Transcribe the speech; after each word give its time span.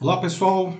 Olá 0.00 0.16
pessoal, 0.16 0.74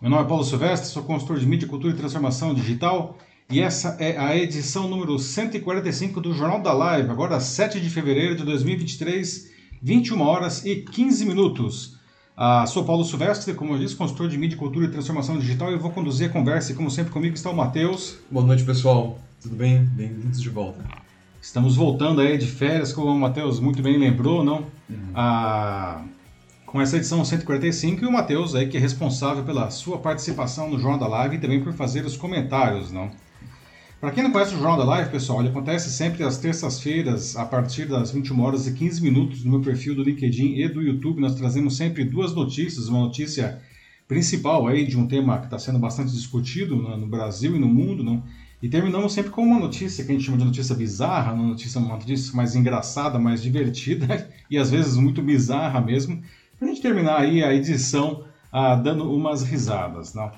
meu 0.00 0.10
nome 0.10 0.22
é 0.22 0.26
Paulo 0.26 0.42
Silvestre, 0.42 0.88
sou 0.88 1.02
consultor 1.02 1.38
de 1.38 1.46
mídia, 1.46 1.68
cultura 1.68 1.92
e 1.92 1.96
transformação 1.96 2.54
digital 2.54 3.18
e 3.50 3.60
essa 3.60 3.98
é 4.00 4.16
a 4.16 4.34
edição 4.34 4.88
número 4.88 5.18
145 5.18 6.22
do 6.22 6.32
Jornal 6.32 6.62
da 6.62 6.72
Live, 6.72 7.10
agora 7.10 7.38
7 7.38 7.78
de 7.78 7.90
fevereiro 7.90 8.34
de 8.34 8.42
2023, 8.42 9.50
21 9.82 10.22
horas 10.22 10.64
e 10.64 10.76
15 10.76 11.26
minutos. 11.26 11.98
Ah, 12.34 12.64
sou 12.66 12.82
Paulo 12.82 13.04
Silvestre, 13.04 13.52
como 13.52 13.74
eu 13.74 13.78
disse, 13.78 13.94
consultor 13.94 14.26
de 14.26 14.38
mídia, 14.38 14.56
cultura 14.56 14.86
e 14.86 14.90
transformação 14.90 15.38
digital 15.38 15.68
e 15.70 15.74
eu 15.74 15.78
vou 15.78 15.90
conduzir 15.90 16.30
a 16.30 16.32
conversa 16.32 16.72
e 16.72 16.74
como 16.74 16.90
sempre 16.90 17.12
comigo 17.12 17.34
está 17.34 17.50
o 17.50 17.54
Matheus. 17.54 18.16
Boa 18.30 18.46
noite 18.46 18.64
pessoal, 18.64 19.18
tudo 19.42 19.54
bem? 19.54 19.84
Bem-vindos 19.84 20.40
de 20.40 20.48
volta. 20.48 20.82
Estamos 21.42 21.76
voltando 21.76 22.22
aí 22.22 22.38
de 22.38 22.46
férias, 22.46 22.90
como 22.90 23.10
o 23.10 23.20
Matheus 23.20 23.60
muito 23.60 23.82
bem 23.82 23.98
lembrou, 23.98 24.42
não? 24.42 24.64
Uhum. 24.88 25.12
Ah, 25.14 26.02
com 26.70 26.80
essa 26.80 26.96
edição 26.96 27.24
145 27.24 28.04
e 28.04 28.06
o 28.06 28.12
Matheus 28.12 28.54
aí 28.54 28.68
que 28.68 28.76
é 28.76 28.80
responsável 28.80 29.42
pela 29.42 29.70
sua 29.70 29.98
participação 29.98 30.70
no 30.70 30.78
Jornal 30.78 31.00
da 31.00 31.08
Live 31.08 31.34
e 31.34 31.40
também 31.40 31.60
por 31.60 31.72
fazer 31.72 32.04
os 32.04 32.16
comentários, 32.16 32.92
não? 32.92 33.10
Para 34.00 34.12
quem 34.12 34.22
não 34.22 34.30
conhece 34.30 34.54
o 34.54 34.58
Jornal 34.58 34.78
da 34.78 34.84
Live, 34.84 35.10
pessoal, 35.10 35.40
ele 35.40 35.48
acontece 35.48 35.90
sempre 35.90 36.22
às 36.22 36.38
terças-feiras, 36.38 37.36
a 37.36 37.44
partir 37.44 37.86
das 37.86 38.12
21 38.12 38.40
horas 38.40 38.68
e 38.68 38.72
15 38.72 39.02
minutos, 39.02 39.44
no 39.44 39.50
meu 39.50 39.60
perfil 39.60 39.96
do 39.96 40.04
LinkedIn 40.04 40.60
e 40.60 40.68
do 40.68 40.80
YouTube. 40.80 41.20
Nós 41.20 41.34
trazemos 41.34 41.76
sempre 41.76 42.04
duas 42.04 42.32
notícias, 42.32 42.88
uma 42.88 43.00
notícia 43.00 43.60
principal 44.06 44.68
aí 44.68 44.86
de 44.86 44.96
um 44.96 45.08
tema 45.08 45.38
que 45.38 45.46
está 45.46 45.58
sendo 45.58 45.78
bastante 45.78 46.12
discutido 46.12 46.76
no, 46.76 47.06
Brasil 47.08 47.56
e 47.56 47.58
no 47.58 47.68
mundo, 47.68 48.04
não? 48.04 48.22
E 48.62 48.68
terminamos 48.68 49.12
sempre 49.12 49.32
com 49.32 49.42
uma 49.42 49.58
notícia 49.58 50.04
que 50.04 50.12
a 50.12 50.14
gente 50.14 50.24
chama 50.24 50.38
de 50.38 50.44
notícia 50.44 50.74
bizarra, 50.76 51.32
uma 51.32 51.48
notícia, 51.48 51.80
uma 51.80 51.96
notícia 51.96 52.34
mais 52.34 52.54
engraçada, 52.54 53.18
mais 53.18 53.42
divertida 53.42 54.30
e 54.48 54.56
às 54.56 54.70
vezes 54.70 54.96
muito 54.96 55.20
bizarra 55.20 55.80
mesmo, 55.80 56.22
para 56.60 56.68
a 56.68 56.70
gente 56.70 56.82
terminar 56.82 57.18
aí 57.18 57.42
a 57.42 57.54
edição 57.54 58.24
ah, 58.52 58.74
dando 58.74 59.10
umas 59.10 59.42
risadas. 59.42 60.12
Né? 60.12 60.30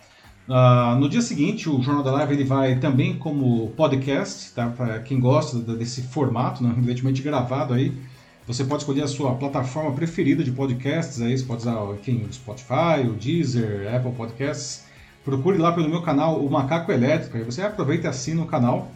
Ah, 0.49 0.97
no 0.99 1.09
dia 1.09 1.21
seguinte, 1.21 1.69
o 1.69 1.83
Jornal 1.83 2.05
da 2.05 2.13
Live 2.13 2.35
ele 2.35 2.45
vai 2.45 2.79
também 2.79 3.19
como 3.19 3.71
podcast, 3.71 4.53
tá? 4.55 4.69
para 4.69 5.01
quem 5.01 5.19
gosta 5.19 5.59
desse 5.59 6.03
formato, 6.03 6.63
né? 6.63 6.73
evidentemente 6.79 7.21
gravado 7.23 7.75
aí. 7.75 7.93
Você 8.47 8.65
pode 8.65 8.83
escolher 8.83 9.03
a 9.03 9.09
sua 9.09 9.35
plataforma 9.35 9.93
preferida 9.93 10.45
de 10.45 10.53
podcasts, 10.53 11.21
aí 11.21 11.37
você 11.37 11.45
pode 11.45 11.63
usar 11.63 11.77
enfim, 11.95 12.25
o 12.29 12.33
Spotify, 12.33 13.05
o 13.05 13.15
Deezer, 13.15 13.93
Apple 13.93 14.13
Podcasts. 14.13 14.85
Procure 15.25 15.59
lá 15.59 15.73
pelo 15.73 15.89
meu 15.89 16.03
canal, 16.03 16.39
o 16.39 16.49
Macaco 16.49 16.93
Elétrico, 16.93 17.37
aí 17.37 17.43
você 17.43 17.63
aproveita 17.63 18.07
e 18.07 18.11
assina 18.11 18.43
o 18.43 18.47
canal 18.47 18.91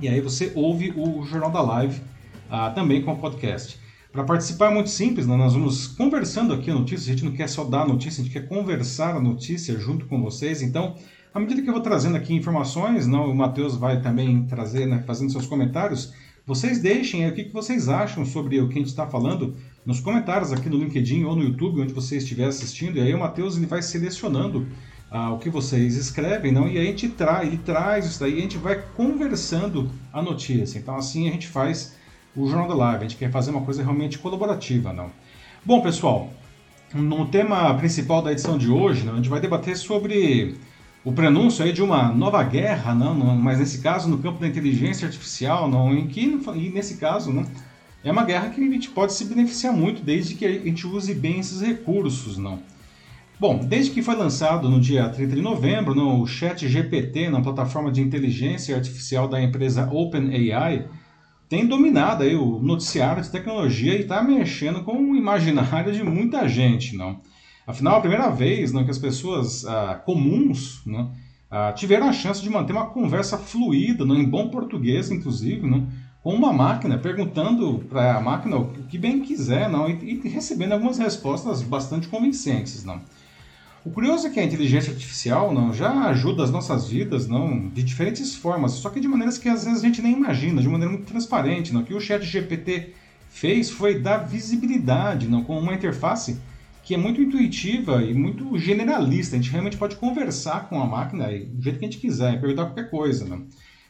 e 0.00 0.08
aí 0.08 0.20
você 0.20 0.52
ouve 0.54 0.92
o 0.96 1.24
Jornal 1.24 1.50
da 1.50 1.60
Live 1.60 2.00
ah, 2.48 2.70
também 2.70 3.02
com 3.02 3.16
podcast. 3.16 3.78
Para 4.18 4.26
participar 4.26 4.72
é 4.72 4.74
muito 4.74 4.90
simples, 4.90 5.28
né? 5.28 5.36
nós 5.36 5.52
vamos 5.52 5.86
conversando 5.86 6.52
aqui 6.52 6.72
a 6.72 6.74
notícia, 6.74 7.08
a 7.08 7.14
gente 7.14 7.24
não 7.24 7.30
quer 7.30 7.48
só 7.48 7.62
dar 7.62 7.82
a 7.82 7.86
notícia, 7.86 8.20
a 8.20 8.24
gente 8.24 8.32
quer 8.32 8.48
conversar 8.48 9.14
a 9.14 9.20
notícia 9.20 9.78
junto 9.78 10.06
com 10.06 10.20
vocês. 10.20 10.60
Então, 10.60 10.96
à 11.32 11.38
medida 11.38 11.62
que 11.62 11.68
eu 11.68 11.72
vou 11.72 11.80
trazendo 11.80 12.16
aqui 12.16 12.34
informações, 12.34 13.06
não, 13.06 13.30
o 13.30 13.36
Matheus 13.36 13.76
vai 13.76 14.02
também 14.02 14.44
trazer, 14.46 14.86
né, 14.86 15.04
fazendo 15.06 15.30
seus 15.30 15.46
comentários, 15.46 16.12
vocês 16.44 16.80
deixem 16.80 17.24
aí 17.24 17.30
o 17.30 17.34
que, 17.36 17.44
que 17.44 17.52
vocês 17.52 17.88
acham 17.88 18.26
sobre 18.26 18.60
o 18.60 18.68
que 18.68 18.74
a 18.74 18.78
gente 18.78 18.88
está 18.88 19.06
falando 19.06 19.54
nos 19.86 20.00
comentários 20.00 20.52
aqui 20.52 20.68
no 20.68 20.78
LinkedIn 20.78 21.22
ou 21.22 21.36
no 21.36 21.44
YouTube, 21.44 21.80
onde 21.80 21.92
você 21.92 22.16
estiver 22.16 22.48
assistindo, 22.48 22.98
e 22.98 23.00
aí 23.00 23.14
o 23.14 23.20
Matheus 23.20 23.56
ele 23.56 23.66
vai 23.66 23.82
selecionando 23.82 24.66
ah, 25.12 25.30
o 25.32 25.38
que 25.38 25.48
vocês 25.48 25.94
escrevem, 25.94 26.50
não? 26.50 26.66
E 26.68 26.76
a 26.76 26.82
gente 26.82 27.08
traz, 27.08 27.46
ele 27.46 27.58
traz 27.58 28.04
isso 28.04 28.18
daí, 28.18 28.36
a 28.36 28.40
gente 28.40 28.58
vai 28.58 28.82
conversando 28.96 29.88
a 30.12 30.20
notícia. 30.20 30.76
Então 30.76 30.96
assim 30.96 31.28
a 31.28 31.30
gente 31.30 31.46
faz 31.46 31.96
o 32.36 32.46
Jornal 32.48 32.68
da 32.68 32.74
Live. 32.74 33.04
A 33.04 33.08
gente 33.08 33.16
quer 33.16 33.30
fazer 33.30 33.50
uma 33.50 33.62
coisa 33.62 33.82
realmente 33.82 34.18
colaborativa, 34.18 34.92
não? 34.92 35.10
Bom, 35.64 35.80
pessoal, 35.80 36.30
no 36.94 37.26
tema 37.26 37.74
principal 37.74 38.22
da 38.22 38.32
edição 38.32 38.56
de 38.56 38.70
hoje, 38.70 39.04
não, 39.04 39.14
a 39.14 39.16
gente 39.16 39.28
vai 39.28 39.40
debater 39.40 39.76
sobre 39.76 40.56
o 41.04 41.12
prenúncio 41.12 41.64
aí 41.64 41.72
de 41.72 41.82
uma 41.82 42.12
nova 42.12 42.42
guerra, 42.42 42.94
não, 42.94 43.14
não, 43.14 43.36
mas 43.36 43.58
nesse 43.58 43.80
caso 43.80 44.08
no 44.08 44.18
campo 44.18 44.40
da 44.40 44.46
inteligência 44.46 45.06
artificial, 45.06 45.68
não, 45.68 45.94
em 45.94 46.06
que 46.06 46.40
e 46.54 46.70
nesse 46.70 46.96
caso, 46.96 47.32
não, 47.32 47.46
é 48.04 48.10
uma 48.10 48.24
guerra 48.24 48.50
que 48.50 48.60
a 48.60 48.70
gente 48.70 48.90
pode 48.90 49.12
se 49.12 49.24
beneficiar 49.24 49.72
muito 49.72 50.02
desde 50.02 50.34
que 50.34 50.44
a 50.44 50.52
gente 50.52 50.86
use 50.86 51.14
bem 51.14 51.40
esses 51.40 51.60
recursos, 51.60 52.38
não. 52.38 52.60
Bom, 53.40 53.58
desde 53.58 53.92
que 53.92 54.02
foi 54.02 54.16
lançado 54.16 54.68
no 54.68 54.80
dia 54.80 55.08
30 55.08 55.36
de 55.36 55.42
novembro, 55.42 55.94
não, 55.94 56.20
o 56.20 56.26
Chat 56.26 56.66
GPT, 56.66 57.30
na 57.30 57.40
plataforma 57.40 57.92
de 57.92 58.00
inteligência 58.00 58.74
artificial 58.74 59.28
da 59.28 59.40
empresa 59.40 59.88
OpenAI, 59.92 60.86
tem 61.48 61.66
dominado 61.66 62.22
aí 62.22 62.34
o 62.34 62.58
noticiário 62.60 63.22
de 63.22 63.30
tecnologia 63.30 63.94
e 63.94 64.02
está 64.02 64.22
mexendo 64.22 64.82
com 64.84 65.12
o 65.12 65.16
imaginário 65.16 65.92
de 65.92 66.04
muita 66.04 66.46
gente, 66.46 66.96
não? 66.96 67.20
Afinal, 67.66 67.94
é 67.94 67.98
a 67.98 68.00
primeira 68.00 68.30
vez 68.30 68.72
não, 68.72 68.84
que 68.84 68.90
as 68.90 68.98
pessoas 68.98 69.64
ah, 69.66 70.00
comuns 70.04 70.82
não, 70.86 71.12
ah, 71.50 71.72
tiveram 71.72 72.08
a 72.08 72.12
chance 72.12 72.42
de 72.42 72.50
manter 72.50 72.72
uma 72.72 72.86
conversa 72.86 73.38
fluida, 73.38 74.04
não, 74.04 74.16
em 74.16 74.28
bom 74.28 74.48
português, 74.48 75.10
inclusive, 75.10 75.66
não, 75.66 75.86
com 76.22 76.34
uma 76.34 76.52
máquina, 76.52 76.98
perguntando 76.98 77.78
para 77.88 78.16
a 78.16 78.20
máquina 78.20 78.56
o 78.56 78.72
que 78.84 78.98
bem 78.98 79.20
quiser 79.20 79.68
não, 79.68 79.88
e, 79.88 80.20
e 80.24 80.28
recebendo 80.28 80.72
algumas 80.72 80.98
respostas 80.98 81.62
bastante 81.62 82.08
convincentes. 82.08 82.84
Não. 82.84 83.00
O 83.88 83.90
curioso 83.90 84.26
é 84.26 84.30
que 84.30 84.38
a 84.38 84.44
inteligência 84.44 84.92
artificial 84.92 85.50
não 85.50 85.72
já 85.72 85.90
ajuda 86.08 86.44
as 86.44 86.50
nossas 86.50 86.86
vidas 86.86 87.26
não 87.26 87.70
de 87.70 87.82
diferentes 87.82 88.36
formas, 88.36 88.72
só 88.72 88.90
que 88.90 89.00
de 89.00 89.08
maneiras 89.08 89.38
que 89.38 89.48
às 89.48 89.64
vezes 89.64 89.82
a 89.82 89.86
gente 89.86 90.02
nem 90.02 90.12
imagina, 90.12 90.60
de 90.60 90.68
maneira 90.68 90.92
muito 90.92 91.06
transparente. 91.06 91.72
Não? 91.72 91.80
O 91.80 91.84
que 91.84 91.94
o 91.94 92.00
Chat 92.00 92.22
GPT 92.22 92.92
fez 93.30 93.70
foi 93.70 93.98
dar 93.98 94.18
visibilidade 94.18 95.26
não, 95.26 95.42
com 95.42 95.58
uma 95.58 95.72
interface 95.72 96.38
que 96.84 96.94
é 96.94 96.98
muito 96.98 97.22
intuitiva 97.22 98.04
e 98.04 98.12
muito 98.12 98.58
generalista. 98.58 99.36
A 99.36 99.38
gente 99.38 99.50
realmente 99.50 99.78
pode 99.78 99.96
conversar 99.96 100.68
com 100.68 100.78
a 100.82 100.86
máquina 100.86 101.26
do 101.26 101.62
jeito 101.62 101.78
que 101.78 101.86
a 101.86 101.88
gente 101.88 101.98
quiser, 101.98 102.34
e 102.34 102.38
perguntar 102.38 102.66
qualquer 102.66 102.90
coisa. 102.90 103.24
Não? 103.24 103.46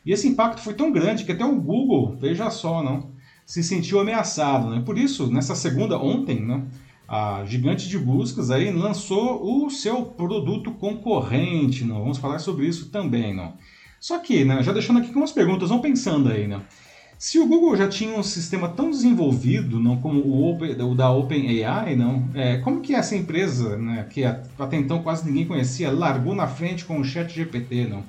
E 0.07 0.13
esse 0.13 0.29
impacto 0.29 0.61
foi 0.61 0.75
tão 0.75 0.93
grande 0.93 1.25
que 1.25 1.33
até 1.33 1.45
o 1.45 1.61
Google, 1.61 2.15
veja 2.15 2.49
só, 2.51 2.85
não, 2.85 3.11
se 3.45 3.65
sentiu 3.65 3.99
ameaçado. 3.99 4.71
Né? 4.71 4.81
Por 4.87 4.97
isso, 4.97 5.29
nessa 5.29 5.57
segunda, 5.57 5.99
ontem, 5.99 6.41
não, 6.41 6.69
a 7.09 7.43
gigante 7.47 7.89
de 7.89 7.99
buscas 7.99 8.51
aí 8.51 8.71
lançou 8.71 9.65
o 9.65 9.71
seu 9.71 10.03
produto 10.03 10.73
concorrente, 10.73 11.83
não? 11.83 12.01
Vamos 12.01 12.19
falar 12.19 12.39
sobre 12.39 12.67
isso 12.67 12.91
também, 12.91 13.35
não? 13.35 13.55
Só 13.99 14.19
que, 14.19 14.45
né, 14.45 14.63
já 14.63 14.73
deixando 14.73 14.99
aqui 14.99 15.09
algumas 15.09 15.33
perguntas, 15.33 15.71
vão 15.71 15.81
pensando 15.81 16.29
aí, 16.29 16.47
né? 16.47 16.61
Se 17.19 17.39
o 17.39 17.49
Google 17.49 17.77
já 17.77 17.89
tinha 17.89 18.17
um 18.17 18.23
sistema 18.23 18.69
tão 18.69 18.91
desenvolvido, 18.91 19.81
não 19.81 19.97
como 19.97 20.21
o, 20.21 20.51
Open, 20.51 20.81
o 20.83 20.95
da 20.95 21.11
OpenAI, 21.11 21.97
não, 21.97 22.29
é, 22.33 22.59
como 22.59 22.81
que 22.81 22.95
essa 22.95 23.17
empresa, 23.17 23.77
né, 23.77 24.07
que 24.09 24.25
até 24.25 24.77
então 24.77 25.03
quase 25.03 25.27
ninguém 25.27 25.45
conhecia, 25.45 25.91
largou 25.91 26.35
na 26.35 26.47
frente 26.47 26.85
com 26.85 27.01
o 27.01 27.05
ChatGPT, 27.05 27.87
não? 27.89 28.05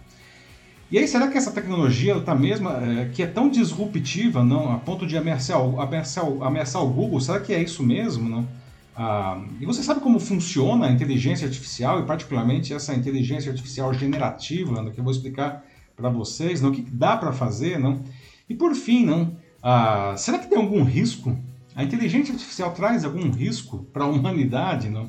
E 0.92 0.98
aí, 0.98 1.08
será 1.08 1.28
que 1.28 1.38
essa 1.38 1.52
tecnologia 1.52 2.18
está 2.18 2.36
mesmo, 2.36 2.68
é, 2.70 3.10
que 3.14 3.24
é 3.24 3.28
tão 3.28 3.50
disruptiva, 3.50 4.44
não, 4.44 4.72
a 4.72 4.78
ponto 4.78 5.08
de 5.08 5.16
ameaçar, 5.18 5.58
ameaçar, 5.80 6.26
ameaçar 6.42 6.84
o 6.84 6.90
Google? 6.90 7.22
Será 7.22 7.40
que 7.40 7.54
é 7.54 7.62
isso 7.62 7.84
mesmo, 7.84 8.28
não? 8.28 8.48
Ah, 8.96 9.42
e 9.60 9.66
você 9.66 9.82
sabe 9.82 10.02
como 10.02 10.20
funciona 10.20 10.88
a 10.88 10.92
inteligência 10.92 11.48
artificial 11.48 12.00
e 12.00 12.06
particularmente 12.06 12.74
essa 12.74 12.94
inteligência 12.94 13.52
artificial 13.52 13.94
generativa, 13.94 14.82
né, 14.82 14.92
que 14.92 15.00
eu 15.00 15.04
vou 15.04 15.12
explicar 15.12 15.64
para 15.96 16.10
vocês, 16.10 16.62
não, 16.62 16.70
o 16.70 16.74
que 16.74 16.82
dá 16.82 17.16
para 17.18 17.32
fazer, 17.32 17.80
não? 17.80 18.04
E 18.50 18.56
por 18.56 18.74
fim, 18.76 19.06
não? 19.06 19.38
Ah, 19.62 20.14
será 20.18 20.40
que 20.40 20.48
tem 20.48 20.58
algum 20.58 20.84
risco? 20.84 21.38
A 21.76 21.84
inteligência 21.84 22.34
artificial 22.34 22.74
traz 22.74 23.06
algum 23.06 23.30
risco 23.30 23.86
para 23.94 24.04
a 24.04 24.08
humanidade, 24.08 24.90
não? 24.90 25.08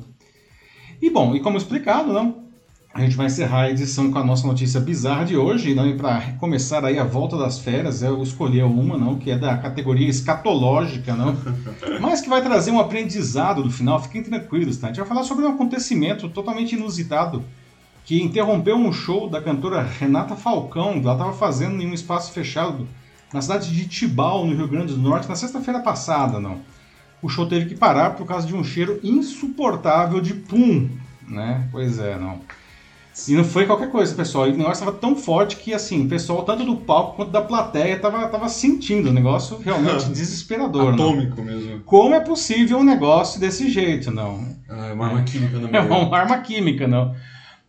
E 1.01 1.09
bom, 1.09 1.35
e 1.35 1.39
como 1.39 1.57
explicado, 1.57 2.13
não? 2.13 2.40
A 2.93 2.99
gente 2.99 3.15
vai 3.15 3.27
encerrar 3.27 3.61
a 3.61 3.71
edição 3.71 4.11
com 4.11 4.19
a 4.19 4.23
nossa 4.23 4.45
notícia 4.45 4.77
bizarra 4.81 5.23
de 5.23 5.37
hoje, 5.37 5.73
não? 5.73 5.87
E 5.87 5.95
para 5.95 6.33
começar 6.39 6.83
aí 6.83 6.99
a 6.99 7.05
volta 7.05 7.37
das 7.37 7.57
férias, 7.57 8.03
eu 8.03 8.21
escolhi 8.21 8.61
uma, 8.61 8.97
não, 8.97 9.17
que 9.17 9.31
é 9.31 9.37
da 9.37 9.57
categoria 9.57 10.09
escatológica, 10.09 11.15
não, 11.15 11.37
mas 12.01 12.19
que 12.19 12.27
vai 12.27 12.41
trazer 12.41 12.69
um 12.69 12.81
aprendizado 12.81 13.63
no 13.63 13.71
final. 13.71 14.01
Fiquem 14.01 14.21
tranquilos, 14.21 14.75
tá? 14.75 14.87
A 14.87 14.89
gente 14.89 14.99
vai 14.99 15.07
falar 15.07 15.23
sobre 15.23 15.45
um 15.45 15.49
acontecimento 15.49 16.27
totalmente 16.27 16.75
inusitado 16.75 17.41
que 18.03 18.21
interrompeu 18.21 18.75
um 18.75 18.91
show 18.91 19.29
da 19.29 19.41
cantora 19.41 19.81
Renata 19.81 20.35
Falcão, 20.35 20.99
que 20.99 21.05
ela 21.05 21.13
estava 21.13 21.33
fazendo 21.33 21.81
em 21.81 21.87
um 21.87 21.93
espaço 21.93 22.33
fechado 22.33 22.85
na 23.31 23.41
cidade 23.41 23.73
de 23.73 23.87
Tibau, 23.87 24.45
no 24.45 24.53
Rio 24.53 24.67
Grande 24.67 24.93
do 24.93 24.99
Norte, 24.99 25.29
na 25.29 25.35
sexta-feira 25.35 25.79
passada, 25.79 26.41
não. 26.41 26.59
O 27.21 27.29
show 27.29 27.45
teve 27.45 27.67
que 27.67 27.75
parar 27.75 28.15
por 28.15 28.25
causa 28.25 28.45
de 28.45 28.53
um 28.53 28.65
cheiro 28.65 28.99
insuportável 29.01 30.19
de 30.19 30.33
pum, 30.33 30.89
né? 31.25 31.69
Pois 31.71 31.97
é, 31.99 32.17
não. 32.19 32.41
E 33.27 33.33
não 33.33 33.43
foi 33.43 33.65
qualquer 33.65 33.89
coisa, 33.91 34.15
pessoal. 34.15 34.47
E 34.47 34.51
o 34.51 34.57
negócio 34.57 34.83
estava 34.83 34.93
tão 34.93 35.15
forte 35.15 35.57
que, 35.57 35.73
assim, 35.73 36.05
o 36.05 36.09
pessoal, 36.09 36.43
tanto 36.43 36.63
do 36.63 36.77
palco 36.77 37.17
quanto 37.17 37.31
da 37.31 37.41
plateia, 37.41 37.99
tava, 37.99 38.27
tava 38.29 38.47
sentindo 38.47 39.09
o 39.09 39.13
negócio 39.13 39.57
realmente 39.57 40.05
desesperador. 40.11 40.93
Atômico 40.93 41.37
não? 41.37 41.45
mesmo. 41.45 41.81
Como 41.81 42.15
é 42.15 42.21
possível 42.21 42.79
um 42.79 42.83
negócio 42.83 43.39
desse 43.39 43.69
jeito, 43.69 44.11
não? 44.11 44.45
Ah, 44.69 44.87
é 44.87 44.93
uma 44.93 45.07
arma 45.07 45.23
química, 45.23 45.59
não 45.59 45.69
É 45.69 45.81
uma 45.81 46.17
arma 46.17 46.37
química, 46.39 46.87
não. 46.87 47.13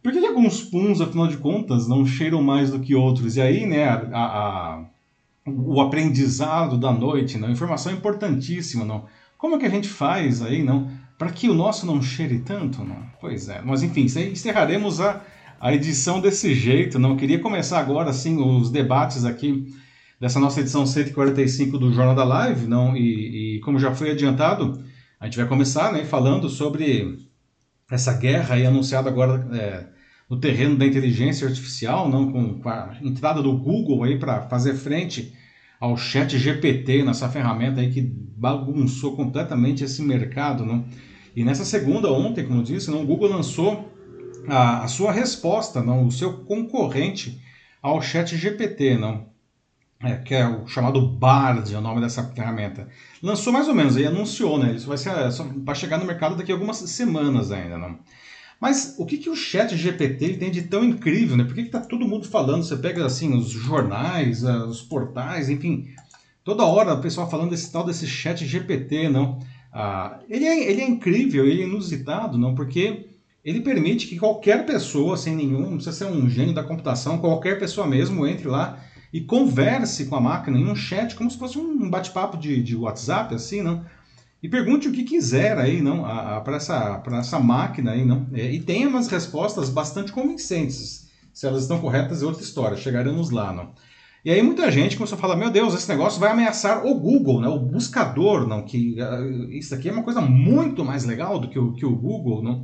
Por 0.03 0.13
que, 0.13 0.21
que 0.21 0.27
alguns 0.27 0.63
puns, 0.63 1.01
afinal 1.01 1.27
de 1.27 1.37
contas, 1.37 1.89
não 1.89 2.07
cheiram 2.07 2.43
mais 2.43 2.71
do 2.71 2.81
que 2.81 2.95
outros? 2.95 3.37
E 3.37 3.41
aí, 3.41 3.67
né, 3.67 3.89
a, 3.89 4.01
a, 4.13 4.85
o 5.47 5.81
aprendizado 5.81 6.79
da 6.79 6.93
noite, 6.93 7.37
não? 7.37 7.51
Informação 7.51 7.93
importantíssima, 7.93 8.85
não? 8.85 9.05
Como 9.37 9.57
é 9.57 9.59
que 9.59 9.67
a 9.67 9.71
gente 9.71 9.89
faz 9.89 10.41
aí, 10.41 10.63
não? 10.63 10.89
Para 11.23 11.31
que 11.31 11.49
o 11.49 11.55
nosso 11.55 11.87
não 11.87 12.03
cheire 12.03 12.41
tanto, 12.41 12.83
não? 12.83 13.07
Pois 13.21 13.49
é. 13.49 13.63
Mas 13.65 13.85
enfim, 13.85 14.07
encerraremos 14.07 15.01
a, 15.01 15.23
a 15.61 15.73
edição 15.73 16.21
desse 16.21 16.53
jeito. 16.53 16.99
Não 16.99 17.17
queria 17.17 17.39
começar 17.39 17.79
agora 17.79 18.11
assim 18.11 18.43
os 18.43 18.73
debates 18.73 19.25
aqui 19.25 19.73
dessa 20.21 20.41
nossa 20.41 20.59
edição 20.59 20.85
145 20.85 21.79
do 21.79 21.93
Jornal 21.93 22.17
da 22.17 22.25
Live, 22.25 22.67
não? 22.67 22.97
E, 22.97 23.59
e 23.59 23.61
como 23.61 23.79
já 23.79 23.95
foi 23.95 24.11
adiantado, 24.11 24.83
a 25.21 25.27
gente 25.27 25.37
vai 25.37 25.47
começar, 25.47 25.93
né, 25.93 26.05
falando 26.05 26.49
sobre 26.49 27.17
essa 27.89 28.13
guerra 28.15 28.57
aí 28.57 28.67
anunciada 28.67 29.09
agora 29.09 29.47
é, 29.53 29.87
no 30.29 30.41
terreno 30.41 30.75
da 30.75 30.85
inteligência 30.85 31.47
artificial, 31.47 32.09
não 32.09 32.33
com, 32.33 32.59
com 32.59 32.69
a 32.69 32.97
entrada 33.01 33.41
do 33.41 33.57
Google 33.57 34.03
aí 34.03 34.19
para 34.19 34.49
fazer 34.49 34.75
frente 34.75 35.33
ao 35.79 35.97
Chat 35.97 36.37
GPT, 36.37 37.05
nessa 37.05 37.29
ferramenta 37.29 37.81
aí 37.81 37.93
que 37.93 38.01
bagunçou 38.03 39.15
completamente 39.15 39.85
esse 39.85 40.03
mercado, 40.03 40.65
não? 40.67 40.85
E 41.35 41.45
nessa 41.45 41.65
segunda, 41.65 42.13
ontem, 42.13 42.45
como 42.45 42.61
eu 42.61 42.65
disse, 42.65 42.91
não, 42.91 43.03
o 43.03 43.07
Google 43.07 43.31
lançou 43.31 43.91
a, 44.47 44.85
a 44.85 44.89
sua 44.89 45.13
resposta, 45.13 45.83
não, 45.83 46.07
o 46.07 46.13
seu 46.13 46.45
concorrente 46.45 47.41
ao 47.81 48.01
Chat 48.03 48.37
GPT, 48.37 48.97
não, 48.97 49.27
é, 50.03 50.17
que 50.17 50.35
é 50.35 50.47
o 50.47 50.67
chamado 50.67 51.01
Bard, 51.07 51.73
é 51.73 51.79
o 51.79 51.81
nome 51.81 52.01
dessa 52.01 52.25
ferramenta. 52.25 52.89
Lançou 53.23 53.53
mais 53.53 53.69
ou 53.69 53.75
menos, 53.75 53.97
aí 53.97 54.05
anunciou, 54.05 54.59
né? 54.59 54.75
Isso 54.75 54.89
vai, 54.89 54.99
ser, 54.99 55.13
vai 55.65 55.75
chegar 55.75 55.99
no 55.99 56.05
mercado 56.05 56.37
daqui 56.37 56.51
a 56.51 56.55
algumas 56.55 56.79
semanas 56.79 57.53
ainda, 57.53 57.79
não. 57.79 57.99
Mas 58.61 58.95
o 58.99 59.07
que, 59.07 59.19
que 59.19 59.31
o 59.31 59.35
chat 59.35 59.77
GPT 59.77 60.35
tem 60.35 60.51
de 60.51 60.63
tão 60.63 60.85
incrível, 60.85 61.37
né? 61.37 61.45
Por 61.45 61.55
que, 61.55 61.65
que 61.65 61.71
tá 61.71 61.81
todo 61.81 62.07
mundo 62.07 62.29
falando? 62.29 62.63
Você 62.63 62.77
pega, 62.77 63.05
assim, 63.05 63.37
os 63.37 63.51
jornais, 63.51 64.45
os 64.45 64.83
portais, 64.83 65.49
enfim, 65.49 65.89
toda 66.45 66.65
hora 66.65 66.95
o 66.95 67.01
pessoal 67.01 67.29
falando 67.29 67.51
desse 67.51 67.73
tal 67.73 67.85
desse 67.85 68.07
chat 68.07 68.45
GPT, 68.47 69.09
não? 69.09 69.41
Ah, 69.73 70.21
ele, 70.29 70.45
é, 70.45 70.71
ele 70.71 70.83
é 70.83 70.87
incrível, 70.87 71.47
ele 71.47 71.63
é 71.63 71.67
inusitado, 71.67 72.37
não, 72.37 72.55
porque 72.55 73.07
ele 73.45 73.61
permite 73.61 74.07
que 74.07 74.19
qualquer 74.19 74.67
pessoa, 74.67 75.17
sem 75.17 75.35
nenhum, 75.35 75.63
não 75.63 75.77
precisa 75.77 75.93
ser 75.93 76.05
um 76.05 76.29
gênio 76.29 76.55
da 76.55 76.63
computação, 76.63 77.19
qualquer 77.19 77.59
pessoa 77.59 77.87
mesmo 77.87 78.27
entre 78.27 78.47
lá 78.49 78.79
e 79.13 79.21
converse 79.21 80.07
com 80.07 80.17
a 80.17 80.21
máquina 80.21 80.59
em 80.59 80.67
um 80.67 80.75
chat, 80.75 81.15
como 81.15 81.31
se 81.31 81.39
fosse 81.39 81.59
um 81.59 81.89
bate-papo 81.91 82.37
de, 82.37 82.63
de 82.63 82.77
WhatsApp, 82.77 83.35
assim, 83.35 83.63
não? 83.63 83.85
E 84.43 84.49
pergunte 84.49 84.89
o 84.89 84.93
que 84.93 85.05
quiser 85.05 85.57
aí, 85.57 85.81
não, 85.81 86.03
para 86.43 86.57
essa, 86.57 87.03
essa 87.13 87.39
máquina 87.39 87.93
aí, 87.93 88.05
não? 88.05 88.27
É, 88.33 88.51
e 88.51 88.61
tenha 88.61 88.89
umas 88.89 89.07
respostas 89.07 89.71
bastante 89.71 90.11
convincentes. 90.11 91.09
Se 91.33 91.47
elas 91.47 91.63
estão 91.63 91.81
corretas 91.81 92.23
é 92.23 92.27
outra 92.27 92.43
história, 92.43 92.77
chegaremos 92.77 93.31
lá, 93.31 93.53
não? 93.53 93.71
E 94.25 94.31
aí 94.31 94.41
muita 94.41 94.71
gente 94.71 94.97
começou 94.97 95.19
a 95.19 95.21
falar, 95.21 95.35
meu 95.35 95.51
Deus, 95.51 95.75
esse 95.75 95.89
negócio 95.89 96.21
vai 96.21 96.31
ameaçar 96.31 96.87
o 96.87 96.95
Google, 96.95 97.41
né? 97.41 97.49
O 97.49 97.59
buscador, 97.59 98.47
não? 98.47 98.63
Que 98.63 98.97
uh, 99.01 99.51
isso 99.51 99.75
aqui 99.75 99.89
é 99.89 99.93
uma 99.93 100.05
coisa 100.05 100.21
muito 100.21 100.85
mais 100.85 101.05
legal 101.05 101.41
do 101.41 101.49
que 101.49 101.59
o, 101.59 101.73
que 101.73 101.85
o 101.85 101.97
Google, 101.97 102.41
não? 102.41 102.61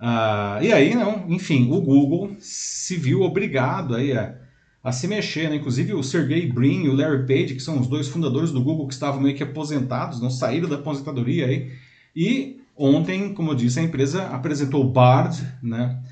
Uh, 0.00 0.62
e 0.62 0.72
aí, 0.72 0.94
não, 0.94 1.24
enfim, 1.28 1.68
o 1.72 1.80
Google 1.80 2.36
se 2.38 2.96
viu 2.96 3.22
obrigado 3.22 3.96
aí 3.96 4.12
a, 4.12 4.36
a 4.84 4.92
se 4.92 5.08
mexer, 5.08 5.50
né? 5.50 5.56
Inclusive 5.56 5.94
o 5.94 6.02
Sergey 6.04 6.46
Brin 6.46 6.84
e 6.84 6.88
o 6.88 6.94
Larry 6.94 7.26
Page, 7.26 7.54
que 7.54 7.62
são 7.62 7.80
os 7.80 7.88
dois 7.88 8.06
fundadores 8.06 8.52
do 8.52 8.62
Google 8.62 8.86
que 8.86 8.94
estavam 8.94 9.20
meio 9.20 9.34
que 9.34 9.42
aposentados, 9.42 10.20
não 10.20 10.30
saíram 10.30 10.68
da 10.68 10.76
aposentadoria 10.76 11.46
aí. 11.46 11.72
E 12.14 12.60
ontem, 12.76 13.34
como 13.34 13.50
eu 13.50 13.56
disse, 13.56 13.80
a 13.80 13.82
empresa 13.82 14.28
apresentou 14.28 14.84
o 14.84 14.90
Bard, 14.92 15.44
né? 15.60 16.03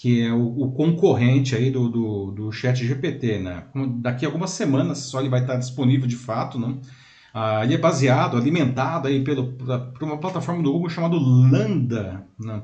Que 0.00 0.22
é 0.22 0.32
o, 0.32 0.62
o, 0.62 0.72
concorrente 0.72 1.54
aí 1.54 1.70
do, 1.70 1.86
do, 1.90 2.30
do 2.30 2.52
chat 2.52 2.82
GPT, 2.82 3.38
né? 3.38 3.64
Daqui 3.98 4.24
a 4.24 4.28
algumas 4.28 4.48
semanas 4.48 4.96
só 4.96 5.20
ele 5.20 5.28
vai 5.28 5.42
estar 5.42 5.56
disponível 5.56 6.08
de 6.08 6.16
fato, 6.16 6.58
né? 6.58 6.78
Ah, 7.34 7.62
ele 7.62 7.74
é 7.74 7.78
baseado, 7.78 8.38
alimentado 8.38 9.08
aí 9.08 9.22
pelo, 9.22 9.52
por 9.52 10.02
uma 10.02 10.16
plataforma 10.16 10.62
do 10.62 10.72
Google 10.72 10.88
chamada 10.88 11.16
Lambda, 11.16 12.26
né? 12.38 12.62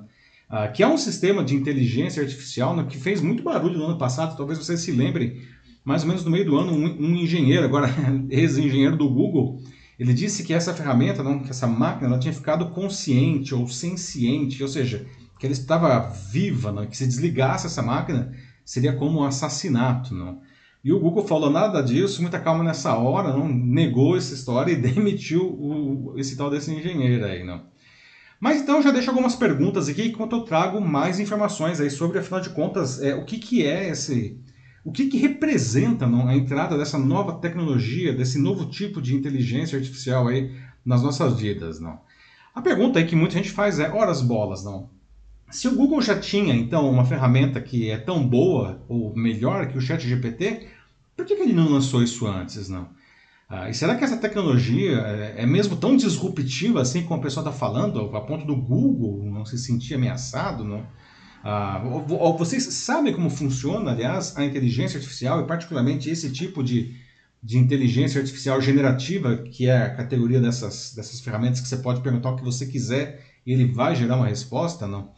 ah, 0.48 0.68
que 0.68 0.82
é 0.82 0.88
um 0.88 0.96
sistema 0.96 1.44
de 1.44 1.54
inteligência 1.54 2.22
artificial 2.22 2.74
né, 2.74 2.86
que 2.88 2.96
fez 2.96 3.20
muito 3.20 3.42
barulho 3.42 3.76
no 3.76 3.84
ano 3.84 3.98
passado, 3.98 4.34
talvez 4.34 4.58
vocês 4.58 4.80
se 4.80 4.92
lembrem, 4.92 5.42
mais 5.84 6.04
ou 6.04 6.08
menos 6.08 6.24
no 6.24 6.30
meio 6.30 6.46
do 6.46 6.56
ano, 6.56 6.72
um, 6.72 6.86
um 6.86 7.16
engenheiro, 7.16 7.66
agora 7.66 7.90
ex-engenheiro 8.30 8.96
do 8.96 9.10
Google, 9.10 9.60
ele 9.98 10.14
disse 10.14 10.42
que 10.42 10.54
essa 10.54 10.72
ferramenta, 10.72 11.22
não, 11.22 11.40
que 11.40 11.50
essa 11.50 11.66
máquina, 11.66 12.08
ela 12.08 12.18
tinha 12.18 12.32
ficado 12.32 12.70
consciente 12.70 13.54
ou 13.54 13.68
senciente, 13.68 14.62
ou 14.62 14.68
seja, 14.70 15.06
que 15.38 15.46
ela 15.46 15.52
estava 15.52 15.98
viva, 16.30 16.72
não? 16.72 16.86
que 16.86 16.96
se 16.96 17.06
desligasse 17.06 17.66
essa 17.66 17.82
máquina 17.82 18.32
seria 18.64 18.92
como 18.92 19.20
um 19.20 19.24
assassinato. 19.24 20.14
Não? 20.14 20.40
E 20.82 20.92
o 20.92 21.00
Google 21.00 21.26
falou 21.26 21.50
nada 21.50 21.82
disso, 21.82 22.22
muita 22.22 22.38
calma 22.38 22.64
nessa 22.64 22.94
hora, 22.96 23.32
não 23.32 23.48
negou 23.48 24.16
essa 24.16 24.34
história 24.34 24.72
e 24.72 24.76
demitiu 24.80 25.42
o, 25.42 26.14
esse 26.16 26.36
tal 26.36 26.50
desse 26.50 26.72
engenheiro 26.72 27.24
aí. 27.24 27.44
Não? 27.44 27.62
Mas 28.38 28.60
então 28.60 28.82
já 28.82 28.90
deixo 28.90 29.10
algumas 29.10 29.34
perguntas 29.34 29.88
aqui 29.88 30.08
enquanto 30.08 30.36
eu 30.36 30.42
trago 30.42 30.80
mais 30.80 31.18
informações 31.18 31.80
aí 31.80 31.90
sobre, 31.90 32.18
afinal 32.18 32.40
de 32.40 32.50
contas, 32.50 33.00
é, 33.00 33.14
o 33.14 33.24
que, 33.24 33.38
que 33.38 33.66
é 33.66 33.88
esse. 33.88 34.38
O 34.84 34.92
que, 34.92 35.06
que 35.06 35.16
representa 35.16 36.06
não, 36.06 36.28
a 36.28 36.36
entrada 36.36 36.78
dessa 36.78 36.96
nova 36.96 37.40
tecnologia, 37.40 38.12
desse 38.12 38.38
novo 38.38 38.66
tipo 38.66 39.02
de 39.02 39.16
inteligência 39.16 39.76
artificial 39.76 40.28
aí 40.28 40.54
nas 40.84 41.02
nossas 41.02 41.40
vidas, 41.40 41.80
não? 41.80 41.98
A 42.54 42.62
pergunta 42.62 42.98
aí 42.98 43.06
que 43.06 43.16
muita 43.16 43.34
gente 43.34 43.50
faz 43.50 43.80
é, 43.80 43.90
horas 43.90 44.22
bolas, 44.22 44.64
não? 44.64 44.88
Se 45.50 45.68
o 45.68 45.76
Google 45.76 46.02
já 46.02 46.18
tinha, 46.18 46.54
então, 46.54 46.90
uma 46.90 47.04
ferramenta 47.04 47.60
que 47.60 47.88
é 47.88 47.96
tão 47.96 48.26
boa 48.26 48.84
ou 48.88 49.14
melhor 49.14 49.68
que 49.68 49.78
o 49.78 49.80
ChatGPT, 49.80 50.68
por 51.16 51.24
que, 51.24 51.36
que 51.36 51.42
ele 51.42 51.52
não 51.52 51.70
lançou 51.70 52.02
isso 52.02 52.26
antes, 52.26 52.68
não? 52.68 52.88
Ah, 53.48 53.70
e 53.70 53.74
será 53.74 53.94
que 53.94 54.02
essa 54.02 54.16
tecnologia 54.16 54.98
é, 54.98 55.42
é 55.42 55.46
mesmo 55.46 55.76
tão 55.76 55.96
disruptiva 55.96 56.80
assim 56.80 57.02
como 57.04 57.20
a 57.20 57.22
pessoa 57.22 57.46
está 57.46 57.56
falando, 57.56 58.00
a 58.16 58.20
ponto 58.20 58.44
do 58.44 58.56
Google 58.56 59.24
não 59.24 59.44
se 59.44 59.56
sentir 59.56 59.94
ameaçado, 59.94 60.64
não? 60.64 60.84
Ah, 61.44 61.80
vocês 62.36 62.64
sabem 62.64 63.14
como 63.14 63.30
funciona, 63.30 63.92
aliás, 63.92 64.36
a 64.36 64.44
inteligência 64.44 64.98
artificial 64.98 65.40
e 65.40 65.46
particularmente 65.46 66.10
esse 66.10 66.32
tipo 66.32 66.60
de, 66.62 66.96
de 67.40 67.56
inteligência 67.56 68.20
artificial 68.20 68.60
generativa, 68.60 69.36
que 69.36 69.68
é 69.68 69.84
a 69.84 69.94
categoria 69.94 70.40
dessas, 70.40 70.92
dessas 70.92 71.20
ferramentas 71.20 71.60
que 71.60 71.68
você 71.68 71.76
pode 71.76 72.00
perguntar 72.00 72.30
o 72.30 72.36
que 72.36 72.44
você 72.44 72.66
quiser 72.66 73.24
e 73.46 73.52
ele 73.52 73.72
vai 73.72 73.94
gerar 73.94 74.16
uma 74.16 74.26
resposta, 74.26 74.88
não? 74.88 75.12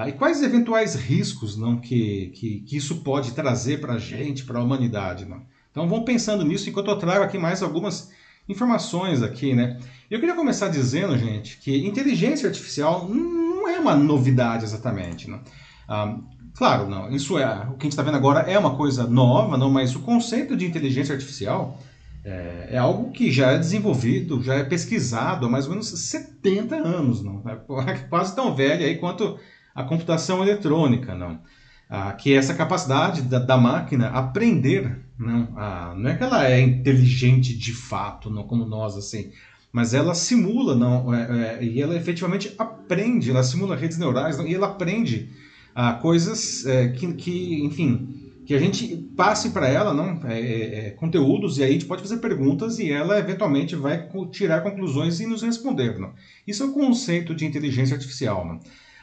Ah, 0.00 0.08
e 0.08 0.12
quais 0.12 0.42
eventuais 0.42 0.94
riscos 0.94 1.58
não, 1.58 1.76
que, 1.76 2.32
que, 2.34 2.60
que 2.60 2.74
isso 2.74 3.02
pode 3.02 3.32
trazer 3.32 3.82
para 3.82 3.94
a 3.94 3.98
gente, 3.98 4.44
para 4.44 4.58
a 4.58 4.62
humanidade? 4.62 5.26
Não? 5.26 5.42
Então 5.70 5.86
vão 5.86 6.04
pensando 6.04 6.42
nisso 6.42 6.70
enquanto 6.70 6.90
eu 6.90 6.96
trago 6.96 7.22
aqui 7.22 7.36
mais 7.36 7.62
algumas 7.62 8.10
informações 8.48 9.22
aqui, 9.22 9.54
né? 9.54 9.78
Eu 10.10 10.18
queria 10.18 10.34
começar 10.34 10.68
dizendo, 10.68 11.18
gente, 11.18 11.58
que 11.58 11.86
inteligência 11.86 12.48
artificial 12.48 13.06
não 13.10 13.68
é 13.68 13.78
uma 13.78 13.94
novidade 13.94 14.64
exatamente, 14.64 15.28
não. 15.28 15.42
Ah, 15.86 16.16
claro, 16.54 16.88
não. 16.88 17.10
Isso 17.10 17.38
é 17.38 17.44
o 17.68 17.74
que 17.74 17.82
a 17.82 17.84
gente 17.84 17.88
está 17.88 18.02
vendo 18.02 18.16
agora 18.16 18.50
é 18.50 18.58
uma 18.58 18.76
coisa 18.76 19.06
nova, 19.06 19.58
não. 19.58 19.68
Mas 19.68 19.94
o 19.94 20.00
conceito 20.00 20.56
de 20.56 20.64
inteligência 20.64 21.12
artificial 21.12 21.78
é, 22.24 22.68
é, 22.70 22.78
algo 22.78 23.12
que 23.12 23.30
já 23.30 23.50
é 23.50 23.58
desenvolvido, 23.58 24.42
já 24.42 24.54
é 24.54 24.64
pesquisado 24.64 25.44
há 25.44 25.48
mais 25.50 25.66
ou 25.66 25.72
menos 25.72 25.88
70 25.88 26.74
anos, 26.74 27.22
não. 27.22 27.42
É 27.46 27.98
quase 28.08 28.34
tão 28.34 28.54
velho 28.54 28.86
aí 28.86 28.96
quanto 28.96 29.38
a 29.74 29.84
computação 29.84 30.42
eletrônica, 30.42 31.14
não. 31.14 31.40
Ah, 31.88 32.12
que 32.12 32.32
é 32.32 32.36
essa 32.36 32.54
capacidade 32.54 33.22
da, 33.22 33.40
da 33.40 33.56
máquina 33.56 34.08
aprender, 34.10 35.00
não, 35.18 35.48
ah, 35.56 35.92
não 35.96 36.08
é 36.08 36.16
que 36.16 36.22
ela 36.22 36.48
é 36.48 36.60
inteligente 36.60 37.56
de 37.56 37.72
fato, 37.72 38.30
não 38.30 38.44
como 38.44 38.64
nós 38.64 38.96
assim, 38.96 39.32
mas 39.72 39.92
ela 39.92 40.14
simula, 40.14 40.76
não, 40.76 41.12
é, 41.12 41.58
é, 41.58 41.64
e 41.64 41.82
ela 41.82 41.96
efetivamente 41.96 42.54
aprende, 42.58 43.30
ela 43.30 43.42
simula 43.42 43.74
redes 43.74 43.98
neurais 43.98 44.38
não, 44.38 44.46
e 44.46 44.54
ela 44.54 44.68
aprende 44.68 45.30
ah, 45.74 45.92
coisas 45.94 46.64
é, 46.66 46.88
que, 46.88 47.12
que, 47.14 47.64
enfim, 47.64 48.30
que 48.46 48.54
a 48.54 48.58
gente 48.58 48.96
passe 49.16 49.50
para 49.50 49.68
ela, 49.68 49.94
não, 49.94 50.28
é, 50.28 50.40
é, 50.40 50.86
é, 50.86 50.90
conteúdos 50.90 51.58
e 51.58 51.62
aí 51.62 51.70
a 51.70 51.72
gente 51.72 51.84
pode 51.84 52.02
fazer 52.02 52.18
perguntas 52.18 52.78
e 52.78 52.90
ela 52.90 53.18
eventualmente 53.18 53.76
vai 53.76 54.08
tirar 54.32 54.60
conclusões 54.62 55.20
e 55.20 55.26
nos 55.26 55.42
responder, 55.42 55.98
não. 55.98 56.12
Isso 56.46 56.62
é 56.64 56.66
o 56.66 56.72
conceito 56.72 57.34
de 57.34 57.46
inteligência 57.46 57.94
artificial, 57.94 58.44
não. 58.44 58.58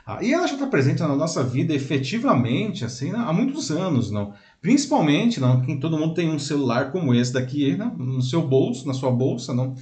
Ah, 0.08 0.24
e 0.24 0.34
ela 0.34 0.48
já 0.48 0.54
está 0.54 0.66
presente 0.66 1.02
na 1.02 1.14
nossa 1.14 1.44
vida 1.44 1.74
efetivamente 1.74 2.86
assim 2.86 3.12
há 3.12 3.34
muitos 3.34 3.70
anos, 3.70 4.10
não? 4.10 4.34
Principalmente, 4.62 5.38
não, 5.38 5.62
que 5.62 5.76
todo 5.76 5.98
mundo 5.98 6.14
tem 6.14 6.30
um 6.30 6.40
celular 6.40 6.94
como 6.94 7.14
esse 7.14 7.34
daqui 7.34 7.76
não? 7.76 7.94
no 7.98 8.22
seu 8.22 8.42
bolso, 8.42 8.88
na 8.88 8.94
sua 8.94 9.12
bolsa, 9.12 9.54
não? 9.54 9.76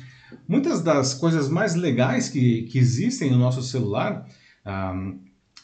Muitas 0.48 0.82
das 0.82 1.13
coisas 1.13 1.48
mais 1.48 1.75
legais 1.75 2.27
que, 2.27 2.63
que 2.63 2.79
existem 2.79 3.29
no 3.29 3.38
nosso 3.38 3.62
celular 3.62 4.25
ah, 4.65 4.96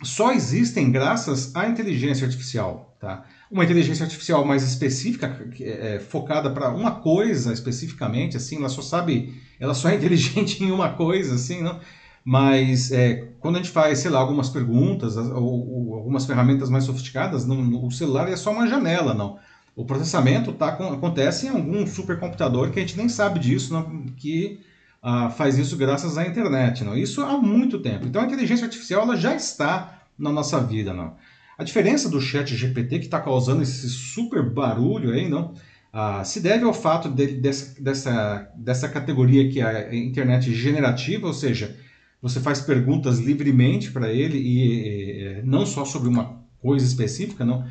só 0.03 0.31
existem 0.31 0.91
graças 0.91 1.55
à 1.55 1.67
inteligência 1.67 2.27
artificial, 2.27 2.95
tá? 2.99 3.25
Uma 3.49 3.63
inteligência 3.63 4.03
artificial 4.03 4.45
mais 4.45 4.61
específica, 4.61 5.43
é, 5.59 5.95
é, 5.95 5.99
focada 5.99 6.51
para 6.51 6.69
uma 6.69 6.91
coisa 7.01 7.51
especificamente, 7.51 8.37
assim, 8.37 8.57
ela 8.57 8.69
só 8.69 8.83
sabe, 8.83 9.33
ela 9.59 9.73
só 9.73 9.89
é 9.89 9.95
inteligente 9.97 10.63
em 10.63 10.71
uma 10.71 10.89
coisa, 10.89 11.33
assim, 11.33 11.63
não? 11.63 11.79
Mas 12.23 12.91
é, 12.91 13.29
quando 13.39 13.55
a 13.55 13.57
gente 13.59 13.71
faz, 13.71 13.99
sei 13.99 14.11
lá, 14.11 14.19
algumas 14.19 14.49
perguntas 14.49 15.17
ou, 15.17 15.89
ou 15.89 15.95
algumas 15.95 16.25
ferramentas 16.25 16.69
mais 16.69 16.83
sofisticadas, 16.83 17.45
não, 17.45 17.85
o 17.85 17.91
celular 17.91 18.29
é 18.29 18.35
só 18.35 18.51
uma 18.51 18.67
janela, 18.67 19.13
não. 19.13 19.39
O 19.75 19.85
processamento 19.85 20.53
tá, 20.53 20.69
acontece 20.69 21.47
em 21.47 21.49
algum 21.49 21.87
supercomputador 21.87 22.71
que 22.71 22.79
a 22.79 22.81
gente 22.81 22.97
nem 22.97 23.09
sabe 23.09 23.39
disso, 23.39 23.73
não, 23.73 24.05
que 24.17 24.59
uh, 25.03 25.31
faz 25.31 25.57
isso 25.57 25.75
graças 25.75 26.17
à 26.17 26.27
internet, 26.27 26.83
não? 26.83 26.95
Isso 26.95 27.21
há 27.21 27.37
muito 27.37 27.79
tempo. 27.79 28.05
Então 28.05 28.21
a 28.21 28.25
inteligência 28.25 28.65
artificial 28.65 29.03
ela 29.03 29.15
já 29.15 29.33
está 29.33 30.03
na 30.17 30.31
nossa 30.31 30.59
vida, 30.59 30.93
não? 30.93 31.15
A 31.57 31.63
diferença 31.63 32.09
do 32.09 32.21
chat 32.21 32.55
GPT 32.55 32.99
que 32.99 33.05
está 33.05 33.19
causando 33.19 33.63
esse 33.63 33.89
super 33.89 34.47
barulho 34.47 35.11
aí, 35.11 35.27
não? 35.27 35.53
Uh, 35.93 36.23
se 36.23 36.39
deve 36.39 36.63
ao 36.63 36.73
fato 36.73 37.09
de, 37.09 37.27
dessa, 37.27 37.81
dessa, 37.81 38.51
dessa 38.55 38.87
categoria 38.87 39.49
que 39.49 39.59
é 39.59 39.89
a 39.89 39.95
internet 39.95 40.53
generativa, 40.53 41.27
ou 41.27 41.33
seja, 41.33 41.75
você 42.21 42.39
faz 42.39 42.61
perguntas 42.61 43.19
livremente 43.19 43.91
para 43.91 44.11
ele 44.11 44.37
e, 44.37 45.39
e, 45.39 45.41
não 45.43 45.65
só 45.65 45.83
sobre 45.83 46.07
uma 46.07 46.41
coisa 46.61 46.85
específica, 46.85 47.43
não, 47.43 47.65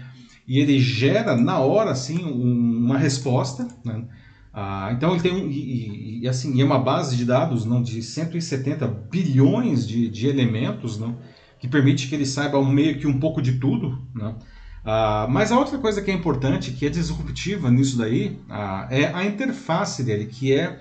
e 0.46 0.58
ele 0.58 0.78
gera 0.80 1.36
na 1.36 1.60
hora 1.60 1.92
assim 1.92 2.24
um, 2.24 2.84
uma 2.84 2.98
resposta, 2.98 3.68
né? 3.84 4.04
Ah, 4.52 4.90
então 4.92 5.12
ele 5.12 5.22
tem 5.22 5.32
um, 5.32 5.48
e, 5.48 6.22
e, 6.22 6.28
assim, 6.28 6.60
é 6.60 6.64
uma 6.64 6.78
base 6.78 7.16
de 7.16 7.24
dados 7.24 7.64
não, 7.64 7.80
de 7.80 8.02
170 8.02 8.86
bilhões 8.88 9.86
de, 9.86 10.08
de 10.08 10.26
elementos 10.26 10.98
não, 10.98 11.16
que 11.58 11.68
permite 11.68 12.08
que 12.08 12.14
ele 12.16 12.26
saiba 12.26 12.58
um, 12.58 12.68
meio 12.68 12.98
que 12.98 13.06
um 13.06 13.20
pouco 13.20 13.40
de 13.40 13.60
tudo. 13.60 14.02
Não? 14.12 14.36
Ah, 14.84 15.28
mas 15.30 15.52
a 15.52 15.58
outra 15.58 15.78
coisa 15.78 16.02
que 16.02 16.10
é 16.10 16.14
importante, 16.14 16.72
que 16.72 16.84
é 16.84 16.88
disruptiva 16.88 17.70
nisso 17.70 17.96
daí, 17.96 18.40
ah, 18.48 18.88
é 18.90 19.06
a 19.14 19.24
interface 19.24 20.02
dele, 20.02 20.26
que 20.26 20.52
é 20.52 20.80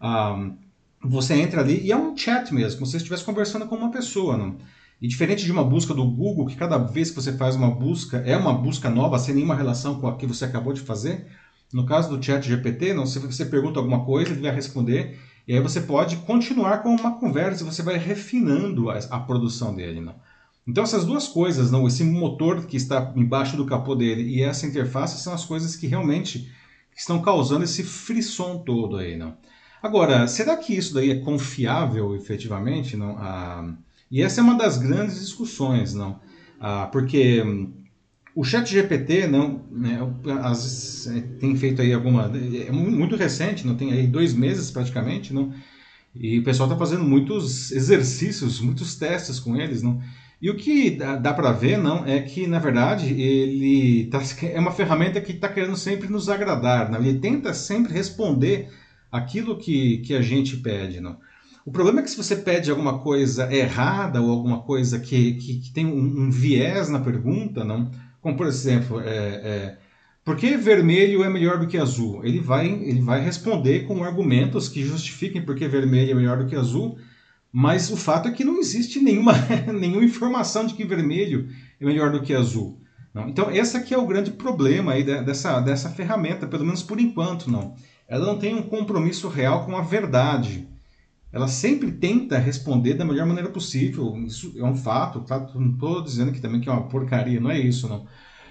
ah, 0.00 0.50
você 1.02 1.34
entra 1.34 1.60
ali 1.60 1.80
e 1.84 1.92
é 1.92 1.96
um 1.96 2.16
chat 2.16 2.52
mesmo, 2.52 2.78
como 2.78 2.86
se 2.86 2.92
você 2.92 2.96
estivesse 2.98 3.24
conversando 3.24 3.66
com 3.66 3.76
uma 3.76 3.90
pessoa. 3.90 4.36
Não? 4.36 4.56
E 5.00 5.06
diferente 5.06 5.44
de 5.44 5.52
uma 5.52 5.64
busca 5.64 5.94
do 5.94 6.04
Google, 6.04 6.46
que 6.46 6.56
cada 6.56 6.76
vez 6.76 7.10
que 7.10 7.16
você 7.16 7.32
faz 7.32 7.54
uma 7.54 7.70
busca 7.70 8.18
é 8.18 8.36
uma 8.36 8.52
busca 8.52 8.90
nova, 8.90 9.18
sem 9.18 9.34
nenhuma 9.34 9.54
relação 9.54 10.00
com 10.00 10.08
a 10.08 10.16
que 10.16 10.26
você 10.26 10.44
acabou 10.44 10.72
de 10.72 10.80
fazer, 10.80 11.26
no 11.72 11.84
caso 11.86 12.14
do 12.14 12.22
chat 12.22 12.46
GPT, 12.46 12.94
não, 12.94 13.06
se 13.06 13.18
você 13.18 13.44
pergunta 13.44 13.78
alguma 13.78 14.04
coisa, 14.04 14.32
ele 14.32 14.40
vai 14.40 14.54
responder, 14.54 15.18
e 15.46 15.54
aí 15.54 15.60
você 15.60 15.80
pode 15.80 16.16
continuar 16.18 16.82
com 16.82 16.94
uma 16.94 17.18
conversa 17.18 17.64
você 17.64 17.82
vai 17.82 17.96
refinando 17.96 18.90
a, 18.90 18.98
a 18.98 19.20
produção 19.20 19.74
dele. 19.74 20.00
Não? 20.00 20.14
Então 20.66 20.82
essas 20.84 21.04
duas 21.04 21.28
coisas, 21.28 21.70
não, 21.70 21.86
esse 21.86 22.04
motor 22.04 22.66
que 22.66 22.76
está 22.76 23.12
embaixo 23.16 23.56
do 23.56 23.64
capô 23.64 23.94
dele 23.94 24.22
e 24.22 24.42
essa 24.42 24.66
interface 24.66 25.22
são 25.22 25.32
as 25.32 25.44
coisas 25.44 25.76
que 25.76 25.86
realmente 25.86 26.52
estão 26.96 27.22
causando 27.22 27.64
esse 27.64 27.82
frisson 27.84 28.58
todo 28.58 28.96
aí, 28.96 29.16
não? 29.16 29.36
Agora, 29.82 30.26
será 30.26 30.56
que 30.56 30.74
isso 30.74 30.94
daí 30.94 31.10
é 31.10 31.20
confiável 31.20 32.14
efetivamente, 32.16 32.96
não? 32.96 33.16
Ah, 33.18 33.74
e 34.10 34.22
essa 34.22 34.40
é 34.40 34.44
uma 34.44 34.56
das 34.56 34.78
grandes 34.78 35.20
discussões, 35.20 35.94
não? 35.94 36.20
Ah, 36.60 36.88
porque 36.90 37.42
hum, 37.42 37.72
o 38.34 38.44
chat 38.44 38.70
GPT 38.70 39.26
não, 39.26 39.64
né, 39.70 39.98
as, 40.42 41.06
é, 41.08 41.20
tem 41.40 41.56
feito 41.56 41.82
aí 41.82 41.92
alguma. 41.92 42.30
É 42.66 42.70
muito 42.72 43.16
recente, 43.16 43.66
não 43.66 43.76
tem 43.76 43.92
aí 43.92 44.06
dois 44.06 44.32
meses 44.34 44.70
praticamente, 44.70 45.32
não? 45.32 45.52
E 46.14 46.38
o 46.38 46.44
pessoal 46.44 46.68
está 46.68 46.78
fazendo 46.78 47.04
muitos 47.04 47.70
exercícios, 47.72 48.60
muitos 48.60 48.96
testes 48.96 49.38
com 49.38 49.56
eles, 49.56 49.82
não? 49.82 50.00
E 50.40 50.50
o 50.50 50.56
que 50.56 50.90
dá, 50.90 51.16
dá 51.16 51.34
para 51.34 51.50
ver, 51.50 51.78
não, 51.78 52.06
é 52.06 52.20
que 52.20 52.46
na 52.46 52.60
verdade 52.60 53.12
ele 53.20 54.06
tá, 54.06 54.20
é 54.46 54.58
uma 54.58 54.70
ferramenta 54.70 55.20
que 55.20 55.32
está 55.32 55.48
querendo 55.48 55.76
sempre 55.76 56.08
nos 56.08 56.28
agradar, 56.28 56.90
não? 56.90 57.00
Ele 57.00 57.18
tenta 57.18 57.52
sempre 57.52 57.92
responder 57.92 58.68
aquilo 59.10 59.56
que, 59.56 59.98
que 59.98 60.14
a 60.14 60.22
gente 60.22 60.56
pede, 60.56 61.00
não? 61.00 61.18
O 61.64 61.70
problema 61.70 62.00
é 62.00 62.02
que 62.02 62.10
se 62.10 62.16
você 62.16 62.34
pede 62.34 62.70
alguma 62.70 62.98
coisa 62.98 63.52
errada 63.54 64.22
ou 64.22 64.30
alguma 64.30 64.62
coisa 64.62 64.98
que, 64.98 65.34
que, 65.34 65.58
que 65.60 65.70
tem 65.70 65.84
um, 65.84 66.22
um 66.22 66.30
viés 66.30 66.88
na 66.88 66.98
pergunta, 66.98 67.62
não? 67.62 67.90
Como, 68.22 68.36
por 68.36 68.46
exemplo, 68.46 69.00
é, 69.00 69.06
é, 69.06 69.78
por 70.24 70.36
que 70.36 70.56
vermelho 70.56 71.22
é 71.22 71.28
melhor 71.28 71.58
do 71.58 71.66
que 71.66 71.76
azul? 71.76 72.24
Ele 72.24 72.40
vai, 72.40 72.66
ele 72.68 73.00
vai 73.00 73.22
responder 73.22 73.86
com 73.86 74.02
argumentos 74.02 74.68
que 74.68 74.82
justifiquem 74.82 75.42
por 75.42 75.54
que 75.54 75.68
vermelho 75.68 76.12
é 76.12 76.14
melhor 76.14 76.38
do 76.38 76.46
que 76.46 76.56
azul, 76.56 76.98
mas 77.52 77.90
o 77.90 77.96
fato 77.96 78.28
é 78.28 78.32
que 78.32 78.44
não 78.44 78.58
existe 78.58 78.98
nenhuma, 78.98 79.32
nenhuma 79.78 80.04
informação 80.04 80.66
de 80.66 80.74
que 80.74 80.84
vermelho 80.84 81.48
é 81.80 81.84
melhor 81.84 82.10
do 82.10 82.22
que 82.22 82.34
azul. 82.34 82.80
Não? 83.12 83.28
Então, 83.28 83.50
esse 83.50 83.76
aqui 83.76 83.94
é 83.94 83.98
o 83.98 84.06
grande 84.06 84.30
problema 84.30 84.92
aí 84.92 85.02
dessa, 85.02 85.60
dessa 85.60 85.90
ferramenta, 85.90 86.46
pelo 86.46 86.64
menos 86.64 86.82
por 86.82 87.00
enquanto, 87.00 87.50
não. 87.50 87.74
Ela 88.08 88.24
não 88.24 88.38
tem 88.38 88.54
um 88.54 88.62
compromisso 88.62 89.28
real 89.28 89.66
com 89.66 89.76
a 89.76 89.82
verdade. 89.82 90.66
Ela 91.30 91.46
sempre 91.46 91.92
tenta 91.92 92.38
responder 92.38 92.94
da 92.94 93.04
melhor 93.04 93.26
maneira 93.26 93.50
possível. 93.50 94.16
Isso 94.24 94.54
é 94.56 94.64
um 94.64 94.74
fato, 94.74 95.20
tá? 95.20 95.38
Não 95.54 95.72
estou 95.72 96.02
dizendo 96.02 96.32
que 96.32 96.40
também 96.40 96.60
que 96.60 96.68
é 96.68 96.72
uma 96.72 96.88
porcaria, 96.88 97.38
não 97.38 97.50
é 97.50 97.58
isso, 97.58 97.86
não. 97.86 98.06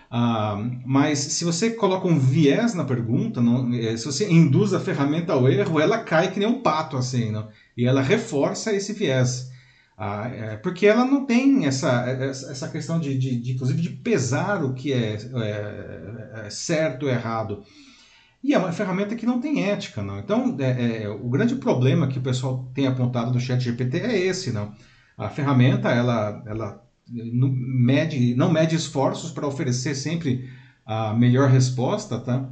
Ah, 0.09 0.57
mas 0.85 1.19
se 1.19 1.43
você 1.43 1.71
coloca 1.71 2.07
um 2.07 2.17
viés 2.17 2.73
na 2.73 2.85
pergunta, 2.85 3.41
não, 3.41 3.73
é, 3.73 3.97
se 3.97 4.05
você 4.05 4.31
induz 4.31 4.73
a 4.73 4.79
ferramenta 4.79 5.33
ao 5.33 5.49
erro, 5.49 5.79
ela 5.79 5.97
cai 5.99 6.31
que 6.31 6.39
nem 6.39 6.47
um 6.47 6.61
pato, 6.61 6.95
assim, 6.95 7.31
não? 7.31 7.49
e 7.75 7.85
ela 7.85 8.01
reforça 8.01 8.73
esse 8.73 8.93
viés. 8.93 9.51
Ah, 9.97 10.29
é, 10.29 10.57
porque 10.57 10.85
ela 10.85 11.03
não 11.03 11.25
tem 11.25 11.65
essa, 11.65 12.05
essa 12.07 12.69
questão 12.69 12.99
de, 12.99 13.17
de, 13.17 13.35
de, 13.37 13.53
inclusive, 13.53 13.81
de 13.81 13.89
pesar 13.89 14.63
o 14.63 14.73
que 14.73 14.93
é, 14.93 15.15
é, 15.15 16.45
é 16.45 16.49
certo 16.49 17.03
ou 17.03 17.09
errado. 17.11 17.63
E 18.43 18.53
é 18.53 18.57
uma 18.57 18.71
ferramenta 18.71 19.15
que 19.15 19.25
não 19.25 19.39
tem 19.41 19.65
ética, 19.65 20.03
não. 20.03 20.19
Então, 20.19 20.55
é, 20.59 21.03
é, 21.03 21.09
o 21.09 21.27
grande 21.29 21.55
problema 21.55 22.07
que 22.07 22.19
o 22.19 22.21
pessoal 22.21 22.69
tem 22.73 22.87
apontado 22.87 23.31
no 23.31 23.39
Chat 23.39 23.61
GPT 23.61 23.99
é 23.99 24.17
esse, 24.17 24.51
não. 24.51 24.73
A 25.17 25.29
ferramenta, 25.29 25.89
ela, 25.89 26.43
ela 26.45 26.83
não 27.09 27.49
mede, 27.49 28.35
não 28.35 28.51
mede 28.51 28.75
esforços 28.75 29.31
para 29.31 29.47
oferecer 29.47 29.95
sempre 29.95 30.49
a 30.85 31.13
melhor 31.13 31.49
resposta, 31.49 32.19
tá? 32.19 32.49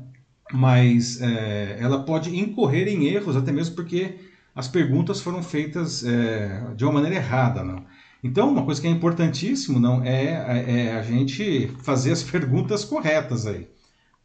Mas 0.52 1.22
é, 1.22 1.78
ela 1.80 2.04
pode 2.04 2.36
incorrer 2.36 2.88
em 2.88 3.06
erros, 3.06 3.36
até 3.36 3.52
mesmo 3.52 3.76
porque 3.76 4.20
as 4.56 4.68
perguntas 4.68 5.22
foram 5.22 5.44
feitas 5.44 6.04
é, 6.04 6.74
de 6.76 6.84
uma 6.84 6.94
maneira 6.94 7.16
errada, 7.18 7.64
não. 7.64 7.86
Então, 8.24 8.50
uma 8.50 8.66
coisa 8.66 8.82
que 8.82 8.88
é 8.88 8.90
importantíssimo, 8.90 9.80
não, 9.80 10.04
é, 10.04 10.88
é 10.88 10.98
a 10.98 11.04
gente 11.04 11.68
fazer 11.84 12.12
as 12.12 12.24
perguntas 12.24 12.84
corretas 12.84 13.46
aí, 13.46 13.68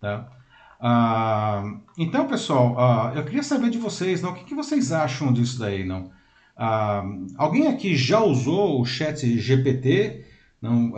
tá? 0.01 0.40
Ah, 0.81 1.79
então, 1.99 2.27
pessoal, 2.27 2.79
ah, 2.79 3.13
eu 3.15 3.25
queria 3.25 3.43
saber 3.43 3.71
de 3.71 3.79
vocês, 3.79 4.23
não, 4.23 4.31
o 4.31 4.35
que, 4.35 4.45
que 4.45 4.55
vocês 4.55 4.93
acham 4.93 5.33
disso 5.33 5.59
daí, 5.59 5.85
não? 5.85 6.11
Ah, 6.57 7.05
alguém 7.37 7.69
aqui 7.69 7.95
já 7.97 8.21
usou 8.21 8.81
o 8.81 8.87
Chat 8.87 9.39
GPT? 9.39 10.25
Não? 10.61 10.93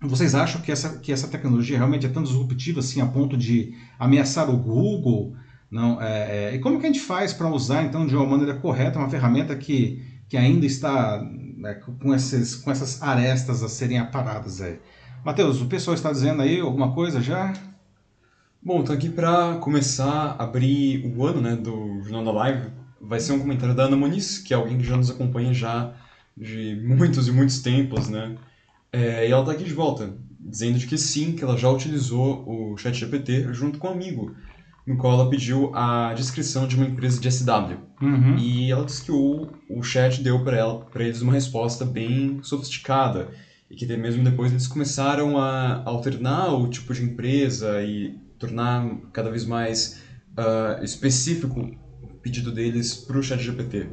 Vocês 0.00 0.34
acham 0.34 0.60
que 0.60 0.70
essa, 0.70 0.98
que 1.00 1.12
essa 1.12 1.26
tecnologia 1.26 1.76
realmente 1.76 2.06
é 2.06 2.08
tão 2.08 2.22
disruptiva 2.22 2.80
assim 2.80 3.00
a 3.00 3.06
ponto 3.06 3.36
de 3.36 3.74
ameaçar 3.98 4.48
o 4.48 4.56
Google? 4.56 5.34
Não, 5.70 6.00
é, 6.00 6.50
é, 6.50 6.54
e 6.54 6.58
como 6.60 6.78
que 6.78 6.86
a 6.86 6.88
gente 6.88 7.00
faz 7.00 7.32
para 7.32 7.48
usar 7.48 7.84
então 7.84 8.06
de 8.06 8.16
uma 8.16 8.26
maneira 8.26 8.54
correta 8.54 8.98
uma 8.98 9.10
ferramenta 9.10 9.54
que, 9.56 10.02
que 10.28 10.36
ainda 10.36 10.64
está 10.64 11.20
né, 11.22 11.74
com, 11.74 12.14
esses, 12.14 12.54
com 12.54 12.70
essas 12.70 13.02
arestas 13.02 13.62
a 13.62 13.68
serem 13.68 13.98
aparadas 13.98 14.60
aí? 14.60 14.78
Matheus, 15.24 15.60
o 15.60 15.66
pessoal 15.66 15.94
está 15.94 16.12
dizendo 16.12 16.42
aí 16.42 16.60
alguma 16.60 16.94
coisa 16.94 17.20
já? 17.20 17.52
Bom, 18.60 18.82
tô 18.82 18.92
aqui 18.92 19.08
para 19.08 19.56
começar 19.58 20.36
a 20.36 20.42
abrir 20.42 21.06
o 21.06 21.24
ano 21.24 21.40
né, 21.40 21.54
do 21.54 22.02
Jornal 22.02 22.24
da 22.24 22.32
Live. 22.32 22.70
Vai 23.00 23.20
ser 23.20 23.32
um 23.32 23.38
comentário 23.38 23.74
da 23.74 23.84
Ana 23.84 23.96
Muniz, 23.96 24.38
que 24.38 24.52
é 24.52 24.56
alguém 24.56 24.76
que 24.76 24.84
já 24.84 24.96
nos 24.96 25.10
acompanha 25.10 25.54
já 25.54 25.94
de 26.36 26.76
muitos 26.84 27.28
e 27.28 27.32
muitos 27.32 27.60
tempos, 27.60 28.08
né? 28.08 28.36
É, 28.92 29.28
e 29.28 29.30
ela 29.30 29.44
tá 29.44 29.52
aqui 29.52 29.62
de 29.62 29.72
volta, 29.72 30.12
dizendo 30.40 30.76
de 30.76 30.86
que 30.86 30.98
sim, 30.98 31.36
que 31.36 31.44
ela 31.44 31.56
já 31.56 31.70
utilizou 31.70 32.44
o 32.46 32.76
ChatGPT 32.76 33.52
junto 33.54 33.78
com 33.78 33.88
um 33.88 33.92
amigo, 33.92 34.34
no 34.84 34.96
qual 34.96 35.14
ela 35.14 35.30
pediu 35.30 35.74
a 35.74 36.12
descrição 36.14 36.66
de 36.66 36.74
uma 36.74 36.86
empresa 36.86 37.20
de 37.20 37.30
SW. 37.30 37.76
Uhum. 38.02 38.36
E 38.38 38.72
ela 38.72 38.84
disse 38.84 39.04
que 39.04 39.12
o, 39.12 39.48
o 39.70 39.82
chat 39.84 40.20
deu 40.20 40.42
para 40.42 41.04
eles 41.04 41.22
uma 41.22 41.32
resposta 41.32 41.84
bem 41.84 42.40
sofisticada 42.42 43.28
e 43.70 43.76
que 43.76 43.86
mesmo 43.96 44.24
depois 44.24 44.50
eles 44.50 44.66
começaram 44.66 45.38
a 45.38 45.82
alternar 45.84 46.54
o 46.54 46.68
tipo 46.68 46.92
de 46.92 47.04
empresa 47.04 47.82
e 47.82 48.16
tornar 48.38 48.96
cada 49.12 49.30
vez 49.30 49.44
mais 49.44 50.00
uh, 50.38 50.82
específico 50.84 51.60
o 52.02 52.06
pedido 52.22 52.52
deles 52.52 52.94
para 52.94 53.18
o 53.18 53.22
ChatGPT. 53.22 53.88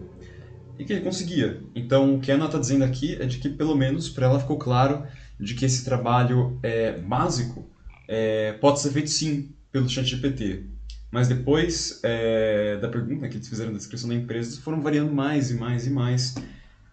E 0.77 0.83
que 0.83 0.93
ele 0.93 1.01
conseguia. 1.01 1.61
Então, 1.73 2.15
o 2.15 2.19
que 2.19 2.31
a 2.31 2.35
Ana 2.35 2.45
está 2.45 2.59
dizendo 2.59 2.83
aqui 2.83 3.15
é 3.15 3.25
de 3.25 3.37
que, 3.37 3.49
pelo 3.49 3.75
menos, 3.75 4.09
para 4.09 4.25
ela 4.25 4.39
ficou 4.39 4.57
claro 4.57 5.03
de 5.39 5.53
que 5.53 5.65
esse 5.65 5.85
trabalho 5.85 6.59
é, 6.61 6.99
básico 6.99 7.65
é, 8.07 8.53
pode 8.53 8.81
ser 8.81 8.91
feito 8.91 9.09
sim 9.09 9.53
pelo 9.71 9.89
ChatGPT. 9.89 10.63
Mas 11.11 11.29
depois 11.29 11.99
é, 12.03 12.77
da 12.77 12.89
pergunta 12.89 13.27
que 13.29 13.37
eles 13.37 13.47
fizeram 13.47 13.71
na 13.71 13.77
descrição 13.77 14.09
da 14.09 14.15
empresa, 14.15 14.59
foram 14.61 14.81
variando 14.81 15.13
mais 15.13 15.49
e 15.49 15.53
mais 15.53 15.87
e 15.87 15.89
mais. 15.89 16.35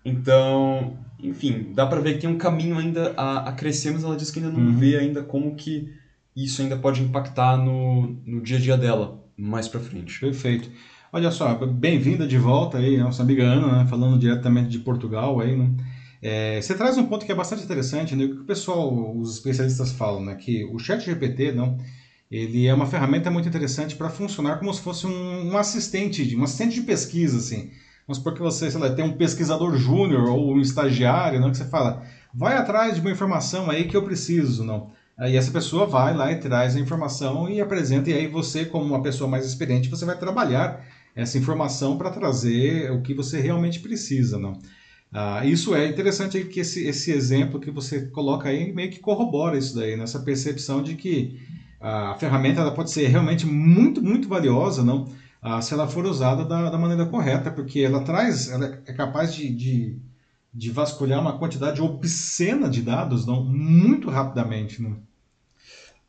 Então, 0.04 0.96
enfim, 1.18 1.72
dá 1.74 1.86
para 1.86 2.00
ver 2.00 2.14
que 2.14 2.20
tem 2.20 2.30
um 2.30 2.38
caminho 2.38 2.78
ainda 2.78 3.14
a, 3.16 3.48
a 3.48 3.52
crescer, 3.52 3.90
mas 3.90 4.04
ela 4.04 4.16
diz 4.16 4.30
que 4.30 4.38
ainda 4.38 4.52
não 4.52 4.66
uhum. 4.66 4.76
vê 4.76 4.96
ainda 4.96 5.22
como 5.22 5.56
que 5.56 5.92
isso 6.36 6.62
ainda 6.62 6.76
pode 6.76 7.02
impactar 7.02 7.56
no, 7.56 8.18
no 8.26 8.40
dia 8.40 8.56
a 8.56 8.60
dia 8.60 8.76
dela 8.76 9.22
mais 9.36 9.68
para 9.68 9.80
frente. 9.80 10.18
Perfeito. 10.18 10.70
Olha 11.12 11.30
só, 11.30 11.54
bem-vinda 11.66 12.26
de 12.26 12.38
volta 12.38 12.78
aí, 12.78 12.96
nossa 12.96 13.22
amiga 13.22 13.44
Ana, 13.44 13.78
né, 13.78 13.86
falando 13.86 14.18
diretamente 14.18 14.70
de 14.70 14.78
Portugal 14.78 15.40
aí, 15.40 15.56
né? 15.56 15.70
É, 16.22 16.60
você 16.62 16.74
traz 16.74 16.96
um 16.96 17.06
ponto 17.06 17.26
que 17.26 17.32
é 17.32 17.34
bastante 17.34 17.64
interessante, 17.64 18.14
né? 18.14 18.24
O 18.24 18.28
que 18.36 18.40
o 18.42 18.44
pessoal, 18.44 19.18
os 19.18 19.34
especialistas 19.34 19.92
falam, 19.92 20.24
né? 20.24 20.36
Que 20.36 20.64
o 20.64 20.78
chat 20.78 21.04
GPT, 21.04 21.52
não, 21.52 21.76
ele 22.30 22.66
é 22.66 22.72
uma 22.72 22.86
ferramenta 22.86 23.30
muito 23.30 23.48
interessante 23.48 23.96
para 23.96 24.08
funcionar 24.08 24.58
como 24.58 24.72
se 24.72 24.80
fosse 24.80 25.06
um, 25.06 25.52
um, 25.52 25.58
assistente, 25.58 26.34
um 26.34 26.44
assistente 26.44 26.76
de 26.76 26.82
pesquisa, 26.82 27.36
assim. 27.36 27.72
Vamos 28.06 28.18
supor 28.18 28.34
que 28.34 28.40
você, 28.40 28.70
sei 28.70 28.80
lá, 28.80 28.90
tem 28.94 29.04
um 29.04 29.16
pesquisador 29.16 29.76
júnior 29.76 30.28
ou 30.30 30.54
um 30.54 30.60
estagiário, 30.60 31.40
não, 31.40 31.50
que 31.50 31.58
você 31.58 31.66
fala, 31.66 32.06
vai 32.32 32.56
atrás 32.56 32.94
de 32.94 33.00
uma 33.00 33.10
informação 33.10 33.68
aí 33.68 33.84
que 33.86 33.96
eu 33.96 34.02
preciso, 34.02 34.64
não. 34.64 34.92
Aí 35.22 35.36
essa 35.36 35.52
pessoa 35.52 35.86
vai 35.86 36.16
lá 36.16 36.32
e 36.32 36.40
traz 36.40 36.74
a 36.74 36.80
informação 36.80 37.48
e 37.48 37.60
apresenta, 37.60 38.10
e 38.10 38.12
aí 38.12 38.26
você, 38.26 38.64
como 38.64 38.84
uma 38.86 39.00
pessoa 39.00 39.30
mais 39.30 39.46
experiente, 39.46 39.88
você 39.88 40.04
vai 40.04 40.18
trabalhar 40.18 40.84
essa 41.14 41.38
informação 41.38 41.96
para 41.96 42.10
trazer 42.10 42.90
o 42.90 43.00
que 43.02 43.14
você 43.14 43.40
realmente 43.40 43.78
precisa, 43.78 44.36
não. 44.36 44.58
Ah, 45.12 45.46
isso 45.46 45.76
é 45.76 45.86
interessante 45.86 46.42
que 46.46 46.58
esse, 46.58 46.84
esse 46.88 47.12
exemplo 47.12 47.60
que 47.60 47.70
você 47.70 48.06
coloca 48.06 48.48
aí 48.48 48.72
meio 48.72 48.90
que 48.90 48.98
corrobora 48.98 49.56
isso 49.56 49.76
daí, 49.76 49.96
nessa 49.96 50.18
percepção 50.18 50.82
de 50.82 50.96
que 50.96 51.40
a 51.80 52.16
ferramenta 52.18 52.60
ela 52.60 52.74
pode 52.74 52.90
ser 52.90 53.06
realmente 53.06 53.46
muito, 53.46 54.02
muito 54.02 54.28
valiosa, 54.28 54.82
não? 54.82 55.08
Ah, 55.40 55.62
se 55.62 55.72
ela 55.72 55.86
for 55.86 56.04
usada 56.04 56.44
da, 56.44 56.68
da, 56.68 56.78
maneira 56.78 57.06
correta, 57.06 57.48
porque 57.48 57.78
ela 57.78 58.02
traz, 58.02 58.50
ela 58.50 58.82
é 58.86 58.92
capaz 58.92 59.32
de, 59.32 59.54
de, 59.54 59.98
de, 60.52 60.70
vasculhar 60.72 61.20
uma 61.20 61.38
quantidade 61.38 61.80
obscena 61.80 62.68
de 62.68 62.82
dados, 62.82 63.24
não? 63.24 63.44
Muito 63.44 64.10
rapidamente, 64.10 64.82
não? 64.82 65.11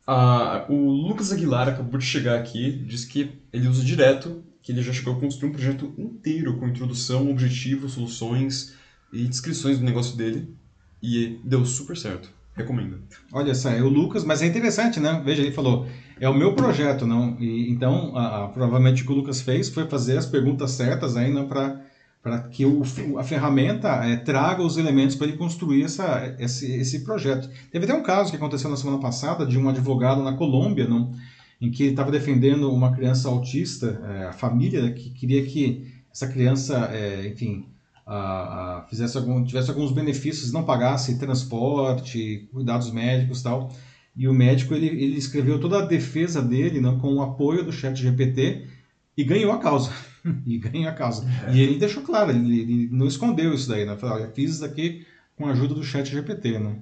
Ah, 0.06 0.66
o 0.68 0.90
Lucas 0.90 1.32
Aguilar 1.32 1.68
acabou 1.68 1.98
de 1.98 2.04
chegar 2.04 2.38
aqui, 2.38 2.70
diz 2.86 3.04
que 3.04 3.32
ele 3.52 3.68
usa 3.68 3.82
direto, 3.82 4.44
que 4.62 4.72
ele 4.72 4.82
já 4.82 4.92
chegou 4.92 5.14
a 5.14 5.20
construir 5.20 5.50
um 5.50 5.52
projeto 5.52 5.94
inteiro 5.98 6.58
com 6.58 6.68
introdução, 6.68 7.30
objetivo, 7.30 7.88
soluções, 7.88 8.74
e 9.14 9.28
descrições 9.28 9.78
do 9.78 9.84
negócio 9.84 10.16
dele 10.16 10.52
e 11.00 11.38
deu 11.44 11.64
super 11.64 11.96
certo. 11.96 12.28
Recomendo. 12.56 13.00
Olha 13.32 13.54
só, 13.54 13.70
é 13.70 13.82
o 13.82 13.88
Lucas, 13.88 14.24
mas 14.24 14.40
é 14.40 14.46
interessante, 14.46 15.00
né? 15.00 15.20
Veja, 15.24 15.42
ele 15.42 15.50
falou, 15.50 15.88
é 16.20 16.28
o 16.28 16.34
meu 16.34 16.54
projeto, 16.54 17.04
não? 17.04 17.36
E, 17.40 17.68
então, 17.70 18.16
a, 18.16 18.44
a, 18.44 18.48
provavelmente 18.48 19.02
o 19.02 19.06
que 19.06 19.12
o 19.12 19.16
Lucas 19.16 19.40
fez 19.40 19.68
foi 19.68 19.88
fazer 19.88 20.16
as 20.16 20.26
perguntas 20.26 20.70
certas 20.70 21.16
aí, 21.16 21.32
não 21.32 21.48
para 21.48 21.84
para 22.24 22.38
que 22.38 22.64
o, 22.64 22.82
a 23.18 23.22
ferramenta 23.22 23.86
é, 24.02 24.16
traga 24.16 24.62
os 24.62 24.78
elementos 24.78 25.14
para 25.14 25.26
ele 25.26 25.36
construir 25.36 25.82
essa, 25.82 26.34
esse, 26.38 26.72
esse 26.72 27.04
projeto. 27.04 27.50
Teve 27.70 27.84
até 27.84 27.92
um 27.92 28.02
caso 28.02 28.30
que 28.30 28.36
aconteceu 28.36 28.70
na 28.70 28.78
semana 28.78 28.98
passada 28.98 29.44
de 29.44 29.58
um 29.58 29.68
advogado 29.68 30.22
na 30.22 30.32
Colômbia, 30.32 30.88
não, 30.88 31.12
em 31.60 31.70
que 31.70 31.82
ele 31.82 31.90
estava 31.90 32.10
defendendo 32.10 32.72
uma 32.72 32.96
criança 32.96 33.28
autista, 33.28 34.00
é, 34.08 34.24
a 34.24 34.32
família 34.32 34.90
que 34.92 35.10
queria 35.10 35.44
que 35.44 35.92
essa 36.10 36.26
criança, 36.26 36.88
é, 36.94 37.28
enfim, 37.28 37.66
a, 38.06 38.78
a, 38.78 38.82
fizesse 38.88 39.18
algum, 39.18 39.44
tivesse 39.44 39.68
alguns 39.68 39.92
benefícios, 39.92 40.50
não 40.50 40.64
pagasse 40.64 41.18
transporte, 41.18 42.48
cuidados 42.50 42.90
médicos 42.90 43.42
tal. 43.42 43.70
E 44.16 44.26
o 44.26 44.32
médico 44.32 44.72
ele, 44.72 44.86
ele 44.86 45.18
escreveu 45.18 45.60
toda 45.60 45.80
a 45.80 45.86
defesa 45.86 46.40
dele 46.40 46.80
né, 46.80 46.96
com 47.02 47.16
o 47.16 47.22
apoio 47.22 47.62
do 47.62 47.72
chat 47.72 47.94
GPT 48.00 48.66
e 49.14 49.24
ganhou 49.24 49.52
a 49.52 49.58
causa. 49.58 49.90
e 50.46 50.58
ganhou 50.58 50.88
a 50.88 50.92
causa. 50.92 51.28
É. 51.46 51.54
E 51.54 51.60
ele 51.60 51.78
deixou 51.78 52.02
claro, 52.02 52.30
ele, 52.30 52.60
ele, 52.60 52.88
não 52.90 53.06
escondeu 53.06 53.52
isso 53.52 53.68
daí, 53.68 53.84
né? 53.84 53.96
Falou, 53.96 54.26
fiz 54.34 54.54
isso 54.54 54.64
aqui 54.64 55.06
com 55.36 55.46
a 55.46 55.50
ajuda 55.50 55.74
do 55.74 55.82
chat 55.82 56.10
GPT, 56.10 56.58
né? 56.58 56.76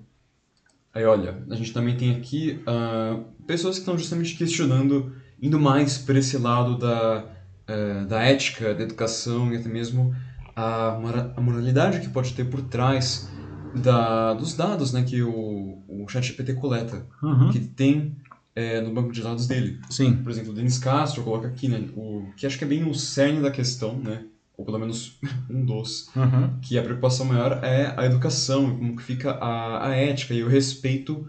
Aí 0.95 1.05
olha, 1.05 1.43
a 1.51 1.55
gente 1.55 1.73
também 1.73 1.97
tem 1.97 2.15
aqui 2.15 2.61
uh, 2.67 3.25
pessoas 3.47 3.77
que 3.77 3.81
estão 3.81 3.97
justamente 3.97 4.37
questionando, 4.37 5.13
indo 5.41 5.59
mais 5.59 5.97
para 5.97 6.19
esse 6.19 6.37
lado 6.37 6.77
da, 6.77 7.25
uh, 7.69 8.07
da 8.07 8.23
ética, 8.23 8.75
da 8.75 8.83
educação 8.83 9.53
e 9.53 9.57
até 9.57 9.71
mesmo 9.71 10.15
a, 10.55 10.99
a 11.37 11.41
moralidade 11.41 12.01
que 12.01 12.09
pode 12.09 12.35
ter 12.35 12.45
por 12.45 12.61
trás 12.61 13.31
da, 13.75 14.35
dos 14.35 14.55
dados 14.55 14.93
né, 14.93 15.03
que 15.03 15.23
o, 15.23 15.79
o 15.89 16.07
ChatGPT 16.07 16.55
coleta, 16.55 17.07
uhum. 17.23 17.51
que 17.51 17.61
tem 17.61 18.17
é, 18.55 18.81
no 18.81 18.93
banco 18.93 19.13
de 19.13 19.23
dados 19.23 19.47
dele. 19.47 19.81
Sim. 19.91 20.17
Por 20.17 20.31
exemplo, 20.31 20.53
o 20.53 20.55
Denis 20.55 20.79
Castro 20.79 21.23
coloca 21.23 21.49
aqui, 21.49 21.69
né, 21.69 21.89
o, 21.97 22.27
que 22.37 22.47
acho 22.47 22.59
que 22.59 22.65
é 22.65 22.67
bem 22.67 22.85
o 22.89 22.95
cerne 22.95 23.41
da 23.41 23.51
questão, 23.51 23.99
né, 23.99 24.25
ou 24.57 24.65
pelo 24.65 24.79
menos 24.79 25.19
um 25.49 25.65
dos, 25.65 26.09
uhum. 26.15 26.59
que 26.61 26.79
a 26.79 26.83
preocupação 26.83 27.27
maior 27.27 27.61
é 27.65 27.95
a 27.97 28.05
educação, 28.05 28.77
como 28.77 28.97
que 28.97 29.03
fica 29.03 29.33
a, 29.33 29.89
a 29.89 29.97
ética 29.97 30.35
e 30.35 30.43
o 30.43 30.49
respeito 30.49 31.27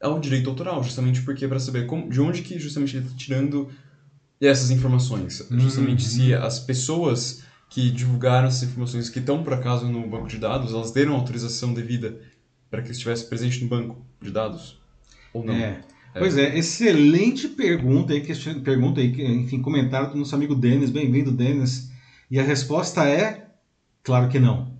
ao 0.00 0.18
direito 0.18 0.50
autoral, 0.50 0.82
justamente 0.82 1.22
porque 1.22 1.46
para 1.46 1.60
saber 1.60 1.86
como, 1.86 2.08
de 2.08 2.20
onde 2.20 2.42
que 2.42 2.58
justamente 2.58 2.96
ele 2.96 3.06
está 3.06 3.16
tirando 3.16 3.70
essas 4.40 4.70
informações, 4.70 5.46
justamente 5.50 6.04
uhum. 6.04 6.10
se 6.10 6.34
as 6.34 6.58
pessoas 6.58 7.44
que 7.68 7.90
divulgaram 7.90 8.48
essas 8.48 8.64
informações 8.64 9.08
que 9.08 9.20
estão 9.20 9.42
por 9.44 9.54
acaso 9.54 9.86
no 9.86 10.06
banco 10.06 10.26
de 10.26 10.36
dados, 10.36 10.74
elas 10.74 10.90
deram 10.90 11.14
autorização 11.14 11.72
devida 11.72 12.20
para 12.68 12.82
que 12.82 12.90
estivesse 12.90 13.26
presente 13.28 13.62
no 13.62 13.68
banco 13.68 14.04
de 14.20 14.30
dados 14.30 14.78
ou 15.32 15.44
não? 15.44 15.54
É. 15.54 15.80
É. 16.14 16.18
Pois 16.18 16.36
é, 16.36 16.58
excelente 16.58 17.48
pergunta 17.48 18.12
aí, 18.12 18.20
que, 18.20 18.32
pergunta 18.60 19.00
aí, 19.00 19.08
enfim, 19.36 19.62
comentário 19.62 20.10
do 20.10 20.18
nosso 20.18 20.34
amigo 20.34 20.54
Denis, 20.54 20.90
bem-vindo 20.90 21.32
Denis. 21.32 21.90
E 22.30 22.38
a 22.38 22.42
resposta 22.42 23.08
é, 23.08 23.46
claro 24.02 24.28
que 24.28 24.38
não. 24.38 24.72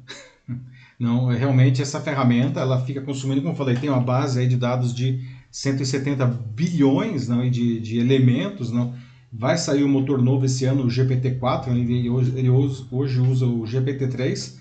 Não, 0.99 1.27
realmente 1.27 1.83
essa 1.83 2.01
ferramenta, 2.01 2.61
ela 2.61 2.81
fica 2.85 3.01
consumindo, 3.01 3.41
como 3.41 3.55
eu 3.55 3.59
falei, 3.59 3.75
tem 3.75 3.91
uma 3.91 4.01
base 4.01 4.39
aí 4.39 4.47
de 4.47 4.57
dados 4.57 4.95
de 4.95 5.21
170 5.51 6.25
bilhões 6.25 7.27
não, 7.27 7.51
de, 7.51 7.81
de 7.81 7.99
elementos, 7.99 8.71
não, 8.71 8.95
Vai 9.35 9.57
sair 9.57 9.83
o 9.83 9.89
motor 9.89 10.21
novo 10.21 10.45
esse 10.45 10.67
ano, 10.67 10.85
o 10.85 10.89
GPT-4, 10.89 11.69
ele, 11.69 12.11
hoje, 12.11 12.33
ele 12.37 12.51
hoje 12.51 13.19
usa 13.19 13.47
o 13.47 13.63
GPT-3, 13.63 14.59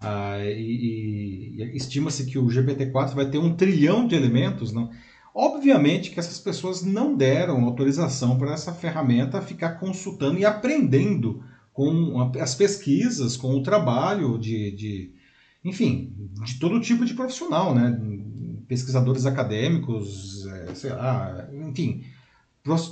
ah, 0.00 0.38
e, 0.46 1.54
e 1.58 1.76
estima-se 1.76 2.24
que 2.24 2.38
o 2.38 2.46
GPT-4 2.46 3.14
vai 3.14 3.28
ter 3.28 3.36
um 3.36 3.54
trilhão 3.54 4.06
de 4.06 4.14
elementos. 4.14 4.72
Não? 4.72 4.90
Obviamente 5.34 6.10
que 6.10 6.20
essas 6.20 6.38
pessoas 6.38 6.82
não 6.82 7.16
deram 7.16 7.64
autorização 7.64 8.38
para 8.38 8.52
essa 8.52 8.72
ferramenta 8.72 9.42
ficar 9.42 9.80
consultando 9.80 10.38
e 10.38 10.44
aprendendo 10.44 11.42
com 11.72 12.30
as 12.40 12.54
pesquisas, 12.54 13.36
com 13.36 13.52
o 13.56 13.62
trabalho 13.62 14.38
de, 14.38 14.70
de 14.70 15.12
enfim, 15.64 16.14
de 16.44 16.58
todo 16.60 16.80
tipo 16.80 17.04
de 17.04 17.14
profissional, 17.14 17.74
né? 17.74 17.98
pesquisadores 18.68 19.26
acadêmicos, 19.26 20.46
é, 20.46 20.74
sei 20.74 20.90
lá, 20.90 21.48
enfim, 21.68 22.04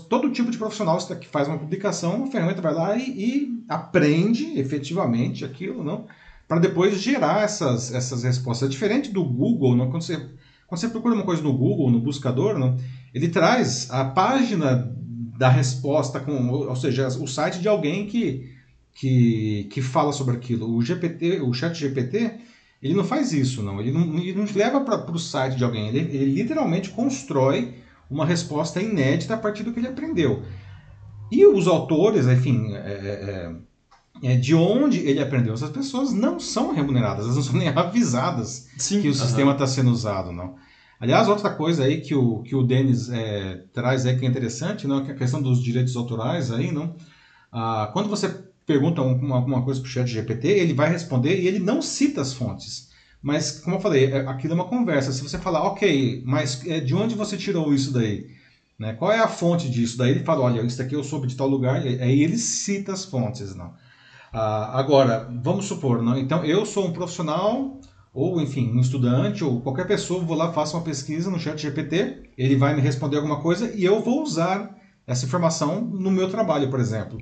todo 0.08 0.30
tipo 0.30 0.50
de 0.50 0.58
profissional 0.58 0.98
que 1.18 1.28
faz 1.28 1.48
uma 1.48 1.58
publicação, 1.58 2.24
a 2.24 2.26
ferramenta 2.26 2.60
vai 2.60 2.74
lá 2.74 2.96
e, 2.96 3.10
e 3.10 3.64
aprende 3.68 4.58
efetivamente 4.58 5.44
aquilo, 5.44 5.82
não? 5.82 6.06
Para 6.46 6.58
depois 6.58 7.00
gerar 7.00 7.42
essas, 7.42 7.94
essas 7.94 8.24
respostas. 8.24 8.68
É 8.68 8.70
diferente 8.70 9.10
do 9.10 9.24
Google, 9.24 9.74
não? 9.74 9.90
Quando 9.90 10.02
você, 10.02 10.28
quando 10.72 10.80
você 10.80 10.88
procura 10.88 11.14
uma 11.14 11.24
coisa 11.24 11.42
no 11.42 11.52
Google, 11.52 11.90
no 11.90 12.00
buscador, 12.00 12.58
não? 12.58 12.78
ele 13.12 13.28
traz 13.28 13.90
a 13.90 14.06
página 14.06 14.90
da 15.36 15.50
resposta, 15.50 16.18
com, 16.18 16.48
ou 16.48 16.74
seja, 16.74 17.08
o 17.08 17.26
site 17.26 17.60
de 17.60 17.68
alguém 17.68 18.06
que, 18.06 18.50
que, 18.94 19.68
que 19.70 19.82
fala 19.82 20.14
sobre 20.14 20.34
aquilo. 20.34 20.74
O 20.74 20.80
GPT, 20.80 21.42
o 21.42 21.52
chat 21.52 21.78
GPT, 21.78 22.38
ele 22.82 22.94
não 22.94 23.04
faz 23.04 23.34
isso, 23.34 23.62
não. 23.62 23.78
Ele 23.82 23.92
não, 23.92 24.18
ele 24.18 24.32
não 24.32 24.46
leva 24.54 24.80
para 24.80 25.12
o 25.12 25.18
site 25.18 25.58
de 25.58 25.64
alguém. 25.64 25.88
Ele, 25.88 25.98
ele 25.98 26.32
literalmente 26.36 26.88
constrói 26.88 27.74
uma 28.10 28.24
resposta 28.24 28.80
inédita 28.80 29.34
a 29.34 29.38
partir 29.38 29.64
do 29.64 29.74
que 29.74 29.80
ele 29.80 29.88
aprendeu. 29.88 30.42
E 31.30 31.44
os 31.44 31.66
autores, 31.66 32.26
enfim, 32.26 32.72
é, 32.72 32.78
é, 32.78 32.82
é, 32.82 33.54
de 34.40 34.54
onde 34.54 34.98
ele 34.98 35.20
aprendeu, 35.20 35.54
essas 35.54 35.70
pessoas 35.70 36.12
não 36.12 36.38
são 36.38 36.72
remuneradas, 36.72 37.24
elas 37.24 37.36
não 37.36 37.42
são 37.42 37.56
nem 37.56 37.68
avisadas 37.68 38.68
Sim, 38.76 39.00
que 39.00 39.08
o 39.08 39.14
sistema 39.14 39.52
está 39.52 39.66
sendo 39.66 39.90
usado, 39.90 40.32
não. 40.32 40.54
Aliás, 41.00 41.28
outra 41.28 41.50
coisa 41.50 41.82
aí 41.82 42.00
que 42.00 42.14
o, 42.14 42.42
que 42.42 42.54
o 42.54 42.62
Denis 42.62 43.10
é, 43.10 43.64
traz 43.72 44.06
aí 44.06 44.16
que 44.16 44.24
é 44.24 44.28
interessante, 44.28 44.86
não, 44.86 45.04
que 45.04 45.10
é 45.10 45.14
a 45.14 45.18
questão 45.18 45.42
dos 45.42 45.60
direitos 45.60 45.96
autorais 45.96 46.52
aí, 46.52 46.70
não. 46.70 46.94
Ah, 47.50 47.90
quando 47.92 48.08
você 48.08 48.28
pergunta 48.64 49.02
uma, 49.02 49.38
uma 49.38 49.64
coisa 49.64 49.80
para 49.80 49.88
o 49.88 49.90
chat 49.90 50.06
GPT, 50.06 50.46
ele 50.46 50.72
vai 50.72 50.88
responder 50.88 51.40
e 51.40 51.48
ele 51.48 51.58
não 51.58 51.82
cita 51.82 52.20
as 52.20 52.32
fontes. 52.32 52.90
Mas, 53.20 53.58
como 53.60 53.76
eu 53.76 53.80
falei, 53.80 54.12
é, 54.12 54.18
aquilo 54.28 54.52
é 54.52 54.56
uma 54.56 54.68
conversa. 54.68 55.12
Se 55.12 55.22
você 55.22 55.38
falar, 55.38 55.64
ok, 55.64 56.22
mas 56.24 56.64
é, 56.66 56.80
de 56.80 56.94
onde 56.94 57.14
você 57.14 57.36
tirou 57.36 57.74
isso 57.74 57.92
daí? 57.92 58.28
Né? 58.78 58.94
Qual 58.94 59.12
é 59.12 59.18
a 59.18 59.28
fonte 59.28 59.68
disso? 59.68 59.98
Daí 59.98 60.10
ele 60.10 60.24
fala, 60.24 60.42
olha, 60.42 60.60
isso 60.62 60.78
daqui 60.78 60.94
eu 60.94 61.04
soube 61.04 61.26
de 61.26 61.36
tal 61.36 61.48
lugar. 61.48 61.82
Aí 61.82 62.22
ele 62.22 62.38
cita 62.38 62.92
as 62.92 63.04
fontes, 63.04 63.54
não. 63.54 63.74
Ah, 64.32 64.78
agora, 64.78 65.28
vamos 65.42 65.66
supor, 65.66 66.02
não? 66.02 66.18
então 66.18 66.42
eu 66.42 66.64
sou 66.64 66.86
um 66.86 66.92
profissional, 66.92 67.78
ou 68.14 68.40
enfim, 68.40 68.72
um 68.72 68.80
estudante, 68.80 69.44
ou 69.44 69.60
qualquer 69.60 69.86
pessoa, 69.86 70.24
vou 70.24 70.36
lá, 70.36 70.52
faço 70.52 70.74
uma 70.76 70.82
pesquisa 70.82 71.30
no 71.30 71.38
chat 71.38 71.60
GPT, 71.60 72.30
ele 72.38 72.56
vai 72.56 72.74
me 72.74 72.80
responder 72.80 73.16
alguma 73.16 73.42
coisa 73.42 73.70
e 73.74 73.84
eu 73.84 74.00
vou 74.00 74.22
usar 74.22 74.74
essa 75.06 75.26
informação 75.26 75.82
no 75.82 76.10
meu 76.10 76.30
trabalho, 76.30 76.70
por 76.70 76.80
exemplo. 76.80 77.18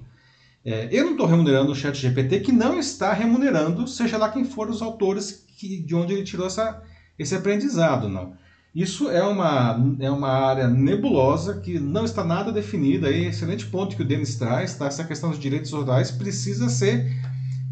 É, 0.64 0.88
eu 0.92 1.05
não 1.05 1.12
estou 1.12 1.27
remunerando 1.27 1.73
o 1.73 1.75
chat 1.75 1.96
GPT, 1.96 2.40
que 2.40 2.53
não 2.53 2.79
está 2.79 3.12
remunerando, 3.12 3.88
seja 3.88 4.16
lá 4.16 4.29
quem 4.29 4.44
for 4.44 4.70
os 4.70 4.81
autores 4.81 5.44
que, 5.57 5.83
de 5.83 5.94
onde 5.94 6.12
ele 6.12 6.23
tirou 6.23 6.46
essa, 6.46 6.81
esse 7.18 7.35
aprendizado. 7.35 8.09
não. 8.09 8.35
Isso 8.74 9.11
é 9.11 9.22
uma, 9.24 9.76
é 9.98 10.11
uma 10.11 10.28
área 10.28 10.68
nebulosa 10.68 11.61
que 11.61 11.78
não 11.80 12.04
está 12.04 12.22
nada 12.22 12.52
definida. 12.52 13.09
Aí, 13.09 13.26
excelente 13.26 13.66
ponto 13.66 13.96
que 13.96 14.02
o 14.02 14.04
Denis 14.04 14.37
traz, 14.37 14.74
tá? 14.76 14.87
essa 14.87 15.04
questão 15.04 15.30
dos 15.30 15.38
direitos 15.40 15.72
autorais 15.72 16.11
precisa 16.11 16.68
ser 16.68 17.04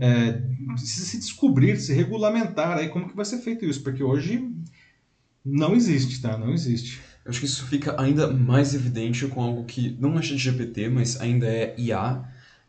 é, 0.01 0.33
precisa 0.75 1.07
se 1.07 1.19
descobrir, 1.19 1.79
se 1.79 1.93
regulamentar 1.93 2.79
aí 2.79 2.89
como 2.89 3.09
que 3.09 3.17
vai 3.17 3.25
ser 3.25 3.39
feito 3.39 3.65
isso, 3.65 3.83
porque 3.83 4.03
hoje 4.03 4.41
não 5.45 5.75
existe, 5.75 6.21
tá? 6.21 6.37
Não 6.37 6.53
existe. 6.53 7.01
Eu 7.25 7.31
acho 7.31 7.41
que 7.41 7.47
isso 7.47 7.65
fica 7.67 7.95
ainda 7.99 8.27
mais 8.27 8.75
evidente 8.75 9.27
com 9.27 9.41
algo 9.41 9.65
que 9.65 9.95
não 9.99 10.19
é 10.19 10.23
GPT, 10.23 10.89
mas 10.89 11.21
ainda 11.21 11.47
é 11.47 11.75
IA, 11.77 12.23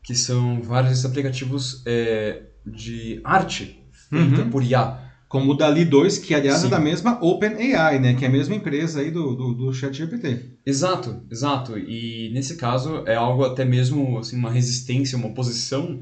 que 0.04 0.16
são 0.16 0.62
vários 0.62 1.04
aplicativos 1.06 1.82
é, 1.86 2.42
de 2.66 3.20
arte 3.24 3.84
feita 4.10 4.42
Uhum. 4.44 4.50
por 4.50 4.64
IA. 4.64 5.09
Como 5.30 5.52
o 5.52 5.54
Dali 5.54 5.86
2, 5.86 6.18
que 6.18 6.34
aliás 6.34 6.62
Sim. 6.62 6.68
é 6.68 6.70
da 6.72 6.80
mesma 6.80 7.24
OpenAI, 7.24 8.00
né? 8.00 8.16
Que 8.16 8.26
é 8.26 8.28
a 8.28 8.32
mesma 8.32 8.56
empresa 8.56 9.00
aí 9.00 9.12
do, 9.12 9.36
do, 9.36 9.54
do 9.54 9.72
ChatGPT. 9.74 10.50
Exato, 10.66 11.22
exato. 11.30 11.78
E 11.78 12.32
nesse 12.34 12.56
caso 12.56 13.04
é 13.06 13.14
algo 13.14 13.44
até 13.46 13.64
mesmo 13.64 14.18
assim 14.18 14.36
uma 14.36 14.50
resistência, 14.50 15.16
uma 15.16 15.28
oposição 15.28 16.02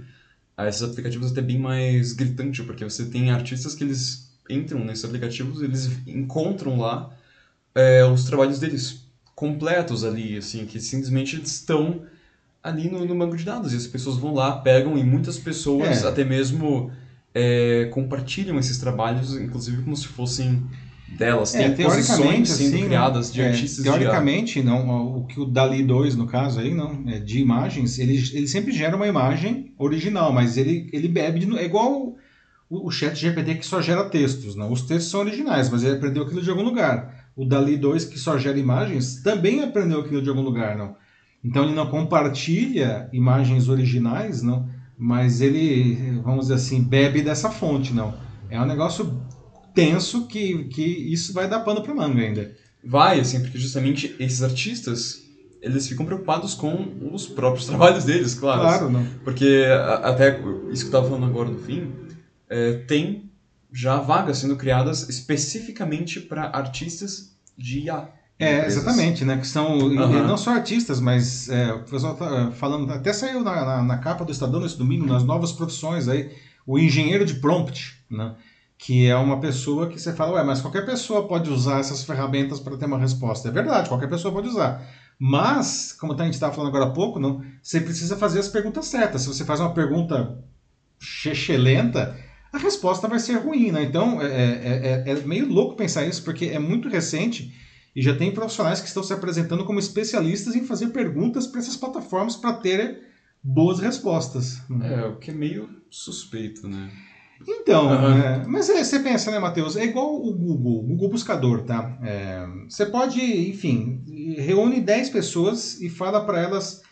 a 0.56 0.70
esses 0.70 0.82
aplicativos 0.82 1.30
até 1.32 1.42
bem 1.42 1.60
mais 1.60 2.14
gritante, 2.14 2.64
porque 2.64 2.86
você 2.86 3.04
tem 3.06 3.30
artistas 3.30 3.76
que 3.76 3.84
eles 3.84 4.32
entram 4.50 4.80
nesses 4.80 5.04
aplicativos, 5.04 5.62
eles 5.62 5.90
encontram 6.08 6.80
lá 6.80 7.10
é, 7.76 8.06
os 8.06 8.24
trabalhos 8.24 8.60
deles 8.60 9.06
completos 9.36 10.06
ali, 10.06 10.38
assim, 10.38 10.66
que 10.66 10.80
simplesmente 10.80 11.36
eles 11.36 11.52
estão 11.52 12.02
ali 12.64 12.90
no, 12.90 13.06
no 13.06 13.14
banco 13.16 13.36
de 13.36 13.44
dados 13.44 13.74
e 13.74 13.76
as 13.76 13.86
pessoas 13.86 14.16
vão 14.16 14.34
lá, 14.34 14.58
pegam 14.58 14.98
e 14.98 15.04
muitas 15.04 15.38
pessoas 15.38 16.04
É. 16.04 16.08
até 16.08 16.24
mesmo 16.24 16.92
é, 17.40 17.86
compartilham 17.92 18.58
esses 18.58 18.80
trabalhos, 18.80 19.40
inclusive 19.40 19.84
como 19.84 19.96
se 19.96 20.08
fossem 20.08 20.64
delas. 21.16 21.54
É, 21.54 21.70
tem 21.70 21.86
posições 21.86 22.50
sendo 22.50 22.76
assim, 22.76 22.86
criadas 22.86 23.32
de 23.32 23.42
é, 23.42 23.50
artistas 23.50 23.84
de. 23.84 23.90
Teoricamente, 23.90 24.64
não, 24.64 25.18
o 25.20 25.26
que 25.26 25.40
o 25.40 25.46
Dali 25.46 25.84
2, 25.84 26.16
no 26.16 26.26
caso 26.26 26.60
aí, 26.60 26.74
não, 26.74 27.04
é, 27.08 27.20
de 27.20 27.40
imagens, 27.40 28.00
ele, 28.00 28.18
ele 28.34 28.48
sempre 28.48 28.72
gera 28.72 28.96
uma 28.96 29.08
imagem 29.08 29.72
original, 29.78 30.34
mas 30.34 30.58
ele, 30.58 30.90
ele 30.92 31.08
bebe 31.08 31.40
de. 31.40 31.58
É 31.60 31.66
igual 31.66 32.16
o, 32.70 32.88
o 32.88 32.90
chat 32.90 33.16
GPT 33.16 33.56
que 33.56 33.66
só 33.66 33.82
gera 33.82 34.10
textos, 34.10 34.56
não. 34.56 34.72
Os 34.72 34.82
textos 34.82 35.12
são 35.12 35.20
originais, 35.20 35.70
mas 35.70 35.84
ele 35.84 35.96
aprendeu 35.96 36.24
aquilo 36.24 36.42
de 36.42 36.50
algum 36.50 36.64
lugar. 36.64 37.28
O 37.36 37.46
Dali 37.46 37.78
2, 37.78 38.06
que 38.06 38.18
só 38.18 38.36
gera 38.40 38.58
imagens, 38.58 39.22
também 39.22 39.64
aprendeu 39.64 40.00
aquilo 40.00 40.24
de 40.24 40.30
algum 40.30 40.42
lugar, 40.42 40.76
não. 40.76 40.96
Então 41.46 41.64
ele 41.64 41.76
não 41.76 41.86
compartilha 41.86 43.08
imagens 43.14 43.70
originais, 43.70 44.42
não, 44.42 44.68
mas 44.98 45.42
ele, 45.42 46.20
vamos 46.24 46.48
dizer 46.48 46.56
assim, 46.56 46.82
bebe 46.82 47.22
dessa 47.22 47.52
fonte, 47.52 47.94
não. 47.94 48.18
É 48.50 48.60
um 48.60 48.66
negócio 48.66 49.22
tenso 49.74 50.26
que, 50.26 50.64
que 50.66 50.82
isso 50.82 51.34
vai 51.34 51.48
dar 51.48 51.60
pano 51.60 51.84
para 51.84 51.94
manga 51.94 52.22
ainda. 52.22 52.56
Vai, 52.84 53.20
assim, 53.20 53.42
porque 53.42 53.60
justamente 53.60 54.16
esses 54.20 54.42
artistas, 54.42 55.22
eles 55.62 55.88
ficam 55.88 56.06
preocupados 56.06 56.56
com 56.56 57.10
os 57.12 57.28
próprios 57.28 57.68
trabalhos 57.68 58.06
deles, 58.06 58.34
claro. 58.34 58.62
Claro, 58.62 58.90
não. 58.90 59.06
Porque 59.24 59.66
até 60.02 60.40
isso 60.72 60.84
que 60.84 60.88
eu 60.88 60.92
tava 60.92 61.10
falando 61.10 61.26
agora 61.26 61.50
no 61.50 61.60
fim, 61.60 61.92
é, 62.50 62.74
tem 62.88 63.30
já 63.72 63.98
vagas 63.98 64.40
sendo 64.40 64.56
criadas 64.56 65.08
especificamente 65.10 66.22
para 66.22 66.46
artistas 66.46 67.36
de 67.58 67.82
IA. 67.82 68.10
É, 68.40 68.58
Empresas. 68.60 68.78
exatamente, 68.84 69.26
né? 69.26 69.38
Que 69.38 69.48
são 69.48 69.80
Aham. 69.98 70.28
não 70.28 70.38
só 70.38 70.52
artistas, 70.52 71.00
mas 71.00 71.50
é, 71.50 71.74
o 71.74 71.84
pessoal 71.84 72.16
tá 72.16 72.52
falando, 72.52 72.92
até 72.92 73.12
saiu 73.12 73.44
na, 73.44 73.66
na, 73.66 73.84
na 73.84 73.98
capa 73.98 74.24
do 74.24 74.32
Estadão 74.32 74.60
nesse 74.60 74.78
domingo, 74.78 75.08
nas 75.08 75.24
novas 75.24 75.52
profissões 75.52 76.08
aí, 76.08 76.30
o 76.66 76.78
engenheiro 76.78 77.26
de 77.26 77.36
prompt, 77.36 77.98
né? 78.10 78.36
Que 78.78 79.08
é 79.08 79.16
uma 79.16 79.40
pessoa 79.40 79.88
que 79.88 80.00
você 80.00 80.14
fala, 80.14 80.34
ué, 80.34 80.44
mas 80.44 80.62
qualquer 80.62 80.86
pessoa 80.86 81.28
pode 81.28 81.50
usar 81.50 81.80
essas 81.80 82.04
ferramentas 82.04 82.60
para 82.60 82.78
ter 82.78 82.86
uma 82.86 83.00
resposta. 83.00 83.48
É 83.48 83.52
verdade, 83.52 83.90
qualquer 83.90 84.08
pessoa 84.08 84.32
pode 84.32 84.48
usar. 84.48 84.86
Mas, 85.18 85.92
como 86.00 86.14
a 86.14 86.24
gente 86.24 86.36
estava 86.36 86.54
falando 86.54 86.70
agora 86.70 86.86
há 86.92 86.94
pouco, 86.94 87.18
não, 87.20 87.42
você 87.60 87.82
precisa 87.82 88.16
fazer 88.16 88.38
as 88.40 88.48
perguntas 88.48 88.86
certas. 88.86 89.22
Se 89.24 89.28
você 89.30 89.44
faz 89.44 89.60
uma 89.60 89.74
pergunta 89.74 90.38
chechelenta, 91.00 92.16
a 92.54 92.58
resposta 92.60 93.08
vai 93.08 93.18
ser 93.18 93.38
ruim, 93.38 93.72
né? 93.72 93.82
Então, 93.84 94.22
é, 94.22 94.28
é, 94.28 95.04
é- 95.08 95.12
é 95.12 95.16
meio 95.26 95.52
louco 95.52 95.76
pensar 95.76 96.06
isso, 96.06 96.24
porque 96.24 96.46
é 96.46 96.60
muito 96.60 96.88
recente 96.88 97.52
e 97.98 98.02
já 98.04 98.16
tem 98.16 98.32
profissionais 98.32 98.80
que 98.80 98.88
estão 98.88 99.02
se 99.02 99.12
apresentando 99.12 99.66
como 99.66 99.80
especialistas 99.80 100.56
em 100.56 100.64
fazer 100.64 100.90
perguntas 100.90 101.48
para 101.48 101.62
essas 101.62 101.76
plataformas 101.76 102.36
para 102.36 102.54
terem 102.54 103.00
boas 103.44 103.80
respostas. 103.80 104.62
né? 104.70 105.02
É, 105.02 105.08
o 105.08 105.16
que 105.16 105.32
é 105.32 105.34
meio 105.34 105.68
suspeito, 105.90 106.68
né? 106.68 106.92
Então, 107.48 107.90
Aham. 107.90 108.24
é, 108.24 108.46
mas 108.46 108.70
é, 108.70 108.84
você 108.84 109.00
pensa, 109.00 109.32
né, 109.32 109.40
Matheus? 109.40 109.76
É 109.76 109.84
igual 109.84 110.14
o 110.14 110.32
Google, 110.32 110.78
o 110.78 110.84
Google 110.84 111.10
Buscador, 111.10 111.64
tá? 111.64 111.98
É, 112.04 112.46
você 112.70 112.86
pode, 112.86 113.20
enfim, 113.50 114.04
reúne 114.38 114.80
10 114.80 115.10
pessoas 115.10 115.82
e 115.82 115.90
fala 115.90 116.24
para 116.24 116.40
elas 116.40 116.84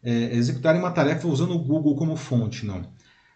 é, 0.00 0.32
executarem 0.36 0.80
uma 0.80 0.92
tarefa 0.92 1.26
usando 1.26 1.56
o 1.56 1.64
Google 1.64 1.96
como 1.96 2.14
fonte, 2.14 2.64
não. 2.64 2.82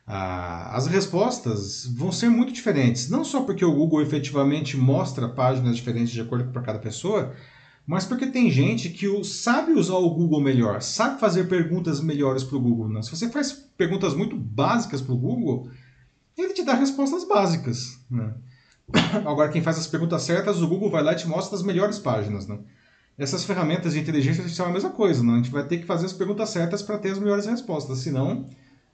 Ah, 0.06 0.76
as 0.76 0.86
respostas 0.86 1.84
vão 1.86 2.12
ser 2.12 2.28
muito 2.28 2.52
diferentes, 2.52 3.10
não 3.10 3.24
só 3.24 3.42
porque 3.42 3.64
o 3.64 3.74
Google 3.74 4.00
efetivamente 4.00 4.76
mostra 4.76 5.28
páginas 5.28 5.76
diferentes 5.76 6.10
de 6.10 6.20
acordo 6.20 6.52
com 6.52 6.62
cada 6.62 6.78
pessoa, 6.78 7.34
mas 7.84 8.04
porque 8.04 8.26
tem 8.26 8.48
gente 8.48 8.90
que 8.90 9.24
sabe 9.24 9.72
usar 9.72 9.96
o 9.96 10.10
Google 10.10 10.40
melhor, 10.40 10.80
sabe 10.80 11.18
fazer 11.18 11.48
perguntas 11.48 12.00
melhores 12.00 12.44
para 12.44 12.56
o 12.56 12.60
Google. 12.60 12.88
Né? 12.88 13.02
Se 13.02 13.10
você 13.10 13.28
faz 13.30 13.52
perguntas 13.52 14.14
muito 14.14 14.36
básicas 14.36 15.00
para 15.00 15.12
o 15.12 15.18
Google, 15.18 15.70
ele 16.38 16.52
te 16.52 16.64
dá 16.64 16.74
respostas 16.74 17.26
básicas. 17.26 17.98
Né? 18.08 18.32
Agora, 19.26 19.50
quem 19.50 19.62
faz 19.62 19.76
as 19.76 19.88
perguntas 19.88 20.22
certas, 20.22 20.62
o 20.62 20.68
Google 20.68 20.90
vai 20.90 21.02
lá 21.02 21.12
e 21.12 21.16
te 21.16 21.26
mostra 21.26 21.56
as 21.56 21.64
melhores 21.64 21.98
páginas. 21.98 22.46
Né? 22.46 22.58
Essas 23.18 23.44
ferramentas 23.44 23.94
de 23.94 24.00
inteligência 24.00 24.40
artificial 24.40 24.68
é 24.68 24.70
a 24.70 24.74
mesma 24.74 24.90
coisa. 24.90 25.24
Né? 25.24 25.32
A 25.32 25.36
gente 25.36 25.50
vai 25.50 25.66
ter 25.66 25.78
que 25.78 25.86
fazer 25.86 26.06
as 26.06 26.12
perguntas 26.12 26.50
certas 26.50 26.82
para 26.82 26.98
ter 26.98 27.10
as 27.10 27.18
melhores 27.18 27.46
respostas, 27.46 27.98
senão 27.98 28.48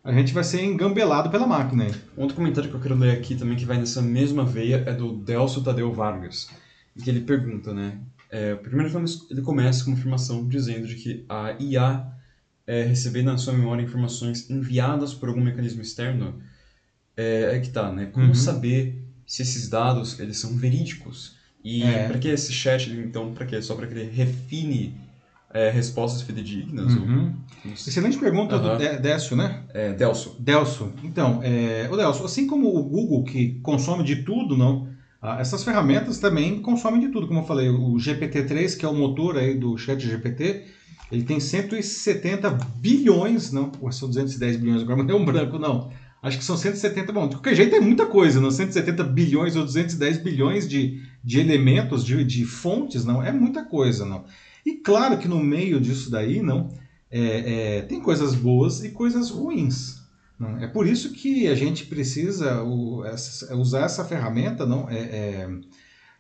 a 0.05 0.13
gente 0.13 0.33
vai 0.33 0.43
ser 0.43 0.65
engambelado 0.65 1.31
pela 1.31 1.47
máquina. 1.47 1.87
Outro 2.17 2.35
comentário 2.35 2.69
que 2.69 2.75
eu 2.77 2.81
quero 2.81 2.97
ler 2.97 3.17
aqui 3.17 3.35
também, 3.37 3.57
que 3.57 3.65
vai 3.65 3.79
nessa 3.79 4.03
mesma 4.03 4.45
veia, 4.45 4.83
é 4.87 4.93
do 4.93 5.13
Delcio 5.17 5.63
Tadeu 5.63 5.93
Vargas, 5.93 6.49
em 6.97 7.01
que 7.01 7.09
ele 7.09 7.21
pergunta, 7.21 7.73
né? 7.73 7.99
É, 8.31 8.55
primeiro 8.57 8.91
ele 9.31 9.43
começa 9.43 9.85
com 9.85 9.91
uma 9.91 9.99
afirmação 9.99 10.49
dizendo 10.49 10.87
de 10.87 10.95
que 10.97 11.25
a 11.29 11.55
IA 11.61 12.07
é, 12.67 12.83
receber 12.83 13.23
na 13.23 13.37
sua 13.37 13.53
memória 13.53 13.83
informações 13.83 14.49
enviadas 14.49 15.13
por 15.13 15.29
algum 15.29 15.43
mecanismo 15.43 15.83
externo, 15.83 16.41
é, 17.17 17.57
é 17.57 17.61
que 17.61 17.71
tá, 17.71 17.93
né? 17.93 18.07
Como 18.07 18.29
Uhum. 18.29 18.35
saber 18.35 19.05
se 19.27 19.43
esses 19.43 19.69
dados 19.69 20.19
eles 20.19 20.39
são 20.39 20.57
verídicos? 20.57 21.37
E 21.65 21.85
É. 21.85 22.07
para 22.09 22.19
que 22.19 22.29
esse 22.29 22.53
chat, 22.53 22.91
então, 22.91 23.33
para 23.33 23.47
quê? 23.47 23.61
Só 23.63 23.75
para 23.75 23.87
que 23.87 23.95
ele 23.95 24.11
refine 24.11 24.95
é, 25.55 25.71
respostas 25.71 26.23
fidedignas? 26.23 26.95
ou- 26.95 27.03
Uhum. 27.03 27.33
não 27.65 27.77
sei. 27.77 27.91
Excelente 27.91 28.19
pergunta 28.19 28.57
Aham. 28.57 28.73
do 28.73 28.79
Dé- 28.79 28.99
Décio, 28.99 29.37
né? 29.37 29.63
É, 29.75 29.93
Delcio. 29.93 30.33
Delso, 30.39 30.93
então, 31.03 31.41
é, 31.43 31.89
o 31.91 31.97
Delso, 31.97 32.25
assim 32.25 32.47
como 32.47 32.69
o 32.77 32.83
Google 32.83 33.25
que 33.25 33.59
consome 33.63 34.03
de 34.05 34.17
tudo, 34.25 34.57
não, 34.57 34.89
ah, 35.21 35.39
essas 35.41 35.63
ferramentas 35.63 36.19
também 36.19 36.61
consomem 36.61 37.01
de 37.01 37.09
tudo, 37.09 37.27
como 37.29 37.41
eu 37.41 37.45
falei, 37.45 37.69
o 37.69 37.95
GPT-3, 37.99 38.75
que 38.77 38.85
é 38.85 38.89
o 38.89 38.95
motor 38.95 39.37
aí 39.37 39.55
do 39.55 39.77
chat 39.77 40.01
GPT, 40.01 40.65
ele 41.11 41.23
tem 41.23 41.39
170 41.39 42.51
bilhões, 42.51 43.53
não, 43.53 43.77
ou 43.81 43.93
são 43.93 44.09
210 44.09 44.57
bilhões, 44.57 44.83
agora 44.83 44.97
me 45.01 45.07
deu 45.07 45.17
um 45.17 45.25
branco, 45.25 45.59
não, 45.59 45.91
acho 46.23 46.39
que 46.39 46.45
são 46.45 46.57
170, 46.57 47.13
bom, 47.13 47.29
de 47.29 47.37
qualquer 47.37 47.55
jeito 47.55 47.77
é 47.77 47.81
muita 47.81 48.07
coisa, 48.07 48.41
não, 48.41 48.51
170 48.51 49.05
bilhões 49.05 49.55
ou 49.55 49.63
210 49.65 50.19
bilhões 50.19 50.67
de, 50.69 51.01
de 51.23 51.39
elementos, 51.39 52.05
de, 52.05 52.25
de 52.25 52.45
fontes, 52.45 53.05
não, 53.05 53.23
é 53.23 53.31
muita 53.31 53.65
coisa, 53.65 54.05
não. 54.05 54.25
E 54.65 54.75
claro 54.75 55.19
que 55.19 55.29
no 55.29 55.41
meio 55.43 55.81
disso 55.81 56.11
daí, 56.11 56.41
não, 56.41 56.71
é, 57.11 57.79
é, 57.79 57.83
tem 57.83 58.01
coisas 58.01 58.35
boas 58.35 58.83
e 58.85 58.91
coisas 58.91 59.31
ruins. 59.31 60.01
Não? 60.39 60.59
É 60.59 60.67
por 60.67 60.87
isso 60.87 61.13
que 61.13 61.47
a 61.49 61.55
gente 61.55 61.87
precisa 61.87 62.63
o- 62.63 63.05
essa- 63.05 63.55
usar 63.57 63.83
essa 63.85 64.05
ferramenta 64.05 64.65
não, 64.67 64.89
é, 64.89 64.99
é, 64.99 65.49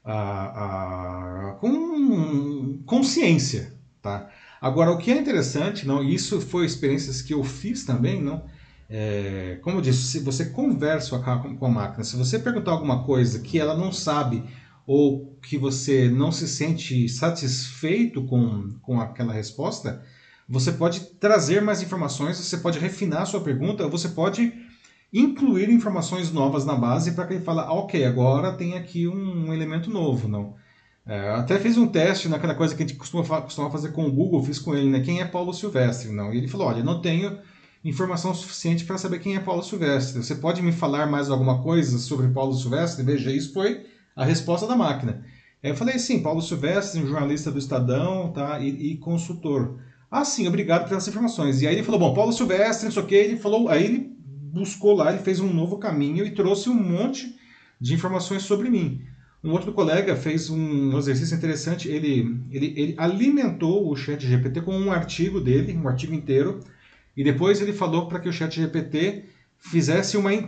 a- 0.04 1.50
a- 1.50 1.52
com 1.60 2.82
consciência. 2.84 3.72
Tá? 4.00 4.28
Agora, 4.60 4.90
o 4.90 4.98
que 4.98 5.10
é 5.10 5.18
interessante, 5.18 5.86
não, 5.86 6.02
isso 6.02 6.40
foi 6.40 6.66
experiências 6.66 7.22
que 7.22 7.34
eu 7.34 7.42
fiz 7.44 7.84
também, 7.84 8.20
não, 8.20 8.44
é, 8.90 9.58
como 9.62 9.78
eu 9.78 9.80
disse, 9.80 10.02
se 10.02 10.18
você 10.20 10.46
conversa 10.46 11.18
com 11.18 11.66
a 11.66 11.70
máquina, 11.70 12.04
se 12.04 12.16
você 12.16 12.38
perguntar 12.38 12.72
alguma 12.72 13.04
coisa 13.04 13.38
que 13.40 13.58
ela 13.58 13.76
não 13.76 13.90
sabe 13.92 14.44
ou 14.86 15.36
que 15.42 15.56
você 15.56 16.08
não 16.08 16.32
se 16.32 16.48
sente 16.48 17.08
satisfeito 17.08 18.24
com, 18.24 18.74
com 18.82 19.00
aquela 19.00 19.32
resposta, 19.32 20.02
você 20.48 20.72
pode 20.72 21.00
trazer 21.20 21.62
mais 21.62 21.82
informações, 21.82 22.36
você 22.38 22.58
pode 22.58 22.78
refinar 22.78 23.22
a 23.22 23.26
sua 23.26 23.40
pergunta, 23.40 23.88
você 23.88 24.08
pode 24.08 24.52
incluir 25.12 25.70
informações 25.70 26.32
novas 26.32 26.64
na 26.64 26.74
base 26.74 27.12
para 27.12 27.26
que 27.26 27.34
ele 27.34 27.44
fale, 27.44 27.60
ah, 27.60 27.72
ok, 27.72 28.04
agora 28.04 28.52
tem 28.52 28.74
aqui 28.74 29.06
um, 29.06 29.48
um 29.48 29.52
elemento 29.52 29.90
novo, 29.90 30.26
não. 30.26 30.54
É, 31.04 31.30
até 31.30 31.58
fiz 31.58 31.76
um 31.76 31.86
teste 31.86 32.28
naquela 32.28 32.54
coisa 32.54 32.74
que 32.74 32.82
a 32.82 32.86
gente 32.86 32.96
costuma, 32.96 33.24
costuma 33.42 33.70
fazer 33.70 33.90
com 33.90 34.06
o 34.06 34.12
Google, 34.12 34.42
fiz 34.42 34.58
com 34.58 34.74
ele, 34.74 34.88
né? 34.88 35.00
Quem 35.00 35.20
é 35.20 35.24
Paulo 35.24 35.52
Silvestre? 35.52 36.12
Não. 36.12 36.32
E 36.32 36.38
ele 36.38 36.48
falou, 36.48 36.68
olha, 36.68 36.82
não 36.82 37.00
tenho 37.00 37.38
informação 37.84 38.32
suficiente 38.32 38.84
para 38.84 38.96
saber 38.96 39.18
quem 39.18 39.34
é 39.34 39.40
Paulo 39.40 39.62
Silvestre. 39.62 40.22
Você 40.22 40.36
pode 40.36 40.62
me 40.62 40.70
falar 40.70 41.06
mais 41.06 41.28
alguma 41.28 41.60
coisa 41.60 41.98
sobre 41.98 42.28
Paulo 42.28 42.54
Silvestre? 42.54 43.04
Veja, 43.04 43.32
isso 43.32 43.52
foi 43.52 43.84
a 44.14 44.24
resposta 44.24 44.66
da 44.66 44.76
máquina. 44.76 45.24
Eu 45.62 45.76
falei, 45.76 45.98
sim, 45.98 46.22
Paulo 46.22 46.42
Silvestre, 46.42 47.00
um 47.00 47.06
jornalista 47.06 47.50
do 47.50 47.58
Estadão, 47.58 48.32
tá? 48.32 48.58
E, 48.58 48.92
e 48.92 48.96
consultor. 48.96 49.78
Ah, 50.10 50.24
sim, 50.24 50.46
obrigado 50.48 50.88
pelas 50.88 51.06
informações. 51.06 51.62
E 51.62 51.66
aí 51.66 51.74
ele 51.74 51.84
falou, 51.84 52.00
bom, 52.00 52.14
Paulo 52.14 52.32
Silvestre, 52.32 52.86
não 52.86 52.92
sei 52.92 53.02
o 53.02 53.06
que, 53.06 53.14
ele 53.14 53.36
falou, 53.36 53.68
aí 53.68 53.84
ele 53.84 54.12
buscou 54.52 54.94
lá, 54.94 55.12
ele 55.12 55.22
fez 55.22 55.40
um 55.40 55.52
novo 55.52 55.78
caminho 55.78 56.26
e 56.26 56.30
trouxe 56.32 56.68
um 56.68 56.74
monte 56.74 57.34
de 57.80 57.94
informações 57.94 58.42
sobre 58.42 58.68
mim. 58.68 59.02
Um 59.42 59.52
outro 59.52 59.72
colega 59.72 60.14
fez 60.14 60.50
um 60.50 60.96
exercício 60.98 61.36
interessante, 61.36 61.88
ele, 61.88 62.40
ele, 62.50 62.74
ele 62.76 62.94
alimentou 62.96 63.90
o 63.90 63.96
chat 63.96 64.24
GPT 64.24 64.60
com 64.60 64.76
um 64.76 64.92
artigo 64.92 65.40
dele, 65.40 65.76
um 65.76 65.88
artigo 65.88 66.14
inteiro, 66.14 66.60
e 67.16 67.24
depois 67.24 67.60
ele 67.60 67.72
falou 67.72 68.06
para 68.06 68.20
que 68.20 68.28
o 68.28 68.32
chat 68.32 68.54
GPT 68.54 69.24
fizesse 69.62 70.16
uma, 70.16 70.32
é, 70.32 70.46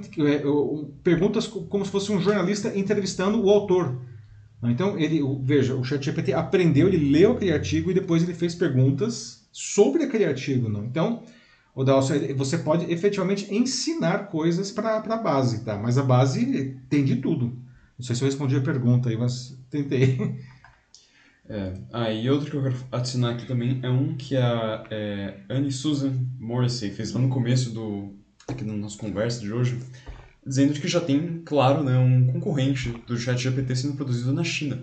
perguntas 1.02 1.46
como 1.46 1.84
se 1.84 1.90
fosse 1.90 2.10
um 2.10 2.20
jornalista 2.20 2.76
entrevistando 2.76 3.42
o 3.42 3.48
autor. 3.48 4.00
Então, 4.62 4.98
ele, 4.98 5.20
veja, 5.42 5.74
o 5.74 5.84
ChatGPT 5.84 6.32
aprendeu, 6.32 6.88
ele 6.88 7.10
leu 7.10 7.32
aquele 7.32 7.52
artigo 7.52 7.90
e 7.90 7.94
depois 7.94 8.22
ele 8.22 8.32
fez 8.32 8.54
perguntas 8.54 9.46
sobre 9.52 10.04
aquele 10.04 10.24
artigo. 10.24 10.68
Não? 10.68 10.84
Então, 10.84 11.22
o 11.74 11.84
você 12.34 12.58
pode 12.58 12.90
efetivamente 12.90 13.52
ensinar 13.54 14.28
coisas 14.28 14.70
para 14.70 14.96
a 14.96 15.16
base, 15.16 15.64
tá? 15.64 15.76
Mas 15.76 15.98
a 15.98 16.02
base 16.02 16.78
tem 16.88 17.04
de 17.04 17.16
tudo. 17.16 17.46
Não 17.98 18.04
sei 18.04 18.16
se 18.16 18.22
eu 18.22 18.26
respondi 18.26 18.56
a 18.56 18.60
pergunta 18.60 19.08
aí, 19.08 19.16
mas 19.16 19.56
tentei. 19.70 20.18
É. 21.46 21.74
Ah, 21.92 22.10
e 22.10 22.30
outro 22.30 22.50
que 22.50 22.56
eu 22.56 22.62
quero 22.62 22.76
adicionar 22.90 23.32
aqui 23.32 23.46
também 23.46 23.78
é 23.82 23.90
um 23.90 24.14
que 24.14 24.34
a 24.34 24.84
é, 24.90 25.40
Anne 25.50 25.70
Susan 25.70 26.14
Morrissey 26.40 26.90
fez 26.90 27.12
lá 27.12 27.20
no 27.20 27.28
começo 27.28 27.70
do 27.70 28.14
aqui 28.48 28.64
na 28.64 28.74
nossa 28.74 28.98
conversa 28.98 29.40
de 29.40 29.52
hoje, 29.52 29.78
dizendo 30.46 30.78
que 30.78 30.88
já 30.88 31.00
tem, 31.00 31.42
claro, 31.44 31.82
né, 31.82 31.96
um 31.96 32.26
concorrente 32.26 32.90
do 33.06 33.16
ChatGPT 33.16 33.74
sendo 33.74 33.94
produzido 33.94 34.32
na 34.32 34.44
China, 34.44 34.82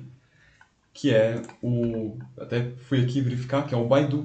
que 0.94 1.14
é 1.14 1.42
o 1.62 2.18
até 2.40 2.72
fui 2.88 3.02
aqui 3.02 3.22
verificar 3.22 3.66
que 3.66 3.74
é 3.74 3.78
o 3.78 3.88
Baidu. 3.88 4.20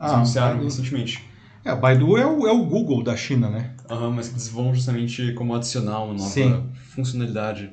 Eles 0.00 0.12
ah, 0.12 0.16
anunciaram 0.16 0.56
Baidu. 0.56 0.64
recentemente. 0.64 1.24
É, 1.64 1.72
o 1.72 1.76
Baidu 1.76 2.16
é 2.16 2.26
o, 2.26 2.46
é 2.46 2.52
o 2.52 2.64
Google 2.64 3.02
da 3.02 3.16
China, 3.16 3.48
né? 3.48 3.74
Aham, 3.88 4.10
mas 4.10 4.28
que 4.28 4.34
eles 4.34 4.48
vão 4.48 4.74
justamente 4.74 5.32
como 5.32 5.54
adicionar 5.54 6.02
uma 6.02 6.14
nova 6.14 6.30
Sim. 6.30 6.68
funcionalidade 6.74 7.70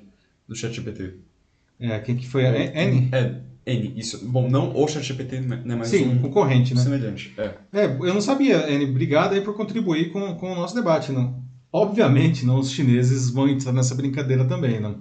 do 0.48 0.56
ChatGPT. 0.56 1.16
É, 1.80 2.00
quem 2.00 2.16
que 2.16 2.28
foi? 2.28 2.44
N? 2.44 3.10
É, 3.12 3.42
N, 3.66 3.94
isso. 3.96 4.28
Bom, 4.28 4.50
não 4.50 4.76
o 4.76 4.88
ChatGPT, 4.88 5.40
né, 5.40 5.76
mas 5.76 5.90
Sim, 5.90 6.10
um 6.10 6.20
concorrente, 6.20 6.74
né? 6.74 6.82
Semelhante, 6.82 7.34
é. 7.38 7.54
É, 7.72 7.86
eu 7.86 8.14
não 8.14 8.22
sabia, 8.22 8.72
N. 8.72 8.86
Obrigado 8.86 9.34
aí 9.34 9.42
por 9.42 9.56
contribuir 9.56 10.12
com, 10.12 10.36
com 10.36 10.52
o 10.52 10.56
nosso 10.56 10.74
debate, 10.74 11.12
não. 11.12 11.42
Obviamente, 11.72 12.46
não, 12.46 12.60
os 12.60 12.72
chineses 12.72 13.30
vão 13.30 13.48
entrar 13.48 13.72
nessa 13.72 13.96
brincadeira 13.96 14.46
também, 14.46 14.80
não. 14.80 14.98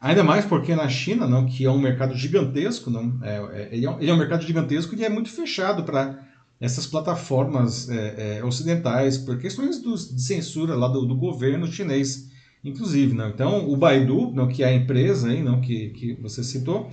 Ainda 0.00 0.22
mais 0.22 0.44
porque 0.44 0.74
na 0.74 0.88
China, 0.88 1.26
não, 1.26 1.46
que 1.46 1.64
é 1.64 1.70
um 1.70 1.78
mercado 1.78 2.14
gigantesco, 2.14 2.90
não, 2.90 3.18
é, 3.22 3.36
é, 3.36 3.68
ele, 3.72 3.86
é 3.86 3.90
um, 3.90 4.00
ele 4.00 4.10
é 4.10 4.14
um 4.14 4.18
mercado 4.18 4.44
gigantesco 4.44 4.94
e 4.94 5.04
é 5.04 5.08
muito 5.08 5.30
fechado 5.30 5.82
para 5.82 6.22
essas 6.60 6.86
plataformas 6.86 7.88
é, 7.88 8.38
é, 8.38 8.44
ocidentais, 8.44 9.16
por 9.16 9.38
questões 9.38 9.80
do, 9.80 9.94
de 9.94 10.20
censura 10.20 10.74
lá 10.74 10.86
do, 10.86 11.06
do 11.06 11.16
governo 11.16 11.66
chinês 11.66 12.30
inclusive. 12.68 13.14
Não? 13.14 13.28
Então, 13.28 13.68
o 13.68 13.76
Baidu, 13.76 14.32
não, 14.32 14.48
que 14.48 14.62
é 14.62 14.66
a 14.66 14.74
empresa 14.74 15.28
aí, 15.28 15.42
não, 15.42 15.60
que, 15.60 15.90
que 15.90 16.14
você 16.20 16.42
citou, 16.42 16.90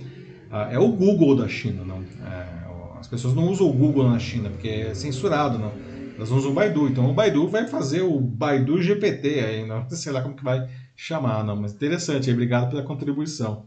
é 0.70 0.78
o 0.78 0.88
Google 0.88 1.36
da 1.36 1.48
China. 1.48 1.84
Não? 1.84 2.04
É, 2.26 2.98
as 2.98 3.06
pessoas 3.06 3.34
não 3.34 3.48
usam 3.48 3.68
o 3.68 3.72
Google 3.72 4.08
na 4.08 4.18
China, 4.18 4.50
porque 4.50 4.68
é 4.68 4.94
censurado. 4.94 5.58
Não? 5.58 5.78
Elas 6.16 6.30
usam 6.30 6.52
o 6.52 6.54
Baidu. 6.54 6.88
Então, 6.88 7.10
o 7.10 7.14
Baidu 7.14 7.48
vai 7.48 7.66
fazer 7.66 8.02
o 8.02 8.20
Baidu 8.20 8.80
GPT 8.80 9.40
aí, 9.40 9.66
não 9.66 9.88
sei 9.90 10.12
lá 10.12 10.22
como 10.22 10.36
que 10.36 10.44
vai 10.44 10.68
chamar, 10.96 11.44
não, 11.44 11.56
mas 11.56 11.72
interessante. 11.72 12.30
Obrigado 12.30 12.70
pela 12.70 12.82
contribuição. 12.82 13.66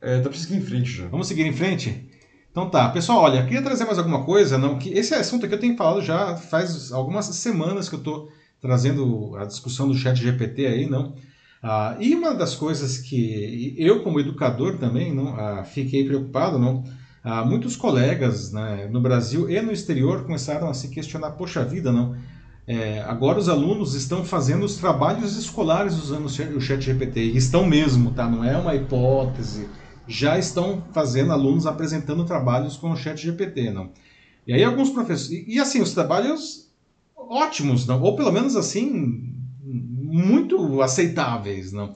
É, 0.00 0.20
dá 0.20 0.30
para 0.30 0.38
seguir 0.38 0.56
em 0.56 0.60
frente 0.60 0.90
já. 0.90 1.08
Vamos 1.08 1.26
seguir 1.26 1.44
em 1.44 1.52
frente? 1.52 2.08
Então 2.50 2.70
tá, 2.70 2.88
pessoal, 2.88 3.20
olha, 3.22 3.44
queria 3.44 3.62
trazer 3.62 3.84
mais 3.84 3.98
alguma 3.98 4.24
coisa, 4.24 4.56
não? 4.56 4.78
Que 4.78 4.90
esse 4.90 5.14
assunto 5.14 5.44
aqui 5.44 5.54
eu 5.54 5.60
tenho 5.60 5.76
falado 5.76 6.00
já 6.02 6.36
faz 6.36 6.92
algumas 6.92 7.26
semanas 7.26 7.88
que 7.88 7.94
eu 7.94 7.98
estou 7.98 8.30
trazendo 8.60 9.36
a 9.36 9.44
discussão 9.44 9.88
do 9.88 9.94
chat 9.94 10.16
GPT 10.16 10.66
aí, 10.66 10.88
não? 10.88 11.14
Ah, 11.62 11.96
e 11.98 12.14
uma 12.14 12.34
das 12.34 12.54
coisas 12.54 12.98
que 12.98 13.74
eu, 13.76 14.02
como 14.02 14.20
educador 14.20 14.78
também, 14.78 15.14
não, 15.14 15.34
ah, 15.34 15.64
fiquei 15.64 16.04
preocupado, 16.04 16.58
não? 16.58 16.84
Ah, 17.22 17.44
muitos 17.44 17.76
colegas 17.76 18.52
né, 18.52 18.88
no 18.90 19.00
Brasil 19.00 19.50
e 19.50 19.60
no 19.60 19.72
exterior 19.72 20.22
começaram 20.22 20.68
a 20.68 20.74
se 20.74 20.88
questionar, 20.88 21.32
poxa 21.32 21.64
vida, 21.64 21.90
não? 21.90 22.16
É, 22.66 23.00
agora 23.00 23.38
os 23.38 23.48
alunos 23.48 23.94
estão 23.94 24.24
fazendo 24.24 24.64
os 24.64 24.76
trabalhos 24.76 25.36
escolares 25.36 25.94
usando 25.94 26.26
o 26.26 26.60
chat 26.60 26.80
GPT, 26.82 27.20
e 27.20 27.36
estão 27.36 27.66
mesmo, 27.66 28.12
tá? 28.12 28.28
Não 28.28 28.44
é 28.44 28.56
uma 28.56 28.74
hipótese, 28.74 29.68
já 30.06 30.38
estão 30.38 30.82
fazendo 30.92 31.32
alunos 31.32 31.66
apresentando 31.66 32.24
trabalhos 32.24 32.76
com 32.76 32.90
o 32.90 32.96
chat 32.96 33.20
GPT, 33.20 33.70
não? 33.70 33.90
E 34.46 34.52
aí 34.52 34.62
alguns 34.62 34.90
professores... 34.90 35.30
E, 35.30 35.54
e 35.54 35.58
assim, 35.58 35.80
os 35.80 35.92
trabalhos 35.92 36.68
ótimos, 37.16 37.86
não? 37.86 38.00
ou 38.00 38.16
pelo 38.16 38.32
menos 38.32 38.56
assim, 38.56 39.27
muito 40.08 40.80
aceitáveis. 40.82 41.72
Não? 41.72 41.94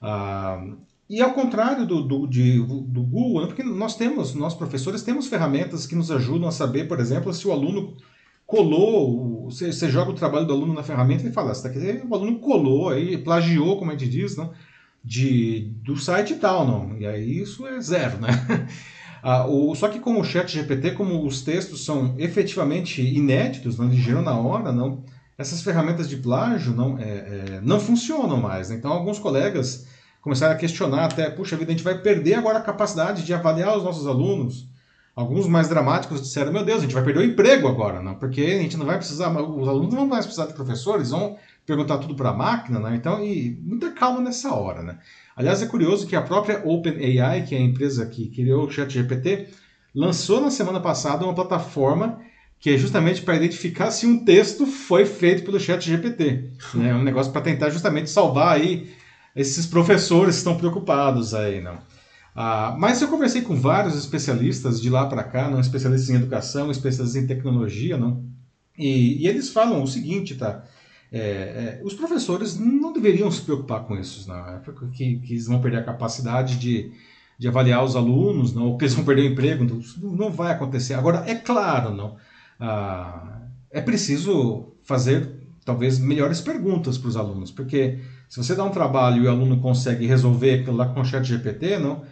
Ah, 0.00 0.62
e 1.08 1.22
ao 1.22 1.32
contrário 1.32 1.86
do, 1.86 2.02
do, 2.02 2.26
de, 2.26 2.58
do 2.58 3.02
Google, 3.02 3.42
né? 3.42 3.46
porque 3.46 3.62
nós 3.62 3.96
temos, 3.96 4.34
nós 4.34 4.54
professores 4.54 5.02
temos 5.02 5.28
ferramentas 5.28 5.86
que 5.86 5.94
nos 5.94 6.10
ajudam 6.10 6.48
a 6.48 6.52
saber, 6.52 6.88
por 6.88 6.98
exemplo, 6.98 7.32
se 7.32 7.46
o 7.46 7.52
aluno 7.52 7.96
colou, 8.44 9.44
você, 9.44 9.72
você 9.72 9.88
joga 9.88 10.10
o 10.10 10.14
trabalho 10.14 10.46
do 10.46 10.52
aluno 10.52 10.74
na 10.74 10.82
ferramenta 10.82 11.26
e 11.26 11.32
fala, 11.32 11.52
quer 11.54 12.02
o 12.08 12.14
aluno 12.14 12.38
colou, 12.38 12.88
aí 12.88 13.18
plagiou, 13.18 13.78
como 13.78 13.90
a 13.90 13.96
gente 13.96 14.10
diz, 14.10 14.36
não? 14.36 14.52
De, 15.02 15.72
do 15.84 15.96
site 15.96 16.32
e 16.32 16.36
tal, 16.36 16.66
não. 16.66 16.96
E 16.98 17.06
aí 17.06 17.40
isso 17.40 17.66
é 17.66 17.80
zero, 17.80 18.18
né? 18.18 18.28
Ah, 19.28 19.44
o, 19.44 19.74
só 19.74 19.88
que 19.88 19.98
com 19.98 20.20
o 20.20 20.24
chat 20.24 20.52
GPT, 20.52 20.92
como 20.92 21.26
os 21.26 21.42
textos 21.42 21.84
são 21.84 22.14
efetivamente 22.16 23.02
inéditos, 23.02 23.76
não, 23.76 23.90
eles 23.90 24.06
na 24.22 24.38
hora, 24.38 24.70
não, 24.70 25.02
essas 25.38 25.60
ferramentas 25.60 26.08
de 26.08 26.16
plágio 26.16 26.72
não, 26.74 26.98
é, 26.98 27.02
é, 27.02 27.60
não 27.62 27.78
funcionam 27.78 28.38
mais. 28.38 28.70
Né? 28.70 28.76
Então 28.76 28.90
alguns 28.92 29.18
colegas 29.18 29.86
começaram 30.22 30.54
a 30.54 30.58
questionar 30.58 31.04
até, 31.04 31.30
puxa 31.30 31.56
vida, 31.56 31.70
a 31.70 31.74
gente 31.74 31.84
vai 31.84 31.98
perder 31.98 32.34
agora 32.34 32.58
a 32.58 32.62
capacidade 32.62 33.24
de 33.24 33.34
avaliar 33.34 33.76
os 33.76 33.84
nossos 33.84 34.06
alunos. 34.06 34.66
Alguns 35.14 35.46
mais 35.46 35.68
dramáticos 35.68 36.20
disseram, 36.20 36.52
meu 36.52 36.64
Deus, 36.64 36.80
a 36.80 36.82
gente 36.82 36.92
vai 36.92 37.02
perder 37.02 37.20
o 37.20 37.24
emprego 37.24 37.68
agora, 37.68 38.02
não? 38.02 38.14
porque 38.16 38.42
a 38.42 38.62
gente 38.62 38.76
não 38.76 38.84
vai 38.84 38.98
precisar, 38.98 39.30
os 39.30 39.68
alunos 39.68 39.90
não 39.90 40.00
vão 40.00 40.06
mais 40.06 40.26
precisar 40.26 40.46
de 40.46 40.52
professores, 40.52 41.10
vão 41.10 41.38
perguntar 41.64 41.98
tudo 41.98 42.14
para 42.14 42.30
a 42.30 42.34
máquina, 42.34 42.78
né? 42.78 42.96
então, 42.96 43.24
e 43.24 43.58
muita 43.62 43.92
calma 43.92 44.20
nessa 44.20 44.52
hora. 44.52 44.82
Né? 44.82 44.98
Aliás, 45.34 45.62
é 45.62 45.66
curioso 45.66 46.06
que 46.06 46.16
a 46.16 46.20
própria 46.20 46.60
OpenAI, 46.64 47.44
que 47.46 47.54
é 47.54 47.58
a 47.58 47.62
empresa 47.62 48.04
que 48.06 48.28
criou 48.28 48.66
o 48.66 48.70
ChatGPT, 48.70 49.48
lançou 49.94 50.40
na 50.40 50.50
semana 50.50 50.80
passada 50.80 51.24
uma 51.24 51.34
plataforma 51.34 52.20
que 52.58 52.70
é 52.70 52.78
justamente 52.78 53.22
para 53.22 53.36
identificar 53.36 53.90
se 53.90 54.06
um 54.06 54.24
texto 54.24 54.66
foi 54.66 55.04
feito 55.04 55.44
pelo 55.44 55.60
ChatGPT. 55.60 56.50
Né? 56.74 56.94
Um 56.94 57.02
negócio 57.02 57.32
para 57.32 57.42
tentar 57.42 57.70
justamente 57.70 58.10
salvar 58.10 58.56
aí 58.56 58.90
esses 59.34 59.66
professores 59.66 60.36
que 60.36 60.38
estão 60.38 60.56
preocupados 60.56 61.34
aí, 61.34 61.60
não. 61.60 61.78
Ah, 62.34 62.76
mas 62.78 63.00
eu 63.00 63.08
conversei 63.08 63.40
com 63.40 63.54
vários 63.54 63.96
especialistas 63.96 64.80
de 64.80 64.90
lá 64.90 65.06
para 65.06 65.22
cá, 65.22 65.48
não 65.48 65.58
especialistas 65.58 66.10
em 66.10 66.16
educação, 66.16 66.70
especialistas 66.70 67.22
em 67.22 67.26
tecnologia, 67.26 67.96
não. 67.96 68.24
E, 68.78 69.22
e 69.22 69.26
eles 69.26 69.48
falam 69.48 69.82
o 69.82 69.86
seguinte, 69.86 70.34
tá? 70.34 70.62
É, 71.10 71.18
é, 71.18 71.80
os 71.82 71.94
professores 71.94 72.58
não 72.58 72.92
deveriam 72.92 73.30
se 73.30 73.40
preocupar 73.40 73.84
com 73.84 73.96
isso, 73.96 74.28
não, 74.28 74.36
é 74.36 74.60
que, 74.92 75.18
que 75.20 75.32
eles 75.32 75.46
vão 75.46 75.60
perder 75.60 75.78
a 75.78 75.84
capacidade 75.84 76.56
de, 76.56 76.92
de 77.38 77.48
avaliar 77.48 77.82
os 77.84 77.94
alunos, 77.96 78.52
não, 78.52 78.66
ou 78.66 78.76
que 78.76 78.84
eles 78.84 78.94
vão 78.94 79.04
perder 79.04 79.22
o 79.22 79.32
emprego, 79.32 79.64
não, 79.64 79.80
não 80.12 80.30
vai 80.30 80.52
acontecer. 80.52 80.94
Agora, 80.94 81.24
é 81.26 81.34
claro, 81.34 81.94
não, 81.94 82.16
ah, 82.60 83.42
é 83.70 83.80
preciso 83.80 84.72
fazer 84.84 85.36
talvez 85.64 85.98
melhores 85.98 86.40
perguntas 86.40 86.96
para 86.96 87.08
os 87.08 87.16
alunos, 87.16 87.50
porque 87.50 87.98
se 88.28 88.38
você 88.38 88.54
dá 88.54 88.64
um 88.64 88.70
trabalho 88.70 89.24
e 89.24 89.26
o 89.26 89.30
aluno 89.30 89.60
consegue 89.60 90.06
resolver 90.06 90.60
aquilo 90.60 90.76
lá 90.76 90.86
com 90.86 91.00
o 91.00 91.04
chat 91.04 91.24
GPT, 91.24 91.78
não, 91.78 92.02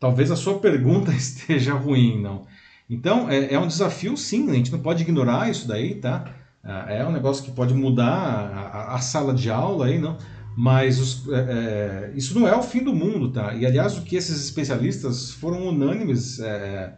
talvez 0.00 0.30
a 0.30 0.36
sua 0.36 0.58
pergunta 0.58 1.12
esteja 1.14 1.74
ruim, 1.74 2.20
não. 2.20 2.46
Então, 2.88 3.30
é, 3.30 3.54
é 3.54 3.58
um 3.58 3.66
desafio 3.66 4.16
sim, 4.16 4.50
a 4.50 4.54
gente 4.54 4.72
não 4.72 4.80
pode 4.80 5.02
ignorar 5.02 5.50
isso 5.50 5.68
daí, 5.68 5.94
tá? 5.94 6.24
Ah, 6.64 6.86
é 6.88 7.06
um 7.06 7.12
negócio 7.12 7.44
que 7.44 7.50
pode 7.50 7.74
mudar 7.74 8.12
a, 8.12 8.94
a, 8.94 8.98
sala 8.98 9.34
de 9.34 9.50
aula 9.50 9.86
aí, 9.86 9.98
não? 9.98 10.16
Mas 10.56 10.98
os, 10.98 11.28
é, 11.28 11.38
é, 11.38 12.12
isso 12.14 12.38
não 12.38 12.46
é 12.46 12.54
o 12.54 12.62
fim 12.62 12.84
do 12.84 12.94
mundo, 12.94 13.30
tá? 13.30 13.54
E 13.54 13.64
aliás, 13.64 13.96
o 13.96 14.02
que 14.02 14.16
esses 14.16 14.44
especialistas 14.44 15.30
foram 15.32 15.66
unânimes. 15.68 16.38
É, 16.40 16.94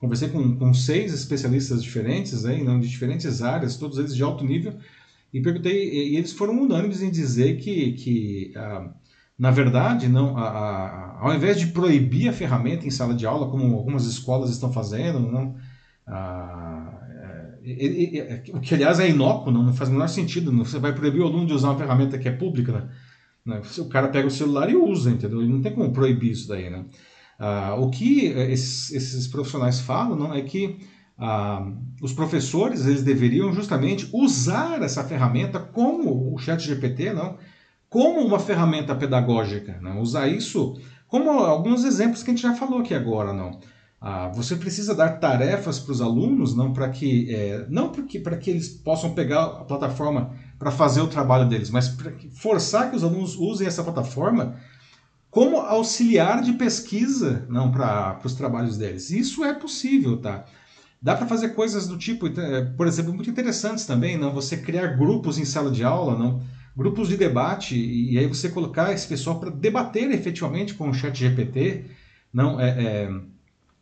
conversei 0.00 0.28
com, 0.28 0.56
com 0.56 0.72
seis 0.74 1.12
especialistas 1.12 1.82
diferentes 1.82 2.44
não, 2.64 2.80
de 2.80 2.88
diferentes 2.88 3.42
áreas, 3.42 3.76
todos 3.76 3.98
eles 3.98 4.14
de 4.14 4.22
alto 4.22 4.44
nível, 4.44 4.74
e 5.32 5.40
perguntei, 5.40 5.90
e, 5.90 6.16
eles 6.16 6.32
foram 6.32 6.60
unânimes 6.60 7.02
em 7.02 7.10
dizer 7.10 7.56
que, 7.58 7.92
que 7.92 8.52
ah, 8.56 8.90
na 9.38 9.50
verdade, 9.50 10.08
não, 10.08 10.36
a, 10.36 10.48
a, 10.48 11.18
ao 11.20 11.34
invés 11.34 11.58
de 11.58 11.68
proibir 11.68 12.28
a 12.28 12.32
ferramenta 12.32 12.86
em 12.86 12.90
sala 12.90 13.14
de 13.14 13.26
aula, 13.26 13.50
como 13.50 13.74
algumas 13.74 14.04
escolas 14.04 14.50
estão 14.50 14.72
fazendo, 14.72 15.20
não, 15.20 15.56
a, 16.06 16.98
o 18.54 18.60
que 18.60 18.74
aliás 18.74 18.98
é 18.98 19.08
inócuo, 19.08 19.52
não, 19.52 19.62
não 19.62 19.74
faz 19.74 19.90
o 19.90 19.92
menor 19.92 20.08
sentido. 20.08 20.50
Não, 20.50 20.64
você 20.64 20.78
vai 20.78 20.94
proibir 20.94 21.20
o 21.20 21.26
aluno 21.26 21.46
de 21.46 21.52
usar 21.52 21.70
uma 21.70 21.78
ferramenta 21.78 22.18
que 22.18 22.28
é 22.28 22.32
pública, 22.32 22.72
né? 22.72 22.88
né? 23.44 23.62
O 23.78 23.88
cara 23.88 24.08
pega 24.08 24.26
o 24.26 24.30
celular 24.30 24.70
e 24.70 24.76
usa, 24.76 25.10
entendeu? 25.10 25.42
Não 25.42 25.60
tem 25.60 25.74
como 25.74 25.92
proibir 25.92 26.32
isso 26.32 26.48
daí, 26.48 26.70
né? 26.70 26.84
Ah, 27.38 27.76
o 27.78 27.88
que 27.88 28.26
esses, 28.26 28.90
esses, 28.90 29.28
profissionais 29.28 29.80
falam 29.80 30.16
não, 30.16 30.34
é 30.34 30.42
que 30.42 30.78
ah, 31.16 31.72
os 32.02 32.12
professores 32.12 32.84
eles 32.84 33.02
deveriam 33.02 33.52
justamente 33.52 34.08
usar 34.12 34.82
essa 34.82 35.04
ferramenta 35.04 35.60
como 35.60 36.34
o 36.34 36.38
chat 36.38 36.60
GPT, 36.60 37.12
não, 37.12 37.38
como 37.88 38.20
uma 38.20 38.40
ferramenta 38.40 38.94
pedagógica, 38.94 39.78
não? 39.80 40.00
usar 40.00 40.26
isso 40.28 40.76
Como 41.06 41.30
alguns 41.30 41.84
exemplos 41.84 42.22
que 42.22 42.30
a 42.30 42.34
gente 42.34 42.42
já 42.42 42.54
falou 42.54 42.80
aqui 42.80 42.92
agora, 42.92 43.32
não. 43.32 43.58
Ah, 44.00 44.28
você 44.28 44.54
precisa 44.54 44.94
dar 44.94 45.18
tarefas 45.18 45.80
para 45.80 45.92
os 45.92 46.00
alunos, 46.00 46.54
não 46.54 46.72
para 46.72 46.88
que 46.88 47.34
é, 47.34 47.66
não 47.68 47.90
porque 47.90 48.20
para 48.20 48.36
que 48.36 48.50
eles 48.50 48.68
possam 48.68 49.12
pegar 49.14 49.44
a 49.44 49.64
plataforma 49.64 50.32
para 50.58 50.70
fazer 50.70 51.00
o 51.00 51.08
trabalho 51.08 51.48
deles, 51.48 51.70
mas 51.70 51.88
para 51.88 52.12
forçar 52.32 52.90
que 52.90 52.96
os 52.96 53.02
alunos 53.02 53.36
usem 53.36 53.66
essa 53.66 53.82
plataforma 53.82 54.56
como 55.38 55.58
auxiliar 55.58 56.42
de 56.42 56.54
pesquisa, 56.54 57.46
não 57.48 57.70
para 57.70 58.18
os 58.24 58.34
trabalhos 58.34 58.76
deles. 58.76 59.08
Isso 59.12 59.44
é 59.44 59.54
possível, 59.54 60.16
tá? 60.16 60.44
Dá 61.00 61.14
para 61.14 61.28
fazer 61.28 61.50
coisas 61.50 61.86
do 61.86 61.96
tipo, 61.96 62.26
é, 62.26 62.64
por 62.76 62.88
exemplo, 62.88 63.14
muito 63.14 63.30
interessantes 63.30 63.86
também, 63.86 64.18
não? 64.18 64.34
Você 64.34 64.56
criar 64.56 64.96
grupos 64.96 65.38
em 65.38 65.44
sala 65.44 65.70
de 65.70 65.84
aula, 65.84 66.18
não? 66.18 66.42
Grupos 66.76 67.06
de 67.06 67.16
debate 67.16 67.76
e, 67.78 68.18
aí 68.18 68.26
você 68.26 68.48
colocar 68.48 68.92
esse 68.92 69.06
pessoal 69.06 69.38
para 69.38 69.50
debater 69.50 70.10
efetivamente 70.10 70.74
com 70.74 70.90
o 70.90 70.92
Chat 70.94 71.16
GPT, 71.16 71.84
não? 72.34 72.60
É, 72.60 72.70
é 72.70 73.10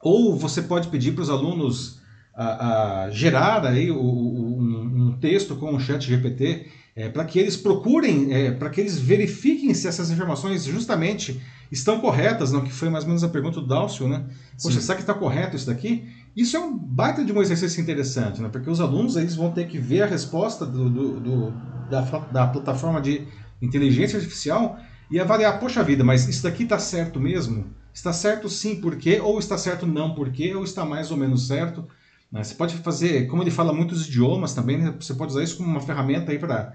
ou 0.02 0.36
você 0.36 0.60
pode 0.60 0.88
pedir 0.88 1.12
para 1.12 1.22
os 1.22 1.30
alunos 1.30 2.02
a, 2.34 3.04
a, 3.04 3.10
gerar 3.10 3.64
aí 3.64 3.90
o, 3.90 3.96
o, 3.98 4.60
um, 4.60 5.06
um, 5.06 5.12
texto 5.18 5.56
com 5.56 5.74
o 5.74 5.80
chat 5.80 6.04
GPT 6.06 6.66
é, 6.96 7.10
para 7.10 7.26
que 7.26 7.38
eles 7.38 7.58
procurem, 7.58 8.32
é, 8.32 8.50
para 8.50 8.70
que 8.70 8.80
eles 8.80 8.98
verifiquem 8.98 9.74
se 9.74 9.86
essas 9.86 10.10
informações 10.10 10.64
justamente 10.64 11.38
estão 11.70 12.00
corretas, 12.00 12.50
não? 12.52 12.62
que 12.62 12.72
foi 12.72 12.88
mais 12.88 13.04
ou 13.04 13.08
menos 13.08 13.22
a 13.22 13.28
pergunta 13.28 13.60
do 13.60 13.66
Dálcio, 13.66 14.08
né? 14.08 14.24
Poxa, 14.62 14.80
será 14.80 14.94
que 14.96 15.02
está 15.02 15.12
correto 15.12 15.54
isso 15.54 15.66
daqui? 15.66 16.08
Isso 16.34 16.56
é 16.56 16.60
um 16.60 16.74
baita 16.74 17.22
de 17.22 17.32
um 17.32 17.42
exercício 17.42 17.82
interessante, 17.82 18.40
né? 18.40 18.48
porque 18.50 18.70
os 18.70 18.80
alunos 18.80 19.16
eles 19.16 19.34
vão 19.34 19.52
ter 19.52 19.66
que 19.68 19.78
ver 19.78 20.02
a 20.02 20.06
resposta 20.06 20.64
do, 20.64 20.88
do, 20.88 21.20
do 21.20 21.54
da, 21.90 22.00
da 22.32 22.46
plataforma 22.46 23.00
de 23.00 23.26
inteligência 23.60 24.16
artificial 24.16 24.78
e 25.10 25.20
avaliar, 25.20 25.60
poxa 25.60 25.84
vida, 25.84 26.02
mas 26.02 26.26
isso 26.26 26.42
daqui 26.42 26.62
está 26.62 26.78
certo 26.78 27.20
mesmo? 27.20 27.66
Está 27.92 28.12
certo 28.12 28.48
sim, 28.48 28.80
por 28.80 28.96
quê? 28.96 29.20
Ou 29.20 29.38
está 29.38 29.58
certo 29.58 29.86
não, 29.86 30.14
por 30.14 30.30
quê? 30.30 30.54
Ou 30.54 30.64
está 30.64 30.84
mais 30.84 31.10
ou 31.10 31.16
menos 31.16 31.46
certo? 31.46 31.86
Né? 32.30 32.42
Você 32.42 32.54
pode 32.54 32.76
fazer, 32.78 33.26
como 33.26 33.42
ele 33.42 33.50
fala 33.50 33.72
muitos 33.72 34.06
idiomas 34.06 34.54
também, 34.54 34.78
né? 34.78 34.94
você 34.98 35.14
pode 35.14 35.32
usar 35.32 35.42
isso 35.42 35.56
como 35.56 35.68
uma 35.68 35.80
ferramenta 35.80 36.32
aí 36.32 36.38
para 36.38 36.74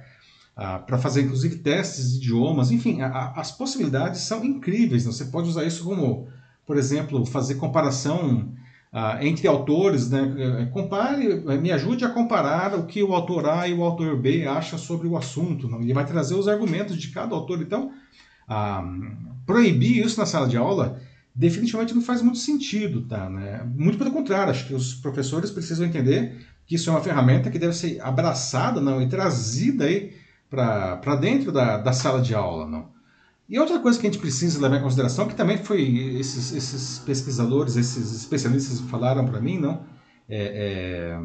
para 0.56 0.98
fazer 0.98 1.24
inclusive 1.24 1.58
testes 1.58 2.12
de 2.12 2.18
idiomas, 2.18 2.72
enfim, 2.72 3.02
a, 3.02 3.32
as 3.36 3.52
possibilidades 3.52 4.22
são 4.22 4.44
incríveis. 4.44 5.06
Né? 5.06 5.12
Você 5.12 5.26
pode 5.26 5.50
usar 5.50 5.64
isso 5.64 5.84
como, 5.84 6.28
por 6.66 6.78
exemplo, 6.78 7.26
fazer 7.26 7.56
comparação 7.56 8.54
uh, 8.94 9.22
entre 9.22 9.48
autores, 9.48 10.10
né? 10.10 10.62
É, 10.62 10.66
compare, 10.68 11.44
é, 11.48 11.58
me 11.58 11.72
ajude 11.72 12.06
a 12.06 12.10
comparar 12.10 12.76
o 12.76 12.86
que 12.86 13.02
o 13.02 13.14
autor 13.14 13.48
A 13.48 13.68
e 13.68 13.74
o 13.74 13.84
autor 13.84 14.18
B 14.18 14.46
acham 14.46 14.78
sobre 14.78 15.08
o 15.08 15.18
assunto. 15.18 15.68
Não? 15.68 15.82
Ele 15.82 15.94
vai 15.94 16.06
trazer 16.06 16.36
os 16.36 16.48
argumentos 16.48 16.98
de 16.98 17.08
cada 17.10 17.34
autor. 17.34 17.62
Então, 17.62 17.92
uh, 18.50 19.36
proibir 19.46 20.06
isso 20.06 20.20
na 20.20 20.26
sala 20.26 20.48
de 20.48 20.58
aula 20.58 21.00
definitivamente 21.34 21.96
não 21.96 22.02
faz 22.02 22.22
muito 22.22 22.40
sentido, 22.40 23.02
tá? 23.04 23.30
Né? 23.30 23.66
Muito 23.74 23.98
pelo 23.98 24.12
contrário, 24.12 24.52
acho 24.52 24.68
que 24.68 24.74
os 24.74 24.94
professores 24.94 25.50
precisam 25.50 25.86
entender 25.86 26.46
que 26.68 26.76
isso 26.76 26.90
é 26.90 26.94
uma 26.94 27.02
ferramenta 27.02 27.50
que 27.50 27.58
deve 27.58 27.74
ser 27.74 28.02
abraçada 28.02 28.82
não, 28.82 29.02
e 29.02 29.08
trazida 29.08 29.86
aí 29.86 30.14
para 30.52 31.16
dentro 31.16 31.52
da, 31.52 31.78
da 31.78 31.94
sala 31.94 32.22
de 32.22 32.36
aula. 32.36 32.68
Não? 32.68 32.90
E 33.50 33.58
outra 33.58 33.80
coisa 33.80 34.00
que 34.00 34.06
a 34.06 34.12
gente 34.12 34.22
precisa 34.22 34.62
levar 34.62 34.78
em 34.78 34.84
consideração, 34.84 35.28
que 35.28 35.36
também 35.36 35.58
foi 35.58 35.82
esses, 36.20 36.52
esses 36.52 37.00
pesquisadores, 37.00 37.78
esses 37.78 38.14
especialistas 38.14 38.82
falaram 38.82 39.26
para 39.26 39.40
mim, 39.40 39.58
não, 39.58 39.84
é, 40.30 41.18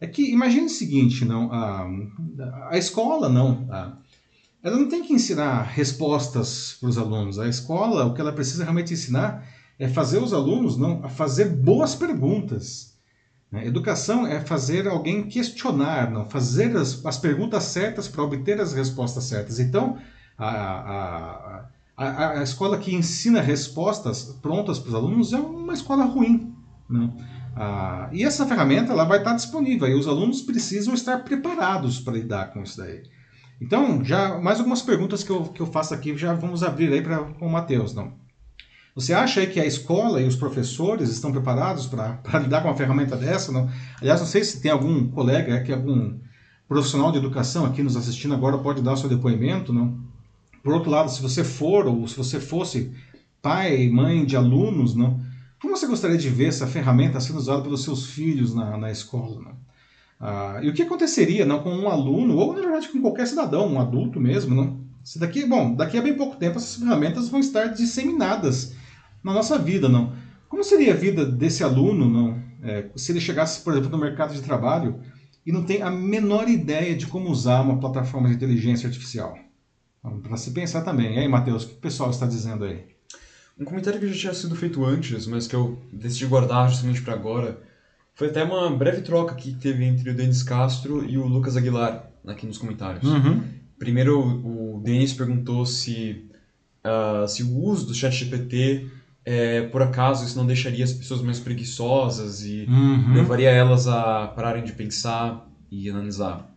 é, 0.00 0.04
é, 0.04 0.06
que 0.06 0.32
imagine 0.32 0.66
o 0.66 0.70
seguinte, 0.70 1.24
não, 1.24 1.52
a, 1.52 1.86
a 2.70 2.78
escola 2.78 3.28
não, 3.28 3.66
a, 3.70 3.96
ela 4.62 4.76
não 4.76 4.88
tem 4.88 5.02
que 5.02 5.12
ensinar 5.12 5.62
respostas 5.62 6.76
para 6.78 6.88
os 6.88 6.98
alunos. 6.98 7.38
A 7.38 7.48
escola, 7.48 8.04
o 8.06 8.14
que 8.14 8.20
ela 8.20 8.32
precisa 8.32 8.62
realmente 8.62 8.92
ensinar 8.92 9.46
é 9.78 9.88
fazer 9.88 10.18
os 10.18 10.32
alunos 10.32 10.76
não 10.76 11.04
a 11.04 11.08
fazer 11.08 11.46
boas 11.46 11.94
perguntas. 11.94 12.89
Né? 13.50 13.66
Educação 13.66 14.26
é 14.26 14.40
fazer 14.40 14.86
alguém 14.86 15.24
questionar, 15.24 16.10
não 16.10 16.28
fazer 16.28 16.76
as, 16.76 17.04
as 17.04 17.18
perguntas 17.18 17.64
certas 17.64 18.06
para 18.06 18.22
obter 18.22 18.60
as 18.60 18.72
respostas 18.72 19.24
certas. 19.24 19.58
Então, 19.58 19.98
a, 20.38 20.48
a, 20.48 21.64
a, 21.96 22.30
a, 22.40 22.42
escola 22.42 22.78
que 22.78 22.94
ensina 22.94 23.40
respostas 23.40 24.38
prontas 24.40 24.78
para 24.78 24.88
os 24.88 24.94
alunos 24.94 25.32
é 25.32 25.38
uma 25.38 25.74
escola 25.74 26.04
ruim. 26.04 26.54
Não? 26.88 27.16
Ah, 27.56 28.08
e 28.12 28.24
essa 28.24 28.46
ferramenta 28.46 28.92
ela 28.92 29.04
vai 29.04 29.18
estar 29.18 29.34
disponível 29.34 29.88
e 29.88 29.94
os 29.94 30.06
alunos 30.06 30.40
precisam 30.40 30.94
estar 30.94 31.18
preparados 31.24 32.00
para 32.00 32.14
lidar 32.14 32.52
com 32.52 32.62
isso 32.62 32.78
daí. 32.78 33.02
Então, 33.60 34.02
já 34.02 34.38
mais 34.38 34.58
algumas 34.58 34.80
perguntas 34.80 35.22
que 35.22 35.30
eu, 35.30 35.44
que 35.44 35.60
eu 35.60 35.66
faço 35.66 35.92
aqui, 35.92 36.16
já 36.16 36.32
vamos 36.32 36.62
abrir 36.62 36.90
aí 36.92 37.02
para 37.02 37.20
o 37.20 37.48
Matheus. 37.50 37.92
Não? 37.92 38.14
Você 39.00 39.14
acha 39.14 39.40
aí 39.40 39.46
que 39.46 39.58
a 39.58 39.64
escola 39.64 40.20
e 40.20 40.26
os 40.26 40.36
professores 40.36 41.08
estão 41.08 41.32
preparados 41.32 41.86
para 41.86 42.20
lidar 42.38 42.60
com 42.60 42.68
uma 42.68 42.76
ferramenta 42.76 43.16
dessa? 43.16 43.50
Não? 43.50 43.66
Aliás, 43.98 44.20
não 44.20 44.26
sei 44.26 44.44
se 44.44 44.60
tem 44.60 44.70
algum 44.70 45.08
colega, 45.08 45.54
é 45.54 45.60
que 45.60 45.72
algum 45.72 46.18
profissional 46.68 47.10
de 47.10 47.16
educação 47.16 47.64
aqui 47.64 47.82
nos 47.82 47.96
assistindo 47.96 48.34
agora 48.34 48.58
pode 48.58 48.82
dar 48.82 48.92
o 48.92 48.96
seu 48.98 49.08
depoimento. 49.08 49.72
Não? 49.72 49.98
Por 50.62 50.74
outro 50.74 50.90
lado, 50.90 51.10
se 51.10 51.22
você 51.22 51.42
for 51.42 51.86
ou 51.86 52.06
se 52.06 52.14
você 52.14 52.38
fosse 52.38 52.92
pai, 53.40 53.88
mãe 53.88 54.22
de 54.26 54.36
alunos, 54.36 54.94
não? 54.94 55.18
como 55.58 55.74
você 55.74 55.86
gostaria 55.86 56.18
de 56.18 56.28
ver 56.28 56.48
essa 56.48 56.66
ferramenta 56.66 57.18
sendo 57.20 57.38
usada 57.38 57.62
pelos 57.62 57.82
seus 57.82 58.06
filhos 58.10 58.54
na, 58.54 58.76
na 58.76 58.90
escola? 58.90 59.40
Não? 59.40 59.52
Ah, 60.20 60.60
e 60.62 60.68
o 60.68 60.74
que 60.74 60.82
aconteceria 60.82 61.46
não, 61.46 61.62
com 61.62 61.74
um 61.74 61.88
aluno, 61.88 62.36
ou 62.36 62.52
na 62.52 62.60
verdade 62.60 62.88
com 62.88 63.00
qualquer 63.00 63.26
cidadão, 63.26 63.66
um 63.66 63.80
adulto 63.80 64.20
mesmo, 64.20 64.54
não? 64.54 64.78
Se 65.02 65.18
daqui, 65.18 65.46
bom, 65.46 65.74
daqui 65.74 65.96
a 65.96 66.02
bem 66.02 66.14
pouco 66.14 66.36
tempo 66.36 66.58
essas 66.58 66.76
ferramentas 66.76 67.30
vão 67.30 67.40
estar 67.40 67.68
disseminadas 67.68 68.78
na 69.22 69.32
nossa 69.32 69.58
vida, 69.58 69.88
não? 69.88 70.12
Como 70.48 70.64
seria 70.64 70.92
a 70.92 70.96
vida 70.96 71.24
desse 71.24 71.62
aluno, 71.62 72.08
não? 72.08 72.42
É, 72.62 72.86
se 72.96 73.12
ele 73.12 73.20
chegasse, 73.20 73.62
por 73.62 73.72
exemplo, 73.72 73.90
no 73.90 73.98
mercado 73.98 74.34
de 74.34 74.42
trabalho 74.42 75.00
e 75.46 75.52
não 75.52 75.64
tem 75.64 75.82
a 75.82 75.90
menor 75.90 76.48
ideia 76.48 76.94
de 76.94 77.06
como 77.06 77.30
usar 77.30 77.62
uma 77.62 77.78
plataforma 77.78 78.28
de 78.28 78.34
inteligência 78.34 78.86
artificial? 78.86 79.38
Para 80.22 80.36
se 80.36 80.50
pensar 80.50 80.82
também. 80.82 81.16
E 81.16 81.18
aí, 81.18 81.28
Matheus, 81.28 81.64
o 81.64 81.68
que 81.68 81.74
o 81.74 81.78
pessoal 81.78 82.10
está 82.10 82.26
dizendo 82.26 82.64
aí? 82.64 82.84
Um 83.58 83.64
comentário 83.64 84.00
que 84.00 84.08
já 84.08 84.18
tinha 84.18 84.34
sido 84.34 84.56
feito 84.56 84.84
antes, 84.84 85.26
mas 85.26 85.46
que 85.46 85.54
eu 85.54 85.78
decidi 85.92 86.26
guardar 86.26 86.70
justamente 86.70 87.02
para 87.02 87.12
agora, 87.12 87.60
foi 88.14 88.28
até 88.28 88.42
uma 88.42 88.70
breve 88.70 89.02
troca 89.02 89.34
que 89.34 89.54
teve 89.54 89.84
entre 89.84 90.10
o 90.10 90.14
Denis 90.14 90.42
Castro 90.42 91.04
e 91.04 91.18
o 91.18 91.26
Lucas 91.26 91.56
Aguilar 91.56 92.10
aqui 92.26 92.46
nos 92.46 92.58
comentários. 92.58 93.04
Uhum. 93.04 93.42
Primeiro, 93.78 94.18
o 94.18 94.80
Denis 94.82 95.12
perguntou 95.12 95.64
se, 95.64 96.28
uh, 96.84 97.28
se 97.28 97.42
o 97.42 97.56
uso 97.58 97.86
do 97.86 97.94
chat 97.94 98.12
GPT, 98.12 98.90
é, 99.24 99.62
por 99.62 99.82
acaso, 99.82 100.24
isso 100.24 100.36
não 100.36 100.46
deixaria 100.46 100.84
as 100.84 100.92
pessoas 100.92 101.20
mais 101.20 101.38
preguiçosas 101.38 102.42
e 102.44 102.64
uhum. 102.68 103.14
levaria 103.14 103.50
elas 103.50 103.86
a 103.86 104.28
pararem 104.28 104.64
de 104.64 104.72
pensar 104.72 105.46
e 105.70 105.88
analisar. 105.90 106.50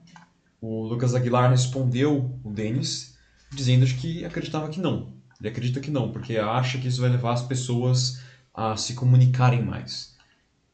O 0.61 0.83
Lucas 0.83 1.13
Aguilar 1.13 1.49
respondeu 1.49 2.39
o 2.43 2.49
Denis 2.49 3.17
dizendo 3.51 3.85
que 3.85 4.23
acreditava 4.23 4.69
que 4.69 4.79
não. 4.79 5.13
Ele 5.39 5.49
acredita 5.49 5.81
que 5.81 5.91
não, 5.91 6.11
porque 6.11 6.37
acha 6.37 6.77
que 6.77 6.87
isso 6.87 7.01
vai 7.01 7.09
levar 7.09 7.33
as 7.33 7.41
pessoas 7.41 8.21
a 8.53 8.77
se 8.77 8.93
comunicarem 8.93 9.61
mais. 9.61 10.15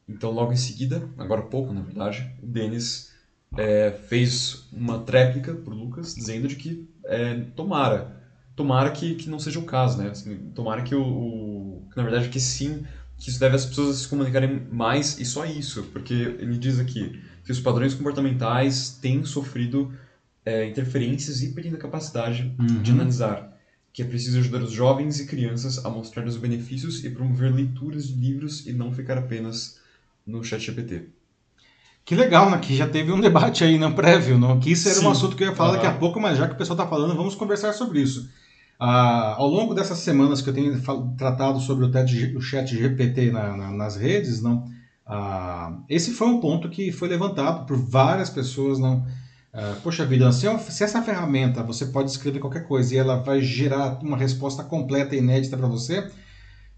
Então, 0.08 0.30
logo 0.30 0.52
em 0.52 0.56
seguida, 0.56 1.08
agora 1.18 1.40
há 1.40 1.46
pouco, 1.46 1.72
na 1.72 1.80
verdade, 1.80 2.30
o 2.42 2.46
Denis 2.46 3.12
é, 3.56 3.90
fez 3.90 4.68
uma 4.72 5.00
tréplica 5.00 5.54
para 5.54 5.72
o 5.72 5.76
Lucas, 5.76 6.14
dizendo 6.14 6.46
de 6.46 6.56
que 6.56 6.88
é, 7.04 7.34
tomara, 7.56 8.19
tomara 8.60 8.90
que, 8.90 9.14
que 9.14 9.30
não 9.30 9.38
seja 9.38 9.58
o 9.58 9.64
caso, 9.64 9.96
né? 9.96 10.10
Assim, 10.10 10.36
tomara 10.54 10.82
que 10.82 10.94
o, 10.94 11.02
o, 11.02 11.88
na 11.96 12.02
verdade, 12.02 12.28
que 12.28 12.38
sim, 12.38 12.84
que 13.16 13.30
isso 13.30 13.40
deve 13.40 13.56
as 13.56 13.64
pessoas 13.64 13.96
se 13.96 14.08
comunicarem 14.08 14.66
mais 14.70 15.18
e 15.18 15.24
só 15.24 15.46
isso, 15.46 15.84
porque 15.92 16.12
ele 16.12 16.58
diz 16.58 16.78
aqui 16.78 17.18
que 17.42 17.50
os 17.50 17.58
padrões 17.58 17.94
comportamentais 17.94 18.98
têm 19.00 19.24
sofrido 19.24 19.90
é, 20.44 20.66
interferências 20.66 21.42
e 21.42 21.52
perdendo 21.52 21.76
a 21.76 21.78
capacidade 21.78 22.54
uhum. 22.58 22.82
de 22.82 22.90
analisar 22.90 23.50
que 23.92 24.02
é 24.02 24.04
preciso 24.04 24.38
ajudar 24.38 24.62
os 24.62 24.70
jovens 24.70 25.18
e 25.20 25.26
crianças 25.26 25.84
a 25.84 25.90
mostrar 25.90 26.24
os 26.24 26.36
benefícios 26.36 27.04
e 27.04 27.10
promover 27.10 27.52
leituras 27.52 28.06
de 28.06 28.14
livros 28.14 28.66
e 28.66 28.72
não 28.72 28.92
ficar 28.92 29.18
apenas 29.18 29.78
no 30.24 30.44
ChatGPT. 30.44 31.08
Que 32.04 32.14
legal, 32.14 32.50
né? 32.50 32.58
Que 32.58 32.76
já 32.76 32.88
teve 32.88 33.12
um 33.12 33.20
debate 33.20 33.64
aí, 33.64 33.78
no 33.78 33.92
prévio, 33.92 34.38
não? 34.38 34.58
Que 34.60 34.72
isso 34.72 34.88
era 34.88 34.98
Sim. 34.98 35.06
um 35.06 35.10
assunto 35.10 35.36
que 35.36 35.42
eu 35.42 35.48
ia 35.48 35.54
falar 35.54 35.72
daqui 35.72 35.86
a 35.86 35.92
pouco, 35.92 36.20
mas 36.20 36.38
já 36.38 36.46
que 36.46 36.54
o 36.54 36.56
pessoal 36.56 36.76
está 36.76 36.88
falando, 36.88 37.16
vamos 37.16 37.34
conversar 37.34 37.72
sobre 37.72 38.00
isso. 38.00 38.30
Ah, 38.80 39.34
ao 39.36 39.46
longo 39.48 39.74
dessas 39.74 39.98
semanas 39.98 40.40
que 40.40 40.48
eu 40.48 40.54
tenho 40.54 40.80
tratado 41.16 41.60
sobre 41.60 41.84
o, 41.84 42.38
o 42.38 42.40
chat 42.40 42.66
GPT 42.74 43.30
na, 43.30 43.56
na, 43.56 43.70
nas 43.72 43.96
redes, 43.96 44.40
não, 44.42 44.64
ah, 45.06 45.78
esse 45.88 46.12
foi 46.12 46.28
um 46.28 46.40
ponto 46.40 46.68
que 46.70 46.90
foi 46.90 47.08
levantado 47.08 47.66
por 47.66 47.76
várias 47.76 48.30
pessoas, 48.30 48.78
não. 48.78 49.04
Ah, 49.52 49.76
poxa 49.82 50.06
vida, 50.06 50.32
se, 50.32 50.46
é 50.46 50.58
se, 50.58 50.82
essa 50.82 51.02
ferramenta 51.02 51.62
você 51.62 51.86
pode 51.86 52.10
escrever 52.10 52.40
qualquer 52.40 52.66
coisa 52.66 52.94
e 52.94 52.98
ela 52.98 53.16
vai 53.16 53.42
gerar 53.42 53.98
uma 54.02 54.16
resposta 54.16 54.64
completa 54.64 55.14
e 55.14 55.18
inédita 55.18 55.56
para 55.56 55.68
você, 55.68 56.08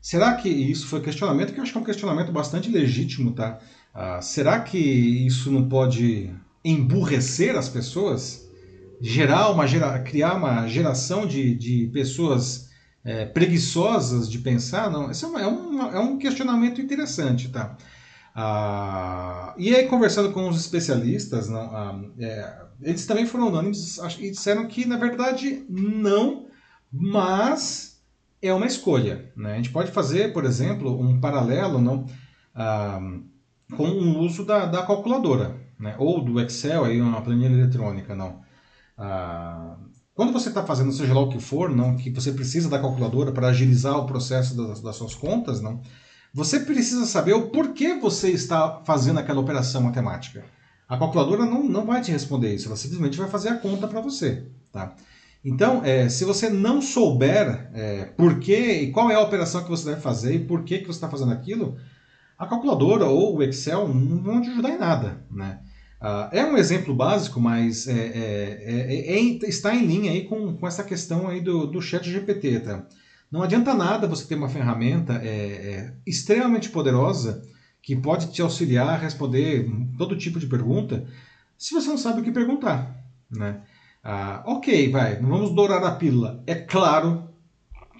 Será 0.03 0.35
que 0.35 0.49
isso 0.49 0.89
foi 0.89 1.01
questionamento 1.01 1.53
que 1.53 1.61
eu 1.61 1.63
acho 1.63 1.71
que 1.71 1.79
é 1.79 1.81
um 1.81 1.85
questionamento 1.85 2.33
bastante 2.33 2.69
legítimo, 2.69 3.33
tá? 3.33 3.61
Ah, 3.95 4.21
será 4.21 4.59
que 4.61 4.77
isso 4.79 5.51
não 5.51 5.69
pode 5.69 6.35
emburrecer 6.65 7.57
as 7.57 7.69
pessoas? 7.69 8.49
Gerar 9.03 9.51
uma 9.51 9.67
gera, 9.67 9.99
criar 9.99 10.35
uma 10.35 10.67
geração 10.69 11.27
de, 11.27 11.55
de 11.55 11.91
pessoas 11.93 12.71
é, 13.05 13.25
preguiçosas 13.27 14.31
de 14.31 14.39
pensar, 14.39 14.91
não. 14.91 15.11
Esse 15.11 15.25
é, 15.25 15.29
uma, 15.29 15.41
é, 15.41 15.97
é 15.97 15.99
um 15.99 16.19
questionamento 16.19 16.81
interessante, 16.81 17.49
tá? 17.49 17.77
Ah, 18.35 19.55
e 19.59 19.75
aí, 19.75 19.87
conversando 19.89 20.33
com 20.33 20.49
os 20.49 20.59
especialistas, 20.59 21.49
não, 21.49 21.61
ah, 21.61 22.01
é, 22.19 22.63
eles 22.81 23.05
também 23.05 23.27
foram 23.27 23.49
unânimes 23.49 23.99
e 24.19 24.31
disseram 24.31 24.67
que, 24.67 24.87
na 24.87 24.97
verdade, 24.97 25.67
não, 25.69 26.47
mas 26.91 28.01
é 28.41 28.53
uma 28.55 28.67
escolha. 28.67 29.31
Né? 29.37 29.53
A 29.53 29.57
gente 29.57 29.71
pode 29.71 29.91
fazer, 29.91 30.33
por 30.33 30.45
exemplo, 30.45 30.99
um 30.99 31.21
paralelo 31.21 31.81
não, 31.81 32.07
ah, 32.55 33.01
com 33.77 33.89
o 33.89 34.21
uso 34.21 34.45
da, 34.45 34.65
da 34.67 34.87
calculadora, 34.87 35.57
né? 35.79 35.95
ou 35.99 36.23
do 36.23 36.41
Excel, 36.41 36.85
aí, 36.85 37.01
uma 37.01 37.21
planilha 37.21 37.53
eletrônica. 37.53 38.15
Não. 38.15 38.41
Ah, 38.97 39.77
quando 40.15 40.33
você 40.33 40.49
está 40.49 40.63
fazendo, 40.63 40.93
seja 40.93 41.15
lá 41.15 41.21
o 41.21 41.29
que 41.29 41.41
for, 41.41 41.71
não, 41.71 41.97
que 41.97 42.11
você 42.11 42.33
precisa 42.33 42.69
da 42.69 42.79
calculadora 42.79 43.33
para 43.33 43.49
agilizar 43.49 43.97
o 43.99 44.07
processo 44.07 44.55
das, 44.57 44.81
das 44.81 44.97
suas 44.97 45.15
contas, 45.15 45.61
não, 45.61 45.81
você 46.35 46.61
precisa 46.61 47.07
saber 47.07 47.33
o 47.33 47.51
porquê 47.51 47.95
você 47.95 48.31
está 48.31 48.83
fazendo 48.85 49.19
aquela 49.19 49.41
operação 49.41 49.83
matemática. 49.83 50.45
A 50.89 50.99
calculadora 50.99 51.47
não, 51.47 51.65
não 51.65 51.87
vai 51.87 52.03
te 52.03 52.11
responder 52.11 52.55
isso, 52.55 52.69
ela 52.69 52.77
simplesmente 52.77 53.19
vai 53.19 53.29
fazer 53.29 53.49
a 53.49 53.57
conta 53.57 53.89
para 53.89 54.01
você. 54.01 54.45
Tá? 54.71 54.95
Então, 55.45 55.83
é, 55.85 56.09
se 56.09 56.25
você 56.25 56.49
não 56.49 56.81
souber 56.81 57.71
é, 57.75 58.05
por 58.05 58.41
e 58.49 58.91
qual 58.93 59.11
é 59.11 59.15
a 59.15 59.21
operação 59.21 59.65
que 59.65 59.71
você 59.71 59.91
deve 59.91 60.01
fazer 60.01 60.35
e 60.35 60.45
por 60.45 60.63
que, 60.63 60.79
que 60.79 60.87
você 60.87 60.93
está 60.99 61.09
fazendo 61.09 61.33
aquilo, 61.33 61.77
a 62.39 62.47
calculadora 62.47 63.07
ou 63.07 63.37
o 63.37 63.43
Excel 63.43 63.89
não 63.89 64.23
vão 64.23 64.41
te 64.41 64.51
ajudar 64.51 64.71
em 64.71 64.79
nada. 64.79 65.25
Né? 65.31 65.59
Uh, 66.03 66.27
é 66.33 66.45
um 66.45 66.57
exemplo 66.57 66.93
básico, 66.93 67.41
mas 67.41 67.87
é, 67.87 67.93
é, 67.93 68.63
é, 68.65 69.15
é, 69.15 69.21
está 69.49 69.73
em 69.73 69.87
linha 69.87 70.11
aí 70.11 70.25
com, 70.25 70.57
com 70.57 70.67
essa 70.67 70.83
questão 70.83 71.29
aí 71.29 71.41
do, 71.41 71.65
do 71.65 71.81
chat 71.81 72.11
GPT. 72.11 72.59
Tá? 72.59 72.85
Não 73.31 73.41
adianta 73.41 73.73
nada 73.73 74.09
você 74.09 74.25
ter 74.25 74.35
uma 74.35 74.49
ferramenta 74.49 75.21
é, 75.23 75.29
é, 75.29 75.95
extremamente 76.05 76.71
poderosa 76.71 77.41
que 77.81 77.95
pode 77.95 78.33
te 78.33 78.43
auxiliar 78.43 78.89
a 78.89 78.97
responder 78.97 79.71
todo 79.97 80.19
tipo 80.19 80.41
de 80.41 80.49
pergunta 80.49 81.07
se 81.57 81.73
você 81.73 81.89
não 81.89 81.97
sabe 81.97 82.21
o 82.21 82.25
que 82.25 82.33
perguntar. 82.33 83.01
Né? 83.31 83.61
Ah, 84.03 84.43
ok, 84.45 84.91
vai, 84.91 85.21
não 85.21 85.29
vamos 85.29 85.55
dourar 85.55 85.85
a 85.85 85.93
pílula. 85.93 86.43
É 86.49 86.57
claro 86.57 87.29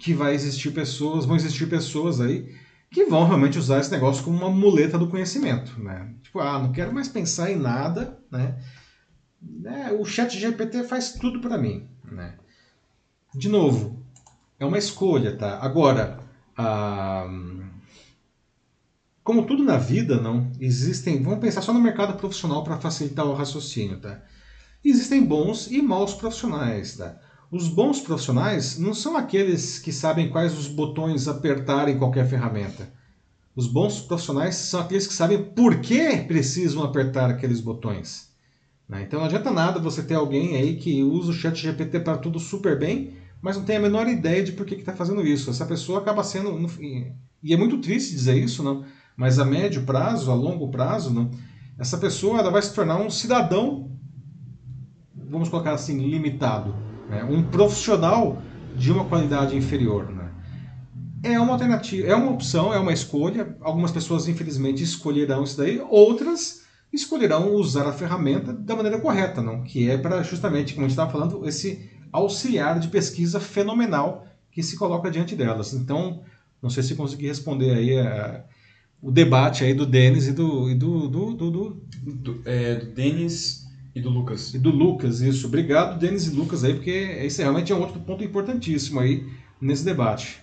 que 0.01 0.13
vai 0.13 0.35
existir 0.35 0.73
pessoas, 0.73 1.25
vão 1.25 1.37
existir 1.37 1.69
pessoas 1.69 2.21
aí 2.21 2.53
que 2.93 3.07
vão 3.07 3.27
realmente 3.27 3.59
usar 3.59 3.81
esse 3.81 3.91
negócio 3.91 4.23
como 4.23 4.37
uma 4.37 4.51
muleta 4.51 4.99
do 4.99 5.09
conhecimento. 5.09 5.81
Né? 5.81 6.15
Tipo, 6.23 6.41
ah, 6.41 6.59
não 6.59 6.73
quero 6.73 6.93
mais 6.93 7.09
pensar 7.09 7.51
em 7.51 7.57
nada, 7.57 8.19
né? 8.31 8.59
É, 9.65 9.93
o 9.93 10.05
chat 10.05 10.39
GPT 10.39 10.85
faz 10.85 11.15
tudo 11.15 11.41
para 11.41 11.59
mim. 11.59 11.89
Né? 12.05 12.35
De 13.35 13.49
novo, 13.49 14.05
é 14.61 14.65
uma 14.65 14.79
escolha, 14.79 15.37
tá? 15.37 15.59
Agora, 15.61 16.21
ah, 16.57 17.27
como 19.25 19.47
tudo 19.47 19.65
na 19.65 19.79
vida, 19.79 20.21
não 20.21 20.53
existem. 20.61 21.23
Vamos 21.23 21.41
pensar 21.41 21.63
só 21.63 21.73
no 21.73 21.81
mercado 21.81 22.17
profissional 22.19 22.63
para 22.63 22.79
facilitar 22.79 23.25
o 23.25 23.35
raciocínio, 23.35 23.99
tá? 23.99 24.21
Existem 24.85 25.25
bons 25.25 25.71
e 25.71 25.81
maus 25.81 26.13
profissionais, 26.13 26.97
tá? 26.97 27.19
Os 27.53 27.69
bons 27.69 28.01
profissionais 28.01 28.79
não 28.79 28.93
são 28.93 29.17
aqueles 29.17 29.79
que 29.79 29.93
sabem 29.93 30.31
quais 30.31 30.59
os 30.59 30.67
botões 30.67 31.29
apertar 31.29 31.89
em 31.89 31.99
qualquer 31.99 32.27
ferramenta. 32.27 32.93
Os 33.55 33.69
bons 33.69 34.01
profissionais 34.01 34.57
são 34.57 34.81
aqueles 34.81 35.07
que 35.07 35.15
sabem 35.15 35.45
por 35.45 35.81
que 35.81 36.17
precisam 36.23 36.83
apertar 36.83 37.31
aqueles 37.31 37.61
botões. 37.61 38.33
Né? 38.89 39.03
Então 39.03 39.21
não 39.21 39.27
adianta 39.27 39.51
nada 39.51 39.79
você 39.79 40.03
ter 40.03 40.15
alguém 40.15 40.57
aí 40.57 40.77
que 40.77 41.05
usa 41.05 41.31
o 41.31 41.35
chat 41.35 41.55
GPT 41.55 42.01
para 42.01 42.19
tudo 42.19 42.41
super 42.41 42.77
bem 42.79 43.23
mas 43.43 43.57
não 43.57 43.65
tem 43.65 43.77
a 43.77 43.81
menor 43.81 44.07
ideia 44.07 44.45
de 44.45 44.53
por 44.53 44.65
que 44.65 44.77
está 44.77 44.93
fazendo 44.93 45.27
isso. 45.27 45.51
Essa 45.51 45.67
pessoa 45.67 45.99
acaba 45.99 46.23
sendo. 46.23 46.57
E 47.43 47.53
é 47.53 47.57
muito 47.57 47.79
triste 47.79 48.15
dizer 48.15 48.37
isso, 48.37 48.63
não? 48.63 48.85
mas 49.17 49.41
a 49.41 49.45
médio 49.45 49.83
prazo, 49.85 50.31
a 50.31 50.35
longo 50.35 50.71
prazo, 50.71 51.13
não? 51.13 51.31
essa 51.77 51.99
pessoa 51.99 52.39
ela 52.39 52.51
vai 52.51 52.63
se 52.63 52.73
tornar 52.73 52.97
um 52.97 53.11
cidadão, 53.11 53.91
vamos 55.13 55.49
colocar 55.49 55.73
assim, 55.73 55.99
limitado. 55.99 56.75
Né? 57.09 57.25
Um 57.25 57.43
profissional 57.43 58.43
de 58.77 58.91
uma 58.93 59.05
qualidade 59.05 59.57
inferior. 59.57 60.11
Né? 60.11 60.31
É 61.23 61.41
uma 61.41 61.53
alternativa, 61.53 62.07
é 62.07 62.15
uma 62.15 62.31
opção, 62.31 62.73
é 62.73 62.79
uma 62.79 62.93
escolha. 62.93 63.57
Algumas 63.61 63.91
pessoas, 63.91 64.29
infelizmente, 64.29 64.83
escolherão 64.83 65.45
isso 65.45 65.57
daí, 65.57 65.81
outras 65.89 66.63
escolherão 66.93 67.55
usar 67.55 67.87
a 67.87 67.93
ferramenta 67.93 68.53
da 68.53 68.77
maneira 68.77 69.01
correta, 69.01 69.41
não? 69.41 69.63
que 69.63 69.89
é 69.89 69.97
para 69.97 70.23
justamente, 70.23 70.75
como 70.75 70.85
a 70.85 70.89
gente 70.89 70.93
estava 70.93 71.11
falando, 71.11 71.49
esse 71.49 71.91
auxiliar 72.13 72.79
de 72.79 72.89
pesquisa 72.89 73.41
fenomenal 73.41 74.27
que 74.51 74.63
se 74.63 74.77
coloca 74.77 75.11
diante 75.11 75.35
delas. 75.35 75.73
Então, 75.73 76.23
não 76.63 76.69
sei 76.69 76.83
se 76.83 76.95
consegui 76.95 77.27
responder 77.27 77.71
aí 77.71 77.99
a, 77.99 78.03
é, 78.03 78.45
o 79.01 79.11
debate 79.11 79.65
aí 79.65 79.73
do 79.73 79.87
Denis 79.87 80.29
e 80.29 80.33
do 80.33 80.71
e 80.71 80.75
do 80.75 81.09
do, 81.09 81.33
do, 81.33 81.51
do, 81.51 81.83
do, 82.05 82.43
é, 82.45 82.77
Denis 82.77 83.62
e 83.95 84.01
do 84.01 84.09
Lucas. 84.09 84.55
E 84.55 84.59
do 84.59 84.71
Lucas, 84.71 85.21
isso. 85.21 85.47
Obrigado, 85.47 85.99
Denis 85.99 86.27
e 86.27 86.35
Lucas 86.35 86.65
aí, 86.65 86.75
porque 86.75 86.91
esse 86.91 87.43
realmente 87.43 87.73
é 87.73 87.75
um 87.75 87.81
outro 87.81 88.01
ponto 88.01 88.25
importantíssimo 88.25 89.01
aí 89.01 89.27
nesse 89.61 89.85
debate. 89.85 90.41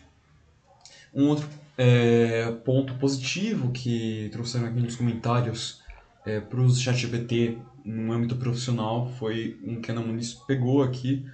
Um 1.14 1.28
outro 1.28 1.48
é, 1.78 2.52
ponto 2.64 2.94
positivo 2.96 3.72
que 3.72 4.30
trouxeram 4.32 4.68
aqui 4.68 4.80
nos 4.80 4.96
comentários 4.96 5.82
é, 6.26 6.40
para 6.40 6.60
os 6.62 6.80
ChatGPT 6.80 7.58
no 7.86 8.12
âmbito 8.12 8.36
profissional 8.36 9.10
foi 9.18 9.58
um 9.66 9.82
que 9.82 9.90
a 9.90 9.94
Ana 9.94 10.06
Muniz 10.06 10.34
pegou 10.34 10.84
aqui 10.84 11.26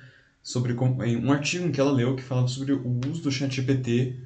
sobre 0.41 0.73
um 0.73 1.31
artigo 1.31 1.71
que 1.71 1.81
ela 1.81 1.91
leu 1.91 2.15
que 2.15 2.21
falava 2.21 2.47
sobre 2.47 2.71
o 2.73 2.99
uso 3.09 3.23
do 3.23 3.31
ChatGPT 3.31 4.19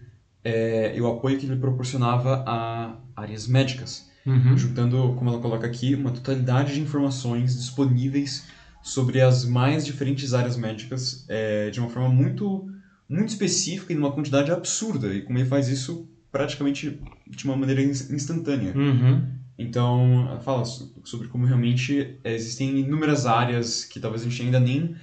é, 0.43 0.95
e 0.95 1.01
o 1.01 1.07
apoio 1.07 1.37
que 1.37 1.45
ele 1.45 1.55
proporcionava 1.55 2.43
a 2.45 2.97
áreas 3.15 3.47
médicas, 3.47 4.08
uhum. 4.29 4.57
juntando, 4.57 5.13
como 5.17 5.29
ela 5.29 5.39
coloca 5.39 5.65
aqui, 5.65 5.95
uma 5.95 6.11
totalidade 6.11 6.73
de 6.73 6.81
informações 6.81 7.57
disponíveis 7.57 8.45
sobre 8.81 9.21
as 9.21 9.45
mais 9.45 9.85
diferentes 9.85 10.33
áreas 10.33 10.55
médicas 10.55 11.25
é, 11.27 11.69
de 11.69 11.79
uma 11.79 11.89
forma 11.89 12.09
muito 12.09 12.67
muito 13.07 13.29
específica 13.29 13.91
e 13.91 13.95
numa 13.95 14.11
quantidade 14.11 14.51
absurda 14.51 15.11
e 15.13 15.23
como 15.23 15.39
ele 15.39 15.49
faz 15.49 15.67
isso 15.67 16.07
praticamente 16.31 16.99
de 17.27 17.43
uma 17.45 17.55
maneira 17.55 17.81
instantânea. 17.81 18.71
Uhum. 18.75 19.23
Então, 19.57 20.39
fala 20.41 20.63
sobre 20.63 21.27
como 21.27 21.45
realmente 21.45 22.17
existem 22.23 22.79
inúmeras 22.79 23.25
áreas 23.25 23.83
que 23.83 23.99
talvez 23.99 24.21
a 24.21 24.29
gente 24.29 24.43
ainda 24.43 24.59
nem 24.59 24.95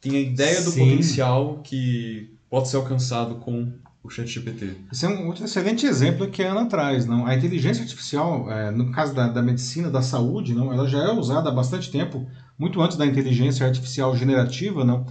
tem 0.00 0.16
a 0.16 0.20
ideia 0.20 0.60
do 0.60 0.70
Sim. 0.70 0.80
potencial 0.80 1.60
que 1.62 2.34
pode 2.50 2.68
ser 2.68 2.76
alcançado 2.76 3.36
com 3.36 3.72
o 4.02 4.10
ChatGPT. 4.10 4.74
Esse 4.92 5.06
é 5.06 5.08
um 5.08 5.32
excelente 5.32 5.86
exemplo 5.86 6.28
que 6.28 6.42
a 6.42 6.50
Ana 6.50 6.66
traz. 6.66 7.06
Não? 7.06 7.26
A 7.26 7.34
inteligência 7.34 7.82
artificial, 7.82 8.50
é, 8.50 8.70
no 8.70 8.90
caso 8.90 9.14
da, 9.14 9.28
da 9.28 9.42
medicina, 9.42 9.90
da 9.90 10.02
saúde, 10.02 10.54
não, 10.54 10.72
ela 10.72 10.88
já 10.88 10.98
é 10.98 11.12
usada 11.12 11.48
há 11.48 11.52
bastante 11.52 11.90
tempo, 11.90 12.26
muito 12.58 12.80
antes 12.80 12.96
da 12.96 13.06
inteligência 13.06 13.66
artificial 13.66 14.16
generativa. 14.16 14.84
Não? 14.84 15.06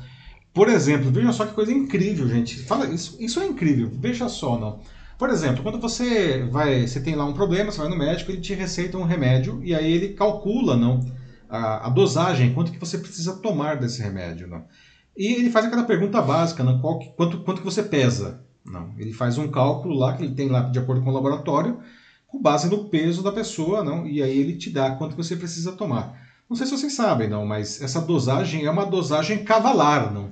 Por 0.54 0.68
exemplo, 0.68 1.12
veja 1.12 1.32
só 1.32 1.46
que 1.46 1.54
coisa 1.54 1.72
incrível, 1.72 2.28
gente. 2.28 2.60
Fala, 2.64 2.86
isso, 2.88 3.18
isso 3.20 3.40
é 3.40 3.48
incrível. 3.48 3.90
Veja 3.94 4.28
só, 4.28 4.60
não. 4.60 4.80
Por 5.18 5.30
exemplo, 5.30 5.62
quando 5.64 5.80
você 5.80 6.44
vai, 6.52 6.88
você 6.88 7.00
tem 7.00 7.16
lá 7.16 7.26
um 7.26 7.34
problema, 7.34 7.72
você 7.72 7.80
vai 7.80 7.90
no 7.90 7.98
médico, 7.98 8.32
ele 8.32 8.42
te 8.42 8.54
receita 8.54 8.98
um 8.98 9.04
remédio 9.04 9.62
e 9.64 9.74
aí 9.74 9.92
ele 9.92 10.10
calcula, 10.10 10.76
não? 10.76 11.00
a, 11.52 11.88
a, 11.88 11.90
dosagem, 11.90 12.54
quanto 12.54 12.72
que 12.72 12.80
você 12.80 12.98
precisa 12.98 13.36
tomar 13.36 13.76
desse 13.76 14.02
remédio. 14.02 14.48
Não? 14.48 14.64
E 15.16 15.34
ele 15.34 15.52
faz 15.52 15.66
aquela 15.66 15.84
pergunta 15.84 16.22
básica, 16.22 16.64
não? 16.64 16.80
Qual, 16.80 17.00
quanto, 17.16 17.42
quanto 17.42 17.60
que 17.60 17.66
você 17.66 17.84
pesa? 17.84 18.42
Não, 18.66 18.94
ele 18.98 19.14
faz 19.14 19.38
um 19.38 19.50
cálculo 19.50 19.96
lá 19.96 20.14
que 20.14 20.24
ele 20.24 20.36
tem 20.36 20.50
lá 20.50 20.62
de 20.62 20.80
acordo 20.80 21.02
com 21.02 21.10
o 21.10 21.14
laboratório, 21.14 21.80
com 22.28 22.42
base 22.42 22.70
no 22.70 22.86
peso 22.86 23.24
da 23.24 23.32
pessoa, 23.32 23.84
não? 23.84 24.08
E 24.08 24.22
aí 24.22 24.38
ele 24.38 24.58
te 24.58 24.70
dá 24.70 24.92
quanto 24.92 25.16
você 25.16 25.36
precisa 25.36 25.74
tomar. 25.74 26.20
Não 26.50 26.56
sei 26.56 26.66
se 26.66 26.78
vocês 26.78 26.94
sabem, 26.94 27.30
não, 27.30 27.46
mas 27.46 27.82
essa 27.82 28.02
dosagem 28.02 28.66
é 28.66 28.70
uma 28.70 28.86
dosagem 28.86 29.44
cavalar, 29.44 30.14
não? 30.14 30.32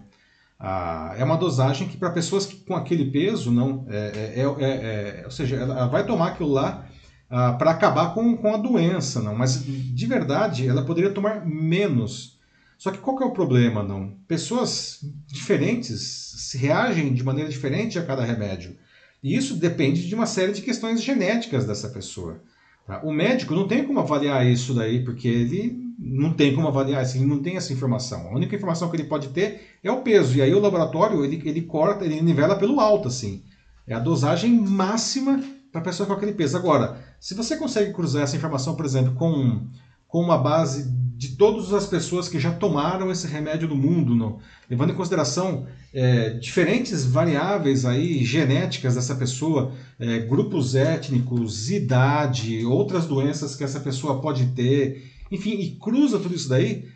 Ah, 0.60 1.16
é 1.18 1.24
uma 1.24 1.38
dosagem 1.38 1.88
que 1.88 1.96
para 1.96 2.10
pessoas 2.10 2.46
que, 2.46 2.58
com 2.58 2.76
aquele 2.76 3.10
peso, 3.10 3.50
não, 3.50 3.86
é, 3.88 4.34
é, 4.36 4.42
é, 4.42 4.66
é, 4.66 5.22
ou 5.24 5.32
seja, 5.32 5.56
ela 5.56 5.88
vai 5.88 6.06
tomar 6.06 6.30
aquilo 6.30 6.52
lá 6.52 6.86
ah, 7.30 7.54
para 7.54 7.72
acabar 7.72 8.14
com, 8.14 8.36
com 8.36 8.54
a 8.54 8.58
doença, 8.58 9.22
não. 9.22 9.34
Mas 9.34 9.64
de 9.64 10.06
verdade, 10.06 10.68
ela 10.68 10.84
poderia 10.84 11.12
tomar 11.12 11.46
menos. 11.46 12.38
Só 12.80 12.92
que 12.92 12.98
qual 13.00 13.18
que 13.18 13.24
é 13.24 13.26
o 13.26 13.32
problema, 13.32 13.84
não? 13.84 14.16
Pessoas 14.26 15.02
diferentes 15.28 16.54
reagem 16.54 17.14
de 17.14 17.22
maneira 17.22 17.50
diferente 17.50 18.00
a 18.00 18.06
cada 18.06 18.24
remédio. 18.24 18.78
E 19.22 19.36
isso 19.36 19.58
depende 19.58 20.08
de 20.08 20.16
uma 20.16 20.26
série 20.26 20.54
de 20.54 20.62
questões 20.62 21.04
genéticas 21.04 21.66
dessa 21.66 21.90
pessoa. 21.90 22.42
Tá? 22.88 23.02
O 23.04 23.12
médico 23.12 23.54
não 23.54 23.68
tem 23.68 23.84
como 23.84 24.00
avaliar 24.00 24.48
isso 24.48 24.74
daí, 24.74 25.04
porque 25.04 25.28
ele 25.28 25.78
não 26.00 26.34
tem 26.34 26.56
como 26.56 26.70
avaliar 26.70 27.04
isso, 27.04 27.18
ele 27.18 27.26
não 27.26 27.42
tem 27.42 27.58
essa 27.58 27.74
informação. 27.74 28.30
A 28.30 28.34
única 28.34 28.56
informação 28.56 28.90
que 28.90 28.96
ele 28.96 29.10
pode 29.10 29.28
ter 29.28 29.78
é 29.84 29.92
o 29.92 30.02
peso. 30.02 30.38
E 30.38 30.42
aí 30.42 30.54
o 30.54 30.62
laboratório, 30.62 31.26
ele, 31.26 31.42
ele 31.44 31.64
corta, 31.64 32.06
ele 32.06 32.22
nivela 32.22 32.56
pelo 32.56 32.80
alto, 32.80 33.10
assim. 33.10 33.44
É 33.86 33.94
a 33.94 34.00
dosagem 34.00 34.58
máxima 34.58 35.44
para 35.70 35.82
a 35.82 35.84
pessoa 35.84 36.08
com 36.08 36.14
aquele 36.14 36.32
peso. 36.32 36.56
Agora, 36.56 36.98
se 37.20 37.34
você 37.34 37.58
consegue 37.58 37.92
cruzar 37.92 38.24
essa 38.24 38.38
informação, 38.38 38.74
por 38.74 38.86
exemplo, 38.86 39.14
com 39.16 39.68
com 40.10 40.20
uma 40.20 40.40
base 40.40 40.92
de 41.20 41.36
todas 41.36 41.74
as 41.74 41.86
pessoas 41.86 42.30
que 42.30 42.40
já 42.40 42.50
tomaram 42.50 43.12
esse 43.12 43.28
remédio 43.28 43.68
no 43.68 43.76
mundo, 43.76 44.16
não? 44.16 44.40
levando 44.70 44.92
em 44.92 44.96
consideração 44.96 45.68
é, 45.94 46.30
diferentes 46.30 47.04
variáveis 47.04 47.84
aí 47.84 48.24
genéticas 48.24 48.96
dessa 48.96 49.14
pessoa, 49.16 49.74
é, 50.00 50.20
grupos 50.20 50.76
étnicos, 50.76 51.70
idade, 51.70 52.66
outras 52.66 53.06
doenças 53.06 53.54
que 53.54 53.66
essa 53.66 53.82
pessoa 53.82 54.22
pode 54.22 54.46
ter, 54.56 55.12
enfim, 55.30 55.60
e 55.60 55.72
cruza 55.72 56.20
tudo 56.20 56.36
isso 56.36 56.48
daí, 56.48 56.88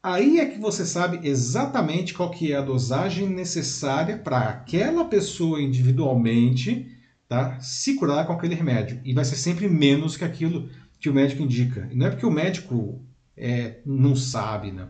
aí 0.00 0.38
é 0.38 0.46
que 0.46 0.60
você 0.60 0.86
sabe 0.86 1.26
exatamente 1.28 2.14
qual 2.14 2.30
que 2.30 2.52
é 2.52 2.56
a 2.56 2.62
dosagem 2.62 3.28
necessária 3.28 4.16
para 4.16 4.38
aquela 4.50 5.04
pessoa 5.06 5.60
individualmente 5.60 6.86
tá, 7.28 7.58
se 7.58 7.96
curar 7.96 8.24
com 8.24 8.34
aquele 8.34 8.54
remédio. 8.54 9.00
E 9.04 9.12
vai 9.12 9.24
ser 9.24 9.34
sempre 9.34 9.68
menos 9.68 10.16
que 10.16 10.24
aquilo 10.24 10.70
que 11.00 11.10
o 11.10 11.14
médico 11.14 11.42
indica. 11.42 11.88
E 11.90 11.96
não 11.96 12.06
é 12.06 12.10
porque 12.10 12.24
o 12.24 12.30
médico 12.30 13.02
é, 13.36 13.80
não 13.84 14.14
sabe, 14.14 14.72
não. 14.72 14.88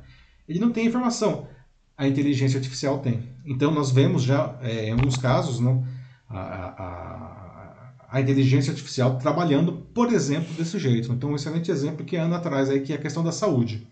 Ele 0.49 0.59
não 0.59 0.73
tem 0.73 0.87
informação. 0.87 1.49
A 1.97 2.07
inteligência 2.07 2.59
artificial 2.59 2.99
tem. 2.99 3.23
Então, 3.45 3.73
nós 3.73 3.91
vemos 3.91 4.23
já, 4.23 4.59
é, 4.61 4.89
em 4.89 4.93
alguns 4.93 5.17
casos, 5.17 5.61
não, 5.61 5.87
a, 6.29 6.41
a, 6.41 7.95
a, 8.11 8.21
inteligência 8.21 8.71
artificial 8.71 9.19
trabalhando, 9.19 9.73
por 9.95 10.13
exemplo, 10.13 10.53
desse 10.55 10.79
jeito. 10.79 11.13
Então, 11.13 11.31
um 11.31 11.37
excelente 11.37 11.71
exemplo 11.71 12.05
que 12.05 12.17
a 12.17 12.25
Ana 12.25 12.41
traz 12.41 12.69
aí, 12.69 12.81
que 12.81 12.93
é 12.93 12.97
a 12.97 13.01
questão 13.01 13.23
da 13.23 13.33
saúde. 13.33 13.87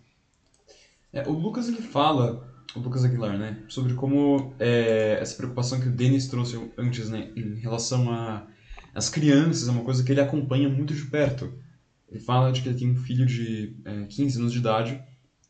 É, 1.11 1.27
o 1.27 1.31
Lucas 1.31 1.67
ele 1.67 1.81
fala, 1.81 2.47
o 2.75 2.79
Lucas 2.79 3.05
Aguilar, 3.05 3.37
né, 3.37 3.63
sobre 3.69 3.93
como 3.93 4.53
é, 4.59 5.17
essa 5.21 5.35
preocupação 5.35 5.79
que 5.79 5.87
o 5.87 5.91
Denis 5.91 6.27
trouxe 6.27 6.59
antes, 6.77 7.09
né, 7.09 7.29
em 7.35 7.55
relação 7.55 8.11
a 8.11 8.47
as 8.93 9.09
crianças, 9.09 9.67
é 9.67 9.71
uma 9.71 9.83
coisa 9.83 10.03
que 10.03 10.11
ele 10.11 10.21
acompanha 10.21 10.69
muito 10.69 10.93
de 10.93 11.05
perto. 11.05 11.51
Ele 12.13 12.23
fala 12.23 12.51
de 12.51 12.61
que 12.61 12.69
ele 12.69 12.77
tem 12.77 12.91
um 12.91 12.95
filho 12.95 13.25
de 13.25 13.75
é, 13.83 14.03
15 14.03 14.39
anos 14.39 14.53
de 14.53 14.59
idade 14.59 15.01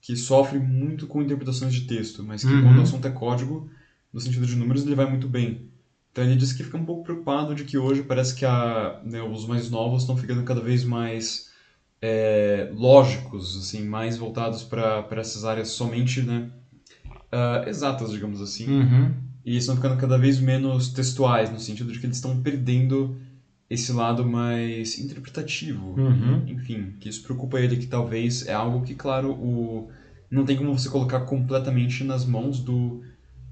que 0.02 0.16
sofre 0.16 0.58
muito 0.60 1.08
com 1.08 1.22
interpretações 1.22 1.74
de 1.74 1.82
texto, 1.82 2.24
mas 2.24 2.42
que 2.42 2.52
uhum. 2.52 2.64
quando 2.64 2.80
o 2.80 2.82
assunto 2.82 3.06
é 3.06 3.12
código, 3.12 3.70
no 4.14 4.20
sentido 4.22 4.46
de 4.46 4.56
números, 4.56 4.86
ele 4.86 4.96
vai 4.96 5.10
muito 5.10 5.28
bem. 5.28 5.70
Então 6.12 6.24
ele 6.24 6.38
diz 6.38 6.54
que 6.54 6.64
fica 6.64 6.78
um 6.78 6.86
pouco 6.86 7.04
preocupado 7.04 7.54
de 7.54 7.66
que 7.66 7.78
hoje 7.78 8.04
parece 8.04 8.34
que 8.34 8.46
a, 8.46 9.02
né, 9.04 9.22
os 9.22 9.46
mais 9.46 9.70
novos 9.70 10.04
estão 10.04 10.16
ficando 10.16 10.44
cada 10.44 10.62
vez 10.62 10.86
mais 10.86 11.52
é, 12.02 12.70
lógicos, 12.74 13.58
assim, 13.58 13.86
mais 13.86 14.18
voltados 14.18 14.64
para 14.64 15.06
essas 15.18 15.44
áreas 15.44 15.70
somente 15.70 16.22
né, 16.22 16.50
uh, 17.06 17.68
exatas, 17.68 18.12
digamos 18.12 18.42
assim. 18.42 18.70
Uhum. 18.70 19.14
E 19.46 19.58
estão 19.58 19.76
ficando 19.76 19.98
cada 19.98 20.18
vez 20.18 20.40
menos 20.40 20.90
textuais, 20.90 21.52
no 21.52 21.60
sentido 21.60 21.92
de 21.92 22.00
que 22.00 22.06
eles 22.06 22.18
estão 22.18 22.42
perdendo 22.42 23.18
esse 23.74 23.92
lado 23.92 24.26
mais 24.26 24.98
interpretativo. 25.00 25.96
Uhum. 26.00 26.44
Enfim, 26.48 26.94
que 27.00 27.10
isso 27.10 27.24
preocupa 27.24 27.60
ele, 27.60 27.78
que 27.78 27.88
talvez 27.88 28.48
é 28.48 28.54
algo 28.54 28.86
que, 28.86 28.96
claro, 28.96 29.32
o 29.32 29.90
não 30.30 30.46
tem 30.46 30.58
como 30.58 30.78
você 30.78 30.90
colocar 30.90 31.22
completamente 31.22 32.04
nas 32.04 32.26
mãos 32.26 32.60
do, 32.60 33.04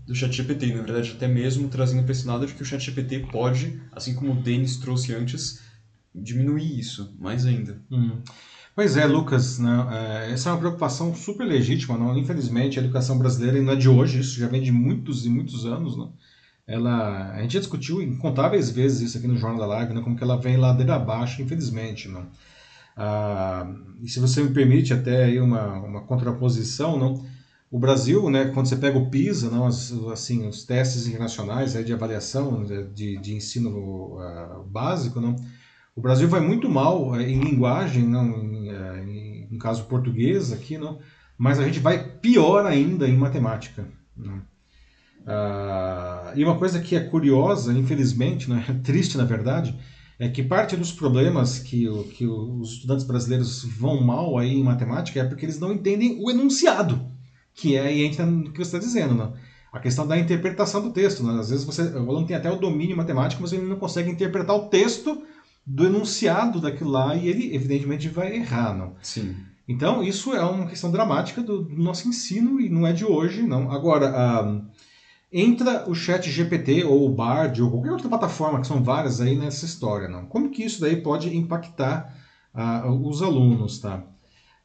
do 0.07 0.15
ChatGPT. 0.15 0.74
Na 0.74 0.82
verdade, 0.82 1.11
até 1.15 1.28
mesmo 1.28 1.67
trazendo 1.67 2.03
para 2.03 2.11
esse 2.11 2.26
lado 2.26 2.45
de 2.47 2.55
que 2.55 2.61
o 2.61 2.65
ChatGPT 2.65 3.28
pode, 3.32 3.80
assim 3.91 4.15
como 4.15 4.32
o 4.32 4.41
Denis 4.41 4.78
trouxe 4.78 5.13
antes, 5.13 5.61
diminuir 6.13 6.80
isso 6.80 7.15
mais 7.19 7.45
ainda. 7.45 7.80
Uhum. 7.91 8.19
Pois 8.76 8.97
é, 8.97 9.05
Lucas, 9.05 9.59
né? 9.59 9.88
É, 9.91 10.32
essa 10.32 10.49
é 10.49 10.53
uma 10.53 10.59
preocupação 10.59 11.13
super 11.13 11.45
legítima. 11.45 11.97
Não? 11.97 12.17
Infelizmente, 12.17 12.80
a 12.80 12.82
educação 12.82 13.17
brasileira 13.17 13.61
não 13.61 13.74
é 13.74 13.76
de 13.76 13.89
hoje, 13.89 14.19
isso 14.19 14.39
já 14.39 14.47
vem 14.47 14.61
de 14.61 14.72
muitos 14.72 15.26
e 15.26 15.30
muitos 15.30 15.65
anos. 15.65 15.95
Não? 15.95 16.13
Ela 16.72 17.32
a 17.34 17.41
gente 17.41 17.53
já 17.53 17.59
discutiu 17.59 18.01
incontáveis 18.01 18.69
vezes 18.69 19.01
isso 19.01 19.17
aqui 19.17 19.28
no 19.28 19.38
Jornal 19.38 19.59
da 19.59 19.65
Live, 19.65 19.93
né, 19.93 20.01
como 20.01 20.15
que 20.15 20.24
ela 20.24 20.38
vem 20.38 20.57
ladeira 20.57 20.95
abaixo, 20.95 21.41
infelizmente, 21.41 22.07
não. 22.07 22.28
Ah, 22.95 23.67
e 24.01 24.07
se 24.09 24.19
você 24.19 24.43
me 24.43 24.53
permite 24.53 24.93
até 24.93 25.26
aí 25.26 25.39
uma, 25.39 25.80
uma 25.80 26.01
contraposição, 26.01 26.97
não, 26.99 27.26
o 27.72 27.80
Brasil, 27.80 28.30
né, 28.30 28.51
quando 28.53 28.67
você 28.67 28.76
pega 28.76 28.97
o 28.97 29.09
PISA, 29.09 29.49
não, 29.49 29.65
as, 29.65 29.93
assim, 30.11 30.47
os 30.47 30.65
testes 30.65 31.07
internacionais 31.07 31.76
aí 31.76 31.84
de 31.84 31.93
avaliação 31.93 32.61
né, 32.61 32.86
de, 32.93 33.17
de 33.17 33.34
ensino 33.34 34.19
uh, 34.19 34.63
básico, 34.65 35.22
não, 35.22 35.36
o 35.95 36.01
Brasil 36.01 36.28
vai 36.28 36.41
muito 36.41 36.69
mal 36.69 37.11
uh, 37.11 37.22
em 37.22 37.39
linguagem, 37.39 38.03
não, 38.03 38.26
em, 38.43 38.69
em, 38.69 39.47
em, 39.51 39.57
caso 39.57 39.86
português 39.86 40.51
aqui, 40.51 40.78
não, 40.78 40.99
mas 41.38 41.59
a 41.59 41.63
gente 41.63 41.80
vai 41.80 42.03
pior 42.03 42.65
ainda 42.65 43.07
em 43.07 43.17
matemática. 43.17 43.88
Ah, 45.26 46.34
e 46.36 46.43
uma 46.43 46.57
coisa 46.57 46.80
que 46.80 46.95
é 46.95 46.99
curiosa, 46.99 47.74
infelizmente, 47.74 48.49
né, 48.49 48.63
triste 48.84 49.17
na 49.17 49.26
verdade, 49.26 49.78
é 50.19 50.30
que 50.30 50.43
parte 50.43 50.76
dos 50.76 50.91
problemas 50.91 51.59
que, 51.59 51.88
o, 51.88 52.03
que 52.03 52.26
os 52.28 52.74
estudantes 52.74 53.05
brasileiros 53.05 53.63
vão 53.63 54.01
mal 54.01 54.38
aí 54.38 54.53
em 54.53 54.63
matemática 54.63 55.19
é 55.19 55.24
porque 55.24 55.45
eles 55.45 55.59
não 55.59 55.74
entendem 55.74 56.17
o 56.22 56.30
enunciado, 56.30 57.01
que 57.53 57.76
é 57.76 57.82
aí 57.82 58.03
entra 58.03 58.26
no 58.26 58.51
que 58.51 58.57
você 58.57 58.78
está 58.78 58.80
dizendo, 58.80 59.15
né? 59.15 59.32
a 59.72 59.80
questão 59.80 60.05
da 60.05 60.17
interpretação 60.17 60.82
do 60.82 60.91
texto. 60.91 61.24
Né? 61.24 61.39
Às 61.39 61.49
vezes 61.49 61.65
você, 61.65 61.84
o 61.84 62.09
aluno 62.09 62.28
tem 62.28 62.36
até 62.36 62.51
o 62.51 62.59
domínio 62.59 62.97
matemático, 62.97 63.41
mas 63.41 63.53
ele 63.53 63.65
não 63.65 63.78
consegue 63.78 64.11
interpretar 64.11 64.55
o 64.55 64.67
texto 64.67 65.24
do 65.65 65.86
enunciado 65.86 66.59
daquilo 66.59 66.89
lá 66.89 67.15
e 67.15 67.28
ele, 67.28 67.55
evidentemente, 67.55 68.09
vai 68.09 68.36
errar. 68.36 68.76
Não? 68.76 68.95
Sim. 69.01 69.36
Então, 69.67 70.03
isso 70.03 70.34
é 70.34 70.43
uma 70.43 70.67
questão 70.67 70.91
dramática 70.91 71.41
do, 71.41 71.63
do 71.63 71.82
nosso 71.82 72.07
ensino 72.07 72.59
e 72.59 72.69
não 72.69 72.86
é 72.86 72.91
de 72.91 73.05
hoje, 73.05 73.43
não. 73.43 73.72
Agora, 73.72 74.09
a 74.09 74.61
entra 75.32 75.89
o 75.89 75.95
chat 75.95 76.29
GPT 76.29 76.84
ou 76.84 77.05
o 77.05 77.13
Bard 77.13 77.61
ou 77.61 77.71
qualquer 77.71 77.91
outra 77.91 78.09
plataforma, 78.09 78.59
que 78.59 78.67
são 78.67 78.84
várias 78.84 79.21
aí 79.21 79.36
nessa 79.36 79.65
história. 79.65 80.09
Não? 80.09 80.25
Como 80.25 80.49
que 80.49 80.63
isso 80.63 80.82
daí 80.82 80.97
pode 80.97 81.36
impactar 81.36 82.13
uh, 82.53 83.07
os 83.07 83.21
alunos? 83.21 83.79
Tá? 83.79 84.03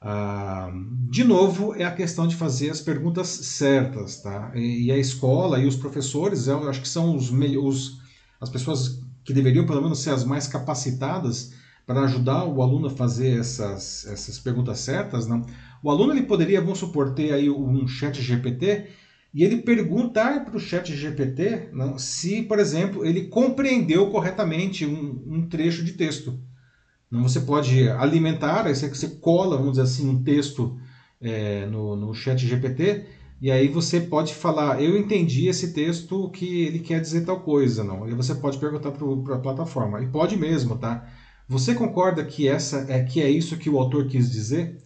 Uh, 0.02 1.08
de 1.08 1.22
novo, 1.22 1.74
é 1.76 1.84
a 1.84 1.94
questão 1.94 2.26
de 2.26 2.34
fazer 2.34 2.70
as 2.70 2.80
perguntas 2.80 3.28
certas. 3.28 4.20
Tá? 4.20 4.50
E, 4.56 4.86
e 4.86 4.92
a 4.92 4.98
escola 4.98 5.60
e 5.60 5.66
os 5.66 5.76
professores, 5.76 6.48
eu 6.48 6.68
acho 6.68 6.80
que 6.82 6.88
são 6.88 7.14
os, 7.14 7.30
os, 7.30 8.00
as 8.40 8.50
pessoas 8.50 9.00
que 9.24 9.32
deveriam 9.32 9.66
pelo 9.66 9.82
menos 9.82 10.00
ser 10.00 10.10
as 10.10 10.24
mais 10.24 10.48
capacitadas 10.48 11.52
para 11.86 12.00
ajudar 12.00 12.44
o 12.44 12.60
aluno 12.60 12.88
a 12.88 12.90
fazer 12.90 13.38
essas, 13.38 14.04
essas 14.06 14.40
perguntas 14.40 14.80
certas. 14.80 15.28
Não? 15.28 15.46
O 15.80 15.90
aluno 15.90 16.12
ele 16.12 16.22
poderia, 16.22 16.60
vamos 16.60 16.80
supor, 16.80 17.14
ter 17.14 17.32
aí 17.32 17.48
um 17.48 17.86
chat 17.86 18.20
GPT 18.20 18.88
e 19.35 19.45
ele 19.45 19.59
perguntar 19.59 20.45
para 20.45 20.57
o 20.57 20.61
chat 20.61 20.95
GPT 20.95 21.68
não, 21.72 21.99
se, 21.99 22.43
por 22.43 22.59
exemplo, 22.59 23.05
ele 23.05 23.29
compreendeu 23.29 24.09
corretamente 24.11 24.87
um, 24.87 25.22
um 25.27 25.49
trecho 25.49 25.85
de 25.85 25.93
texto. 25.93 26.39
Não, 27.11 27.22
você 27.22 27.41
pode 27.41 27.89
alimentar, 27.89 28.66
aí 28.66 28.74
você, 28.74 28.89
você 28.89 29.09
cola, 29.09 29.57
vamos 29.57 29.72
dizer 29.72 29.83
assim, 29.83 30.09
um 30.09 30.22
texto 30.22 30.79
é, 31.20 31.66
no, 31.66 31.97
no 31.97 32.14
chat 32.14 32.47
GPT, 32.47 33.07
e 33.41 33.51
aí 33.51 33.68
você 33.68 34.01
pode 34.01 34.35
falar, 34.35 34.83
eu 34.83 34.97
entendi 34.97 35.47
esse 35.47 35.72
texto 35.72 36.31
que 36.31 36.62
ele 36.62 36.79
quer 36.79 37.01
dizer 37.01 37.24
tal 37.24 37.41
coisa, 37.41 37.85
não. 37.85 38.09
E 38.09 38.14
você 38.14 38.35
pode 38.35 38.59
perguntar 38.59 38.93
para 38.93 39.37
a 39.37 39.39
plataforma. 39.39 40.03
E 40.03 40.07
pode 40.09 40.37
mesmo, 40.37 40.79
tá? 40.79 41.07
Você 41.49 41.74
concorda 41.74 42.24
que 42.24 42.49
essa 42.49 42.87
é 42.89 43.05
que 43.05 43.20
é 43.20 43.29
isso 43.29 43.59
que 43.59 43.68
o 43.68 43.79
autor 43.79 44.07
quis 44.09 44.31
dizer? 44.31 44.79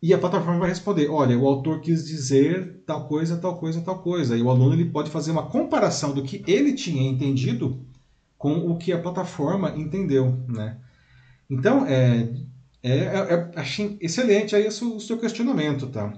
E 0.00 0.14
a 0.14 0.18
plataforma 0.18 0.60
vai 0.60 0.68
responder: 0.68 1.08
olha, 1.08 1.38
o 1.38 1.46
autor 1.46 1.80
quis 1.80 2.06
dizer 2.06 2.82
tal 2.86 3.06
coisa, 3.08 3.36
tal 3.36 3.58
coisa, 3.58 3.80
tal 3.80 4.00
coisa. 4.00 4.36
E 4.36 4.42
o 4.42 4.50
aluno 4.50 4.74
ele 4.74 4.86
pode 4.86 5.10
fazer 5.10 5.32
uma 5.32 5.48
comparação 5.48 6.12
do 6.12 6.22
que 6.22 6.42
ele 6.46 6.72
tinha 6.72 7.08
entendido 7.08 7.84
com 8.36 8.70
o 8.70 8.78
que 8.78 8.92
a 8.92 9.00
plataforma 9.00 9.74
entendeu, 9.76 10.38
né? 10.46 10.76
Então, 11.50 11.84
é, 11.86 12.28
é, 12.82 12.90
é, 12.90 13.34
é 13.34 13.50
achei 13.56 13.96
excelente 14.00 14.54
aí 14.54 14.68
o 14.68 15.00
seu 15.00 15.18
questionamento, 15.18 15.88
tá? 15.88 16.12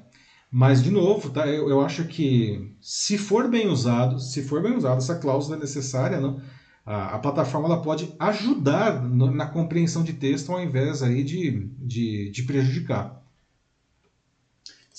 Mas, 0.50 0.82
de 0.82 0.90
novo, 0.90 1.30
tá? 1.30 1.46
Eu, 1.46 1.70
eu, 1.70 1.80
acho 1.80 2.06
que 2.06 2.74
se 2.80 3.16
for 3.16 3.48
bem 3.48 3.68
usado, 3.68 4.18
se 4.18 4.42
for 4.42 4.60
bem 4.62 4.76
usado, 4.76 4.98
essa 4.98 5.14
cláusula 5.14 5.56
é 5.56 5.60
necessária, 5.60 6.20
não? 6.20 6.40
A, 6.84 7.14
a 7.14 7.18
plataforma 7.18 7.68
ela 7.68 7.80
pode 7.80 8.12
ajudar 8.18 9.00
no, 9.02 9.30
na 9.30 9.46
compreensão 9.46 10.02
de 10.02 10.12
texto 10.12 10.50
ao 10.50 10.60
invés 10.60 11.02
aí 11.02 11.22
de, 11.22 11.70
de, 11.78 12.30
de 12.30 12.42
prejudicar. 12.42 13.19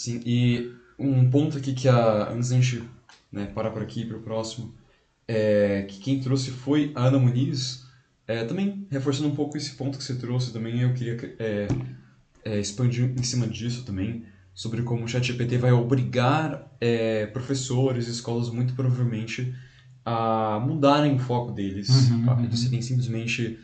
Sim, 0.02 0.20
e 0.26 0.74
um 0.97 1.30
ponto 1.30 1.60
aqui 1.60 1.74
que 1.74 1.88
a, 1.88 2.32
antes 2.32 2.49
da 2.49 2.56
gente 2.56 2.84
né, 3.32 3.45
parar 3.54 3.70
por 3.70 3.84
aqui 3.84 4.04
para 4.04 4.18
o 4.18 4.22
próximo, 4.22 4.74
é 5.28 5.86
que 5.88 5.99
quem 5.99 6.20
trouxe 6.20 6.49
foi 6.49 6.91
a 6.95 7.06
Ana 7.06 7.20
Muniz, 7.20 7.86
é, 8.26 8.43
também 8.43 8.88
reforçando 8.89 9.30
um 9.30 9.36
pouco 9.36 9.58
esse 9.58 9.76
ponto 9.76 9.99
que 9.99 10.04
você 10.04 10.16
trouxe 10.16 10.52
também, 10.52 10.80
eu 10.82 10.91
queria 10.95 11.36
é, 11.38 11.68
é, 12.43 12.60
expandir 12.60 13.14
em 13.16 13.22
cima 13.22 13.47
disso 13.47 13.86
também, 13.86 14.26
sobre 14.56 14.82
como 14.82 15.06
o 15.06 15.08
ChatGPT 15.08 15.60
vai 15.60 15.72
obrigar 15.72 16.68
é, 16.82 17.28
professores 17.28 18.08
e 18.08 18.12
escolas 18.12 18.49
muito 18.49 18.74
provavelmente 18.74 19.54
a 20.04 20.60
mudarem 20.66 21.14
o 21.14 21.20
foco 21.20 21.52
deles, 21.52 22.10
uhum, 22.10 22.28
a 22.28 22.34
uhum. 22.34 22.52
serem 22.54 22.82
simplesmente 22.82 23.60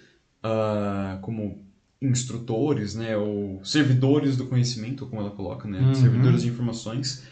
uh, 0.45 1.19
como 1.19 1.66
instrutores, 2.01 2.95
né, 2.95 3.17
ou 3.17 3.63
servidores 3.63 4.37
do 4.37 4.45
conhecimento, 4.45 5.05
como 5.07 5.21
ela 5.21 5.31
coloca, 5.31 5.67
né, 5.67 5.79
uhum. 5.79 5.95
servidores 5.95 6.41
de 6.43 6.49
informações, 6.49 7.23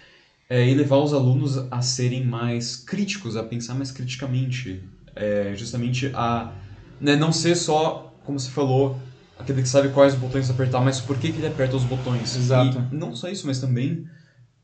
é, 0.49 0.67
e 0.67 0.73
levar 0.73 0.97
os 0.97 1.13
alunos 1.13 1.57
a 1.71 1.81
serem 1.81 2.25
mais 2.25 2.75
críticos, 2.75 3.35
a 3.35 3.43
pensar 3.43 3.75
mais 3.75 3.91
criticamente, 3.91 4.83
é, 5.15 5.53
justamente 5.55 6.11
a 6.13 6.51
né, 6.99 7.15
não 7.15 7.31
ser 7.31 7.55
só, 7.55 8.13
como 8.23 8.39
você 8.39 8.49
falou, 8.49 8.97
aquele 9.37 9.61
que 9.61 9.67
sabe 9.67 9.89
quais 9.89 10.15
botões 10.15 10.49
apertar, 10.49 10.81
mas 10.81 10.99
por 10.99 11.17
que, 11.17 11.31
que 11.31 11.37
ele 11.37 11.47
aperta 11.47 11.75
os 11.75 11.83
botões. 11.83 12.35
Exato. 12.35 12.87
E 12.91 12.95
não 12.95 13.15
só 13.15 13.29
isso, 13.29 13.45
mas 13.45 13.59
também 13.59 14.07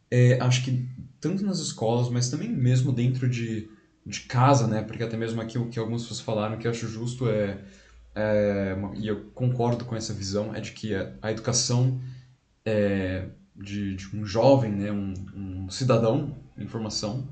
é, 0.09 0.37
acho 0.41 0.63
que 0.63 0.87
tanto 1.19 1.45
nas 1.45 1.59
escolas, 1.59 2.09
mas 2.09 2.29
também 2.29 2.49
mesmo 2.49 2.91
dentro 2.91 3.29
de, 3.29 3.69
de 4.05 4.21
casa, 4.21 4.67
né? 4.67 4.81
Porque 4.81 5.03
até 5.03 5.15
mesmo 5.15 5.41
aqui 5.41 5.57
o 5.57 5.67
que 5.67 5.79
algumas 5.79 6.01
pessoas 6.01 6.19
falaram 6.19 6.57
que 6.57 6.67
eu 6.67 6.71
acho 6.71 6.87
justo 6.87 7.29
é, 7.29 7.59
é 8.15 8.77
e 8.95 9.07
eu 9.07 9.25
concordo 9.33 9.85
com 9.85 9.95
essa 9.95 10.13
visão, 10.13 10.53
é 10.53 10.59
de 10.59 10.71
que 10.71 10.93
a, 11.21 11.31
educação 11.31 12.01
é, 12.65 13.25
de, 13.55 13.95
de 13.95 14.15
um 14.15 14.25
jovem, 14.25 14.71
né? 14.71 14.91
Um, 14.91 15.13
um 15.35 15.69
cidadão 15.69 16.37
em 16.57 16.67
formação, 16.67 17.27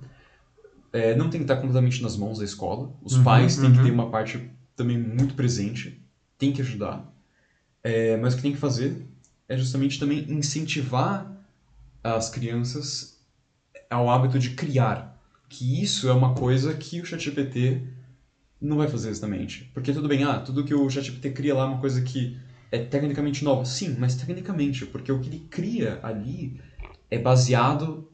é, 0.92 1.16
não 1.16 1.30
tem 1.30 1.40
que 1.40 1.44
estar 1.44 1.58
completamente 1.58 2.02
nas 2.02 2.16
mãos 2.18 2.40
da 2.40 2.46
escola. 2.46 2.94
Os 3.02 3.16
Uhum, 3.16 3.24
pais 3.24 3.58
têm 3.58 3.72
que 3.72 3.78
uhum. 3.78 3.84
ter 3.86 3.92
uma 3.92 4.10
parte 4.10 4.50
também 4.76 4.98
muito 4.98 5.36
presente, 5.36 6.02
tem 6.38 6.52
que 6.52 6.62
ajudar. 6.62 7.06
É, 7.84 8.18
mas 8.18 8.34
o 8.34 8.38
que 8.38 8.44
tem 8.44 8.52
que 8.54 8.58
fazer 8.58 9.06
é 9.48 9.58
justamente 9.58 10.00
também 10.00 10.26
incentivar 10.32 11.32
as 12.04 12.30
crianças 12.30 13.20
ao 13.90 14.10
hábito 14.10 14.40
de 14.40 14.52
criar. 14.52 15.18
Que 15.48 15.82
isso 15.82 16.08
é 16.08 16.14
uma 16.14 16.34
coisa 16.36 16.74
que 16.76 17.02
o 17.02 17.06
ChatGPT 17.06 17.82
não 18.62 18.78
vai 18.78 18.88
fazer 18.88 19.10
exatamente. 19.10 19.70
Porque 19.74 19.94
tudo 19.94 20.08
bem, 20.08 20.24
ah, 20.24 20.40
tudo 20.40 20.64
que 20.64 20.74
o 20.74 20.90
ChatGPT 20.90 21.32
cria 21.32 21.56
lá 21.56 21.64
é 21.64 21.68
uma 21.68 21.80
coisa 21.80 22.02
que 22.02 22.38
é 22.72 22.80
tecnicamente 22.80 23.44
nova. 23.44 23.66
Sim, 23.66 23.96
mas 23.98 24.16
tecnicamente, 24.16 24.86
porque 24.86 25.12
o 25.12 25.20
que 25.20 25.30
ele 25.30 25.40
cria 25.50 26.00
ali 26.04 26.60
é 27.10 27.18
baseado 27.18 28.08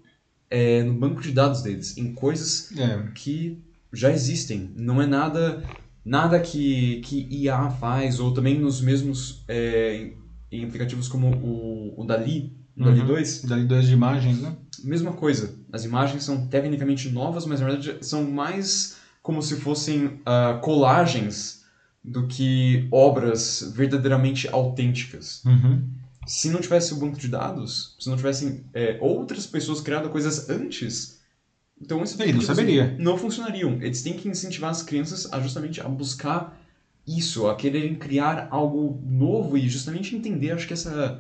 é, 0.50 0.84
no 0.84 0.94
banco 0.94 1.22
de 1.22 1.32
dados 1.32 1.62
deles, 1.62 1.98
em 1.98 2.14
coisas 2.14 2.72
É, 2.78 3.02
que 3.14 3.58
já 3.92 4.12
existem. 4.12 4.70
Não 4.76 5.02
é 5.02 5.08
nada 5.08 5.64
nada 6.04 6.40
que, 6.40 7.02
que 7.04 7.28
IA 7.32 7.70
faz, 7.70 8.20
ou 8.20 8.32
também 8.32 8.60
nos 8.60 8.80
mesmos 8.80 9.44
é, 9.48 10.12
em- 10.52 10.64
aplicativos 10.64 11.08
como 11.08 11.28
o, 11.44 12.02
o 12.02 12.06
Dali, 12.06 12.52
o 12.78 12.84
Dali 12.84 13.00
Uhum. 13.00 13.08
2, 13.08 13.42
dali 13.42 13.64
dois 13.66 13.88
de 13.88 13.94
imagens, 13.94 14.40
né? 14.42 14.56
mesma 14.84 15.14
coisa. 15.14 15.56
As 15.72 15.84
imagens 15.84 16.24
são 16.24 16.46
tecnicamente 16.48 17.10
novas, 17.10 17.46
mas 17.46 17.60
na 17.60 17.68
verdade 17.68 17.98
são 18.06 18.24
mais 18.30 18.98
como 19.26 19.42
se 19.42 19.56
fossem 19.56 20.22
ah, 20.24 20.60
colagens 20.62 21.66
do 22.04 22.28
que 22.28 22.88
obras 22.92 23.74
verdadeiramente 23.76 24.48
autênticas. 24.48 25.44
Uhum. 25.44 25.84
Se 26.28 26.52
não 26.52 26.62
tivesse 26.62 26.94
o 26.94 26.98
banco 26.98 27.18
de 27.18 27.28
dados, 27.28 27.96
se 28.00 28.08
não 28.08 28.18
tivessem 28.18 28.64
é, 28.72 29.00
outras 29.02 29.48
pessoas 29.48 29.82
criando 29.82 30.10
coisas 30.10 30.48
antes, 30.48 31.20
então 31.82 32.04
Ele 32.20 32.34
não 32.34 32.42
saberia. 32.42 32.96
não 33.00 33.18
funcionariam. 33.18 33.82
Eles 33.82 34.04
têm 34.04 34.14
que 34.14 34.30
incentivar 34.30 34.70
as 34.70 34.84
crianças 34.84 35.34
a 35.34 35.40
justamente 35.40 35.82
a 35.82 35.90
buscar 35.90 36.62
isso, 37.08 37.48
a 37.48 37.56
quererem 37.56 37.96
criar 37.96 38.48
algo 38.52 39.02
novo 39.04 39.58
e 39.58 39.68
justamente 39.68 40.16
entender, 40.16 40.52
acho 40.52 40.68
que 40.68 40.74
essa 40.74 41.20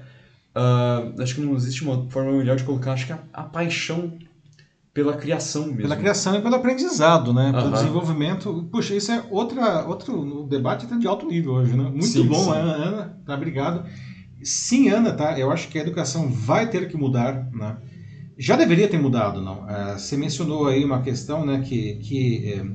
ah, 0.53 1.11
acho 1.17 1.33
que 1.33 1.41
não 1.41 1.55
existe 1.55 1.83
uma 1.83 2.07
forma 2.11 2.33
melhor 2.33 2.55
de 2.55 2.65
colocar, 2.65 2.93
acho 2.93 3.07
que 3.07 3.13
a, 3.13 3.23
a 3.33 3.43
paixão 3.43 4.13
pela 4.95 5.17
criação 5.17 5.65
mesmo. 5.65 5.81
Pela 5.81 5.97
criação 5.97 6.35
e 6.35 6.41
pelo 6.41 6.55
aprendizado, 6.55 7.33
né? 7.33 7.51
Pelo 7.51 7.65
Aham. 7.65 7.71
desenvolvimento. 7.73 8.69
Puxa, 8.71 8.95
isso 8.95 9.11
é 9.11 9.25
outra, 9.29 9.85
outro 9.85 10.47
debate 10.49 10.85
até 10.85 10.95
de 10.95 11.05
alto 11.05 11.27
nível 11.27 11.51
hoje, 11.51 11.75
né? 11.75 11.83
Muito 11.83 12.05
Sim, 12.05 12.25
bom, 12.25 12.45
sim. 12.45 12.51
Ana, 12.51 12.71
Ana, 12.71 13.19
tá? 13.25 13.35
Obrigado. 13.35 13.85
Sim, 14.41 14.87
Ana, 14.87 15.11
tá? 15.11 15.37
Eu 15.37 15.51
acho 15.51 15.67
que 15.67 15.77
a 15.77 15.81
educação 15.81 16.31
vai 16.31 16.69
ter 16.69 16.87
que 16.87 16.95
mudar, 16.95 17.49
né? 17.51 17.75
Já 18.37 18.55
deveria 18.55 18.87
ter 18.87 18.97
mudado, 18.97 19.41
não? 19.41 19.65
Ah, 19.67 19.97
você 19.97 20.15
mencionou 20.15 20.65
aí 20.67 20.85
uma 20.85 21.01
questão, 21.01 21.45
né, 21.45 21.61
que, 21.65 21.95
que 21.95 22.53
eh, 22.53 22.65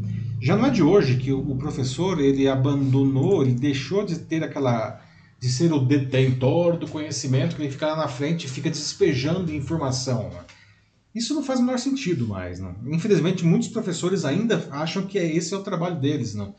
já 0.41 0.57
não 0.57 0.67
é 0.67 0.71
de 0.71 0.83
hoje 0.83 1.17
que 1.17 1.33
o, 1.33 1.39
o 1.39 1.57
professor, 1.57 2.21
ele 2.21 2.47
abandonou, 2.49 3.43
ele 3.43 3.55
deixou 3.55 4.05
de 4.05 4.19
ter 4.19 4.45
aquela... 4.45 5.01
de 5.39 5.49
ser 5.49 5.73
o 5.73 5.79
detentor 5.79 6.77
do 6.77 6.87
conhecimento, 6.87 7.57
que 7.57 7.63
ele 7.63 7.71
fica 7.71 7.87
lá 7.87 7.97
na 7.97 8.09
frente 8.09 8.45
e 8.47 8.51
fica 8.51 8.69
despejando 8.69 9.55
informação, 9.55 10.25
né? 10.25 10.41
Isso 11.15 11.35
não 11.35 11.43
faz 11.43 11.59
o 11.59 11.63
menor 11.63 11.79
sentido 11.79 12.27
mais, 12.27 12.61
não. 12.61 12.75
Infelizmente, 12.87 13.45
muitos 13.45 13.69
professores 13.69 14.25
ainda 14.25 14.69
acham 14.71 15.07
que 15.07 15.19
é- 15.19 15.35
esse 15.37 15.53
é 15.53 15.57
o 15.57 15.63
trabalho 15.63 16.01
deles, 16.01 16.35
não. 16.35 16.55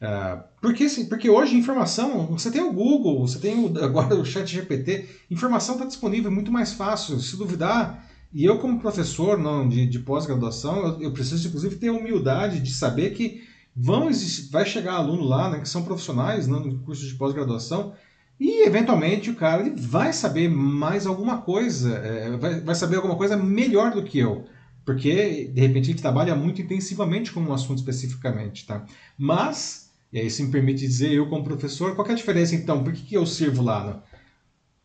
Ah, 0.00 0.44
porque, 0.60 0.88
se- 0.88 1.04
porque 1.04 1.30
hoje 1.30 1.56
informação, 1.56 2.26
você 2.26 2.50
tem 2.50 2.60
o 2.60 2.72
Google, 2.72 3.20
você 3.20 3.38
tem 3.38 3.54
o- 3.64 3.84
agora 3.84 4.16
o 4.16 4.24
Chat 4.24 4.46
GPT, 4.50 5.06
informação 5.30 5.76
está 5.76 5.86
disponível 5.86 6.30
é 6.30 6.34
muito 6.34 6.50
mais 6.50 6.72
fácil. 6.72 7.20
Se 7.20 7.36
duvidar, 7.36 8.04
e 8.32 8.44
eu 8.44 8.58
como 8.58 8.80
professor 8.80 9.38
não, 9.38 9.68
de, 9.68 9.86
de 9.86 10.00
pós-graduação, 10.00 10.84
eu, 10.86 11.02
eu 11.02 11.12
preciso 11.12 11.46
inclusive 11.46 11.76
ter 11.76 11.88
a 11.88 11.92
humildade 11.92 12.58
de 12.60 12.72
saber 12.74 13.10
que 13.10 13.44
vão 13.76 14.10
vai 14.50 14.66
chegar 14.66 14.94
aluno 14.94 15.22
lá, 15.22 15.48
né, 15.50 15.60
que 15.60 15.68
são 15.68 15.84
profissionais 15.84 16.48
não, 16.48 16.60
no 16.60 16.78
curso 16.80 17.06
de 17.06 17.14
pós-graduação, 17.14 17.94
e 18.40 18.66
eventualmente 18.66 19.30
o 19.30 19.36
cara 19.36 19.62
ele 19.66 19.74
vai 19.80 20.12
saber 20.12 20.48
mais 20.48 21.06
alguma 21.06 21.40
coisa, 21.42 21.96
é, 21.98 22.36
vai, 22.36 22.60
vai 22.60 22.74
saber 22.74 22.96
alguma 22.96 23.16
coisa 23.16 23.36
melhor 23.36 23.92
do 23.92 24.02
que 24.02 24.18
eu. 24.18 24.44
Porque, 24.84 25.44
de 25.54 25.60
repente, 25.60 25.90
ele 25.92 25.98
trabalha 26.00 26.34
muito 26.34 26.60
intensivamente 26.60 27.30
com 27.30 27.40
um 27.40 27.52
assunto 27.52 27.78
especificamente, 27.78 28.66
tá? 28.66 28.84
Mas, 29.16 29.92
e 30.12 30.18
aí 30.18 30.28
se 30.28 30.42
me 30.42 30.50
permite 30.50 30.80
dizer, 30.80 31.12
eu 31.12 31.28
como 31.28 31.44
professor, 31.44 31.94
qual 31.94 32.08
é 32.08 32.12
a 32.12 32.16
diferença 32.16 32.56
então? 32.56 32.82
Por 32.82 32.92
que, 32.92 33.02
que 33.02 33.14
eu 33.16 33.24
sirvo 33.24 33.62
lá? 33.62 33.84
Não? 33.84 34.02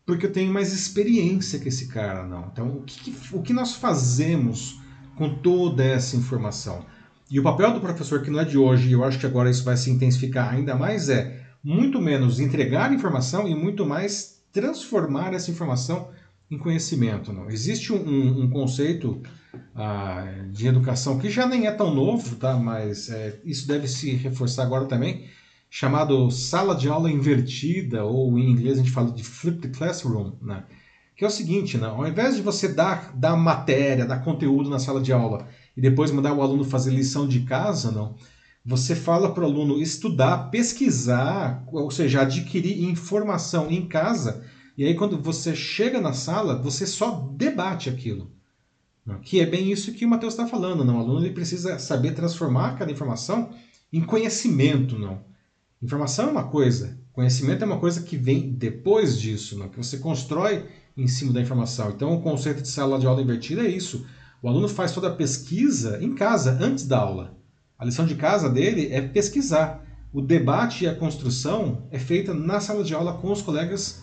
Porque 0.06 0.26
eu 0.26 0.32
tenho 0.32 0.52
mais 0.52 0.72
experiência 0.72 1.58
que 1.58 1.68
esse 1.68 1.88
cara, 1.88 2.24
não. 2.26 2.48
Então, 2.52 2.68
o 2.78 2.82
que, 2.82 3.10
que- 3.12 3.34
o 3.36 3.42
que 3.42 3.52
nós 3.52 3.74
fazemos 3.74 4.80
com 5.16 5.34
toda 5.42 5.84
essa 5.84 6.16
informação? 6.16 6.86
E 7.30 7.38
o 7.38 7.42
papel 7.42 7.72
do 7.74 7.80
professor, 7.80 8.22
que 8.22 8.30
não 8.30 8.40
é 8.40 8.44
de 8.44 8.56
hoje, 8.56 8.88
e 8.88 8.92
eu 8.92 9.04
acho 9.04 9.18
que 9.18 9.26
agora 9.26 9.50
isso 9.50 9.64
vai 9.64 9.76
se 9.76 9.90
intensificar 9.90 10.54
ainda 10.54 10.74
mais, 10.74 11.08
é 11.10 11.47
muito 11.62 12.00
menos 12.00 12.40
entregar 12.40 12.92
informação 12.92 13.48
e 13.48 13.54
muito 13.54 13.84
mais 13.84 14.42
transformar 14.52 15.34
essa 15.34 15.50
informação 15.50 16.10
em 16.50 16.58
conhecimento. 16.58 17.32
Não? 17.32 17.50
Existe 17.50 17.92
um- 17.92 18.42
um, 18.44 18.50
conceito 18.50 19.20
ah, 19.74 20.24
de 20.50 20.66
educação 20.66 21.18
que 21.18 21.30
já 21.30 21.46
nem 21.46 21.66
é 21.66 21.70
tão 21.70 21.94
novo, 21.94 22.36
tá? 22.36 22.56
mas 22.56 23.08
é, 23.10 23.40
isso 23.44 23.66
deve 23.66 23.86
se 23.86 24.10
reforçar 24.12 24.62
agora 24.62 24.86
também, 24.86 25.26
chamado 25.70 26.30
sala 26.30 26.74
de 26.74 26.88
aula 26.88 27.10
invertida, 27.10 28.04
ou 28.04 28.38
em 28.38 28.50
inglês 28.50 28.78
a 28.78 28.82
gente 28.82 28.90
fala 28.92 29.10
de 29.10 29.22
flipped 29.22 29.76
classroom, 29.76 30.32
né? 30.40 30.64
que 31.14 31.24
é 31.24 31.28
o 31.28 31.30
seguinte, 31.30 31.76
né? 31.76 31.86
ao 31.86 32.06
invés 32.06 32.36
de 32.36 32.42
você 32.42 32.68
dar, 32.68 33.12
dar 33.14 33.36
matéria, 33.36 34.06
dar 34.06 34.24
conteúdo 34.24 34.70
na 34.70 34.78
sala 34.78 35.00
de 35.00 35.12
aula 35.12 35.48
e 35.76 35.80
depois 35.80 36.10
mandar 36.10 36.32
o 36.32 36.42
aluno 36.42 36.64
fazer 36.64 36.92
lição 36.92 37.28
de 37.28 37.40
casa, 37.40 37.90
não, 37.90 38.16
você 38.68 38.94
fala 38.94 39.32
para 39.32 39.44
o 39.44 39.46
aluno 39.46 39.80
estudar, 39.80 40.50
pesquisar, 40.50 41.64
ou 41.72 41.90
seja, 41.90 42.20
adquirir 42.20 42.84
informação 42.84 43.70
em 43.70 43.88
casa, 43.88 44.44
e 44.76 44.84
aí 44.84 44.94
quando 44.94 45.16
você 45.16 45.56
chega 45.56 46.02
na 46.02 46.12
sala, 46.12 46.54
você 46.54 46.86
só 46.86 47.32
debate 47.34 47.88
aquilo. 47.88 48.30
Que 49.22 49.40
é 49.40 49.46
bem 49.46 49.72
isso 49.72 49.94
que 49.94 50.04
o 50.04 50.08
Matheus 50.08 50.34
está 50.34 50.46
falando, 50.46 50.84
não? 50.84 50.98
O 50.98 51.00
aluno 51.00 51.24
ele 51.24 51.32
precisa 51.32 51.78
saber 51.78 52.12
transformar 52.12 52.72
aquela 52.72 52.92
informação 52.92 53.48
em 53.90 54.02
conhecimento, 54.02 54.98
não? 54.98 55.24
Informação 55.80 56.28
é 56.28 56.30
uma 56.30 56.44
coisa, 56.44 57.00
conhecimento 57.14 57.62
é 57.62 57.66
uma 57.66 57.78
coisa 57.80 58.02
que 58.02 58.18
vem 58.18 58.50
depois 58.50 59.18
disso, 59.18 59.58
não? 59.58 59.70
Que 59.70 59.78
você 59.78 59.96
constrói 59.96 60.66
em 60.94 61.08
cima 61.08 61.32
da 61.32 61.40
informação. 61.40 61.88
Então, 61.88 62.14
o 62.14 62.20
conceito 62.20 62.60
de 62.60 62.68
sala 62.68 62.98
de 62.98 63.06
aula 63.06 63.22
invertida 63.22 63.62
é 63.62 63.70
isso. 63.70 64.04
O 64.42 64.48
aluno 64.48 64.68
faz 64.68 64.92
toda 64.92 65.08
a 65.08 65.14
pesquisa 65.16 65.98
em 66.04 66.14
casa, 66.14 66.58
antes 66.60 66.86
da 66.86 66.98
aula. 66.98 67.38
A 67.78 67.84
lição 67.84 68.04
de 68.06 68.16
casa 68.16 68.50
dele 68.50 68.88
é 68.92 69.00
pesquisar. 69.00 69.84
O 70.12 70.20
debate 70.20 70.84
e 70.84 70.88
a 70.88 70.94
construção 70.94 71.86
é 71.90 71.98
feita 71.98 72.34
na 72.34 72.60
sala 72.60 72.82
de 72.82 72.94
aula 72.94 73.14
com 73.14 73.30
os 73.30 73.40
colegas, 73.40 74.02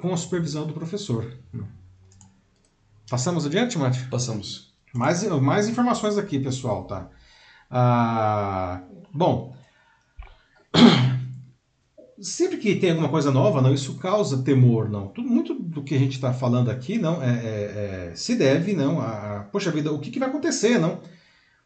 com 0.00 0.12
a 0.12 0.16
supervisão 0.16 0.66
do 0.66 0.72
professor. 0.72 1.36
Passamos 3.10 3.44
adiante, 3.44 3.76
Márcio? 3.76 4.08
Passamos. 4.08 4.72
Mais, 4.94 5.22
mais 5.40 5.68
informações 5.68 6.16
aqui, 6.16 6.38
pessoal, 6.38 6.84
tá? 6.84 7.10
Ah, 7.70 8.82
bom, 9.12 9.54
sempre 12.20 12.56
que 12.58 12.76
tem 12.76 12.90
alguma 12.90 13.08
coisa 13.08 13.30
nova, 13.30 13.60
não, 13.60 13.74
isso 13.74 13.98
causa 13.98 14.42
temor, 14.42 14.88
não. 14.88 15.08
Tudo, 15.08 15.28
muito 15.28 15.54
do 15.54 15.82
que 15.82 15.94
a 15.94 15.98
gente 15.98 16.12
está 16.12 16.32
falando 16.32 16.70
aqui, 16.70 16.98
não, 16.98 17.22
é, 17.22 17.30
é- 17.30 18.10
é- 18.10 18.14
se 18.14 18.36
deve, 18.36 18.74
não, 18.74 19.00
a, 19.00 19.38
a- 19.40 19.44
poxa 19.44 19.70
vida, 19.70 19.92
o 19.92 19.98
que, 19.98 20.10
que 20.10 20.18
vai 20.18 20.28
acontecer, 20.28 20.78
não? 20.78 21.00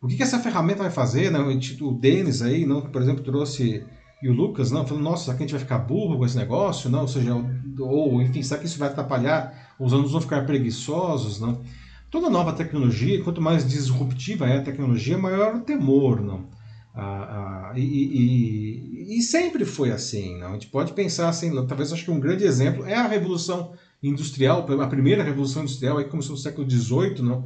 O 0.07 0.09
que, 0.09 0.17
que 0.17 0.23
essa 0.23 0.39
ferramenta 0.39 0.85
vai 0.85 0.91
fazer, 0.93 1.31
não? 1.33 1.49
O 1.49 1.93
Denis 1.93 2.41
aí, 2.41 2.65
não, 2.65 2.81
por 2.81 3.03
exemplo, 3.03 3.25
trouxe 3.25 3.85
e 4.23 4.29
o 4.29 4.33
Lucas, 4.33 4.71
não, 4.71 4.87
falando, 4.87 5.03
nossa, 5.03 5.25
será 5.25 5.37
que 5.37 5.43
a 5.43 5.47
gente 5.47 5.53
vai 5.55 5.61
ficar 5.61 5.79
burro 5.79 6.17
com 6.17 6.25
esse 6.25 6.37
negócio, 6.37 6.89
não? 6.89 7.01
Ou 7.01 7.09
seja, 7.09 7.35
ou 7.79 8.23
enfim, 8.23 8.41
será 8.43 8.61
que 8.61 8.67
isso 8.67 8.79
vai 8.79 8.89
atrapalhar? 8.89 9.75
Os 9.79 9.93
alunos 9.93 10.13
vão 10.13 10.21
ficar 10.21 10.47
preguiçosos, 10.47 11.41
não? 11.41 11.61
Toda 12.09 12.31
nova 12.31 12.53
tecnologia, 12.53 13.23
quanto 13.23 13.41
mais 13.43 13.69
disruptiva 13.69 14.47
é 14.47 14.59
a 14.59 14.63
tecnologia, 14.63 15.19
maior 15.19 15.57
o 15.57 15.61
temor, 15.61 16.23
não? 16.23 16.49
Ah, 16.95 17.73
ah, 17.73 17.79
e, 17.79 17.83
e- 17.83 19.19
e- 19.19 19.23
sempre 19.23 19.65
foi 19.65 19.91
assim, 19.91 20.39
não? 20.39 20.51
A 20.51 20.53
gente 20.53 20.69
pode 20.69 20.93
pensar 20.93 21.29
assim, 21.29 21.51
talvez 21.67 21.93
acho 21.93 22.05
que 22.05 22.11
um 22.11 22.21
grande 22.21 22.45
exemplo 22.45 22.87
é 22.87 22.95
a 22.95 23.07
revolução 23.09 23.73
industrial, 24.03 24.65
a 24.81 24.87
primeira 24.87 25.23
revolução 25.25 25.63
industrial 25.63 25.99
aí 25.99 26.05
começou 26.05 26.33
no 26.37 26.41
século 26.41 26.67
XVIII, 26.67 27.21
não? 27.23 27.45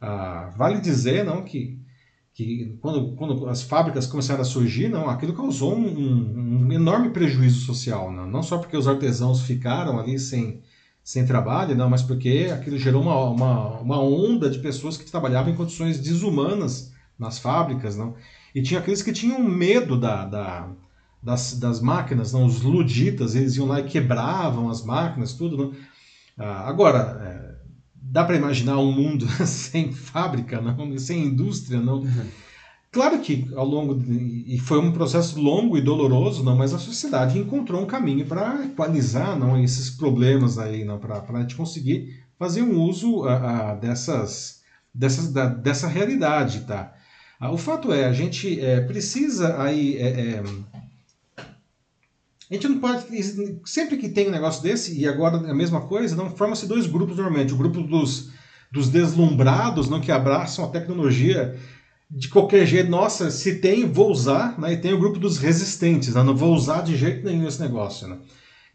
Ah, 0.00 0.50
vale 0.56 0.80
dizer, 0.80 1.24
não, 1.24 1.42
que 1.42 1.78
que 2.36 2.76
quando, 2.82 3.16
quando 3.16 3.48
as 3.48 3.62
fábricas 3.62 4.06
começaram 4.06 4.42
a 4.42 4.44
surgir, 4.44 4.90
não, 4.90 5.08
aquilo 5.08 5.32
causou 5.32 5.74
um, 5.74 6.66
um 6.66 6.70
enorme 6.70 7.08
prejuízo 7.08 7.60
social, 7.60 8.12
não, 8.12 8.26
não 8.26 8.42
só 8.42 8.58
porque 8.58 8.76
os 8.76 8.86
artesãos 8.86 9.40
ficaram 9.40 9.98
ali 9.98 10.18
sem, 10.18 10.60
sem 11.02 11.24
trabalho, 11.24 11.74
não, 11.74 11.88
mas 11.88 12.02
porque 12.02 12.50
aquilo 12.52 12.78
gerou 12.78 13.00
uma, 13.00 13.18
uma, 13.30 13.80
uma 13.80 14.00
onda 14.02 14.50
de 14.50 14.58
pessoas 14.58 14.98
que 14.98 15.10
trabalhavam 15.10 15.50
em 15.50 15.56
condições 15.56 15.98
desumanas 15.98 16.92
nas 17.18 17.38
fábricas, 17.38 17.96
não, 17.96 18.14
e 18.54 18.60
tinha 18.60 18.80
aqueles 18.80 19.00
que 19.00 19.14
tinham 19.14 19.42
medo 19.42 19.98
da, 19.98 20.26
da 20.26 20.68
das, 21.22 21.58
das 21.58 21.80
máquinas, 21.80 22.34
não, 22.34 22.44
os 22.44 22.60
luditas, 22.60 23.34
eles 23.34 23.56
iam 23.56 23.66
lá 23.66 23.80
e 23.80 23.84
quebravam 23.84 24.68
as 24.68 24.84
máquinas, 24.84 25.32
tudo, 25.32 25.56
não. 25.56 25.72
Ah, 26.38 26.68
agora, 26.68 27.18
é, 27.22 27.55
dá 28.10 28.24
para 28.24 28.36
imaginar 28.36 28.78
um 28.78 28.92
mundo 28.92 29.26
sem 29.46 29.92
fábrica, 29.92 30.60
não, 30.60 30.98
sem 30.98 31.24
indústria, 31.24 31.80
não. 31.80 32.00
Uhum. 32.00 32.26
Claro 32.92 33.18
que 33.18 33.46
ao 33.54 33.66
longo 33.66 33.94
de, 33.94 34.44
e 34.46 34.58
foi 34.58 34.78
um 34.78 34.92
processo 34.92 35.38
longo 35.38 35.76
e 35.76 35.82
doloroso, 35.82 36.42
não, 36.42 36.56
mas 36.56 36.72
a 36.72 36.78
sociedade 36.78 37.38
encontrou 37.38 37.82
um 37.82 37.86
caminho 37.86 38.24
para 38.24 38.64
equalizar, 38.64 39.38
não, 39.38 39.62
esses 39.62 39.90
problemas 39.90 40.58
aí, 40.58 40.84
não, 40.84 40.98
para 40.98 41.22
a 41.28 41.40
gente 41.40 41.56
conseguir 41.56 42.24
fazer 42.38 42.62
um 42.62 42.80
uso 42.80 43.24
a, 43.24 43.70
a, 43.70 43.74
dessas, 43.74 44.62
dessas 44.94 45.30
da, 45.30 45.46
dessa 45.46 45.88
realidade, 45.88 46.60
tá? 46.60 46.94
Ah, 47.38 47.52
o 47.52 47.58
fato 47.58 47.92
é, 47.92 48.06
a 48.06 48.12
gente 48.12 48.58
é, 48.58 48.80
precisa 48.80 49.60
aí 49.62 49.96
é, 49.98 50.08
é 50.08 50.42
a 52.50 52.54
gente 52.54 52.68
não 52.68 52.78
pode. 52.78 53.04
Sempre 53.64 53.96
que 53.96 54.08
tem 54.08 54.28
um 54.28 54.32
negócio 54.32 54.62
desse, 54.62 54.98
e 54.98 55.06
agora 55.06 55.44
é 55.46 55.50
a 55.50 55.54
mesma 55.54 55.80
coisa, 55.82 56.14
não 56.14 56.30
forma-se 56.30 56.66
dois 56.66 56.86
grupos 56.86 57.16
normalmente. 57.16 57.52
O 57.52 57.56
grupo 57.56 57.82
dos, 57.82 58.30
dos 58.70 58.88
deslumbrados, 58.88 59.88
não 59.88 60.00
que 60.00 60.12
abraçam 60.12 60.64
a 60.64 60.68
tecnologia 60.68 61.56
de 62.08 62.28
qualquer 62.28 62.64
jeito. 62.64 62.88
Nossa, 62.88 63.32
se 63.32 63.56
tem, 63.56 63.90
vou 63.90 64.10
usar. 64.12 64.58
Né? 64.60 64.74
E 64.74 64.76
tem 64.76 64.92
o 64.92 64.98
grupo 64.98 65.18
dos 65.18 65.38
resistentes, 65.38 66.14
né? 66.14 66.22
não 66.22 66.36
vou 66.36 66.54
usar 66.54 66.82
de 66.82 66.96
jeito 66.96 67.24
nenhum 67.26 67.48
esse 67.48 67.60
negócio. 67.60 68.06
Né? 68.06 68.18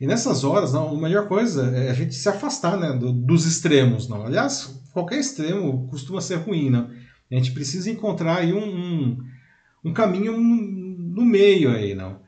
E 0.01 0.05
nessas 0.05 0.43
horas, 0.43 0.73
não, 0.73 0.89
a 0.89 1.01
melhor 1.01 1.29
coisa 1.29 1.67
é 1.73 1.89
a 1.89 1.93
gente 1.93 2.13
se 2.13 2.27
afastar 2.27 2.77
né, 2.77 2.91
do, 2.91 3.13
dos 3.13 3.45
extremos. 3.45 4.09
Não. 4.09 4.25
Aliás, 4.25 4.81
qualquer 4.91 5.19
extremo 5.19 5.87
costuma 5.87 6.19
ser 6.19 6.39
ruim. 6.39 6.69
Não. 6.69 6.89
A 7.31 7.35
gente 7.35 7.51
precisa 7.51 7.89
encontrar 7.89 8.39
aí 8.39 8.51
um, 8.51 8.65
um, 8.65 9.17
um 9.85 9.93
caminho 9.93 10.35
no 10.35 11.23
meio 11.23 11.71
aí, 11.71 11.95
não. 11.95 12.19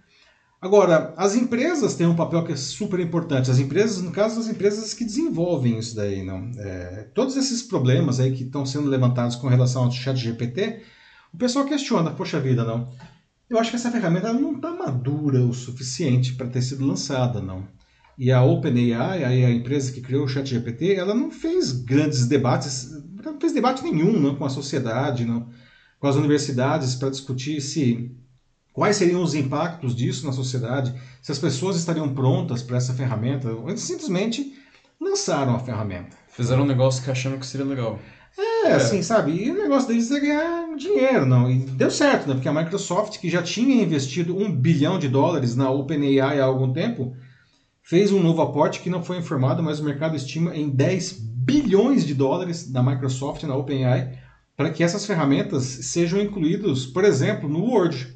Agora, 0.64 1.14
as 1.18 1.36
empresas 1.36 1.94
têm 1.94 2.08
um 2.08 2.16
papel 2.16 2.42
que 2.46 2.54
é 2.54 2.56
super 2.56 2.98
importante. 3.02 3.52
As 3.52 3.60
empresas, 3.60 4.02
no 4.02 4.14
caso, 4.14 4.40
as 4.40 4.48
empresas 4.48 4.94
que 4.94 5.04
desenvolvem 5.04 5.78
isso 5.78 5.94
daí, 5.94 6.24
não? 6.24 6.50
É, 6.58 7.10
todos 7.14 7.36
esses 7.36 7.62
problemas 7.62 8.18
aí 8.18 8.32
que 8.32 8.44
estão 8.44 8.66
sendo 8.66 8.88
levantados 8.88 9.36
com 9.36 9.50
relação 9.50 9.84
ao 9.84 9.92
chat 9.92 10.16
GPT, 10.16 10.82
o 11.34 11.38
pessoal 11.38 11.66
questiona, 11.66 12.12
poxa 12.12 12.40
vida, 12.40 12.64
não. 12.64 12.88
Eu 13.50 13.60
acho 13.60 13.72
que 13.72 13.76
essa 13.76 13.92
ferramenta 13.92 14.32
não 14.32 14.56
está 14.56 14.72
madura 14.72 15.46
o 15.46 15.54
suficiente 15.54 16.34
para 16.36 16.48
ter 16.48 16.62
sido 16.62 16.88
lançada, 16.88 17.42
não. 17.42 17.68
E 18.18 18.32
a 18.32 18.42
OpenAI, 18.42 19.26
a 19.26 19.52
empresa 19.52 19.92
que 19.92 20.00
criou 20.00 20.24
o 20.24 20.30
chat 20.30 20.48
GPT, 20.48 20.94
ela 20.94 21.14
não 21.14 21.30
fez 21.30 21.74
grandes 21.74 22.26
debates, 22.26 22.90
não 23.22 23.38
fez 23.38 23.52
debate 23.52 23.84
nenhum 23.84 24.18
não, 24.18 24.36
com 24.36 24.46
a 24.46 24.50
sociedade, 24.50 25.26
não, 25.26 25.50
com 26.00 26.08
as 26.08 26.16
universidades 26.16 26.96
para 26.96 27.10
discutir 27.10 27.60
se 27.60 28.16
Quais 28.74 28.96
seriam 28.96 29.22
os 29.22 29.36
impactos 29.36 29.96
disso 29.96 30.26
na 30.26 30.34
sociedade? 30.34 30.94
Se 31.22 31.32
as 31.32 31.38
pessoas 31.38 31.78
estariam 31.78 32.14
prontas 32.14 32.64
para 32.64 32.78
essa 32.78 32.94
ferramenta? 32.94 33.48
Eles 33.68 33.82
simplesmente 33.82 34.58
lançaram 35.00 35.56
a 35.56 35.60
ferramenta. 35.60 36.18
Fizeram 36.30 36.64
um 36.64 36.68
negócio 36.68 37.04
que 37.04 37.12
acharam 37.12 37.38
que 37.38 37.46
seria 37.46 37.68
legal. 37.68 38.00
É, 38.36 38.70
é, 38.70 38.74
assim, 38.74 39.04
sabe? 39.04 39.32
E 39.32 39.52
o 39.52 39.62
negócio 39.62 39.88
deles 39.88 40.10
é 40.10 40.20
ganhar 40.20 40.76
dinheiro, 40.76 41.26
não. 41.26 41.52
E 41.52 41.60
deu 41.60 41.92
certo, 41.92 42.28
né? 42.28 42.34
Porque 42.34 42.50
a 42.50 42.54
Microsoft, 42.54 43.20
que 43.20 43.30
já 43.30 43.44
tinha 43.44 43.84
investido 43.84 44.36
um 44.36 44.52
bilhão 44.52 44.98
de 44.98 45.08
dólares 45.08 45.56
na 45.56 45.70
OpenAI 45.70 46.40
há 46.40 46.44
algum 46.44 46.74
tempo, 46.74 47.16
fez 47.84 48.12
um 48.12 48.20
novo 48.20 48.42
aporte 48.42 48.80
que 48.80 48.90
não 48.90 49.04
foi 49.04 49.18
informado, 49.18 49.62
mas 49.62 49.80
o 49.80 49.84
mercado 49.84 50.16
estima 50.16 50.56
em 50.56 50.68
10 50.68 51.20
bilhões 51.20 52.06
de 52.06 52.16
dólares 52.16 52.72
da 52.72 52.82
Microsoft 52.82 53.44
na 53.44 53.56
OpenAI 53.56 54.18
para 54.56 54.72
que 54.72 54.84
essas 54.84 55.06
ferramentas 55.06 55.64
sejam 55.64 56.20
incluídas, 56.20 56.86
por 56.86 57.04
exemplo, 57.04 57.50
no 57.50 57.66
Word. 57.66 58.13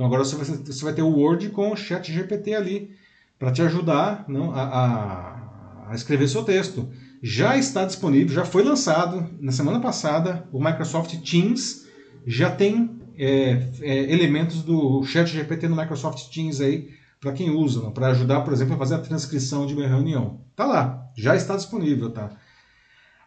Então 0.00 0.06
agora 0.06 0.24
você 0.24 0.34
vai, 0.34 0.46
você 0.46 0.82
vai 0.82 0.94
ter 0.94 1.02
o 1.02 1.10
Word 1.10 1.50
com 1.50 1.72
o 1.72 1.76
Chat 1.76 2.10
GPT 2.10 2.54
ali 2.54 2.90
para 3.38 3.52
te 3.52 3.60
ajudar 3.60 4.24
não, 4.26 4.50
a, 4.50 5.90
a, 5.90 5.94
escrever 5.94 6.26
seu 6.26 6.42
texto. 6.42 6.88
Já 7.22 7.58
está 7.58 7.84
disponível, 7.84 8.34
já 8.34 8.46
foi 8.46 8.62
lançado 8.62 9.28
na 9.38 9.52
semana 9.52 9.78
passada 9.78 10.48
o 10.50 10.58
Microsoft 10.58 11.14
Teams 11.16 11.86
já 12.26 12.50
tem 12.50 12.98
é, 13.18 13.68
é, 13.82 14.10
elementos 14.10 14.62
do 14.62 15.04
Chat 15.04 15.26
GPT 15.26 15.68
no 15.68 15.76
Microsoft 15.76 16.32
Teams 16.32 16.62
aí 16.62 16.88
para 17.20 17.32
quem 17.32 17.50
usa, 17.50 17.90
para 17.90 18.06
ajudar, 18.06 18.40
por 18.40 18.54
exemplo, 18.54 18.76
a 18.76 18.78
fazer 18.78 18.94
a 18.94 19.00
transcrição 19.00 19.66
de 19.66 19.74
uma 19.74 19.86
reunião. 19.86 20.40
Tá 20.56 20.64
lá, 20.64 21.10
já 21.14 21.36
está 21.36 21.56
disponível, 21.56 22.08
tá? 22.08 22.30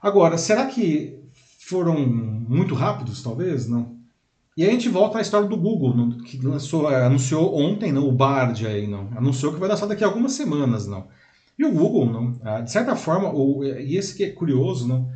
Agora, 0.01 0.39
será 0.39 0.65
que 0.65 1.21
foram 1.59 1.99
muito 1.99 2.73
rápidos, 2.73 3.21
talvez? 3.21 3.67
Não. 3.67 4.01
E 4.55 4.63
aí 4.63 4.69
a 4.69 4.71
gente 4.73 4.89
volta 4.89 5.17
à 5.17 5.21
história 5.21 5.47
do 5.47 5.57
Google, 5.57 6.17
que 6.19 6.37
lançou, 6.45 6.87
anunciou 6.87 7.59
ontem 7.59 7.91
não, 7.91 8.07
o 8.07 8.11
Bard 8.11 8.65
aí, 8.67 8.87
não. 8.87 9.09
Anunciou 9.15 9.53
que 9.53 9.59
vai 9.59 9.67
lançar 9.67 9.87
daqui 9.87 10.03
a 10.03 10.07
algumas 10.07 10.33
semanas, 10.33 10.85
não. 10.85 11.07
E 11.57 11.65
o 11.65 11.71
Google, 11.71 12.05
não, 12.05 12.39
ah, 12.43 12.61
de 12.61 12.71
certa 12.71 12.95
forma, 12.95 13.33
o, 13.33 13.63
e 13.63 13.97
esse 13.97 14.15
que 14.15 14.23
é 14.23 14.29
curioso, 14.29 14.87
não, 14.87 15.09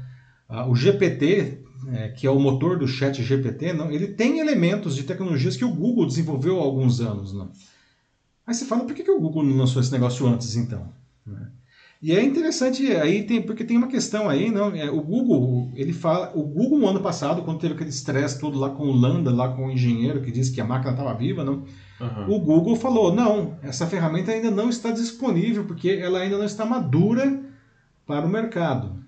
ah, 0.49 0.67
o 0.67 0.75
GPT, 0.75 1.63
é, 1.89 2.09
que 2.09 2.25
é 2.25 2.29
o 2.29 2.39
motor 2.39 2.77
do 2.77 2.87
chat 2.87 3.21
GPT, 3.21 3.73
não, 3.73 3.91
ele 3.91 4.07
tem 4.07 4.39
elementos 4.39 4.95
de 4.95 5.03
tecnologias 5.03 5.55
que 5.55 5.65
o 5.65 5.73
Google 5.73 6.05
desenvolveu 6.05 6.59
há 6.59 6.63
alguns 6.63 6.99
anos. 6.99 7.33
Não. 7.33 7.51
Aí 8.45 8.53
você 8.53 8.65
fala, 8.65 8.85
por 8.85 8.95
que, 8.95 9.03
que 9.03 9.11
o 9.11 9.19
Google 9.19 9.43
não 9.43 9.57
lançou 9.57 9.81
esse 9.81 9.91
negócio 9.91 10.25
antes, 10.25 10.55
então? 10.55 10.91
Né? 11.25 11.51
E 12.01 12.11
é 12.11 12.23
interessante 12.23 12.85
aí 12.95 13.23
tem 13.23 13.41
porque 13.41 13.63
tem 13.63 13.75
uma 13.75 13.87
questão 13.87 14.29
aí, 14.29 14.51
não? 14.51 14.69
É, 14.75 14.89
o 14.89 15.01
Google 15.01 15.71
ele 15.75 15.93
fala, 15.93 16.31
o 16.35 16.43
Google 16.43 16.87
ano 16.87 17.01
passado 17.01 17.41
quando 17.41 17.59
teve 17.59 17.73
aquele 17.73 17.89
estresse 17.89 18.39
todo 18.39 18.59
lá 18.59 18.69
com 18.69 18.83
o 18.83 18.91
Landa, 18.91 19.31
lá 19.31 19.49
com 19.49 19.65
o 19.65 19.71
engenheiro 19.71 20.21
que 20.21 20.31
disse 20.31 20.51
que 20.51 20.61
a 20.61 20.65
máquina 20.65 20.91
estava 20.91 21.13
viva, 21.15 21.43
não? 21.43 21.63
Uhum. 21.99 22.35
O 22.35 22.39
Google 22.39 22.75
falou 22.75 23.11
não, 23.11 23.57
essa 23.63 23.87
ferramenta 23.87 24.31
ainda 24.31 24.51
não 24.51 24.69
está 24.69 24.91
disponível 24.91 25.65
porque 25.65 25.89
ela 25.89 26.19
ainda 26.19 26.37
não 26.37 26.45
está 26.45 26.65
madura 26.65 27.43
para 28.05 28.25
o 28.25 28.29
mercado. 28.29 29.03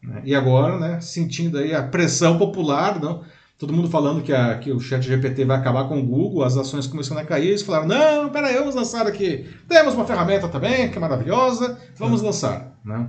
Né? 0.00 0.22
E 0.24 0.34
agora, 0.34 0.78
né, 0.78 1.00
sentindo 1.00 1.58
aí 1.58 1.74
a 1.74 1.82
pressão 1.82 2.38
popular, 2.38 3.00
não? 3.00 3.24
Todo 3.60 3.74
mundo 3.74 3.90
falando 3.90 4.22
que, 4.22 4.32
a, 4.32 4.56
que 4.58 4.72
o 4.72 4.80
chat 4.80 5.02
GPT 5.02 5.44
vai 5.44 5.58
acabar 5.58 5.86
com 5.86 6.00
o 6.00 6.06
Google, 6.06 6.42
as 6.42 6.56
ações 6.56 6.86
começando 6.86 7.18
a 7.18 7.24
cair, 7.26 7.48
eles 7.48 7.60
falaram, 7.60 7.86
não, 7.86 8.30
peraí, 8.30 8.56
vamos 8.56 8.74
lançar 8.74 9.06
aqui, 9.06 9.46
temos 9.68 9.92
uma 9.92 10.06
ferramenta 10.06 10.48
também, 10.48 10.90
que 10.90 10.96
é 10.96 11.00
maravilhosa, 11.00 11.78
vamos 11.98 12.22
lançar. 12.22 12.74
Né? 12.82 13.06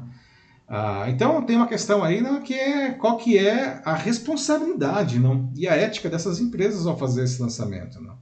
Ah, 0.67 1.05
então 1.07 1.41
tem 1.43 1.55
uma 1.55 1.67
questão 1.67 2.03
aí 2.03 2.19
não, 2.19 2.41
que 2.41 2.53
é 2.53 2.91
qual 2.91 3.15
que 3.15 3.37
é 3.37 3.81
a 3.85 3.93
responsabilidade 3.93 5.19
não, 5.19 5.49
e 5.55 5.69
a 5.69 5.73
ética 5.73 6.09
dessas 6.09 6.41
empresas 6.41 6.85
ao 6.85 6.97
fazer 6.97 7.23
esse 7.23 7.41
lançamento. 7.41 8.01
Não. 8.01 8.15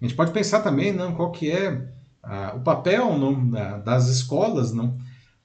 A 0.00 0.04
gente 0.04 0.14
pode 0.14 0.30
pensar 0.30 0.60
também 0.60 0.92
não, 0.92 1.12
qual 1.12 1.32
que 1.32 1.50
é 1.50 1.88
ah, 2.22 2.52
o 2.54 2.60
papel 2.60 3.18
não, 3.18 3.50
das 3.82 4.08
escolas 4.08 4.72
não, 4.72 4.96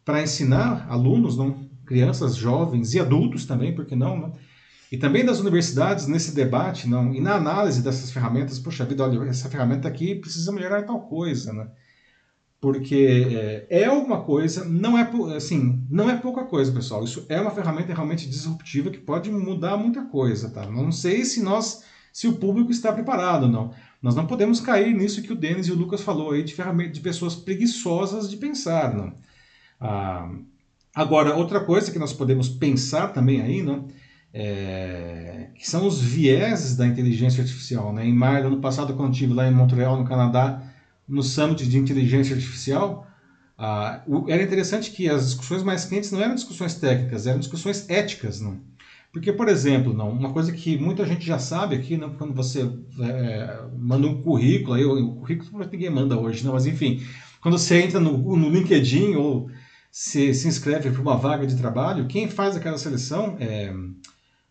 para 0.05 0.21
ensinar 0.21 0.85
alunos, 0.91 1.35
não, 1.35 1.67
crianças, 1.87 2.35
jovens 2.35 2.93
e 2.93 2.99
adultos 2.99 3.45
também, 3.45 3.73
porque 3.73 3.95
não, 3.95 4.15
não 4.15 4.48
e 4.91 4.97
também 4.97 5.23
das 5.23 5.39
universidades 5.39 6.07
nesse 6.07 6.33
debate 6.33 6.87
não, 6.87 7.13
e 7.13 7.21
na 7.21 7.35
análise 7.35 7.83
dessas 7.83 8.11
ferramentas, 8.11 8.57
poxa 8.57 8.85
vida, 8.85 9.03
olha, 9.03 9.29
essa 9.29 9.49
ferramenta 9.49 9.87
aqui 9.87 10.15
precisa 10.15 10.51
melhorar 10.51 10.83
tal 10.83 11.01
coisa, 11.01 11.53
né? 11.53 11.67
Porque 12.59 13.65
é, 13.69 13.83
é 13.83 13.85
alguma 13.85 14.21
coisa, 14.21 14.65
não 14.65 14.97
é 14.97 15.09
assim, 15.35 15.85
não 15.89 16.09
é 16.09 16.17
pouca 16.17 16.43
coisa, 16.43 16.71
pessoal. 16.71 17.03
Isso 17.03 17.25
é 17.29 17.39
uma 17.39 17.51
ferramenta 17.51 17.93
realmente 17.93 18.27
disruptiva 18.27 18.89
que 18.89 18.97
pode 18.97 19.31
mudar 19.31 19.77
muita 19.77 20.03
coisa, 20.05 20.49
tá? 20.49 20.65
Não 20.69 20.91
sei 20.91 21.23
se 21.23 21.41
nós, 21.41 21.83
se 22.11 22.27
o 22.27 22.33
público 22.33 22.71
está 22.71 22.91
preparado, 22.91 23.47
não. 23.47 23.71
Nós 24.01 24.15
não 24.15 24.25
podemos 24.25 24.59
cair 24.59 24.93
nisso 24.93 25.21
que 25.21 25.31
o 25.31 25.35
Denis 25.35 25.67
e 25.67 25.71
o 25.71 25.75
Lucas 25.75 26.01
falou 26.01 26.31
aí 26.31 26.43
de 26.43 26.55
de 26.91 26.99
pessoas 26.99 27.35
preguiçosas 27.35 28.29
de 28.29 28.37
pensar, 28.37 28.93
não. 28.93 29.13
Ah, 29.79 30.29
agora, 30.93 31.35
outra 31.35 31.63
coisa 31.63 31.91
que 31.91 31.99
nós 31.99 32.11
podemos 32.11 32.49
pensar 32.49 33.13
também 33.13 33.41
aí, 33.41 33.61
não, 33.61 33.87
é, 34.33 35.49
que 35.55 35.69
são 35.69 35.87
os 35.87 36.01
vieses 36.01 36.75
da 36.75 36.87
inteligência 36.87 37.41
artificial. 37.41 37.93
Né? 37.93 38.05
Em 38.05 38.13
maio 38.13 38.43
do 38.43 38.47
ano 38.47 38.61
passado, 38.61 38.93
quando 38.93 39.13
estive 39.13 39.33
lá 39.33 39.47
em 39.47 39.53
Montreal, 39.53 39.97
no 39.97 40.05
Canadá, 40.05 40.61
no 41.07 41.23
Summit 41.23 41.67
de 41.67 41.77
Inteligência 41.77 42.35
Artificial, 42.35 43.07
ah, 43.57 44.03
era 44.27 44.43
interessante 44.43 44.91
que 44.91 45.09
as 45.09 45.25
discussões 45.25 45.63
mais 45.63 45.83
quentes 45.85 46.11
não 46.11 46.21
eram 46.21 46.35
discussões 46.35 46.75
técnicas, 46.75 47.27
eram 47.27 47.39
discussões 47.39 47.89
éticas. 47.89 48.39
Não? 48.39 48.61
Porque, 49.11 49.33
por 49.33 49.49
exemplo, 49.49 49.93
não, 49.93 50.09
uma 50.11 50.31
coisa 50.31 50.51
que 50.51 50.77
muita 50.77 51.05
gente 51.05 51.25
já 51.25 51.39
sabe 51.39 51.75
aqui, 51.75 51.97
não, 51.97 52.13
quando 52.13 52.33
você 52.33 52.71
é, 53.01 53.63
manda 53.75 54.07
um 54.07 54.21
currículo, 54.21 54.75
aí, 54.75 54.85
o 54.85 55.15
currículo 55.15 55.67
ninguém 55.71 55.89
manda 55.89 56.17
hoje, 56.17 56.45
não, 56.45 56.53
mas 56.53 56.67
enfim, 56.67 57.03
quando 57.41 57.57
você 57.57 57.81
entra 57.81 57.99
no, 57.99 58.37
no 58.37 58.49
LinkedIn 58.49 59.15
ou 59.15 59.49
se, 59.91 60.33
se 60.35 60.47
inscreve 60.47 60.91
para 60.91 61.01
uma 61.01 61.17
vaga 61.17 61.47
de 61.47 61.57
trabalho, 61.57 62.05
quem 62.05 62.29
faz 62.29 62.55
aquela 62.55 62.77
seleção 62.77 63.35
é, 63.39 63.73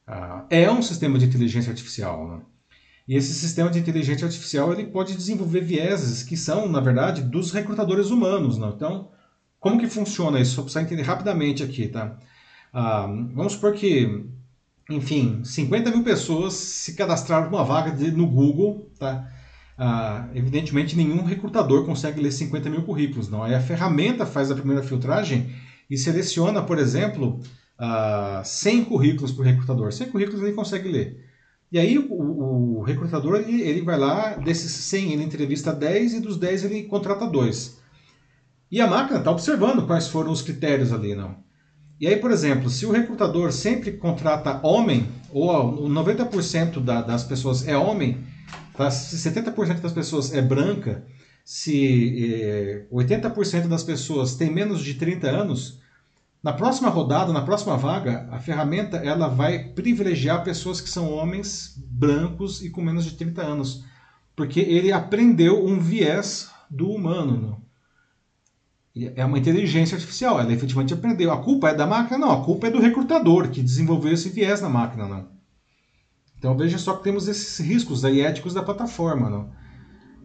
Uh, 0.09 0.47
é 0.49 0.71
um 0.71 0.81
sistema 0.81 1.19
de 1.19 1.27
inteligência 1.27 1.71
artificial. 1.71 2.27
Né? 2.27 2.41
E 3.07 3.15
esse 3.15 3.35
sistema 3.35 3.71
de 3.71 3.79
inteligência 3.79 4.27
artificial 4.27 4.73
ele 4.73 4.87
pode 4.87 5.15
desenvolver 5.15 5.61
vieses 5.61 6.23
que 6.23 6.37
são, 6.37 6.67
na 6.67 6.81
verdade, 6.81 7.23
dos 7.23 7.53
recrutadores 7.53 8.11
humanos. 8.11 8.57
Não? 8.57 8.71
Então, 8.71 9.11
como 9.61 9.79
que 9.79 9.87
funciona 9.87 10.41
isso? 10.41 10.55
Só 10.55 10.63
para 10.63 10.83
entender 10.83 11.03
rapidamente 11.03 11.63
aqui, 11.63 11.89
tá? 11.89 12.17
Ah, 12.73 13.07
vamos 13.35 13.55
supor 13.55 13.73
que, 13.75 14.25
enfim, 14.89 15.43
50 15.45 15.91
mil 15.91 16.05
pessoas 16.05 16.55
se 16.55 16.95
cadastraram 16.95 17.49
uma 17.49 17.65
vaga 17.65 17.91
de, 17.91 18.11
no 18.11 18.27
Google, 18.27 18.91
tá? 18.99 19.29
Ah, 19.77 20.29
evidentemente, 20.35 20.97
nenhum 20.97 21.23
recrutador 21.25 21.85
consegue 21.85 22.21
ler 22.21 22.33
50 22.33 22.71
mil 22.71 22.83
currículos, 22.83 23.29
não. 23.29 23.43
Aí 23.43 23.55
a 23.55 23.61
ferramenta 23.61 24.25
faz 24.25 24.51
a 24.51 24.55
primeira 24.55 24.83
filtragem 24.83 25.55
e 25.91 25.97
seleciona, 25.97 26.63
por 26.63 26.79
exemplo, 26.79 27.41
uh, 27.79 28.45
100 28.45 28.85
currículos 28.85 29.33
por 29.33 29.45
recrutador. 29.45 29.93
100 29.93 30.11
currículos 30.11 30.43
ele 30.43 30.53
consegue 30.53 30.89
ler. 30.89 31.25
E 31.71 31.79
aí 31.79 31.99
o, 31.99 32.79
o 32.79 32.83
recrutador 32.83 33.37
ele, 33.37 33.61
ele, 33.61 33.83
vai 33.83 33.99
lá, 33.99 34.35
desses 34.35 34.73
100 34.73 35.13
ele 35.13 35.23
entrevista 35.23 35.73
10 35.73 36.15
e 36.15 36.21
dos 36.21 36.39
10 36.39 36.65
ele 36.65 36.85
contrata 36.85 37.27
2. 37.27 37.79
E 38.71 38.81
a 38.81 38.87
máquina 38.87 39.19
está 39.19 39.31
observando 39.31 39.87
quais 39.87 40.09
foram 40.09 40.31
os 40.31 40.43
critérios 40.43 40.93
ali, 40.93 41.15
não. 41.15 41.37
E 42.01 42.07
aí, 42.07 42.17
por 42.17 42.31
exemplo, 42.31 42.71
se 42.71 42.87
o 42.87 42.93
recrutador 42.93 43.51
sempre 43.51 43.93
contrata 43.93 44.61
homem, 44.63 45.09
ou 45.31 45.89
90% 45.89 46.81
da, 46.83 47.03
das 47.03 47.25
pessoas 47.25 47.67
é 47.67 47.77
homem, 47.77 48.25
tá? 48.77 48.91
se 48.91 49.17
70% 49.17 49.81
das 49.81 49.93
pessoas 49.93 50.33
é 50.33 50.41
branca, 50.41 51.05
se 51.45 52.35
eh, 52.35 52.87
80% 52.93 53.67
das 53.67 53.83
pessoas 53.83 54.37
tem 54.37 54.51
menos 54.51 54.85
de 54.85 54.95
30 54.95 55.29
anos, 55.29 55.81
na 56.49 56.55
próxima 56.55 56.89
rodada, 56.89 57.31
na 57.31 57.43
próxima 57.43 57.77
vaga, 57.77 58.27
a 58.33 58.39
ferramenta 58.39 58.97
ela 58.97 59.29
vai 59.29 59.59
privilegiar 59.59 60.43
pessoas 60.43 60.81
que 60.81 60.89
são 60.89 61.13
homens 61.13 61.75
brancos 61.77 62.63
e 62.63 62.71
com 62.71 62.81
menos 62.81 63.05
de 63.05 63.17
30 63.17 63.43
anos, 63.43 63.85
porque 64.35 64.59
ele 64.59 64.91
aprendeu 64.91 65.63
um 65.63 65.79
viés 65.79 66.49
do 66.71 66.91
humano. 66.91 67.63
É 69.15 69.23
uma 69.27 69.39
inteligência 69.39 69.95
artificial, 69.95 70.41
ela 70.41 70.51
efetivamente 70.51 70.95
aprendeu. 70.95 71.31
A 71.31 71.43
culpa 71.43 71.69
é 71.69 71.75
da 71.75 71.87
máquina? 71.87 72.17
Não, 72.17 72.33
a 72.33 72.43
culpa 72.43 72.69
é 72.69 72.71
do 72.71 72.81
recrutador 72.81 73.51
que 73.51 73.61
desenvolveu 73.61 74.15
esse 74.15 74.31
viés 74.31 74.63
na 74.63 74.71
máquina. 74.71 75.07
Não. 75.07 75.29
Então 76.39 76.57
veja 76.57 76.79
só 76.79 76.97
que 76.97 77.05
temos 77.05 77.29
esses 77.29 77.59
riscos 77.59 78.07
aí 78.07 78.23
éticos 78.23 78.55
da 78.55 78.63
plataforma. 78.63 79.29
Não. 79.29 79.51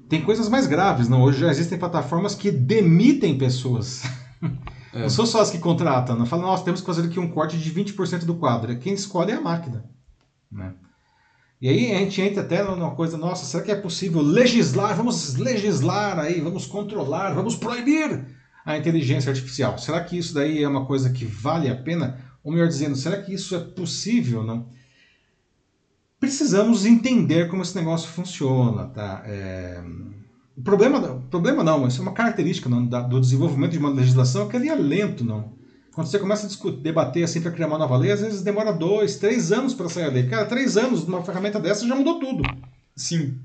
Tem 0.07 0.21
coisas 0.21 0.47
mais 0.47 0.67
graves. 0.67 1.11
Hoje 1.11 1.41
já 1.41 1.51
existem 1.51 1.77
plataformas 1.77 2.33
que 2.33 2.49
demitem 2.49 3.37
pessoas. 3.37 4.03
É. 4.93 5.01
Não 5.01 5.09
são 5.09 5.25
só 5.25 5.41
as 5.41 5.49
que 5.49 5.57
contratam, 5.57 6.15
não 6.15 6.25
fala, 6.25 6.43
nossa, 6.43 6.63
temos 6.63 6.79
que 6.79 6.85
fazer 6.85 7.07
aqui 7.07 7.19
um 7.19 7.29
corte 7.29 7.57
de 7.57 7.71
20% 7.73 8.25
do 8.25 8.35
quadro. 8.35 8.77
Quem 8.77 8.93
escolhe 8.93 9.31
é 9.31 9.35
a 9.35 9.41
máquina. 9.41 9.83
Né? 10.51 10.73
E 11.59 11.67
aí 11.67 11.95
a 11.95 11.99
gente 11.99 12.21
entra 12.21 12.43
até 12.43 12.61
numa 12.61 12.91
coisa, 12.91 13.17
nossa, 13.17 13.45
será 13.45 13.63
que 13.63 13.71
é 13.71 13.75
possível 13.75 14.21
legislar? 14.21 14.95
Vamos 14.95 15.35
legislar 15.35 16.19
aí, 16.19 16.39
vamos 16.41 16.65
controlar, 16.67 17.33
vamos 17.33 17.55
proibir 17.55 18.23
a 18.65 18.77
inteligência 18.77 19.29
artificial. 19.29 19.77
Será 19.77 20.03
que 20.03 20.17
isso 20.17 20.33
daí 20.33 20.61
é 20.61 20.67
uma 20.67 20.85
coisa 20.85 21.09
que 21.09 21.25
vale 21.25 21.69
a 21.69 21.75
pena? 21.75 22.19
Ou 22.43 22.51
melhor 22.51 22.67
dizendo, 22.67 22.95
será 22.95 23.21
que 23.21 23.33
isso 23.33 23.55
é 23.55 23.59
possível? 23.59 24.43
Não? 24.43 24.67
Precisamos 26.19 26.85
entender 26.85 27.49
como 27.49 27.61
esse 27.61 27.75
negócio 27.75 28.09
funciona, 28.09 28.87
tá? 28.87 29.23
É... 29.25 29.81
O 30.55 30.61
problema, 30.61 31.23
problema 31.31 31.63
não, 31.63 31.87
isso 31.87 31.99
é 31.99 32.03
uma 32.03 32.13
característica 32.13 32.69
não, 32.69 32.85
do 32.85 33.19
desenvolvimento 33.19 33.71
de 33.71 33.79
uma 33.79 33.89
legislação 33.89 34.47
que 34.47 34.55
ele 34.55 34.69
é 34.69 34.75
lento, 34.75 35.23
não. 35.23 35.53
Quando 35.93 36.07
você 36.07 36.19
começa 36.19 36.45
a 36.45 36.47
discutir, 36.47 36.81
debater 36.81 37.23
assim 37.23 37.41
para 37.41 37.51
criar 37.51 37.67
uma 37.67 37.77
nova 37.77 37.97
lei, 37.97 38.11
às 38.11 38.21
vezes 38.21 38.41
demora 38.41 38.71
dois, 38.73 39.17
três 39.17 39.51
anos 39.51 39.73
para 39.73 39.89
sair 39.89 40.05
a 40.05 40.09
lei. 40.09 40.27
Cara, 40.27 40.45
três 40.45 40.75
anos 40.75 41.05
numa 41.05 41.23
ferramenta 41.23 41.59
dessa 41.59 41.87
já 41.87 41.95
mudou 41.95 42.19
tudo. 42.19 42.43
Sim. 42.95 43.39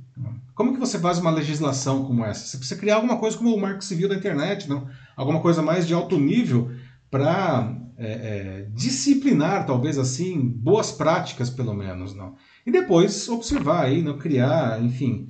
Como 0.55 0.73
que 0.73 0.81
você 0.81 0.99
faz 0.99 1.19
uma 1.19 1.31
legislação 1.31 2.05
como 2.05 2.25
essa? 2.25 2.47
Você 2.47 2.57
precisa 2.57 2.81
criar 2.81 2.97
alguma 2.97 3.19
coisa 3.19 3.37
como 3.37 3.55
o 3.55 3.61
Marco 3.61 3.85
Civil 3.85 4.09
da 4.09 4.15
internet, 4.15 4.69
não? 4.69 4.89
Alguma 5.17 5.41
coisa 5.41 5.63
mais 5.63 5.87
de 5.87 5.95
alto 5.95 6.19
nível 6.19 6.71
para 7.11 7.75
é, 7.97 8.07
é, 8.07 8.67
disciplinar, 8.75 9.67
talvez 9.67 9.99
assim, 9.99 10.41
boas 10.41 10.91
práticas, 10.91 11.51
pelo 11.51 11.75
menos, 11.75 12.15
não? 12.15 12.35
E 12.67 12.71
depois 12.71 13.29
observar 13.29 13.85
aí, 13.85 14.03
não 14.03 14.19
criar, 14.19 14.83
enfim, 14.83 15.29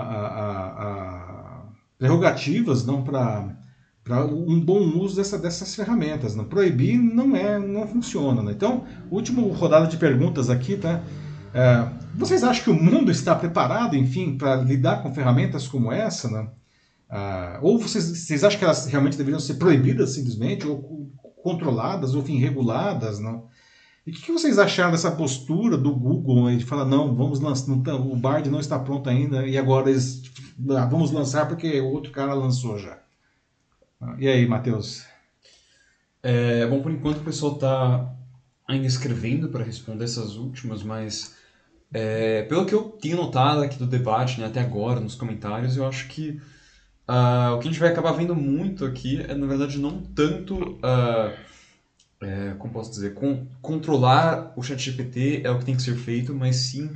a, 0.00 0.26
a, 0.26 0.66
a 0.66 1.62
prerrogativas 1.98 2.84
não 2.84 3.02
para 3.02 3.56
para 4.04 4.22
um 4.22 4.60
bom 4.60 4.80
uso 4.98 5.16
dessa, 5.16 5.38
dessas 5.38 5.74
ferramentas. 5.74 6.36
Não? 6.36 6.44
Proibir 6.44 6.98
não 6.98 7.34
é, 7.34 7.58
não 7.58 7.88
funciona. 7.88 8.42
Né? 8.42 8.52
Então, 8.52 8.84
último 9.10 9.48
rodada 9.48 9.86
de 9.86 9.96
perguntas 9.96 10.50
aqui, 10.50 10.76
tá? 10.76 11.02
É, 11.54 11.88
vocês 12.14 12.44
acham 12.44 12.64
que 12.64 12.70
o 12.70 12.74
mundo 12.74 13.10
está 13.10 13.34
preparado, 13.34 13.96
enfim, 13.96 14.36
para 14.36 14.56
lidar 14.56 15.02
com 15.02 15.14
ferramentas 15.14 15.66
como 15.66 15.90
essa? 15.90 16.28
Né? 16.28 16.46
Ah, 17.08 17.58
ou 17.62 17.78
vocês, 17.78 18.04
vocês 18.04 18.44
acham 18.44 18.58
que 18.58 18.64
elas 18.64 18.86
realmente 18.86 19.16
deveriam 19.16 19.40
ser 19.40 19.54
proibidas 19.54 20.10
simplesmente, 20.10 20.66
ou 20.66 21.10
controladas, 21.42 22.14
ou 22.14 22.20
enfim, 22.20 22.38
reguladas? 22.38 23.18
Não? 23.18 23.46
E 24.06 24.10
o 24.10 24.14
que, 24.14 24.20
que, 24.20 24.32
vocês 24.32 24.58
acharam 24.58 24.90
dessa 24.92 25.10
postura 25.10 25.78
do 25.78 25.94
Google 25.94 26.54
de 26.54 26.64
falar, 26.64 26.84
não, 26.84 27.14
vamos 27.14 27.40
lançar, 27.40 27.68
não, 27.68 28.12
o 28.12 28.16
Bard 28.16 28.50
não 28.50 28.60
está 28.60 28.78
pronto 28.78 29.08
ainda 29.08 29.46
e 29.46 29.56
agora 29.56 29.88
eles, 29.88 30.22
ah, 30.70 30.84
vamos 30.84 31.10
lançar 31.10 31.48
porque 31.48 31.80
o 31.80 31.86
outro 31.86 32.12
cara 32.12 32.34
lançou 32.34 32.78
já. 32.78 32.98
Ah, 33.98 34.14
e 34.18 34.28
aí, 34.28 34.46
Matheus? 34.46 35.06
É, 36.22 36.66
bom, 36.66 36.82
por 36.82 36.92
enquanto 36.92 37.18
o 37.18 37.24
pessoal 37.24 37.54
está 37.54 38.14
ainda 38.68 38.86
escrevendo 38.86 39.48
para 39.48 39.64
responder 39.64 40.04
essas 40.04 40.36
últimas, 40.36 40.82
mas 40.82 41.34
é, 41.92 42.42
pelo 42.42 42.66
que 42.66 42.74
eu 42.74 42.82
tenho 42.82 43.16
notado 43.16 43.62
aqui 43.62 43.78
do 43.78 43.86
debate, 43.86 44.38
né, 44.38 44.46
até 44.46 44.60
agora, 44.60 45.00
nos 45.00 45.14
comentários, 45.14 45.78
eu 45.78 45.86
acho 45.86 46.08
que 46.08 46.40
uh, 47.08 47.54
o 47.54 47.58
que 47.58 47.68
a 47.68 47.70
gente 47.70 47.80
vai 47.80 47.90
acabar 47.90 48.12
vendo 48.12 48.34
muito 48.34 48.84
aqui 48.84 49.22
é, 49.22 49.34
na 49.34 49.46
verdade, 49.46 49.78
não 49.78 50.02
tanto... 50.02 50.74
Uh, 50.74 51.53
é, 52.24 52.54
como 52.58 52.72
posso 52.72 52.90
dizer, 52.90 53.14
com, 53.14 53.46
controlar 53.60 54.52
o 54.56 54.62
ChatGPT 54.62 55.42
é 55.44 55.50
o 55.50 55.58
que 55.58 55.64
tem 55.64 55.76
que 55.76 55.82
ser 55.82 55.94
feito, 55.94 56.34
mas 56.34 56.56
sim 56.56 56.90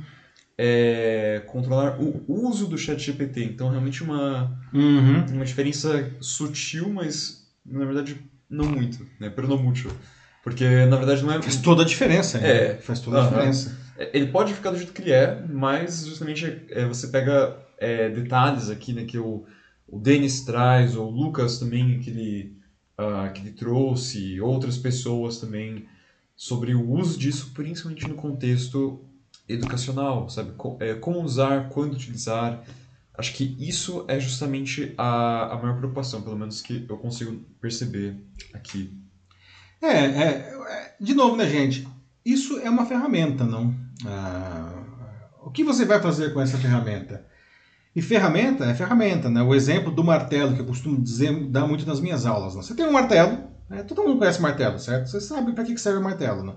é, 0.57 1.41
controlar 1.47 1.97
o 2.01 2.23
uso 2.27 2.67
do 2.67 2.77
ChatGPT. 2.77 3.45
Então, 3.45 3.69
realmente 3.69 4.03
uma, 4.03 4.59
uhum. 4.73 5.25
uma 5.31 5.45
diferença 5.45 6.11
sutil, 6.19 6.89
mas 6.89 7.47
na 7.65 7.85
verdade 7.85 8.19
não 8.49 8.65
muito, 8.65 9.07
né? 9.19 9.29
Pero 9.29 9.47
não 9.47 9.57
muito. 9.57 9.89
Porque, 10.43 10.85
na 10.85 10.97
verdade, 10.97 11.23
não 11.23 11.31
é... 11.31 11.41
Faz 11.41 11.57
toda 11.57 11.83
a 11.83 11.85
diferença. 11.85 12.39
Né? 12.39 12.49
É. 12.49 12.75
Faz 12.75 12.99
toda 12.99 13.19
a 13.19 13.21
uh 13.21 13.25
-huh. 13.25 13.29
diferença. 13.29 13.77
É, 13.97 14.09
ele 14.13 14.27
pode 14.27 14.53
ficar 14.53 14.71
do 14.71 14.77
jeito 14.77 14.91
que 14.91 15.01
ele 15.01 15.11
é, 15.11 15.41
mas 15.47 16.05
justamente 16.05 16.63
é, 16.69 16.85
você 16.85 17.07
pega 17.07 17.57
é, 17.77 18.09
detalhes 18.09 18.69
aqui, 18.69 18.91
né, 18.91 19.05
que 19.05 19.17
o, 19.17 19.45
o 19.87 19.99
Denis 19.99 20.41
traz, 20.41 20.95
ou 20.95 21.07
o 21.07 21.11
Lucas 21.11 21.59
também, 21.59 21.99
que 21.99 22.09
ele 22.09 22.58
uh, 22.99 23.31
que 23.33 23.51
trouxe, 23.51 24.41
outras 24.41 24.77
pessoas 24.77 25.39
também, 25.39 25.87
sobre 26.35 26.75
o 26.75 26.91
uso 26.91 27.17
disso, 27.17 27.51
principalmente 27.53 28.07
no 28.07 28.15
contexto 28.15 29.03
educacional, 29.47 30.29
sabe? 30.29 30.53
É, 30.79 30.93
como 30.93 31.21
usar, 31.21 31.69
quando 31.69 31.93
utilizar. 31.93 32.63
Acho 33.17 33.33
que 33.33 33.55
isso 33.59 34.05
é 34.07 34.19
justamente 34.19 34.93
a, 34.97 35.53
a 35.53 35.57
maior 35.57 35.77
preocupação, 35.77 36.21
pelo 36.21 36.37
menos 36.37 36.61
que 36.61 36.85
eu 36.87 36.97
consigo 36.97 37.43
perceber 37.59 38.15
aqui. 38.53 38.97
É, 39.81 39.87
é, 39.87 40.25
é 40.27 40.95
de 40.99 41.13
novo, 41.13 41.35
né, 41.35 41.49
gente? 41.49 41.87
Isso 42.23 42.59
é 42.59 42.69
uma 42.69 42.85
ferramenta, 42.85 43.43
não? 43.43 43.75
Ah, 44.05 45.29
o 45.43 45.51
que 45.51 45.63
você 45.63 45.83
vai 45.83 46.01
fazer 46.01 46.33
com 46.33 46.39
essa 46.39 46.57
ferramenta? 46.57 47.25
E 47.95 48.01
ferramenta 48.01 48.65
é 48.65 48.73
ferramenta, 48.73 49.29
né? 49.29 49.41
O 49.41 49.55
exemplo 49.55 49.91
do 49.91 50.03
martelo 50.03 50.53
que 50.53 50.61
eu 50.61 50.65
costumo 50.65 51.01
dizer, 51.01 51.33
dar 51.47 51.67
muito 51.67 51.85
nas 51.87 51.99
minhas 51.99 52.25
aulas. 52.25 52.55
Né? 52.55 52.61
Você 52.61 52.75
tem 52.75 52.85
um 52.85 52.91
martelo, 52.91 53.39
né? 53.69 53.83
todo 53.83 54.03
mundo 54.03 54.19
conhece 54.19 54.41
martelo, 54.41 54.77
certo? 54.79 55.07
Você 55.07 55.19
sabe 55.19 55.53
para 55.53 55.63
que 55.63 55.77
serve 55.77 55.99
o 55.99 56.03
martelo, 56.03 56.43
né? 56.43 56.53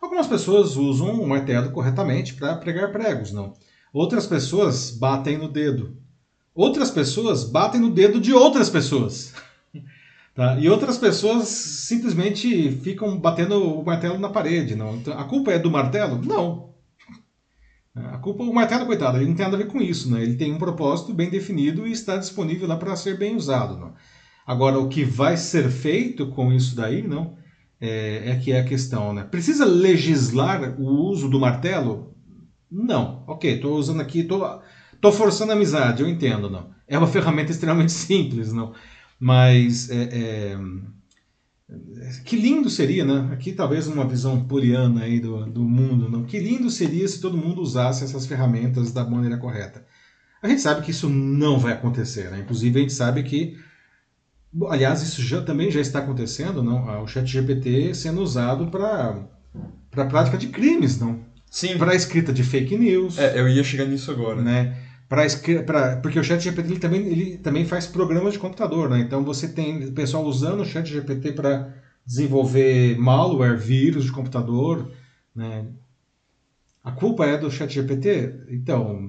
Algumas 0.00 0.26
pessoas 0.26 0.76
usam 0.76 1.20
o 1.20 1.28
martelo 1.28 1.70
corretamente 1.70 2.34
para 2.34 2.56
pregar 2.56 2.90
pregos, 2.90 3.32
não? 3.32 3.54
Outras 3.92 4.26
pessoas 4.26 4.90
batem 4.90 5.38
no 5.38 5.48
dedo. 5.48 5.96
Outras 6.54 6.90
pessoas 6.90 7.44
batem 7.44 7.80
no 7.80 7.90
dedo 7.90 8.20
de 8.20 8.32
outras 8.32 8.68
pessoas. 8.68 9.32
Tá? 10.34 10.58
E 10.58 10.66
outras 10.66 10.96
pessoas 10.96 11.46
simplesmente 11.48 12.72
ficam 12.82 13.20
batendo 13.20 13.78
o 13.78 13.84
martelo 13.84 14.18
na 14.18 14.30
parede. 14.30 14.74
Não? 14.74 14.96
Então, 14.96 15.12
a 15.18 15.24
culpa 15.24 15.52
é 15.52 15.58
do 15.58 15.70
martelo? 15.70 16.22
Não. 16.24 16.71
A 17.94 18.16
culpa, 18.18 18.42
o 18.42 18.54
martelo, 18.54 18.86
coitado, 18.86 19.18
ele 19.18 19.26
não 19.26 19.34
tem 19.34 19.44
nada 19.44 19.56
a 19.56 19.58
ver 19.58 19.70
com 19.70 19.80
isso, 19.80 20.10
né? 20.10 20.22
Ele 20.22 20.36
tem 20.36 20.52
um 20.52 20.58
propósito 20.58 21.12
bem 21.12 21.28
definido 21.28 21.86
e 21.86 21.92
está 21.92 22.16
disponível 22.16 22.66
lá 22.66 22.76
para 22.76 22.96
ser 22.96 23.18
bem 23.18 23.36
usado, 23.36 23.76
não? 23.76 23.92
Agora, 24.46 24.78
o 24.78 24.88
que 24.88 25.04
vai 25.04 25.36
ser 25.36 25.70
feito 25.70 26.26
com 26.28 26.52
isso 26.52 26.74
daí, 26.74 27.06
não? 27.06 27.36
É, 27.78 28.30
é 28.30 28.36
que 28.36 28.50
é 28.50 28.60
a 28.60 28.64
questão, 28.64 29.12
né? 29.12 29.24
Precisa 29.24 29.64
legislar 29.66 30.80
o 30.80 30.84
uso 30.84 31.28
do 31.28 31.38
martelo? 31.38 32.14
Não. 32.70 33.24
Ok, 33.26 33.54
estou 33.54 33.76
usando 33.76 34.00
aqui, 34.00 34.20
estou 34.20 35.12
forçando 35.12 35.52
a 35.52 35.54
amizade, 35.54 36.02
eu 36.02 36.08
entendo, 36.08 36.48
não? 36.48 36.70
É 36.88 36.96
uma 36.96 37.06
ferramenta 37.08 37.50
extremamente 37.50 37.92
simples, 37.92 38.52
não? 38.52 38.72
Mas 39.20 39.90
é, 39.90 40.02
é, 40.02 40.58
Que 42.24 42.36
lindo 42.36 42.68
seria, 42.68 43.04
né? 43.04 43.30
Aqui 43.32 43.52
talvez 43.52 43.86
uma 43.86 44.06
visão 44.06 44.44
poliana 44.44 45.02
aí 45.02 45.20
do, 45.20 45.46
do 45.46 45.62
mundo, 45.62 46.08
não? 46.08 46.24
Que 46.24 46.38
lindo 46.38 46.70
seria 46.70 47.06
se 47.08 47.20
todo 47.20 47.36
mundo 47.36 47.60
usasse 47.60 48.04
essas 48.04 48.26
ferramentas 48.26 48.92
da 48.92 49.04
maneira 49.04 49.38
correta. 49.38 49.84
A 50.42 50.48
gente 50.48 50.60
sabe 50.60 50.82
que 50.82 50.90
isso 50.90 51.08
não 51.08 51.58
vai 51.58 51.72
acontecer, 51.72 52.30
né? 52.30 52.40
Inclusive 52.40 52.78
a 52.78 52.82
gente 52.82 52.92
sabe 52.92 53.22
que, 53.22 53.56
aliás, 54.68 55.02
isso 55.02 55.22
já, 55.22 55.40
também 55.40 55.70
já 55.70 55.80
está 55.80 56.00
acontecendo, 56.00 56.62
não? 56.62 57.02
O 57.02 57.06
Chat 57.06 57.26
GPT 57.26 57.94
sendo 57.94 58.20
usado 58.20 58.66
para 58.68 59.28
para 59.90 60.06
prática 60.06 60.38
de 60.38 60.48
crimes, 60.48 60.98
não? 60.98 61.20
Sim. 61.50 61.76
Para 61.76 61.94
escrita 61.94 62.32
de 62.32 62.42
fake 62.42 62.76
news. 62.78 63.18
É, 63.18 63.38
eu 63.38 63.46
ia 63.46 63.62
chegar 63.62 63.84
nisso 63.84 64.10
agora. 64.10 64.40
Né? 64.40 64.74
Pra, 65.12 65.26
pra, 65.66 65.96
porque 65.98 66.18
o 66.18 66.24
Chat 66.24 66.40
GPT 66.42 66.70
ele 66.70 66.78
também, 66.80 67.06
ele 67.06 67.36
também 67.38 67.66
faz 67.66 67.86
programas 67.86 68.32
de 68.32 68.38
computador, 68.38 68.88
né? 68.88 68.98
Então 69.00 69.22
você 69.22 69.46
tem 69.46 69.92
pessoal 69.92 70.24
usando 70.24 70.60
o 70.60 70.64
Chat 70.64 70.88
GPT 70.88 71.32
para 71.32 71.70
desenvolver 72.06 72.96
malware, 72.96 73.58
vírus 73.58 74.04
de 74.06 74.12
computador, 74.12 74.90
né? 75.34 75.66
A 76.84 76.90
culpa 76.92 77.26
é 77.26 77.36
do 77.36 77.50
Chat 77.50 77.72
GPT? 77.74 78.30
Então, 78.48 79.08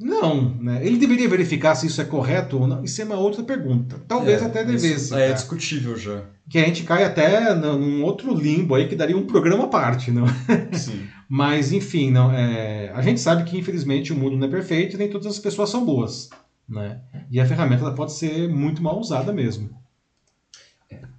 não, 0.00 0.54
né? 0.54 0.84
Ele 0.84 0.96
deveria 0.96 1.28
verificar 1.28 1.74
se 1.74 1.86
isso 1.86 2.00
é 2.00 2.04
correto 2.04 2.58
ou 2.58 2.66
não. 2.66 2.84
Isso 2.84 3.00
é 3.02 3.04
uma 3.04 3.16
outra 3.16 3.42
pergunta. 3.42 4.00
Talvez 4.06 4.42
É, 4.42 4.46
até 4.46 4.64
devesse. 4.64 5.14
É 5.14 5.28
tá? 5.28 5.34
discutível 5.34 5.96
já. 5.96 6.22
Que 6.48 6.58
a 6.58 6.64
gente 6.64 6.84
cai 6.84 7.04
até 7.04 7.54
num 7.54 8.02
outro 8.02 8.34
limbo 8.34 8.74
aí 8.74 8.88
que 8.88 8.96
daria 8.96 9.16
um 9.16 9.26
programa 9.26 9.64
à 9.64 9.68
parte, 9.68 10.10
não? 10.10 10.26
Sim. 10.72 11.06
Mas, 11.28 11.72
enfim, 11.72 12.10
não, 12.10 12.32
é, 12.32 12.90
a 12.94 13.02
gente 13.02 13.20
sabe 13.20 13.44
que, 13.44 13.58
infelizmente, 13.58 14.12
o 14.12 14.16
mundo 14.16 14.36
não 14.36 14.46
é 14.46 14.50
perfeito 14.50 14.96
e 14.96 14.98
nem 14.98 15.10
todas 15.10 15.26
as 15.26 15.38
pessoas 15.38 15.68
são 15.68 15.84
boas. 15.84 16.30
Né? 16.66 17.00
E 17.30 17.38
a 17.38 17.46
ferramenta 17.46 17.90
pode 17.90 18.12
ser 18.12 18.48
muito 18.48 18.82
mal 18.82 18.98
usada 18.98 19.32
mesmo. 19.32 19.70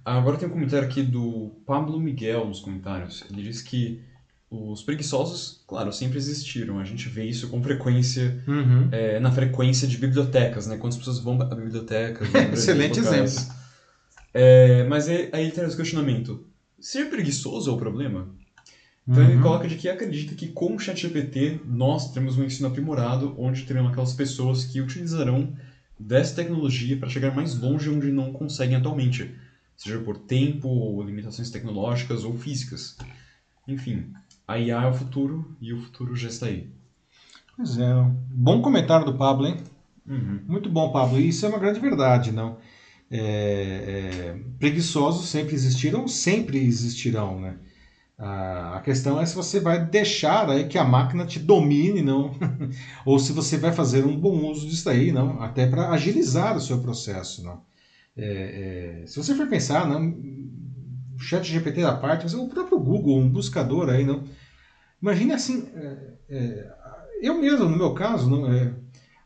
Agora 0.04 0.36
tem 0.36 0.48
um 0.48 0.52
comentário 0.52 0.88
aqui 0.88 1.02
do 1.02 1.52
Pablo 1.64 2.00
Miguel 2.00 2.46
nos 2.46 2.60
comentários. 2.60 3.24
Ele 3.30 3.42
diz 3.42 3.62
que 3.62 4.02
os 4.50 4.82
preguiçosos, 4.82 5.62
claro, 5.66 5.92
sempre 5.92 6.18
existiram. 6.18 6.80
A 6.80 6.84
gente 6.84 7.08
vê 7.08 7.24
isso 7.24 7.48
com 7.48 7.62
frequência 7.62 8.42
Uhum. 8.48 8.88
é, 8.90 9.20
na 9.20 9.30
frequência 9.30 9.86
de 9.86 9.96
bibliotecas, 9.96 10.66
né? 10.66 10.76
Quantas 10.76 10.98
pessoas 10.98 11.20
vão 11.20 11.40
à 11.40 11.44
biblioteca? 11.54 12.24
Excelente 12.52 13.00
locais. 13.00 13.36
exemplo. 13.36 13.54
É, 14.34 14.84
mas 14.84 15.08
aí, 15.08 15.28
aí 15.32 15.42
ele 15.44 15.52
traz 15.52 15.68
esse 15.68 15.76
questionamento. 15.76 16.44
Ser 16.80 17.06
preguiçoso 17.10 17.70
é 17.70 17.74
o 17.74 17.76
problema? 17.76 18.28
Então 19.06 19.22
ele 19.22 19.34
Uhum. 19.36 19.42
coloca 19.42 19.66
de 19.68 19.76
que 19.76 19.88
acredita 19.88 20.34
que 20.34 20.48
com 20.48 20.74
o 20.74 20.78
ChatGPT 20.78 21.60
nós 21.64 22.12
teremos 22.12 22.36
um 22.38 22.44
ensino 22.44 22.68
aprimorado, 22.68 23.34
onde 23.38 23.62
teremos 23.64 23.90
aquelas 23.90 24.12
pessoas 24.12 24.64
que 24.64 24.80
utilizarão 24.80 25.52
dessa 25.98 26.34
tecnologia 26.36 26.96
para 26.96 27.08
chegar 27.08 27.34
mais 27.34 27.58
longe 27.58 27.88
onde 27.90 28.10
não 28.10 28.32
conseguem 28.32 28.76
atualmente, 28.76 29.34
seja 29.76 29.98
por 29.98 30.16
tempo, 30.16 30.68
ou 30.68 31.02
limitações 31.02 31.50
tecnológicas 31.50 32.24
ou 32.24 32.36
físicas. 32.36 32.96
Enfim, 33.68 34.12
a 34.50 34.58
IA 34.58 34.82
é 34.82 34.86
o 34.88 34.94
futuro 34.94 35.56
e 35.60 35.72
o 35.72 35.80
futuro 35.80 36.16
já 36.16 36.28
está 36.28 36.46
aí. 36.46 36.68
Pois 37.56 37.78
é. 37.78 37.92
Bom 38.30 38.60
comentário 38.60 39.04
do 39.06 39.14
Pablo, 39.16 39.46
hein? 39.46 39.58
Uhum. 40.06 40.40
Muito 40.48 40.68
bom, 40.68 40.90
Pablo. 40.90 41.18
E 41.20 41.28
isso 41.28 41.46
é 41.46 41.48
uma 41.48 41.58
grande 41.58 41.78
verdade, 41.78 42.32
não? 42.32 42.56
É, 43.10 44.32
é, 44.34 44.40
preguiçosos 44.58 45.28
sempre 45.28 45.54
existiram, 45.54 46.06
sempre 46.08 46.58
existirão, 46.58 47.40
né? 47.40 47.56
A 48.18 48.76
a 48.76 48.80
questão 48.82 49.20
é 49.20 49.26
se 49.26 49.34
você 49.34 49.60
vai 49.60 49.84
deixar 49.84 50.48
aí 50.48 50.66
que 50.66 50.78
a 50.78 50.84
máquina 50.84 51.26
te 51.26 51.38
domine, 51.38 52.02
não? 52.02 52.34
Ou 53.04 53.18
se 53.18 53.32
você 53.32 53.58
vai 53.58 53.72
fazer 53.72 54.04
um 54.06 54.16
bom 54.16 54.50
uso 54.50 54.66
disso 54.66 54.88
aí, 54.88 55.12
não? 55.12 55.42
Até 55.42 55.66
para 55.66 55.90
agilizar 55.90 56.56
o 56.56 56.60
seu 56.60 56.80
processo, 56.80 57.44
não? 57.44 57.62
É, 58.16 59.02
é, 59.04 59.06
se 59.06 59.16
você 59.16 59.34
for 59.34 59.46
pensar, 59.48 59.86
não? 59.88 60.14
O 61.14 61.18
chat 61.18 61.44
GPT 61.46 61.82
da 61.82 61.94
parte, 61.94 62.22
mas 62.24 62.34
o 62.34 62.48
próprio 62.48 62.78
Google, 62.78 63.18
um 63.18 63.28
buscador 63.28 63.90
aí, 63.90 64.04
não? 64.04 64.24
Imagine 65.02 65.32
assim, 65.32 65.68
é, 65.74 65.96
é, 66.28 66.72
eu 67.22 67.40
mesmo, 67.40 67.68
no 67.68 67.76
meu 67.76 67.94
caso, 67.94 68.28
não 68.28 68.52
é, 68.52 68.72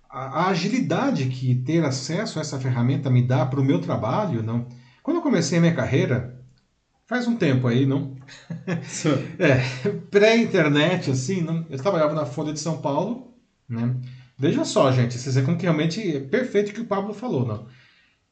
a, 0.09 0.43
a 0.45 0.49
agilidade 0.49 1.27
que 1.27 1.55
ter 1.55 1.85
acesso 1.85 2.39
a 2.39 2.43
essa 2.43 2.61
ferramenta 2.61 3.11
me 3.11 3.23
dá 3.23 3.45
para 3.45 3.61
o 3.61 3.65
meu 3.65 3.81
trabalho, 3.81 4.43
não? 4.43 4.69
Quando 5.03 5.17
eu 5.17 5.23
comecei 5.23 5.59
a 5.59 5.61
minha 5.61 5.75
carreira, 5.75 6.41
faz 7.07 7.27
um 7.27 7.37
tempo 7.37 7.67
aí, 7.67 7.85
não? 7.85 8.15
É, 9.39 9.91
pré-internet, 10.11 11.11
assim, 11.11 11.43
não? 11.43 11.67
eu 11.69 11.79
trabalhava 11.79 12.15
na 12.15 12.25
Folha 12.25 12.53
de 12.53 12.61
São 12.61 12.79
Paulo, 12.81 13.35
né? 13.69 13.97
Veja 14.39 14.65
só, 14.65 14.91
gente, 14.91 15.19
vocês 15.19 15.35
veem 15.35 15.45
como 15.45 15.57
que 15.57 15.65
realmente 15.65 16.17
é 16.17 16.21
perfeito 16.21 16.71
o 16.71 16.75
que 16.75 16.81
o 16.81 16.87
Pablo 16.87 17.13
falou, 17.13 17.47
não? 17.47 17.67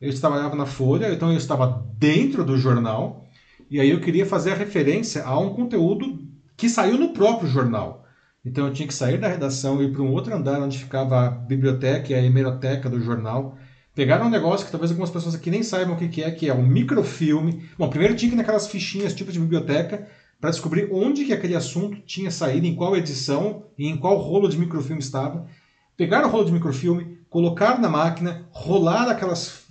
Eu 0.01 0.19
trabalhava 0.19 0.57
na 0.57 0.67
Folha, 0.67 1.13
então 1.13 1.31
eu 1.31 1.37
estava 1.37 1.87
dentro 1.97 2.45
do 2.45 2.57
jornal, 2.57 3.29
e 3.71 3.81
aí 3.81 3.91
eu 3.91 4.01
queria 4.01 4.27
fazer 4.27 4.53
a 4.53 4.57
referência 4.57 5.25
a 5.25 5.39
um 5.39 5.55
conteúdo 5.55 6.22
que 6.63 6.69
saiu 6.69 6.97
no 6.97 7.09
próprio 7.09 7.49
jornal. 7.49 8.05
Então 8.45 8.69
eu 8.69 8.73
tinha 8.73 8.87
que 8.87 8.95
sair 8.95 9.19
da 9.19 9.27
redação 9.27 9.83
e 9.83 9.87
ir 9.87 9.93
para 9.93 10.01
um 10.01 10.13
outro 10.13 10.33
andar 10.33 10.63
onde 10.63 10.79
ficava 10.79 11.27
a 11.27 11.29
biblioteca 11.29 12.13
e 12.13 12.15
a 12.15 12.23
hemeroteca 12.23 12.89
do 12.89 13.01
jornal. 13.01 13.59
Pegaram 13.97 14.27
um 14.27 14.31
negócio 14.31 14.65
que 14.65 14.71
talvez 14.71 14.93
algumas 14.93 15.11
pessoas 15.11 15.35
aqui 15.35 15.51
nem 15.51 15.65
saibam 15.65 15.97
o 15.97 15.99
que 15.99 16.23
é, 16.23 16.31
que 16.31 16.49
é 16.49 16.55
um 16.55 16.65
microfilme. 16.65 17.69
Bom, 17.77 17.91
primeiro 17.91 18.15
tinha 18.15 18.31
que 18.31 18.37
ir 18.37 18.39
naquelas 18.39 18.69
fichinhas 18.69 19.13
tipo 19.13 19.33
de 19.33 19.41
biblioteca 19.41 20.07
para 20.41 20.51
descobrir 20.51 20.89
onde 20.93 21.25
que 21.25 21.33
aquele 21.33 21.57
assunto 21.57 22.01
tinha 22.07 22.31
saído, 22.31 22.65
em 22.65 22.77
qual 22.77 22.97
edição 22.97 23.65
e 23.77 23.89
em 23.89 23.97
qual 23.97 24.19
rolo 24.19 24.49
de 24.49 24.57
microfilme 24.57 25.03
estava. 25.03 25.49
Pegaram 25.97 26.29
o 26.29 26.31
rolo 26.31 26.45
de 26.45 26.53
microfilme, 26.53 27.19
colocar 27.29 27.81
na 27.81 27.89
máquina, 27.89 28.47
rolar 28.53 29.11
aquelas, 29.11 29.67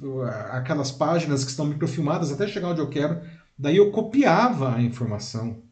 aquelas 0.51 0.91
páginas 0.91 1.45
que 1.45 1.51
estão 1.51 1.65
microfilmadas 1.65 2.33
até 2.33 2.49
chegar 2.49 2.67
onde 2.67 2.81
eu 2.81 2.89
quero. 2.89 3.21
Daí 3.57 3.77
eu 3.77 3.91
copiava 3.91 4.75
a 4.75 4.81
informação. 4.81 5.70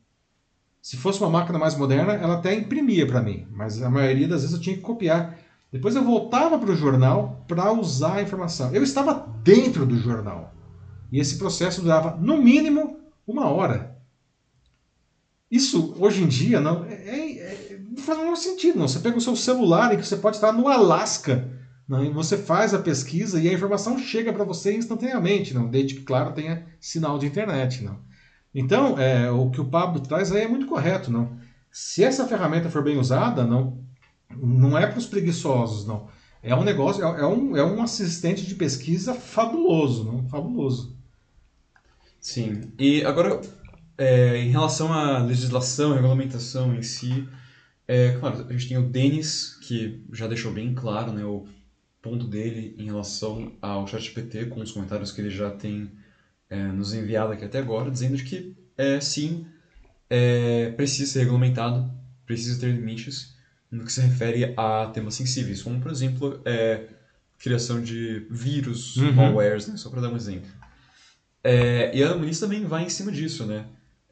Se 0.89 0.97
fosse 0.97 1.19
uma 1.19 1.29
máquina 1.29 1.59
mais 1.59 1.75
moderna, 1.75 2.13
ela 2.13 2.33
até 2.33 2.51
imprimia 2.51 3.05
para 3.05 3.21
mim, 3.21 3.45
mas 3.51 3.79
a 3.79 3.91
maioria 3.91 4.27
das 4.27 4.41
vezes 4.41 4.55
eu 4.55 4.59
tinha 4.59 4.75
que 4.75 4.81
copiar. 4.81 5.37
Depois 5.71 5.95
eu 5.95 6.03
voltava 6.03 6.57
para 6.57 6.71
o 6.71 6.75
jornal 6.75 7.45
para 7.47 7.71
usar 7.71 8.15
a 8.15 8.21
informação. 8.23 8.73
Eu 8.73 8.81
estava 8.81 9.31
dentro 9.43 9.85
do 9.85 9.99
jornal. 9.99 10.51
E 11.11 11.19
esse 11.19 11.37
processo 11.37 11.83
durava, 11.83 12.17
no 12.19 12.41
mínimo, 12.41 13.01
uma 13.27 13.45
hora. 13.49 13.99
Isso, 15.51 15.93
hoje 15.99 16.23
em 16.23 16.27
dia, 16.27 16.59
não, 16.59 16.83
é, 16.85 16.93
é- 16.93 17.79
não 17.87 18.01
faz 18.01 18.17
o 18.17 18.23
menor 18.23 18.35
sentido. 18.35 18.79
Não. 18.79 18.87
Você 18.87 18.97
pega 18.97 19.15
o 19.15 19.21
seu 19.21 19.35
celular 19.35 19.93
e 19.93 20.03
você 20.03 20.17
pode 20.17 20.37
estar 20.37 20.51
no 20.51 20.67
Alasca 20.67 21.51
não, 21.87 22.03
e 22.03 22.09
você 22.09 22.35
faz 22.35 22.73
a 22.73 22.79
pesquisa 22.79 23.39
e 23.39 23.47
a 23.47 23.53
informação 23.53 23.99
chega 23.99 24.33
para 24.33 24.43
você 24.43 24.75
instantaneamente, 24.75 25.53
não, 25.53 25.67
desde 25.67 25.95
que, 25.95 26.01
claro, 26.01 26.33
tenha 26.33 26.65
sinal 26.79 27.19
de 27.19 27.27
internet. 27.27 27.83
Não. 27.83 27.99
Então, 28.53 28.99
é, 28.99 29.29
o 29.29 29.49
que 29.49 29.61
o 29.61 29.65
Pablo 29.65 30.01
traz 30.01 30.31
aí 30.31 30.43
é 30.43 30.47
muito 30.47 30.67
correto. 30.67 31.11
Não. 31.11 31.37
Se 31.71 32.03
essa 32.03 32.27
ferramenta 32.27 32.69
for 32.69 32.83
bem 32.83 32.97
usada, 32.97 33.43
não, 33.43 33.83
não 34.35 34.77
é 34.77 34.87
para 34.87 34.97
os 34.97 35.05
preguiçosos, 35.05 35.85
não. 35.85 36.07
É 36.41 36.55
um 36.55 36.63
negócio, 36.63 37.03
é, 37.03 37.21
é 37.21 37.25
um, 37.25 37.57
é 37.57 37.63
um 37.63 37.81
assistente 37.81 38.45
de 38.45 38.55
pesquisa 38.55 39.13
fabuloso, 39.13 40.05
não? 40.05 40.27
Fabuloso. 40.29 40.97
Sim. 42.19 42.71
E 42.77 43.03
agora, 43.03 43.41
é, 43.97 44.37
em 44.37 44.49
relação 44.49 44.91
à 44.93 45.19
legislação, 45.19 45.93
regulamentação 45.93 46.73
em 46.73 46.81
si, 46.81 47.27
é, 47.87 48.11
claro, 48.19 48.45
a 48.47 48.51
gente 48.53 48.67
tem 48.67 48.77
o 48.77 48.87
Denis, 48.87 49.57
que 49.61 50.03
já 50.13 50.27
deixou 50.27 50.51
bem 50.51 50.73
claro 50.73 51.11
né, 51.11 51.25
o 51.25 51.45
ponto 52.01 52.27
dele 52.27 52.75
em 52.77 52.85
relação 52.85 53.53
ao 53.61 53.85
ChatGPT, 53.87 54.45
com 54.45 54.61
os 54.61 54.71
comentários 54.71 55.11
que 55.11 55.21
ele 55.21 55.29
já 55.29 55.51
tem 55.51 55.91
é, 56.49 56.67
nos 56.71 56.93
enviado 56.93 57.33
aqui 57.33 57.45
até 57.45 57.59
agora, 57.59 57.91
dizendo 57.91 58.21
que, 58.23 58.53
é, 58.77 58.99
sim, 58.99 59.45
é, 60.09 60.71
precisa 60.71 61.11
ser 61.11 61.19
regulamentado, 61.19 61.89
precisa 62.25 62.59
ter 62.59 62.71
limites 62.71 63.35
no 63.71 63.85
que 63.85 63.91
se 63.91 64.01
refere 64.01 64.53
a 64.57 64.87
temas 64.87 65.13
sensíveis, 65.15 65.61
como, 65.61 65.79
por 65.79 65.91
exemplo, 65.91 66.41
é, 66.43 66.87
criação 67.37 67.81
de 67.81 68.25
vírus, 68.29 68.97
Uhum. 68.97 69.13
malwares, 69.13 69.67
né, 69.67 69.77
só 69.77 69.89
para 69.89 70.01
dar 70.01 70.09
um 70.09 70.15
exemplo. 70.15 70.49
É, 71.43 71.95
e 71.95 72.03
a 72.03 72.15
Muniz 72.15 72.39
também 72.39 72.65
vai 72.65 72.83
em 72.83 72.89
cima 72.89 73.11
disso, 73.11 73.45
né? 73.45 73.65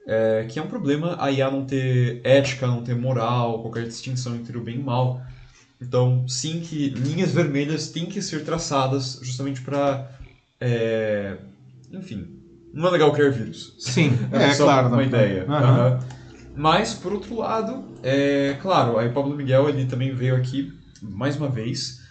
É, 0.05 0.45
que 0.47 0.57
é 0.57 0.61
um 0.61 0.67
problema 0.67 1.17
a 1.19 1.29
IA 1.29 1.51
não 1.51 1.65
ter 1.65 2.21
ética, 2.23 2.65
não 2.67 2.81
ter 2.81 2.95
moral, 2.95 3.61
qualquer 3.61 3.85
distinção 3.85 4.35
entre 4.35 4.57
o 4.57 4.61
bem 4.61 4.75
e 4.75 4.79
o 4.79 4.83
mal. 4.83 5.21
Então, 5.81 6.25
sim 6.27 6.61
que 6.61 6.89
linhas 6.89 7.31
vermelhas 7.31 7.89
têm 7.89 8.05
que 8.05 8.21
ser 8.21 8.43
traçadas 8.45 9.19
justamente 9.21 9.61
para... 9.61 10.09
enfim, 11.91 12.27
não 12.73 12.87
é 12.87 12.91
legal 12.91 13.11
criar 13.11 13.29
vírus. 13.29 13.75
Sim, 13.79 14.11
É, 14.31 14.51
é, 14.51 14.55
claro. 14.55 14.87
uma 14.87 14.97
não. 14.97 15.03
ideia. 15.03 15.43
Aham. 15.47 15.63
Aham. 15.63 15.99
Mas, 16.53 16.93
por 16.93 17.13
outro 17.13 17.35
lado, 17.37 17.85
é 18.01 18.57
claro, 18.59 18.97
aí 18.97 19.07
o 19.07 19.13
Pablo 19.13 19.35
Miguel 19.35 19.69
ele 19.69 19.85
também 19.85 20.11
veio 20.15 20.35
aqui 20.35 20.71
mais 21.01 21.35
uma 21.37 21.47
vez 21.47 22.01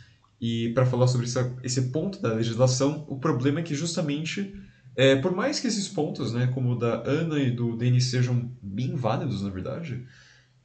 e 0.41 0.69
para 0.75 0.87
falar 0.87 1.09
sobre 1.09 1.27
essa, 1.27 1.53
esse 1.65 1.83
ponto 1.91 2.21
da 2.23 2.33
legislação, 2.33 3.05
o 3.09 3.17
problema 3.19 3.59
é 3.59 3.63
que 3.65 3.75
justamente, 3.75 4.55
é, 4.95 5.17
por 5.17 5.35
mais 5.35 5.59
que 5.59 5.67
esses 5.67 5.89
pontos, 5.89 6.33
né, 6.33 6.47
como 6.55 6.73
o 6.73 6.79
da 6.79 7.03
Ana 7.05 7.41
e 7.41 7.51
do 7.51 7.77
Denis 7.77 8.05
sejam 8.05 8.49
bem 8.63 8.95
válidos, 8.95 9.43
na 9.43 9.51
verdade, 9.51 10.05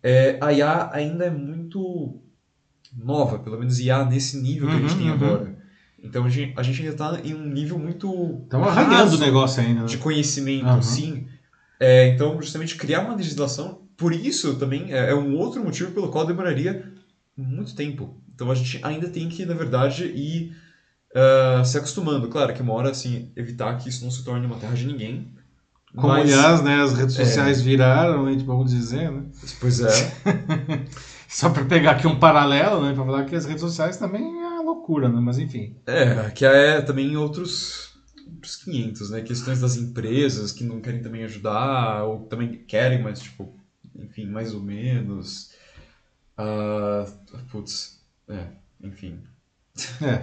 é, 0.04 0.38
a 0.42 0.54
IA 0.54 0.90
ainda 0.94 1.26
é 1.26 1.30
muito 1.32 2.20
nova, 2.96 3.40
pelo 3.40 3.58
menos 3.58 3.80
IA 3.80 4.04
nesse 4.06 4.40
nível 4.40 4.68
que 4.70 4.76
a 4.76 4.80
gente 4.80 4.92
Uhum, 4.94 4.98
tem 5.00 5.08
uhum. 5.10 5.14
agora. 5.16 5.61
Então 6.04 6.26
a 6.26 6.30
gente, 6.30 6.54
a 6.58 6.64
gente 6.64 6.82
ainda 6.82 6.94
está 6.94 7.20
em 7.24 7.36
um 7.36 7.46
nível 7.46 7.78
muito. 7.78 8.42
Estamos 8.44 8.68
arranhando 8.68 9.16
o 9.16 9.20
negócio 9.20 9.62
ainda. 9.62 9.82
Né? 9.82 9.86
De 9.88 9.98
conhecimento, 9.98 10.68
uhum. 10.68 10.82
sim. 10.82 11.28
É, 11.80 12.10
então, 12.10 12.40
justamente 12.42 12.76
criar 12.76 13.02
uma 13.02 13.16
legislação, 13.16 13.82
por 13.98 14.14
isso 14.14 14.56
também 14.56 14.94
é, 14.94 15.12
é, 15.12 15.16
um 15.16 15.36
outro 15.38 15.64
motivo 15.64 15.92
pelo 15.92 16.10
qual 16.10 16.26
demoraria 16.26 16.92
muito 17.36 17.76
tempo. 17.76 18.22
Então 18.34 18.52
a 18.52 18.56
gente 18.56 18.80
ainda 18.84 19.08
tem 19.08 19.30
que, 19.30 19.46
na 19.46 19.54
verdade, 19.54 20.06
ir 20.06 20.56
uh, 21.16 21.64
se 21.66 21.78
acostumando. 21.78 22.28
Claro 22.28 22.54
que 22.54 22.62
uma 22.62 22.74
hora, 22.74 22.90
assim, 22.90 23.32
evitar 23.36 23.78
que 23.78 23.90
isso 23.90 24.04
não 24.04 24.12
se 24.12 24.24
torne 24.24 24.46
uma 24.46 24.58
terra 24.58 24.74
de 24.74 24.86
ninguém. 24.86 25.28
Como, 25.96 26.08
mas, 26.08 26.32
aliás, 26.32 26.62
né, 26.64 26.82
as 26.82 26.94
redes 26.94 27.16
sociais 27.16 27.60
é, 27.60 27.64
viraram, 27.64 28.26
né, 28.26 28.38
vamos 28.46 28.72
dizer, 28.72 29.12
né? 29.12 29.24
Pois 29.60 29.82
é. 29.82 29.92
Só 31.28 31.50
para 31.50 31.66
pegar 31.66 31.92
aqui 31.92 32.08
um 32.08 32.18
paralelo, 32.18 32.82
né, 32.82 32.94
para 32.94 33.06
falar 33.06 33.26
que 33.26 33.36
as 33.36 33.46
redes 33.46 33.62
sociais 33.62 33.98
também 33.98 34.24
é 34.24 34.51
loucura, 34.74 35.10
né, 35.10 35.20
mas 35.20 35.38
enfim. 35.38 35.76
É, 35.86 36.30
que 36.32 36.46
é 36.46 36.82
também 36.82 37.16
outros, 37.18 37.94
outros 38.34 38.56
500, 38.58 39.10
né, 39.12 39.22
questões 39.22 39.62
das 39.62 39.76
empresas 39.78 40.52
que 40.52 40.64
não 40.64 40.82
querem 40.82 41.02
também 41.02 41.24
ajudar, 41.24 42.04
ou 42.04 42.26
também 42.26 42.64
querem, 42.66 43.02
mas, 43.02 43.20
tipo, 43.22 43.54
enfim, 43.96 44.26
mais 44.26 44.54
ou 44.54 44.62
menos. 44.62 45.52
Uh, 46.38 47.40
putz, 47.50 48.02
é, 48.28 48.48
enfim. 48.84 49.20
É. 50.02 50.22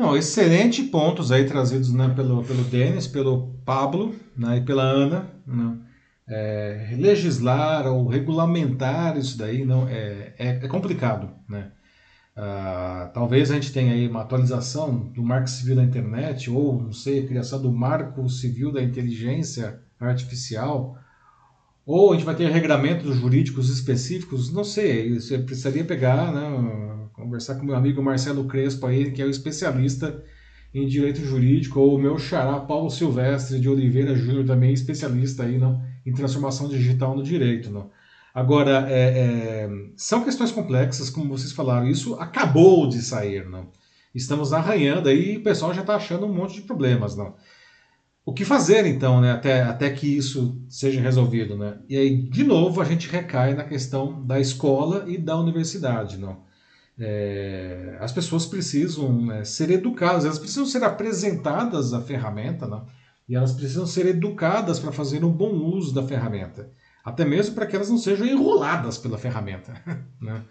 Não, 0.00 0.16
excelente 0.16 0.82
pontos 0.84 1.30
aí 1.30 1.44
trazidos 1.44 1.92
né, 1.92 2.08
pelo, 2.16 2.42
pelo 2.42 2.64
Denis, 2.64 3.06
pelo 3.06 3.48
Pablo 3.66 4.14
né, 4.34 4.56
e 4.56 4.60
pela 4.62 4.82
Ana. 4.82 5.26
Né? 5.46 5.76
É, 6.26 6.94
legislar 6.96 7.86
ou 7.86 8.08
regulamentar 8.08 9.18
isso 9.18 9.36
daí 9.36 9.62
não 9.62 9.86
é, 9.86 10.32
é, 10.38 10.48
é 10.62 10.68
complicado. 10.68 11.30
Né? 11.46 11.70
Ah, 12.42 13.10
talvez 13.12 13.50
a 13.50 13.54
gente 13.54 13.70
tenha 13.70 13.92
aí 13.92 14.08
uma 14.08 14.22
atualização 14.22 15.12
do 15.12 15.22
Marco 15.22 15.50
Civil 15.50 15.76
da 15.76 15.84
Internet 15.84 16.50
ou, 16.50 16.80
não 16.82 16.90
sei, 16.90 17.20
a 17.20 17.26
criação 17.26 17.60
do 17.60 17.70
Marco 17.70 18.26
Civil 18.30 18.72
da 18.72 18.82
Inteligência 18.82 19.78
Artificial 20.00 20.96
ou 21.84 22.12
a 22.12 22.14
gente 22.14 22.24
vai 22.24 22.34
ter 22.34 22.48
regramentos 22.50 23.16
jurídicos 23.16 23.68
específicos, 23.68 24.50
não 24.50 24.64
sei, 24.64 25.20
você 25.20 25.36
precisaria 25.36 25.84
pegar, 25.84 26.32
né, 26.32 27.08
conversar 27.12 27.56
com 27.56 27.66
meu 27.66 27.76
amigo 27.76 28.02
Marcelo 28.02 28.46
Crespo 28.46 28.86
aí, 28.86 29.10
que 29.10 29.20
é 29.20 29.26
o 29.26 29.30
especialista 29.30 30.24
em 30.72 30.86
direito 30.86 31.20
jurídico, 31.20 31.78
ou 31.78 31.96
o 31.96 32.00
meu 32.00 32.16
xará 32.16 32.58
Paulo 32.60 32.88
Silvestre 32.88 33.60
de 33.60 33.68
Oliveira 33.68 34.14
Júnior, 34.14 34.46
também 34.46 34.72
especialista 34.72 35.42
aí 35.42 35.58
não, 35.58 35.82
em 36.06 36.12
transformação 36.14 36.68
digital 36.68 37.14
no 37.14 37.22
direito. 37.22 37.70
Não. 37.70 37.90
Agora, 38.34 38.86
é, 38.88 39.18
é, 39.18 39.70
são 39.96 40.22
questões 40.22 40.52
complexas, 40.52 41.10
como 41.10 41.36
vocês 41.36 41.52
falaram, 41.52 41.88
isso 41.88 42.14
acabou 42.14 42.88
de 42.88 43.02
sair. 43.02 43.48
Não. 43.48 43.68
Estamos 44.14 44.52
arranhando 44.52 45.08
aí 45.08 45.34
e 45.34 45.36
o 45.38 45.42
pessoal 45.42 45.74
já 45.74 45.80
está 45.80 45.96
achando 45.96 46.26
um 46.26 46.32
monte 46.32 46.54
de 46.54 46.62
problemas. 46.62 47.16
Não. 47.16 47.34
O 48.24 48.32
que 48.32 48.44
fazer 48.44 48.86
então, 48.86 49.20
né, 49.20 49.32
até, 49.32 49.62
até 49.62 49.90
que 49.90 50.06
isso 50.06 50.62
seja 50.68 51.00
resolvido? 51.00 51.56
Né? 51.56 51.78
E 51.88 51.96
aí, 51.96 52.16
de 52.16 52.44
novo, 52.44 52.80
a 52.80 52.84
gente 52.84 53.08
recai 53.08 53.54
na 53.54 53.64
questão 53.64 54.24
da 54.24 54.38
escola 54.38 55.04
e 55.08 55.18
da 55.18 55.36
universidade. 55.36 56.18
Não. 56.18 56.38
É, 56.98 57.96
as 57.98 58.12
pessoas 58.12 58.44
precisam 58.44 59.24
né, 59.24 59.42
ser 59.42 59.70
educadas, 59.70 60.24
elas 60.24 60.38
precisam 60.38 60.66
ser 60.66 60.84
apresentadas 60.84 61.94
a 61.94 62.00
ferramenta, 62.00 62.66
né? 62.68 62.82
e 63.26 63.34
elas 63.34 63.52
precisam 63.52 63.86
ser 63.86 64.06
educadas 64.06 64.78
para 64.78 64.92
fazer 64.92 65.24
um 65.24 65.32
bom 65.32 65.52
uso 65.52 65.94
da 65.94 66.02
ferramenta, 66.02 66.70
até 67.04 67.24
mesmo 67.24 67.54
para 67.54 67.66
que 67.66 67.74
elas 67.74 67.90
não 67.90 67.98
sejam 67.98 68.26
enroladas 68.26 68.98
pela 68.98 69.18
ferramenta. 69.18 69.74
Né? 70.20 70.42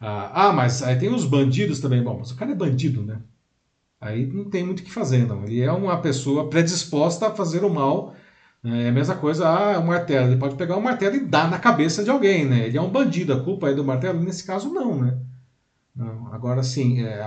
Ah, 0.00 0.48
ah, 0.48 0.52
mas 0.52 0.82
aí 0.82 0.98
tem 0.98 1.14
os 1.14 1.24
bandidos 1.24 1.78
também. 1.78 2.02
Bom, 2.02 2.18
mas 2.18 2.32
o 2.32 2.36
cara 2.36 2.50
é 2.50 2.54
bandido, 2.56 3.02
né? 3.02 3.20
Aí 4.00 4.26
não 4.26 4.50
tem 4.50 4.64
muito 4.64 4.80
o 4.80 4.82
que 4.82 4.90
fazer, 4.90 5.28
não. 5.28 5.44
Ele 5.44 5.60
é 5.60 5.70
uma 5.70 5.96
pessoa 6.00 6.50
predisposta 6.50 7.28
a 7.28 7.30
fazer 7.30 7.64
o 7.64 7.72
mal. 7.72 8.12
Né? 8.64 8.86
É 8.86 8.88
a 8.88 8.92
mesma 8.92 9.14
coisa, 9.14 9.46
ah, 9.48 9.78
o 9.78 9.86
martelo. 9.86 10.26
Ele 10.26 10.40
pode 10.40 10.56
pegar 10.56 10.76
o 10.76 10.82
martelo 10.82 11.14
e 11.14 11.20
dar 11.20 11.48
na 11.48 11.60
cabeça 11.60 12.02
de 12.02 12.10
alguém, 12.10 12.44
né? 12.44 12.66
Ele 12.66 12.76
é 12.76 12.82
um 12.82 12.90
bandido. 12.90 13.32
A 13.32 13.44
culpa 13.44 13.70
é 13.70 13.74
do 13.74 13.84
martelo? 13.84 14.20
Nesse 14.20 14.44
caso, 14.44 14.74
não, 14.74 15.00
né? 15.00 15.16
Não. 15.94 16.32
Agora, 16.34 16.64
sim, 16.64 17.00
é, 17.02 17.22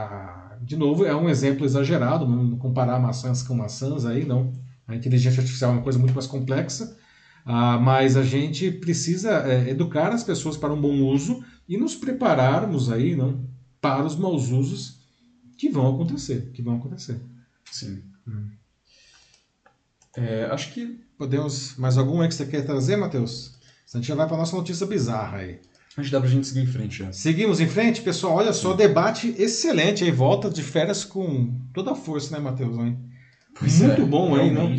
de 0.61 0.75
novo, 0.75 1.05
é 1.05 1.15
um 1.15 1.29
exemplo 1.29 1.65
exagerado, 1.65 2.27
não 2.27 2.57
comparar 2.57 2.99
maçãs 2.99 3.43
com 3.43 3.55
maçãs 3.55 4.05
aí, 4.05 4.25
não. 4.25 4.51
A 4.87 4.95
inteligência 4.95 5.39
artificial 5.39 5.71
é 5.71 5.73
uma 5.75 5.81
coisa 5.81 5.97
muito 5.97 6.13
mais 6.13 6.27
complexa, 6.27 6.97
ah, 7.45 7.77
mas 7.77 8.17
a 8.17 8.23
gente 8.23 8.71
precisa 8.71 9.47
é, 9.47 9.69
educar 9.69 10.11
as 10.11 10.23
pessoas 10.23 10.57
para 10.57 10.73
um 10.73 10.81
bom 10.81 11.01
uso 11.03 11.43
e 11.69 11.77
nos 11.77 11.95
prepararmos 11.95 12.91
aí, 12.91 13.15
não, 13.15 13.47
para 13.79 14.03
os 14.03 14.15
maus 14.15 14.49
usos 14.49 14.99
que 15.55 15.69
vão 15.69 15.93
acontecer, 15.93 16.49
que 16.53 16.63
vão 16.63 16.77
acontecer. 16.77 17.21
Sim. 17.71 18.01
Hum. 18.27 18.49
É, 20.17 20.45
acho 20.45 20.73
que 20.73 20.99
podemos 21.17 21.75
mais 21.77 21.97
algum 21.97 22.21
aí 22.21 22.27
que 22.27 22.33
você 22.33 22.47
quer 22.47 22.65
trazer, 22.65 22.95
Matheus? 22.95 23.53
A 23.93 23.97
gente 23.97 24.07
já 24.07 24.15
vai 24.15 24.27
para 24.27 24.37
nossa 24.37 24.55
notícia 24.55 24.87
bizarra 24.87 25.37
aí. 25.37 25.59
Acho 25.97 26.09
que 26.09 26.11
dá 26.11 26.19
pra 26.19 26.29
gente 26.29 26.47
seguir 26.47 26.61
em 26.61 26.67
frente 26.67 26.99
já. 26.99 27.11
Seguimos 27.13 27.61
em 27.61 27.67
frente, 27.67 28.01
pessoal. 28.01 28.35
Olha 28.35 28.51
só, 28.51 28.73
debate 28.73 29.33
excelente 29.37 30.03
aí. 30.03 30.11
Volta 30.11 30.49
de 30.49 30.61
férias 30.61 31.05
com 31.05 31.57
toda 31.73 31.91
a 31.91 31.95
força, 31.95 32.35
né, 32.35 32.43
Matheus? 32.43 32.75
Pois 33.57 33.81
Muito 33.81 34.01
é, 34.01 34.05
bom 34.05 34.35
aí, 34.35 34.51
não? 34.51 34.75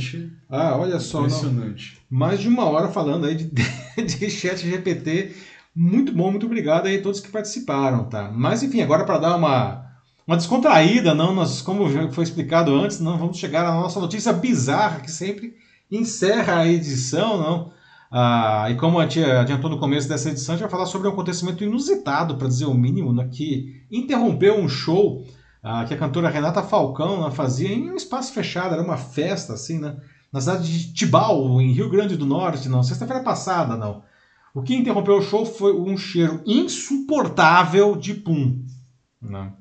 Ah, 0.48 0.76
olha 0.76 1.00
só. 1.00 1.20
Impressionante. 1.20 1.98
Não. 2.10 2.18
Mais 2.18 2.40
de 2.40 2.48
uma 2.48 2.64
hora 2.66 2.88
falando 2.88 3.26
aí 3.26 3.34
de, 3.34 3.46
de 4.04 4.30
chat 4.30 4.58
GPT. 4.58 5.34
Muito 5.74 6.12
bom, 6.12 6.30
muito 6.30 6.46
obrigado 6.46 6.86
aí 6.86 6.98
a 6.98 7.02
todos 7.02 7.20
que 7.20 7.30
participaram, 7.30 8.04
tá? 8.04 8.30
Mas 8.32 8.62
enfim, 8.62 8.80
agora 8.80 9.04
para 9.04 9.18
dar 9.18 9.36
uma, 9.36 9.84
uma 10.26 10.36
descontraída, 10.36 11.14
não, 11.14 11.34
nós, 11.34 11.60
como 11.60 11.90
já 11.90 12.08
foi 12.10 12.24
explicado 12.24 12.74
antes, 12.74 13.00
não 13.00 13.18
vamos 13.18 13.38
chegar 13.38 13.66
à 13.66 13.74
nossa 13.74 14.00
notícia 14.00 14.32
bizarra 14.32 15.00
que 15.00 15.10
sempre 15.10 15.54
encerra 15.90 16.60
a 16.60 16.68
edição, 16.68 17.38
não? 17.38 17.72
Ah, 18.10 18.68
e 18.70 18.76
como 18.76 18.98
a 18.98 19.06
tia 19.06 19.40
adiantou 19.40 19.68
no 19.68 19.78
começo 19.78 20.08
dessa 20.08 20.30
edição, 20.30 20.54
a 20.54 20.56
gente 20.56 20.62
vai 20.62 20.70
falar 20.70 20.86
sobre 20.86 21.08
um 21.08 21.12
acontecimento 21.12 21.64
inusitado, 21.64 22.36
para 22.36 22.48
dizer 22.48 22.66
o 22.66 22.74
mínimo, 22.74 23.12
né, 23.12 23.28
que 23.30 23.82
interrompeu 23.90 24.54
um 24.58 24.68
show 24.68 25.24
ah, 25.62 25.84
que 25.84 25.94
a 25.94 25.98
cantora 25.98 26.28
Renata 26.28 26.62
Falcão 26.62 27.22
né, 27.22 27.30
fazia 27.30 27.72
em 27.72 27.90
um 27.90 27.96
espaço 27.96 28.32
fechado, 28.32 28.74
era 28.74 28.82
uma 28.82 28.96
festa, 28.96 29.54
assim, 29.54 29.78
né, 29.78 29.96
na 30.32 30.40
cidade 30.40 30.70
de 30.70 30.92
Tibau, 30.92 31.60
em 31.60 31.72
Rio 31.72 31.88
Grande 31.88 32.16
do 32.16 32.26
Norte, 32.26 32.68
não, 32.68 32.82
sexta-feira 32.82 33.22
passada, 33.22 33.76
não. 33.76 34.02
O 34.54 34.62
que 34.62 34.74
interrompeu 34.74 35.16
o 35.18 35.22
show 35.22 35.44
foi 35.44 35.78
um 35.78 35.96
cheiro 35.96 36.42
insuportável 36.46 37.94
de 37.94 38.14
pum. 38.14 38.64
Não, 39.20 39.44
né. 39.44 39.52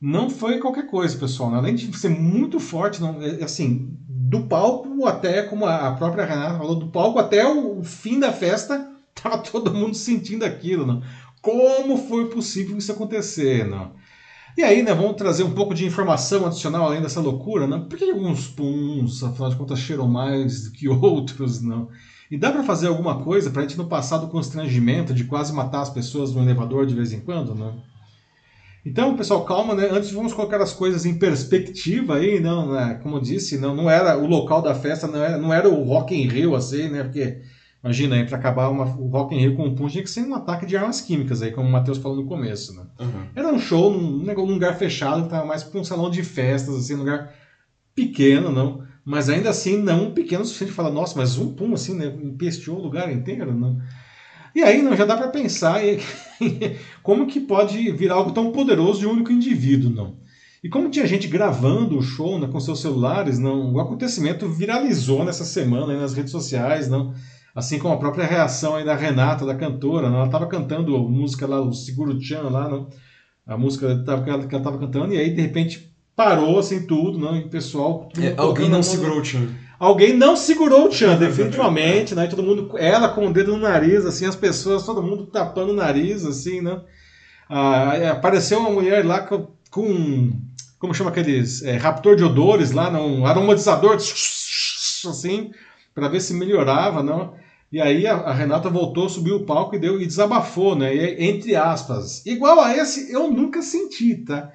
não 0.00 0.30
foi 0.30 0.58
qualquer 0.58 0.86
coisa, 0.86 1.18
pessoal. 1.18 1.50
Né? 1.50 1.58
Além 1.58 1.74
de 1.74 1.96
ser 1.98 2.10
muito 2.10 2.60
forte, 2.60 3.00
não, 3.00 3.20
é, 3.20 3.42
assim, 3.42 3.96
do 4.08 4.42
palco 4.42 5.04
até, 5.06 5.42
como 5.42 5.66
a 5.66 5.92
própria 5.92 6.24
Renata 6.24 6.58
falou, 6.58 6.76
do 6.76 6.88
palco 6.88 7.18
até 7.18 7.44
o, 7.44 7.82
fim 7.82 8.20
da 8.20 8.32
festa, 8.32 8.88
tava 9.20 9.38
todo 9.38 9.74
mundo 9.74 9.94
sentindo 9.94 10.44
aquilo, 10.44 10.86
não? 10.86 11.02
Como 11.42 11.96
foi 11.96 12.28
possível 12.28 12.76
isso 12.78 12.92
acontecer, 12.92 13.66
não? 13.66 13.92
E 14.56 14.62
aí, 14.62 14.82
né, 14.82 14.92
vamos 14.92 15.16
trazer 15.16 15.42
um 15.42 15.52
pouco 15.52 15.74
de 15.74 15.86
informação 15.86 16.46
adicional 16.46 16.84
além 16.84 17.00
dessa 17.00 17.20
loucura, 17.20 17.66
não? 17.66 17.84
Por 17.84 17.96
que 17.96 18.10
alguns 18.10 18.48
puns, 18.48 19.22
afinal 19.22 19.50
de 19.50 19.56
contas, 19.56 19.78
cheiram 19.78 20.08
mais 20.08 20.64
do 20.64 20.72
que 20.72 20.88
outros, 20.90 21.62
não? 21.62 21.88
E 22.30 22.36
dá 22.36 22.52
para 22.52 22.62
fazer 22.62 22.88
alguma 22.88 23.22
coisa 23.22 23.50
para 23.50 23.62
a 23.62 23.66
gente 23.66 23.78
não 23.78 23.88
passar 23.88 24.18
do 24.18 24.28
constrangimento 24.28 25.12
de 25.12 25.24
quase 25.24 25.52
matar 25.52 25.82
as 25.82 25.90
pessoas 25.90 26.32
no 26.32 26.42
elevador 26.42 26.86
de 26.86 26.94
vez 26.94 27.12
em 27.12 27.20
quando, 27.20 27.54
não? 27.54 27.82
Então, 28.84 29.14
pessoal, 29.16 29.44
calma, 29.44 29.74
né? 29.74 29.88
Antes 29.90 30.10
vamos 30.10 30.32
colocar 30.32 30.60
as 30.60 30.72
coisas 30.72 31.04
em 31.04 31.18
perspectiva 31.18 32.16
aí, 32.16 32.40
não, 32.40 32.72
né? 32.72 32.98
Como 33.02 33.16
eu 33.16 33.20
disse, 33.20 33.58
não, 33.58 33.74
não 33.74 33.90
era 33.90 34.16
o 34.16 34.26
local 34.26 34.62
da 34.62 34.74
festa, 34.74 35.06
não 35.06 35.22
era, 35.22 35.36
não 35.36 35.52
era 35.52 35.68
o 35.68 35.84
Rock 35.84 36.14
in 36.14 36.28
Rio 36.28 36.54
assim, 36.54 36.88
né? 36.88 37.02
Porque 37.02 37.42
imagina 37.82 38.16
aí 38.16 38.26
para 38.26 38.38
acabar 38.38 38.68
uma, 38.68 38.84
o 38.84 39.08
Rock 39.08 39.34
in 39.34 39.38
Rio 39.38 39.56
com 39.56 39.66
um 39.66 39.74
punch 39.74 39.92
tinha 39.92 40.04
que 40.04 40.10
ser 40.10 40.22
um 40.22 40.34
ataque 40.34 40.66
de 40.66 40.76
armas 40.76 41.00
químicas 41.00 41.42
aí, 41.42 41.50
como 41.50 41.68
o 41.68 41.72
Matheus 41.72 41.98
falou 41.98 42.16
no 42.16 42.26
começo, 42.26 42.74
né? 42.74 42.84
Uhum. 43.00 43.26
Era 43.34 43.48
um 43.48 43.58
show 43.58 43.90
num, 43.90 44.18
num 44.18 44.44
lugar 44.44 44.76
fechado, 44.76 45.24
que 45.24 45.30
tava 45.30 45.46
mais 45.46 45.62
para 45.62 45.80
um 45.80 45.84
salão 45.84 46.10
de 46.10 46.22
festas 46.22 46.74
assim, 46.74 46.94
um 46.94 46.98
lugar 46.98 47.34
pequeno, 47.94 48.50
não? 48.50 48.82
Mas 49.04 49.28
ainda 49.28 49.50
assim 49.50 49.76
não 49.76 50.12
pequeno 50.12 50.42
o 50.42 50.44
suficiente 50.44 50.74
para 50.74 50.84
falar, 50.84 50.94
nossa, 50.94 51.18
mas 51.18 51.38
um 51.38 51.54
pum 51.54 51.72
assim, 51.72 51.94
né? 51.94 52.06
Empesteou 52.06 52.78
o 52.78 52.82
lugar 52.82 53.10
inteiro, 53.10 53.54
não? 53.54 53.80
E 54.54 54.62
aí 54.62 54.82
não 54.82 54.96
já 54.96 55.04
dá 55.04 55.16
para 55.16 55.28
pensar 55.28 55.80
como 57.02 57.26
que 57.26 57.40
pode 57.40 57.90
virar 57.92 58.16
algo 58.16 58.32
tão 58.32 58.52
poderoso 58.52 59.00
de 59.00 59.06
um 59.06 59.12
único 59.12 59.32
indivíduo, 59.32 59.90
não. 59.90 60.16
E 60.62 60.68
como 60.68 60.90
tinha 60.90 61.06
gente 61.06 61.26
gravando 61.26 61.96
o 61.96 62.02
show 62.02 62.38
né, 62.38 62.46
com 62.46 62.60
seus 62.60 62.80
celulares, 62.80 63.38
não, 63.38 63.72
o 63.72 63.80
acontecimento 63.80 64.48
viralizou 64.48 65.24
nessa 65.24 65.44
semana 65.44 65.98
nas 65.98 66.12
redes 66.12 66.32
sociais, 66.32 66.88
não. 66.88 67.14
Assim 67.60 67.78
como 67.78 67.92
a 67.92 67.98
própria 67.98 68.24
reação 68.24 68.74
aí 68.74 68.84
da 68.86 68.94
Renata, 68.94 69.44
da 69.44 69.54
cantora, 69.54 70.08
não, 70.08 70.16
ela 70.16 70.26
estava 70.26 70.46
cantando 70.46 70.96
a 70.96 70.98
música 70.98 71.46
lá, 71.46 71.60
o 71.60 71.74
Seguro 71.74 72.18
Chan 72.18 72.40
lá, 72.44 72.66
não, 72.70 72.88
a 73.46 73.54
música 73.54 74.02
que 74.02 74.30
ela 74.30 74.46
estava 74.46 74.78
cantando, 74.78 75.12
e 75.12 75.18
aí 75.18 75.34
de 75.34 75.42
repente 75.42 75.94
parou 76.16 76.58
assim 76.58 76.86
tudo, 76.86 77.18
não, 77.18 77.36
e 77.36 77.40
o 77.40 77.50
pessoal... 77.50 78.08
É, 78.18 78.32
alguém 78.38 78.70
não 78.70 78.82
segurou 78.82 79.20
o 79.20 79.24
Chan. 79.24 79.46
Alguém 79.78 80.16
não 80.16 80.36
segurou 80.36 80.88
o 80.88 80.90
Chan, 80.90 81.18
definitivamente, 81.18 82.14
né? 82.14 82.26
Todo 82.28 82.42
mundo, 82.42 82.78
ela 82.78 83.10
com 83.10 83.26
o 83.26 83.32
dedo 83.32 83.52
no 83.52 83.58
nariz, 83.58 84.06
assim, 84.06 84.24
as 84.24 84.36
pessoas, 84.36 84.86
todo 84.86 85.02
mundo 85.02 85.26
tapando 85.26 85.72
o 85.72 85.76
nariz, 85.76 86.24
assim, 86.24 86.62
né? 86.62 86.80
Ah, 87.46 88.12
apareceu 88.12 88.58
uma 88.58 88.70
mulher 88.70 89.04
lá 89.04 89.20
com, 89.20 89.48
com 89.70 90.32
como 90.78 90.94
chama 90.94 91.10
aqueles, 91.10 91.62
é, 91.62 91.76
raptor 91.76 92.16
de 92.16 92.24
odores 92.24 92.70
lá, 92.70 92.88
um 92.88 93.26
aromatizador, 93.26 93.96
assim, 93.96 95.50
para 95.94 96.08
ver 96.08 96.20
se 96.20 96.32
melhorava, 96.32 97.02
não. 97.02 97.38
E 97.72 97.80
aí 97.80 98.06
a, 98.06 98.14
a, 98.14 98.32
Renata 98.32 98.68
voltou, 98.68 99.08
subiu 99.08 99.36
o 99.36 99.46
palco 99.46 99.76
e 99.76 99.78
deu 99.78 100.00
e 100.00 100.06
desabafou, 100.06 100.74
né? 100.74 100.94
E, 100.94 101.24
entre 101.24 101.54
aspas. 101.54 102.24
Igual 102.26 102.60
a 102.60 102.76
esse 102.76 103.12
eu 103.12 103.30
nunca 103.30 103.62
senti, 103.62 104.16
tá? 104.16 104.52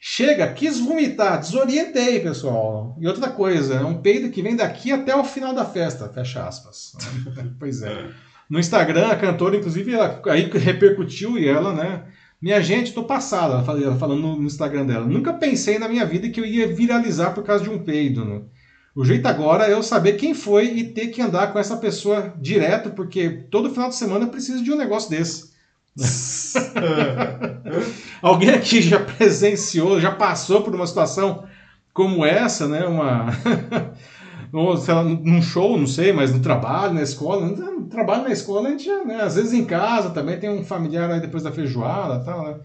Chega, 0.00 0.52
quis 0.52 0.80
vomitar, 0.80 1.40
desorientei, 1.40 2.20
pessoal. 2.20 2.96
E 3.00 3.06
outra 3.06 3.30
coisa, 3.30 3.74
é 3.76 3.84
um 3.84 4.00
peido 4.00 4.30
que 4.30 4.42
vem 4.42 4.56
daqui 4.56 4.92
até 4.92 5.14
o 5.14 5.24
final 5.24 5.54
da 5.54 5.64
festa, 5.64 6.08
fecha 6.08 6.46
aspas. 6.46 6.92
pois 7.58 7.82
é. 7.82 8.10
No 8.48 8.58
Instagram, 8.58 9.08
a 9.08 9.16
cantora, 9.16 9.56
inclusive, 9.56 9.92
ela, 9.92 10.20
aí 10.26 10.50
repercutiu 10.50 11.38
e 11.38 11.48
ela, 11.48 11.72
né? 11.72 12.04
Minha 12.40 12.60
gente, 12.60 12.92
tô 12.92 13.04
passada, 13.04 13.54
ela 13.54 13.96
falando 13.96 14.36
no 14.36 14.44
Instagram 14.44 14.84
dela. 14.84 15.06
Nunca 15.06 15.32
pensei 15.32 15.78
na 15.78 15.88
minha 15.88 16.04
vida 16.04 16.28
que 16.28 16.38
eu 16.38 16.44
ia 16.44 16.68
viralizar 16.68 17.32
por 17.32 17.42
causa 17.42 17.64
de 17.64 17.70
um 17.70 17.78
peido, 17.78 18.24
né? 18.24 18.42
O 18.94 19.04
jeito 19.04 19.26
agora 19.26 19.66
é 19.66 19.72
eu 19.72 19.82
saber 19.82 20.12
quem 20.12 20.34
foi 20.34 20.66
e 20.66 20.84
ter 20.84 21.08
que 21.08 21.20
andar 21.20 21.52
com 21.52 21.58
essa 21.58 21.76
pessoa 21.76 22.32
direto, 22.38 22.90
porque 22.90 23.28
todo 23.50 23.70
final 23.70 23.88
de 23.88 23.96
semana 23.96 24.26
eu 24.26 24.30
preciso 24.30 24.62
de 24.62 24.72
um 24.72 24.76
negócio 24.76 25.10
desse. 25.10 25.52
Alguém 28.22 28.50
aqui 28.50 28.80
já 28.80 29.00
presenciou, 29.00 30.00
já 30.00 30.12
passou 30.12 30.62
por 30.62 30.74
uma 30.74 30.86
situação 30.86 31.44
como 31.92 32.24
essa, 32.24 32.68
né? 32.68 32.86
Uma. 32.86 33.26
ou, 34.52 34.76
sei 34.76 34.94
lá, 34.94 35.02
num 35.02 35.42
show, 35.42 35.76
não 35.76 35.86
sei, 35.86 36.12
mas 36.12 36.32
no 36.32 36.40
trabalho, 36.40 36.94
na 36.94 37.02
escola. 37.02 37.46
No 37.46 37.86
trabalho 37.86 38.22
na 38.22 38.30
escola, 38.30 38.68
a 38.68 38.70
gente 38.72 38.88
né? 39.04 39.22
Às 39.22 39.34
vezes 39.34 39.52
em 39.52 39.64
casa 39.64 40.10
também 40.10 40.38
tem 40.38 40.50
um 40.50 40.64
familiar 40.64 41.10
aí 41.10 41.20
depois 41.20 41.42
da 41.42 41.52
feijoada 41.52 42.22
e 42.22 42.24
tal, 42.24 42.44
né? 42.44 42.56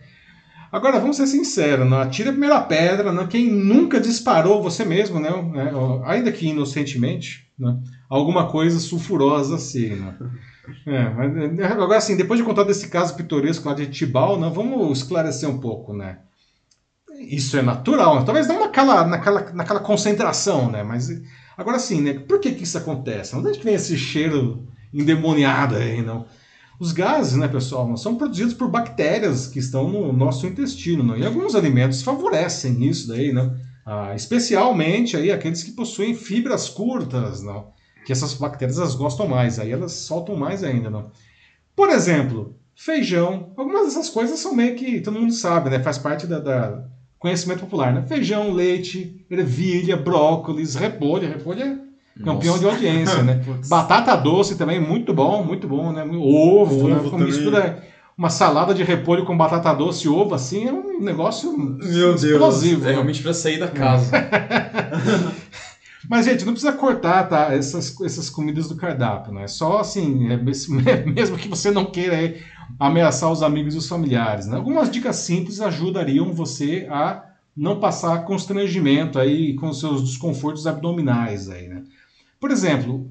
Agora, 0.71 0.99
vamos 0.99 1.17
ser 1.17 1.25
sinceros, 1.25 1.89
não 1.89 1.99
atire 1.99 2.29
a 2.29 2.31
primeira 2.31 2.61
pedra, 2.61 3.11
não, 3.11 3.27
quem 3.27 3.49
nunca 3.49 3.99
disparou 3.99 4.61
você 4.61 4.85
mesmo, 4.85 5.19
né, 5.19 5.29
né 5.29 5.71
ainda 6.05 6.31
que 6.31 6.47
inocentemente, 6.47 7.47
né, 7.57 7.75
alguma 8.07 8.47
coisa 8.51 8.79
sulfurosa 8.79 9.55
assim. 9.55 9.95
Né? 9.95 10.15
É, 10.85 11.27
né, 11.49 11.65
agora, 11.65 11.97
assim, 11.97 12.15
depois 12.15 12.39
de 12.39 12.45
contar 12.45 12.63
desse 12.63 12.87
caso 12.87 13.15
pitoresco 13.15 13.67
lá 13.67 13.73
de 13.73 13.87
Tibau, 13.87 14.39
né, 14.39 14.51
vamos 14.53 14.99
esclarecer 14.99 15.49
um 15.49 15.59
pouco, 15.59 15.93
né? 15.93 16.19
Isso 17.19 17.57
é 17.57 17.61
natural, 17.61 18.23
talvez 18.23 18.47
não 18.47 18.59
naquela, 18.59 19.03
naquela, 19.05 19.51
naquela 19.51 19.79
concentração, 19.79 20.71
né? 20.71 20.83
Mas 20.83 21.09
agora 21.57 21.77
sim, 21.77 22.01
né? 22.01 22.13
Por 22.13 22.39
que, 22.39 22.53
que 22.53 22.63
isso 22.63 22.77
acontece? 22.77 23.35
Onde 23.35 23.49
é 23.49 23.51
que 23.51 23.63
vem 23.63 23.73
esse 23.73 23.97
cheiro 23.97 24.67
endemoniado 24.93 25.75
aí, 25.75 26.01
não? 26.01 26.25
Os 26.79 26.93
gases, 26.93 27.35
né, 27.35 27.47
pessoal, 27.47 27.97
são 27.97 28.15
produzidos 28.15 28.53
por 28.53 28.69
bactérias 28.69 29.47
que 29.47 29.59
estão 29.59 29.89
no 29.89 30.13
nosso 30.13 30.47
intestino, 30.47 31.03
né? 31.03 31.19
e 31.19 31.25
alguns 31.25 31.53
alimentos 31.53 32.01
favorecem 32.01 32.87
isso 32.87 33.09
daí, 33.09 33.33
né? 33.33 33.53
Ah, 33.85 34.15
especialmente 34.15 35.17
aí 35.17 35.31
aqueles 35.31 35.61
que 35.61 35.71
possuem 35.71 36.13
fibras 36.13 36.69
curtas, 36.69 37.43
não? 37.43 37.73
que 38.05 38.13
essas 38.13 38.33
bactérias 38.33 38.77
elas 38.77 38.95
gostam 38.95 39.27
mais, 39.27 39.59
aí 39.59 39.71
elas 39.71 39.91
soltam 39.91 40.35
mais 40.35 40.63
ainda. 40.63 40.89
Não? 40.89 41.11
Por 41.75 41.89
exemplo, 41.89 42.55
feijão, 42.75 43.51
algumas 43.57 43.87
dessas 43.87 44.09
coisas 44.09 44.39
são 44.39 44.55
meio 44.55 44.75
que 44.75 45.01
todo 45.01 45.19
mundo 45.19 45.33
sabe, 45.33 45.69
né? 45.69 45.79
faz 45.79 45.97
parte 45.97 46.25
da, 46.25 46.39
da 46.39 46.85
conhecimento 47.19 47.59
popular. 47.59 47.93
Né? 47.93 48.05
Feijão, 48.07 48.53
leite, 48.53 49.25
ervilha, 49.29 49.97
brócolis, 49.97 50.75
repolho, 50.75 51.27
repolho 51.27 51.61
é 51.61 51.88
Campeão 52.23 52.53
Nossa. 52.53 52.59
de 52.59 52.65
audiência, 52.65 53.23
né? 53.23 53.41
Batata 53.67 54.15
doce 54.15 54.55
também, 54.55 54.79
muito 54.79 55.13
bom, 55.13 55.43
muito 55.43 55.67
bom, 55.67 55.91
né? 55.91 56.03
Ovo, 56.03 56.91
ovo 56.91 57.17
né? 57.17 57.25
Mistura, 57.25 57.83
uma 58.17 58.29
salada 58.29 58.73
de 58.73 58.83
repolho 58.83 59.25
com 59.25 59.37
batata 59.37 59.73
doce 59.73 60.05
e 60.05 60.09
ovo, 60.09 60.35
assim, 60.35 60.67
é 60.67 60.73
um 60.73 60.99
negócio 60.99 61.57
Meu 61.57 62.15
explosivo. 62.15 62.81
Deus, 62.81 62.87
é 62.87 62.91
realmente 62.91 63.23
para 63.23 63.33
sair 63.33 63.57
da 63.57 63.69
casa. 63.69 64.11
Mas, 66.09 66.25
gente, 66.25 66.43
não 66.43 66.53
precisa 66.53 66.73
cortar 66.73 67.29
tá, 67.29 67.53
essas, 67.53 67.95
essas 68.01 68.29
comidas 68.29 68.67
do 68.67 68.75
cardápio, 68.75 69.31
né? 69.31 69.47
Só 69.47 69.79
assim, 69.79 70.27
é, 70.31 71.05
mesmo 71.05 71.37
que 71.37 71.47
você 71.47 71.71
não 71.71 71.85
queira 71.85 72.15
é, 72.15 72.41
ameaçar 72.79 73.31
os 73.31 73.43
amigos 73.43 73.75
e 73.75 73.77
os 73.77 73.87
familiares. 73.87 74.47
Né? 74.47 74.57
Algumas 74.57 74.89
dicas 74.89 75.17
simples 75.17 75.61
ajudariam 75.61 76.33
você 76.33 76.87
a 76.89 77.23
não 77.55 77.79
passar 77.79 78.25
constrangimento 78.25 79.19
aí 79.19 79.53
com 79.55 79.71
seus 79.71 80.03
desconfortos 80.03 80.65
abdominais 80.65 81.49
aí, 81.49 81.67
né? 81.67 81.83
Por 82.39 82.51
exemplo, 82.51 83.09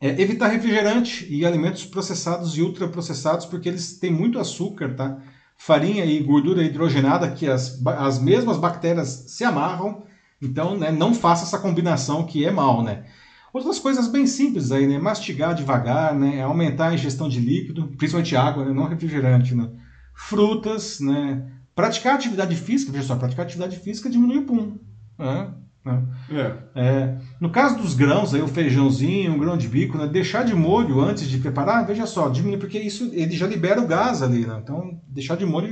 é, 0.00 0.20
evitar 0.20 0.48
refrigerante 0.48 1.26
e 1.28 1.44
alimentos 1.44 1.84
processados 1.84 2.56
e 2.56 2.62
ultraprocessados, 2.62 3.46
porque 3.46 3.68
eles 3.68 3.98
têm 3.98 4.10
muito 4.10 4.38
açúcar, 4.38 4.94
tá? 4.94 5.18
Farinha 5.56 6.04
e 6.04 6.22
gordura 6.22 6.62
hidrogenada, 6.62 7.30
que 7.30 7.46
as, 7.46 7.80
as 7.86 8.18
mesmas 8.18 8.58
bactérias 8.58 9.24
se 9.28 9.44
amarram. 9.44 10.04
Então, 10.40 10.76
né, 10.76 10.90
não 10.90 11.14
faça 11.14 11.44
essa 11.44 11.58
combinação 11.58 12.26
que 12.26 12.44
é 12.44 12.50
mal, 12.50 12.82
né? 12.82 13.04
Outras 13.52 13.78
coisas 13.78 14.06
bem 14.06 14.26
simples 14.26 14.70
aí, 14.70 14.86
né? 14.86 14.98
Mastigar 14.98 15.54
devagar, 15.54 16.14
né? 16.14 16.42
Aumentar 16.42 16.88
a 16.88 16.94
ingestão 16.94 17.26
de 17.26 17.40
líquido, 17.40 17.88
principalmente 17.96 18.36
água, 18.36 18.66
né? 18.66 18.72
não 18.72 18.86
refrigerante, 18.86 19.54
né? 19.54 19.70
Frutas, 20.14 21.00
né? 21.00 21.50
Praticar 21.74 22.14
atividade 22.14 22.54
física, 22.54 22.92
veja 22.92 23.06
só, 23.06 23.16
praticar 23.16 23.46
atividade 23.46 23.78
física 23.78 24.10
diminui 24.10 24.38
o 24.38 24.44
pum. 24.44 24.78
Né? 25.18 25.54
Né? 25.86 26.02
É. 26.32 26.52
É, 26.74 27.14
no 27.40 27.48
caso 27.48 27.78
dos 27.78 27.94
grãos, 27.94 28.34
aí, 28.34 28.42
o 28.42 28.48
feijãozinho, 28.48 29.32
um 29.32 29.38
grão 29.38 29.56
de 29.56 29.68
bico, 29.68 29.96
né, 29.96 30.08
deixar 30.08 30.44
de 30.44 30.52
molho 30.52 31.00
antes 31.00 31.28
de 31.28 31.38
preparar, 31.38 31.86
veja 31.86 32.06
só, 32.06 32.28
diminui, 32.28 32.58
porque 32.58 32.76
isso 32.76 33.08
ele 33.12 33.36
já 33.36 33.46
libera 33.46 33.80
o 33.80 33.86
gás 33.86 34.20
ali. 34.20 34.44
Né? 34.44 34.58
Então, 34.60 35.00
deixar 35.06 35.36
de 35.36 35.46
molho. 35.46 35.68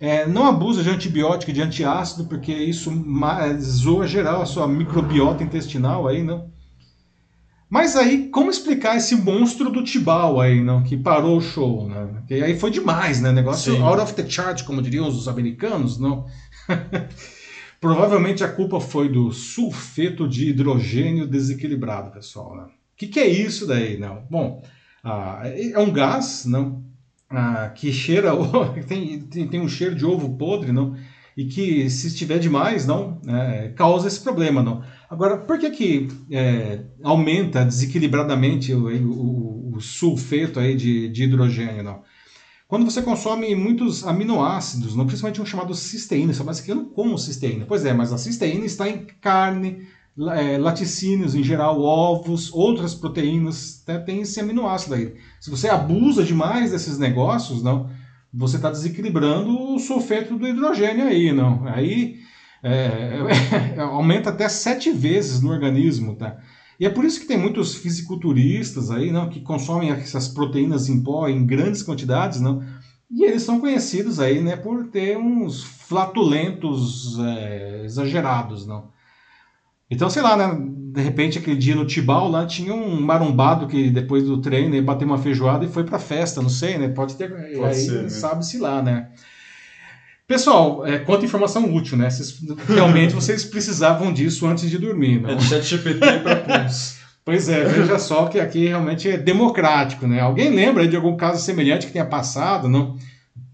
É, 0.00 0.26
não 0.26 0.46
abusa 0.46 0.82
de 0.82 0.88
antibiótico 0.88 1.52
de 1.52 1.60
antiácido, 1.60 2.24
porque 2.24 2.52
isso 2.52 2.90
zoa 3.60 4.06
geral 4.06 4.40
a 4.40 4.46
sua 4.46 4.66
microbiota 4.66 5.44
intestinal 5.44 6.08
aí, 6.08 6.22
não. 6.22 6.52
Mas 7.68 7.96
aí, 7.96 8.28
como 8.28 8.50
explicar 8.50 8.96
esse 8.96 9.16
monstro 9.16 9.70
do 9.70 9.82
Tibau 9.82 10.40
aí, 10.40 10.62
não, 10.62 10.82
que 10.82 10.96
parou 10.96 11.36
o 11.36 11.40
show, 11.40 11.88
né? 11.88 12.22
Que 12.26 12.34
aí 12.34 12.58
foi 12.58 12.70
demais, 12.70 13.20
né? 13.20 13.32
Negócio 13.32 13.74
Sim. 13.74 13.82
out 13.82 14.00
of 14.00 14.14
the 14.14 14.28
chart, 14.28 14.62
como 14.64 14.82
diriam 14.82 15.08
os 15.08 15.26
americanos, 15.28 15.98
não? 15.98 16.26
Provavelmente 17.84 18.42
a 18.42 18.48
culpa 18.48 18.80
foi 18.80 19.10
do 19.10 19.30
sulfeto 19.30 20.26
de 20.26 20.48
hidrogênio 20.48 21.26
desequilibrado, 21.26 22.12
pessoal. 22.12 22.56
Né? 22.56 22.62
O 22.62 22.68
que, 22.96 23.06
que, 23.06 23.20
é 23.20 23.26
isso 23.26 23.66
daí? 23.66 23.98
Não? 23.98 24.24
Bom, 24.30 24.62
ah, 25.04 25.42
é 25.44 25.78
um 25.78 25.92
gás 25.92 26.46
não? 26.46 26.82
Ah, 27.28 27.68
que 27.74 27.92
cheira, 27.92 28.30
tem, 28.88 29.20
tem, 29.20 29.46
tem, 29.46 29.60
um 29.60 29.68
cheiro 29.68 29.94
de 29.94 30.06
ovo 30.06 30.34
podre, 30.38 30.72
não? 30.72 30.96
E 31.36 31.44
que 31.44 31.90
se 31.90 32.06
estiver 32.06 32.38
demais, 32.38 32.86
não, 32.86 33.20
é, 33.28 33.68
causa 33.76 34.08
esse 34.08 34.20
problema, 34.20 34.62
não. 34.62 34.82
Agora, 35.10 35.36
por 35.36 35.58
que 35.58 35.68
que 35.68 36.08
é, 36.30 36.84
aumenta 37.02 37.66
desequilibradamente 37.66 38.72
o, 38.72 38.88
o, 38.88 39.74
o, 39.76 39.80
sulfeto 39.82 40.58
aí 40.58 40.74
de, 40.74 41.10
de 41.10 41.24
hidrogênio, 41.24 41.82
não? 41.82 42.02
Quando 42.74 42.90
você 42.90 43.02
consome 43.02 43.54
muitos 43.54 44.04
aminoácidos, 44.04 44.96
não 44.96 45.06
principalmente 45.06 45.40
um 45.40 45.46
chamado 45.46 45.72
cisteína, 45.76 46.34
só 46.34 46.42
mas 46.42 46.60
que 46.60 46.72
eu 46.72 46.74
não 46.74 46.86
como 46.86 47.16
cisteína. 47.16 47.66
Pois 47.68 47.84
é, 47.84 47.92
mas 47.92 48.12
a 48.12 48.18
cisteína 48.18 48.64
está 48.64 48.88
em 48.88 49.06
carne, 49.20 49.86
é, 50.32 50.58
laticínios 50.58 51.36
em 51.36 51.42
geral, 51.44 51.80
ovos, 51.80 52.52
outras 52.52 52.92
proteínas, 52.92 53.80
até 53.84 54.00
tem 54.00 54.22
esse 54.22 54.40
aminoácido 54.40 54.96
aí. 54.96 55.14
Se 55.40 55.50
você 55.50 55.68
abusa 55.68 56.24
demais 56.24 56.72
desses 56.72 56.98
negócios, 56.98 57.62
não, 57.62 57.88
você 58.32 58.56
está 58.56 58.70
desequilibrando 58.70 59.56
o 59.56 59.78
sulfeto 59.78 60.36
do 60.36 60.48
hidrogênio 60.48 61.06
aí, 61.06 61.32
não. 61.32 61.68
Aí 61.68 62.16
é, 62.60 63.20
é, 63.78 63.80
aumenta 63.82 64.30
até 64.30 64.48
sete 64.48 64.90
vezes 64.90 65.40
no 65.40 65.52
organismo, 65.52 66.16
tá? 66.16 66.38
E 66.78 66.86
é 66.86 66.90
por 66.90 67.04
isso 67.04 67.20
que 67.20 67.26
tem 67.26 67.38
muitos 67.38 67.76
fisiculturistas 67.76 68.90
aí, 68.90 69.12
não, 69.12 69.28
que 69.28 69.40
consomem 69.40 69.90
essas 69.90 70.28
proteínas 70.28 70.88
em 70.88 71.02
pó 71.02 71.28
em 71.28 71.46
grandes 71.46 71.82
quantidades, 71.82 72.40
não, 72.40 72.62
e 73.10 73.24
eles 73.24 73.42
são 73.42 73.60
conhecidos 73.60 74.18
aí, 74.18 74.40
né, 74.40 74.56
por 74.56 74.88
ter 74.88 75.16
uns 75.16 75.62
flatulentos 75.62 77.18
é, 77.20 77.82
exagerados, 77.84 78.66
não. 78.66 78.88
Então, 79.88 80.10
sei 80.10 80.22
lá, 80.22 80.36
né, 80.36 80.58
de 80.92 81.00
repente 81.00 81.38
aquele 81.38 81.56
dia 81.56 81.76
no 81.76 81.86
Tibau 81.86 82.28
lá 82.28 82.46
tinha 82.46 82.74
um 82.74 83.00
marombado 83.00 83.66
que 83.68 83.90
depois 83.90 84.24
do 84.24 84.40
treino 84.40 84.80
bateu 84.82 85.06
uma 85.06 85.18
feijoada 85.18 85.64
e 85.64 85.68
foi 85.68 85.84
pra 85.84 85.98
festa, 85.98 86.42
não 86.42 86.48
sei, 86.48 86.78
né, 86.78 86.88
pode 86.88 87.16
ter, 87.16 87.30
pode 87.54 87.64
aí 87.64 88.10
sabe-se 88.10 88.58
lá, 88.58 88.82
né. 88.82 89.10
Pessoal, 90.26 90.86
é, 90.86 90.98
quanta 90.98 91.26
informação 91.26 91.72
útil, 91.74 91.98
né? 91.98 92.08
Vocês, 92.08 92.40
realmente 92.66 93.14
vocês 93.14 93.44
precisavam 93.44 94.12
disso 94.12 94.46
antes 94.46 94.70
de 94.70 94.78
dormir, 94.78 95.20
não? 95.20 95.30
É 95.30 95.34
do 95.34 95.42
chat 95.42 95.62
GPT 95.62 96.20
para 96.20 96.36
puns. 96.36 96.96
Pois 97.24 97.48
é, 97.48 97.64
veja 97.64 97.98
só 97.98 98.26
que 98.26 98.38
aqui 98.38 98.66
realmente 98.66 99.08
é 99.08 99.16
democrático, 99.16 100.06
né? 100.06 100.20
Alguém 100.20 100.50
lembra 100.50 100.86
de 100.86 100.94
algum 100.94 101.16
caso 101.16 101.42
semelhante 101.42 101.86
que 101.86 101.92
tenha 101.92 102.04
passado, 102.04 102.68
não? 102.68 102.96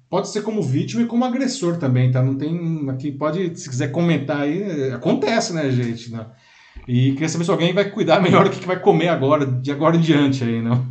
Pode 0.09 0.29
ser 0.29 0.43
como 0.43 0.63
vítima 0.63 1.03
e 1.03 1.07
como 1.07 1.25
agressor 1.25 1.77
também, 1.77 2.11
tá? 2.11 2.23
Não 2.23 2.37
tem 2.37 2.89
aqui 2.89 3.13
pode 3.13 3.57
se 3.59 3.69
quiser 3.69 3.89
comentar 3.93 4.43
aí, 4.43 4.93
acontece, 4.93 5.53
né, 5.53 5.71
gente, 5.71 6.11
né? 6.11 6.27
E 6.87 7.13
queria 7.13 7.29
saber 7.29 7.45
se 7.45 7.51
alguém 7.51 7.73
vai 7.73 7.91
cuidar 7.91 8.21
melhor 8.21 8.49
do 8.49 8.51
que 8.51 8.67
vai 8.67 8.81
comer 8.81 9.09
agora, 9.09 9.47
de 9.47 9.71
agora 9.71 9.97
em 9.97 10.01
diante 10.01 10.43
aí, 10.43 10.61
não? 10.61 10.85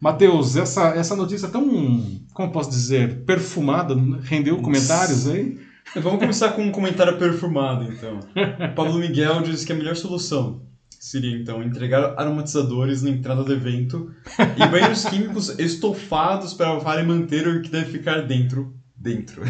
Matheus, 0.00 0.56
essa, 0.56 0.88
essa 0.90 1.16
notícia 1.16 1.48
tão, 1.48 2.20
como 2.34 2.52
posso 2.52 2.70
dizer, 2.70 3.24
perfumada, 3.24 3.96
rendeu 4.22 4.58
comentários 4.58 5.28
aí? 5.28 5.58
Vamos 5.96 6.18
começar 6.18 6.50
com 6.50 6.62
um 6.62 6.72
comentário 6.72 7.16
perfumado, 7.16 7.84
então. 7.84 8.20
Pablo 8.74 8.98
Miguel 8.98 9.40
diz 9.42 9.64
que 9.64 9.72
a 9.72 9.76
melhor 9.76 9.96
solução 9.96 10.62
seria, 11.00 11.36
então, 11.36 11.62
entregar 11.62 12.14
aromatizadores 12.18 13.02
na 13.02 13.10
entrada 13.10 13.44
do 13.44 13.52
evento 13.52 14.10
e 14.56 14.66
banheiros 14.66 15.04
químicos 15.08 15.58
estofados 15.58 16.52
para 16.52 16.72
lavar 16.72 17.02
e 17.02 17.06
manter 17.06 17.46
o 17.46 17.62
que 17.62 17.70
deve 17.70 17.92
ficar 17.92 18.22
dentro, 18.22 18.74
dentro. 18.96 19.42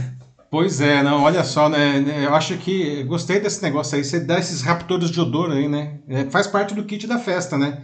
Pois 0.50 0.80
é, 0.80 1.02
não, 1.02 1.22
olha 1.22 1.42
só, 1.42 1.68
né? 1.68 1.98
né 2.00 2.26
eu 2.26 2.34
acho 2.34 2.56
que 2.58 3.02
gostei 3.04 3.40
desse 3.40 3.62
negócio 3.62 3.96
aí. 3.96 4.04
Você 4.04 4.20
dá 4.20 4.38
esses 4.38 4.62
raptores 4.62 5.10
de 5.10 5.20
odor 5.20 5.50
aí, 5.50 5.66
né? 5.66 5.98
É, 6.08 6.24
faz 6.26 6.46
parte 6.46 6.74
do 6.74 6.84
kit 6.84 7.06
da 7.06 7.18
festa, 7.18 7.58
né? 7.58 7.82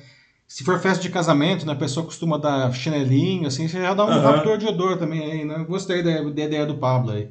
Se 0.52 0.64
for 0.64 0.78
festa 0.78 1.02
de 1.02 1.08
casamento, 1.08 1.64
né, 1.64 1.72
a 1.72 1.76
pessoa 1.76 2.04
costuma 2.04 2.36
dar 2.36 2.70
chinelinho, 2.74 3.46
assim, 3.46 3.66
você 3.66 3.80
já 3.80 3.94
dá 3.94 4.04
um 4.04 4.10
uhum. 4.10 4.20
raptor 4.20 4.58
de 4.58 4.66
odor 4.66 4.98
também 4.98 5.22
aí, 5.22 5.44
né? 5.46 5.64
Gostei 5.66 6.02
da, 6.02 6.20
da 6.20 6.42
ideia 6.42 6.66
do 6.66 6.74
Pablo 6.74 7.12
aí. 7.12 7.30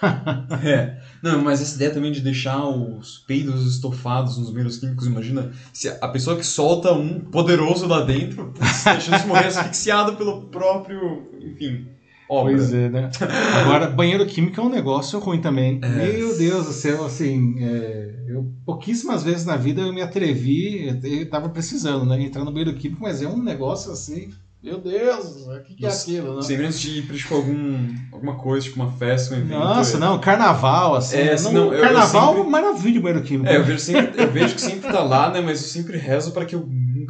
é. 0.64 1.02
Não, 1.20 1.42
mas 1.42 1.60
essa 1.60 1.74
ideia 1.74 1.90
também 1.90 2.12
de 2.12 2.20
deixar 2.20 2.64
os 2.64 3.24
peidos 3.26 3.66
estofados 3.66 4.38
nos 4.38 4.52
meios 4.52 4.78
químicos, 4.78 5.08
imagina 5.08 5.50
se 5.72 5.88
a 5.88 6.06
pessoa 6.06 6.36
que 6.36 6.46
solta 6.46 6.92
um 6.92 7.18
poderoso 7.18 7.88
lá 7.88 8.02
dentro, 8.02 8.54
deixando 8.84 9.18
se 9.18 9.26
morrer 9.26 9.48
asfixiado 9.50 10.14
pelo 10.14 10.42
próprio, 10.42 11.28
enfim, 11.40 11.88
obra. 12.30 12.52
Pois 12.52 12.72
é, 12.72 12.88
né? 12.88 13.10
Agora, 13.60 13.88
banheiro 13.88 14.24
químico 14.24 14.60
é 14.60 14.64
um 14.64 14.68
negócio 14.68 15.18
ruim 15.18 15.40
também. 15.40 15.80
É. 15.82 15.88
Meu 15.88 16.38
Deus 16.38 16.66
do 16.66 16.72
céu, 16.72 17.04
assim, 17.04 17.56
é, 17.60 18.14
eu 18.28 18.52
pouquíssimas 18.64 19.24
vezes 19.24 19.44
na 19.44 19.56
vida 19.56 19.82
eu 19.82 19.92
me 19.92 20.00
atrevi, 20.00 21.00
eu 21.02 21.28
tava 21.28 21.48
precisando, 21.48 22.06
né, 22.06 22.22
entrar 22.22 22.44
no 22.44 22.52
banheiro 22.52 22.74
químico, 22.74 23.02
mas 23.02 23.20
é 23.20 23.28
um 23.28 23.42
negócio 23.42 23.90
assim 23.90 24.30
meu 24.62 24.78
Deus, 24.78 25.46
o 25.46 25.62
que, 25.62 25.74
que 25.74 25.86
é 25.86 25.88
aquilo? 25.88 26.34
Não? 26.34 26.42
Sempre 26.42 26.66
antes 26.66 26.78
de 26.78 26.98
ir 26.98 27.06
para 27.06 27.16
tipo, 27.16 27.34
algum, 27.34 27.94
alguma 28.12 28.34
coisa, 28.34 28.66
tipo 28.66 28.78
uma 28.78 28.92
festa, 28.92 29.34
um 29.34 29.38
evento. 29.38 29.58
Nossa, 29.58 29.96
é... 29.96 30.00
não, 30.00 30.20
carnaval, 30.20 30.96
assim. 30.96 31.16
É, 31.16 31.32
assim 31.32 31.50
não, 31.54 31.70
não, 31.70 31.80
carnaval, 31.80 32.32
eu, 32.32 32.36
sempre... 32.36 32.50
maravilha 32.50 33.00
o 33.00 33.02
banheiro 33.02 33.24
químico. 33.24 33.48
É, 33.48 33.56
eu 33.56 33.64
vejo, 33.64 33.78
sempre, 33.78 34.22
eu 34.22 34.30
vejo 34.30 34.54
que 34.54 34.60
sempre 34.60 34.92
tá 34.92 35.02
lá, 35.02 35.30
né? 35.30 35.40
Mas 35.40 35.62
eu 35.62 35.68
sempre 35.68 35.96
rezo 35.96 36.32
para 36.32 36.44
que 36.44 36.54
eu 36.54 36.68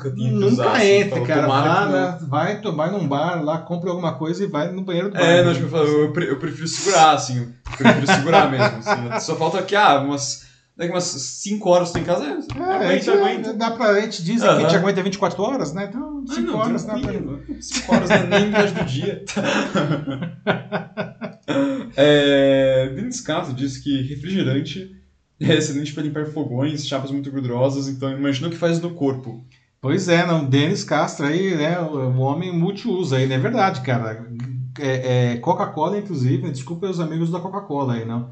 nunca 0.08 0.10
tenha 0.10 0.28
que 0.28 0.34
nunca 0.34 0.52
usar. 0.52 0.72
Assim, 0.72 0.86
entre, 0.86 1.20
cara. 1.22 1.46
Vá, 1.46 1.86
né, 1.86 2.18
vai, 2.22 2.60
vai 2.60 2.90
num 2.90 3.06
bar 3.06 3.44
lá, 3.44 3.58
compra 3.58 3.90
alguma 3.90 4.14
coisa 4.14 4.44
e 4.44 4.46
vai 4.46 4.70
no 4.70 4.82
banheiro 4.82 5.10
do 5.10 5.14
bar. 5.14 5.22
É, 5.22 5.42
não, 5.42 5.54
tipo, 5.54 5.74
eu, 5.76 6.14
eu 6.14 6.38
prefiro 6.38 6.66
segurar, 6.66 7.12
assim. 7.12 7.40
Eu 7.40 7.76
prefiro 7.76 8.06
segurar 8.06 8.50
mesmo. 8.50 8.64
Assim, 8.64 9.20
só 9.20 9.36
falta 9.36 9.58
aqui, 9.58 9.76
ah, 9.76 10.00
umas 10.00 10.50
Daqui 10.80 10.92
umas 10.94 11.04
5 11.04 11.68
horas 11.68 11.92
tu 11.92 11.98
em 11.98 12.04
casa, 12.04 12.24
é, 12.24 12.28
é 12.28 12.86
aguenta, 12.86 13.12
aguenta. 13.12 13.52
Dá 13.52 13.70
pra, 13.72 13.90
a 13.90 14.00
gente 14.00 14.24
diz 14.24 14.40
que 14.40 14.48
a 14.48 14.60
gente 14.60 14.76
aguenta 14.76 15.02
24 15.02 15.42
horas, 15.42 15.74
né? 15.74 15.90
Então, 15.90 16.24
5 16.26 16.50
ah, 16.50 16.56
horas 16.56 16.84
dá 16.84 16.98
pra... 16.98 17.12
5 17.60 17.94
horas 17.94 18.08
não 18.08 18.16
é 18.16 18.26
nem 18.26 18.46
metade 18.46 18.72
do 18.72 18.84
dia. 18.86 19.22
é, 21.94 22.96
Cato 23.26 23.52
disse 23.52 23.82
que 23.82 24.00
refrigerante 24.04 24.96
é 25.38 25.54
excelente 25.54 25.92
para 25.92 26.02
limpar 26.02 26.24
fogões, 26.24 26.86
chapas 26.86 27.10
muito 27.10 27.30
gordurosas, 27.30 27.86
então 27.86 28.10
imagina 28.10 28.48
o 28.48 28.50
que 28.50 28.56
faz 28.56 28.80
no 28.80 28.94
corpo. 28.94 29.44
Pois 29.80 30.08
é, 30.08 30.26
não, 30.26 30.44
Denis 30.44 30.84
Castro 30.84 31.26
aí, 31.26 31.54
né, 31.54 31.80
o 31.80 32.18
homem 32.18 32.52
multiuso 32.56 33.14
aí, 33.14 33.26
não 33.26 33.36
é 33.36 33.38
verdade, 33.38 33.80
cara. 33.80 34.30
É, 34.78 35.32
é 35.32 35.36
Coca-Cola, 35.38 35.98
inclusive, 35.98 36.50
desculpa 36.50 36.86
os 36.88 37.00
amigos 37.00 37.30
da 37.30 37.40
Coca-Cola 37.40 37.94
aí, 37.94 38.04
não 38.04 38.30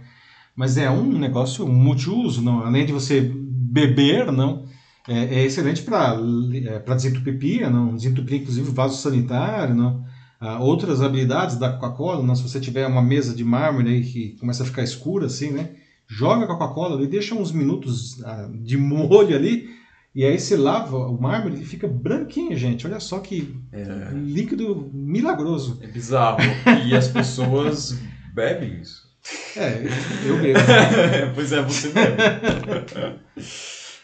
mas 0.59 0.77
é 0.77 0.91
um 0.91 1.16
negócio 1.16 1.69
multiuso, 1.69 2.43
não? 2.43 2.65
além 2.65 2.85
de 2.85 2.93
você 2.93 3.20
beber, 3.33 4.33
não? 4.33 4.65
É, 5.07 5.37
é 5.37 5.45
excelente 5.45 5.83
para 5.83 6.19
é, 6.53 6.95
desentupir 6.97 7.39
pia, 7.39 7.70
não? 7.70 7.95
desentupir 7.95 8.41
inclusive 8.41 8.69
vaso 8.73 9.01
sanitário, 9.01 9.73
não? 9.73 10.03
Ah, 10.41 10.59
outras 10.59 11.01
habilidades 11.01 11.57
da 11.57 11.70
Coca-Cola, 11.75 12.25
não? 12.25 12.35
se 12.35 12.43
você 12.43 12.59
tiver 12.59 12.89
uma 12.89 13.01
mesa 13.01 13.37
de 13.37 13.45
mármore 13.45 13.89
aí 13.89 14.03
que 14.03 14.37
começa 14.41 14.65
a 14.65 14.66
ficar 14.66 14.83
escura 14.83 15.27
assim, 15.27 15.53
né? 15.53 15.77
joga 16.09 16.45
a 16.45 16.49
Coca-Cola 16.49 17.01
e 17.05 17.07
deixa 17.07 17.37
uns 17.37 17.53
minutos 17.53 18.20
ah, 18.25 18.51
de 18.61 18.77
molho 18.77 19.37
ali, 19.37 19.69
e 20.19 20.24
aí 20.24 20.36
você 20.36 20.57
lava 20.57 20.97
o 20.97 21.16
mármore 21.16 21.62
e 21.62 21.65
fica 21.65 21.86
branquinho, 21.86 22.57
gente. 22.57 22.85
Olha 22.85 22.99
só 22.99 23.20
que 23.20 23.57
é... 23.70 24.11
líquido 24.12 24.90
milagroso. 24.93 25.78
É 25.81 25.86
bizarro. 25.86 26.40
E 26.85 26.93
as 26.93 27.07
pessoas 27.07 27.97
bebem 28.35 28.81
isso. 28.81 29.09
É, 29.57 29.85
eu 30.27 30.40
bebo. 30.40 30.59
pois 31.36 31.53
é, 31.53 31.62
você 31.62 31.90
bebe. 31.90 32.20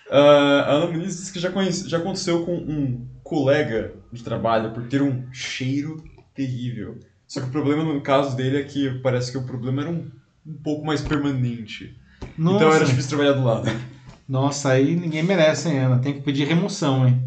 uh, 0.09 0.15
a 0.15 0.71
Ana 0.71 0.87
Muniz 0.87 1.17
disse 1.17 1.33
que 1.33 1.41
já, 1.41 1.51
conhece, 1.51 1.89
já 1.89 1.99
aconteceu 1.99 2.47
com 2.47 2.59
um 2.59 3.09
colega 3.25 3.97
de 4.13 4.23
trabalho 4.23 4.73
por 4.73 4.85
ter 4.85 5.03
um 5.03 5.25
cheiro 5.33 6.01
terrível. 6.33 6.97
Só 7.27 7.41
que 7.41 7.49
o 7.49 7.51
problema 7.51 7.83
no 7.83 8.01
caso 8.01 8.37
dele 8.37 8.59
é 8.59 8.63
que 8.63 9.01
parece 9.01 9.33
que 9.33 9.39
o 9.39 9.45
problema 9.45 9.83
era 9.83 9.91
um, 9.91 10.09
um 10.47 10.55
pouco 10.63 10.87
mais 10.87 11.01
permanente. 11.01 11.99
Nossa. 12.39 12.57
Então 12.57 12.73
era 12.73 12.85
difícil 12.85 13.09
trabalhar 13.09 13.33
do 13.33 13.43
lado. 13.43 13.94
Nossa, 14.29 14.71
aí 14.71 14.97
ninguém 14.97 15.23
merece, 15.23 15.69
hein, 15.69 15.79
Ana? 15.79 15.99
Tem 15.99 16.15
que 16.15 16.23
pedir 16.23 16.47
remoção, 16.47 17.07
hein? 17.07 17.23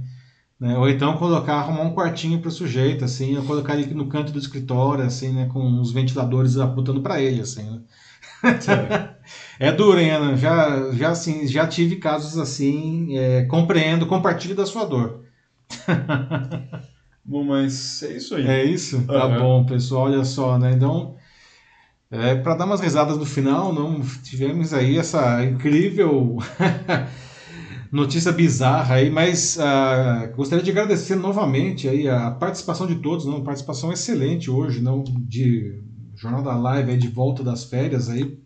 Né? 0.60 0.76
Ou 0.78 0.90
então 0.90 1.18
colocar, 1.18 1.56
arrumar 1.56 1.84
um 1.84 1.94
quartinho 1.94 2.40
para 2.40 2.50
o 2.50 2.52
sujeito, 2.52 3.06
assim, 3.06 3.38
ou 3.38 3.44
colocar 3.44 3.78
ele 3.78 3.94
no 3.94 4.10
canto 4.10 4.32
do 4.32 4.40
escritório, 4.40 5.04
assim, 5.04 5.32
né, 5.32 5.48
com 5.54 5.80
os 5.80 5.92
ventiladores 5.92 6.58
apontando 6.58 7.02
para 7.02 7.22
ele, 7.22 7.42
assim, 7.42 7.64
né? 7.70 7.82
é 9.60 9.72
duro, 9.72 10.00
hein, 10.00 10.12
Ana? 10.12 10.36
Já, 10.36 10.92
já, 10.94 11.10
assim, 11.10 11.48
já 11.48 11.68
tive 11.68 11.98
casos 11.98 12.38
assim, 12.38 13.18
é, 13.18 13.44
compreendo, 13.44 14.08
compartilho 14.08 14.56
da 14.56 14.66
sua 14.66 14.86
dor. 14.86 15.24
bom, 17.24 17.44
mas 17.44 18.02
é 18.04 18.18
isso 18.18 18.36
aí. 18.36 18.48
É 18.48 18.64
isso? 18.64 19.04
Tá 19.06 19.28
uhum. 19.28 19.38
bom, 19.38 19.66
pessoal, 19.66 20.06
olha 20.06 20.24
só, 20.24 20.58
né? 20.58 20.72
Então, 20.72 21.16
é, 22.10 22.36
para 22.36 22.56
dar 22.56 22.66
umas 22.66 22.80
risadas 22.80 23.18
no 23.18 23.26
final, 23.26 23.74
não 23.74 24.02
tivemos 24.24 24.74
aí 24.74 24.98
essa 24.98 25.44
incrível 25.44 26.38
notícia 27.92 28.32
bizarra 28.32 28.96
aí, 28.96 29.10
mas 29.10 29.58
uh, 29.58 30.34
gostaria 30.36 30.64
de 30.64 30.72
agradecer 30.72 31.16
novamente 31.16 31.88
aí 31.88 32.08
a 32.08 32.32
participação 32.32 32.88
de 32.88 32.96
todos, 32.96 33.26
não, 33.26 33.44
participação 33.44 33.92
excelente 33.92 34.50
hoje, 34.50 34.82
não 34.82 35.04
de 35.04 35.82
Jornal 36.16 36.42
da 36.42 36.56
Live 36.56 36.92
aí 36.92 36.98
de 36.98 37.10
volta 37.10 37.44
das 37.44 37.66
férias 37.66 38.10
aí, 38.10 38.40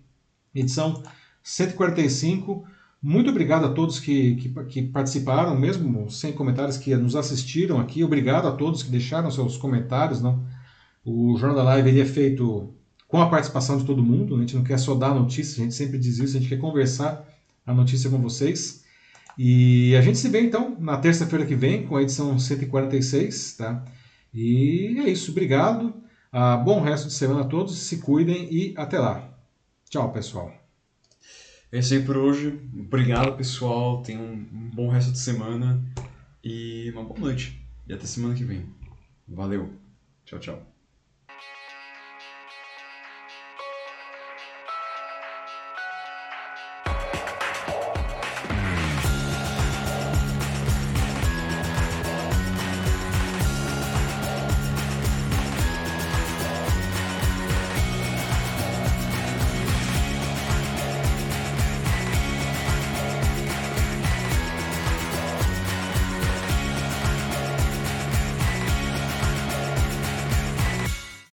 edição 0.55 1.01
145. 1.43 2.65
Muito 3.01 3.29
obrigado 3.29 3.65
a 3.65 3.69
todos 3.69 3.99
que, 3.99 4.35
que, 4.35 4.49
que, 4.65 4.81
participaram, 4.83 5.57
mesmo 5.57 6.09
sem 6.09 6.33
comentários, 6.33 6.77
que 6.77 6.95
nos 6.95 7.15
assistiram 7.15 7.79
aqui. 7.79 8.03
Obrigado 8.03 8.47
a 8.47 8.51
todos 8.51 8.83
que 8.83 8.91
deixaram 8.91 9.31
seus 9.31 9.57
comentários. 9.57 10.21
Não? 10.21 10.45
O 11.03 11.35
Jornal 11.38 11.55
da 11.55 11.63
Live 11.63 11.89
ele 11.89 12.01
é 12.01 12.05
feito 12.05 12.75
com 13.11 13.21
a 13.21 13.29
participação 13.29 13.77
de 13.77 13.83
todo 13.83 14.01
mundo. 14.01 14.38
A 14.38 14.39
gente 14.39 14.55
não 14.55 14.63
quer 14.63 14.79
só 14.79 14.95
dar 14.95 15.13
notícia, 15.13 15.61
a 15.61 15.63
gente 15.65 15.75
sempre 15.75 15.99
diz 15.99 16.17
isso, 16.17 16.38
a 16.38 16.39
gente 16.39 16.47
quer 16.47 16.57
conversar 16.57 17.27
a 17.67 17.73
notícia 17.73 18.09
com 18.09 18.17
vocês. 18.19 18.85
E 19.38 19.93
a 19.97 20.01
gente 20.01 20.17
se 20.17 20.29
vê 20.29 20.39
então 20.39 20.77
na 20.79 20.97
terça-feira 20.97 21.45
que 21.45 21.53
vem 21.53 21.85
com 21.85 21.97
a 21.97 22.01
edição 22.01 22.39
146, 22.39 23.57
tá? 23.57 23.85
E 24.33 24.97
é 24.99 25.09
isso, 25.09 25.31
obrigado. 25.31 25.93
Ah, 26.31 26.55
bom 26.55 26.79
resto 26.79 27.07
de 27.07 27.13
semana 27.13 27.41
a 27.41 27.45
todos, 27.45 27.77
se 27.77 27.97
cuidem 27.97 28.47
e 28.49 28.73
até 28.77 28.97
lá. 28.97 29.29
Tchau, 29.89 30.09
pessoal. 30.13 30.53
É 31.69 31.79
isso 31.79 31.93
aí 31.93 32.01
por 32.01 32.15
hoje. 32.15 32.61
Obrigado, 32.73 33.35
pessoal. 33.35 34.01
Tenham 34.03 34.23
um 34.23 34.71
bom 34.73 34.89
resto 34.89 35.11
de 35.11 35.19
semana 35.19 35.83
e 36.41 36.89
uma 36.93 37.03
boa 37.03 37.19
noite. 37.19 37.61
E 37.85 37.93
até 37.93 38.05
semana 38.05 38.33
que 38.33 38.45
vem. 38.45 38.65
Valeu. 39.27 39.69
Tchau, 40.23 40.39
tchau. 40.39 40.70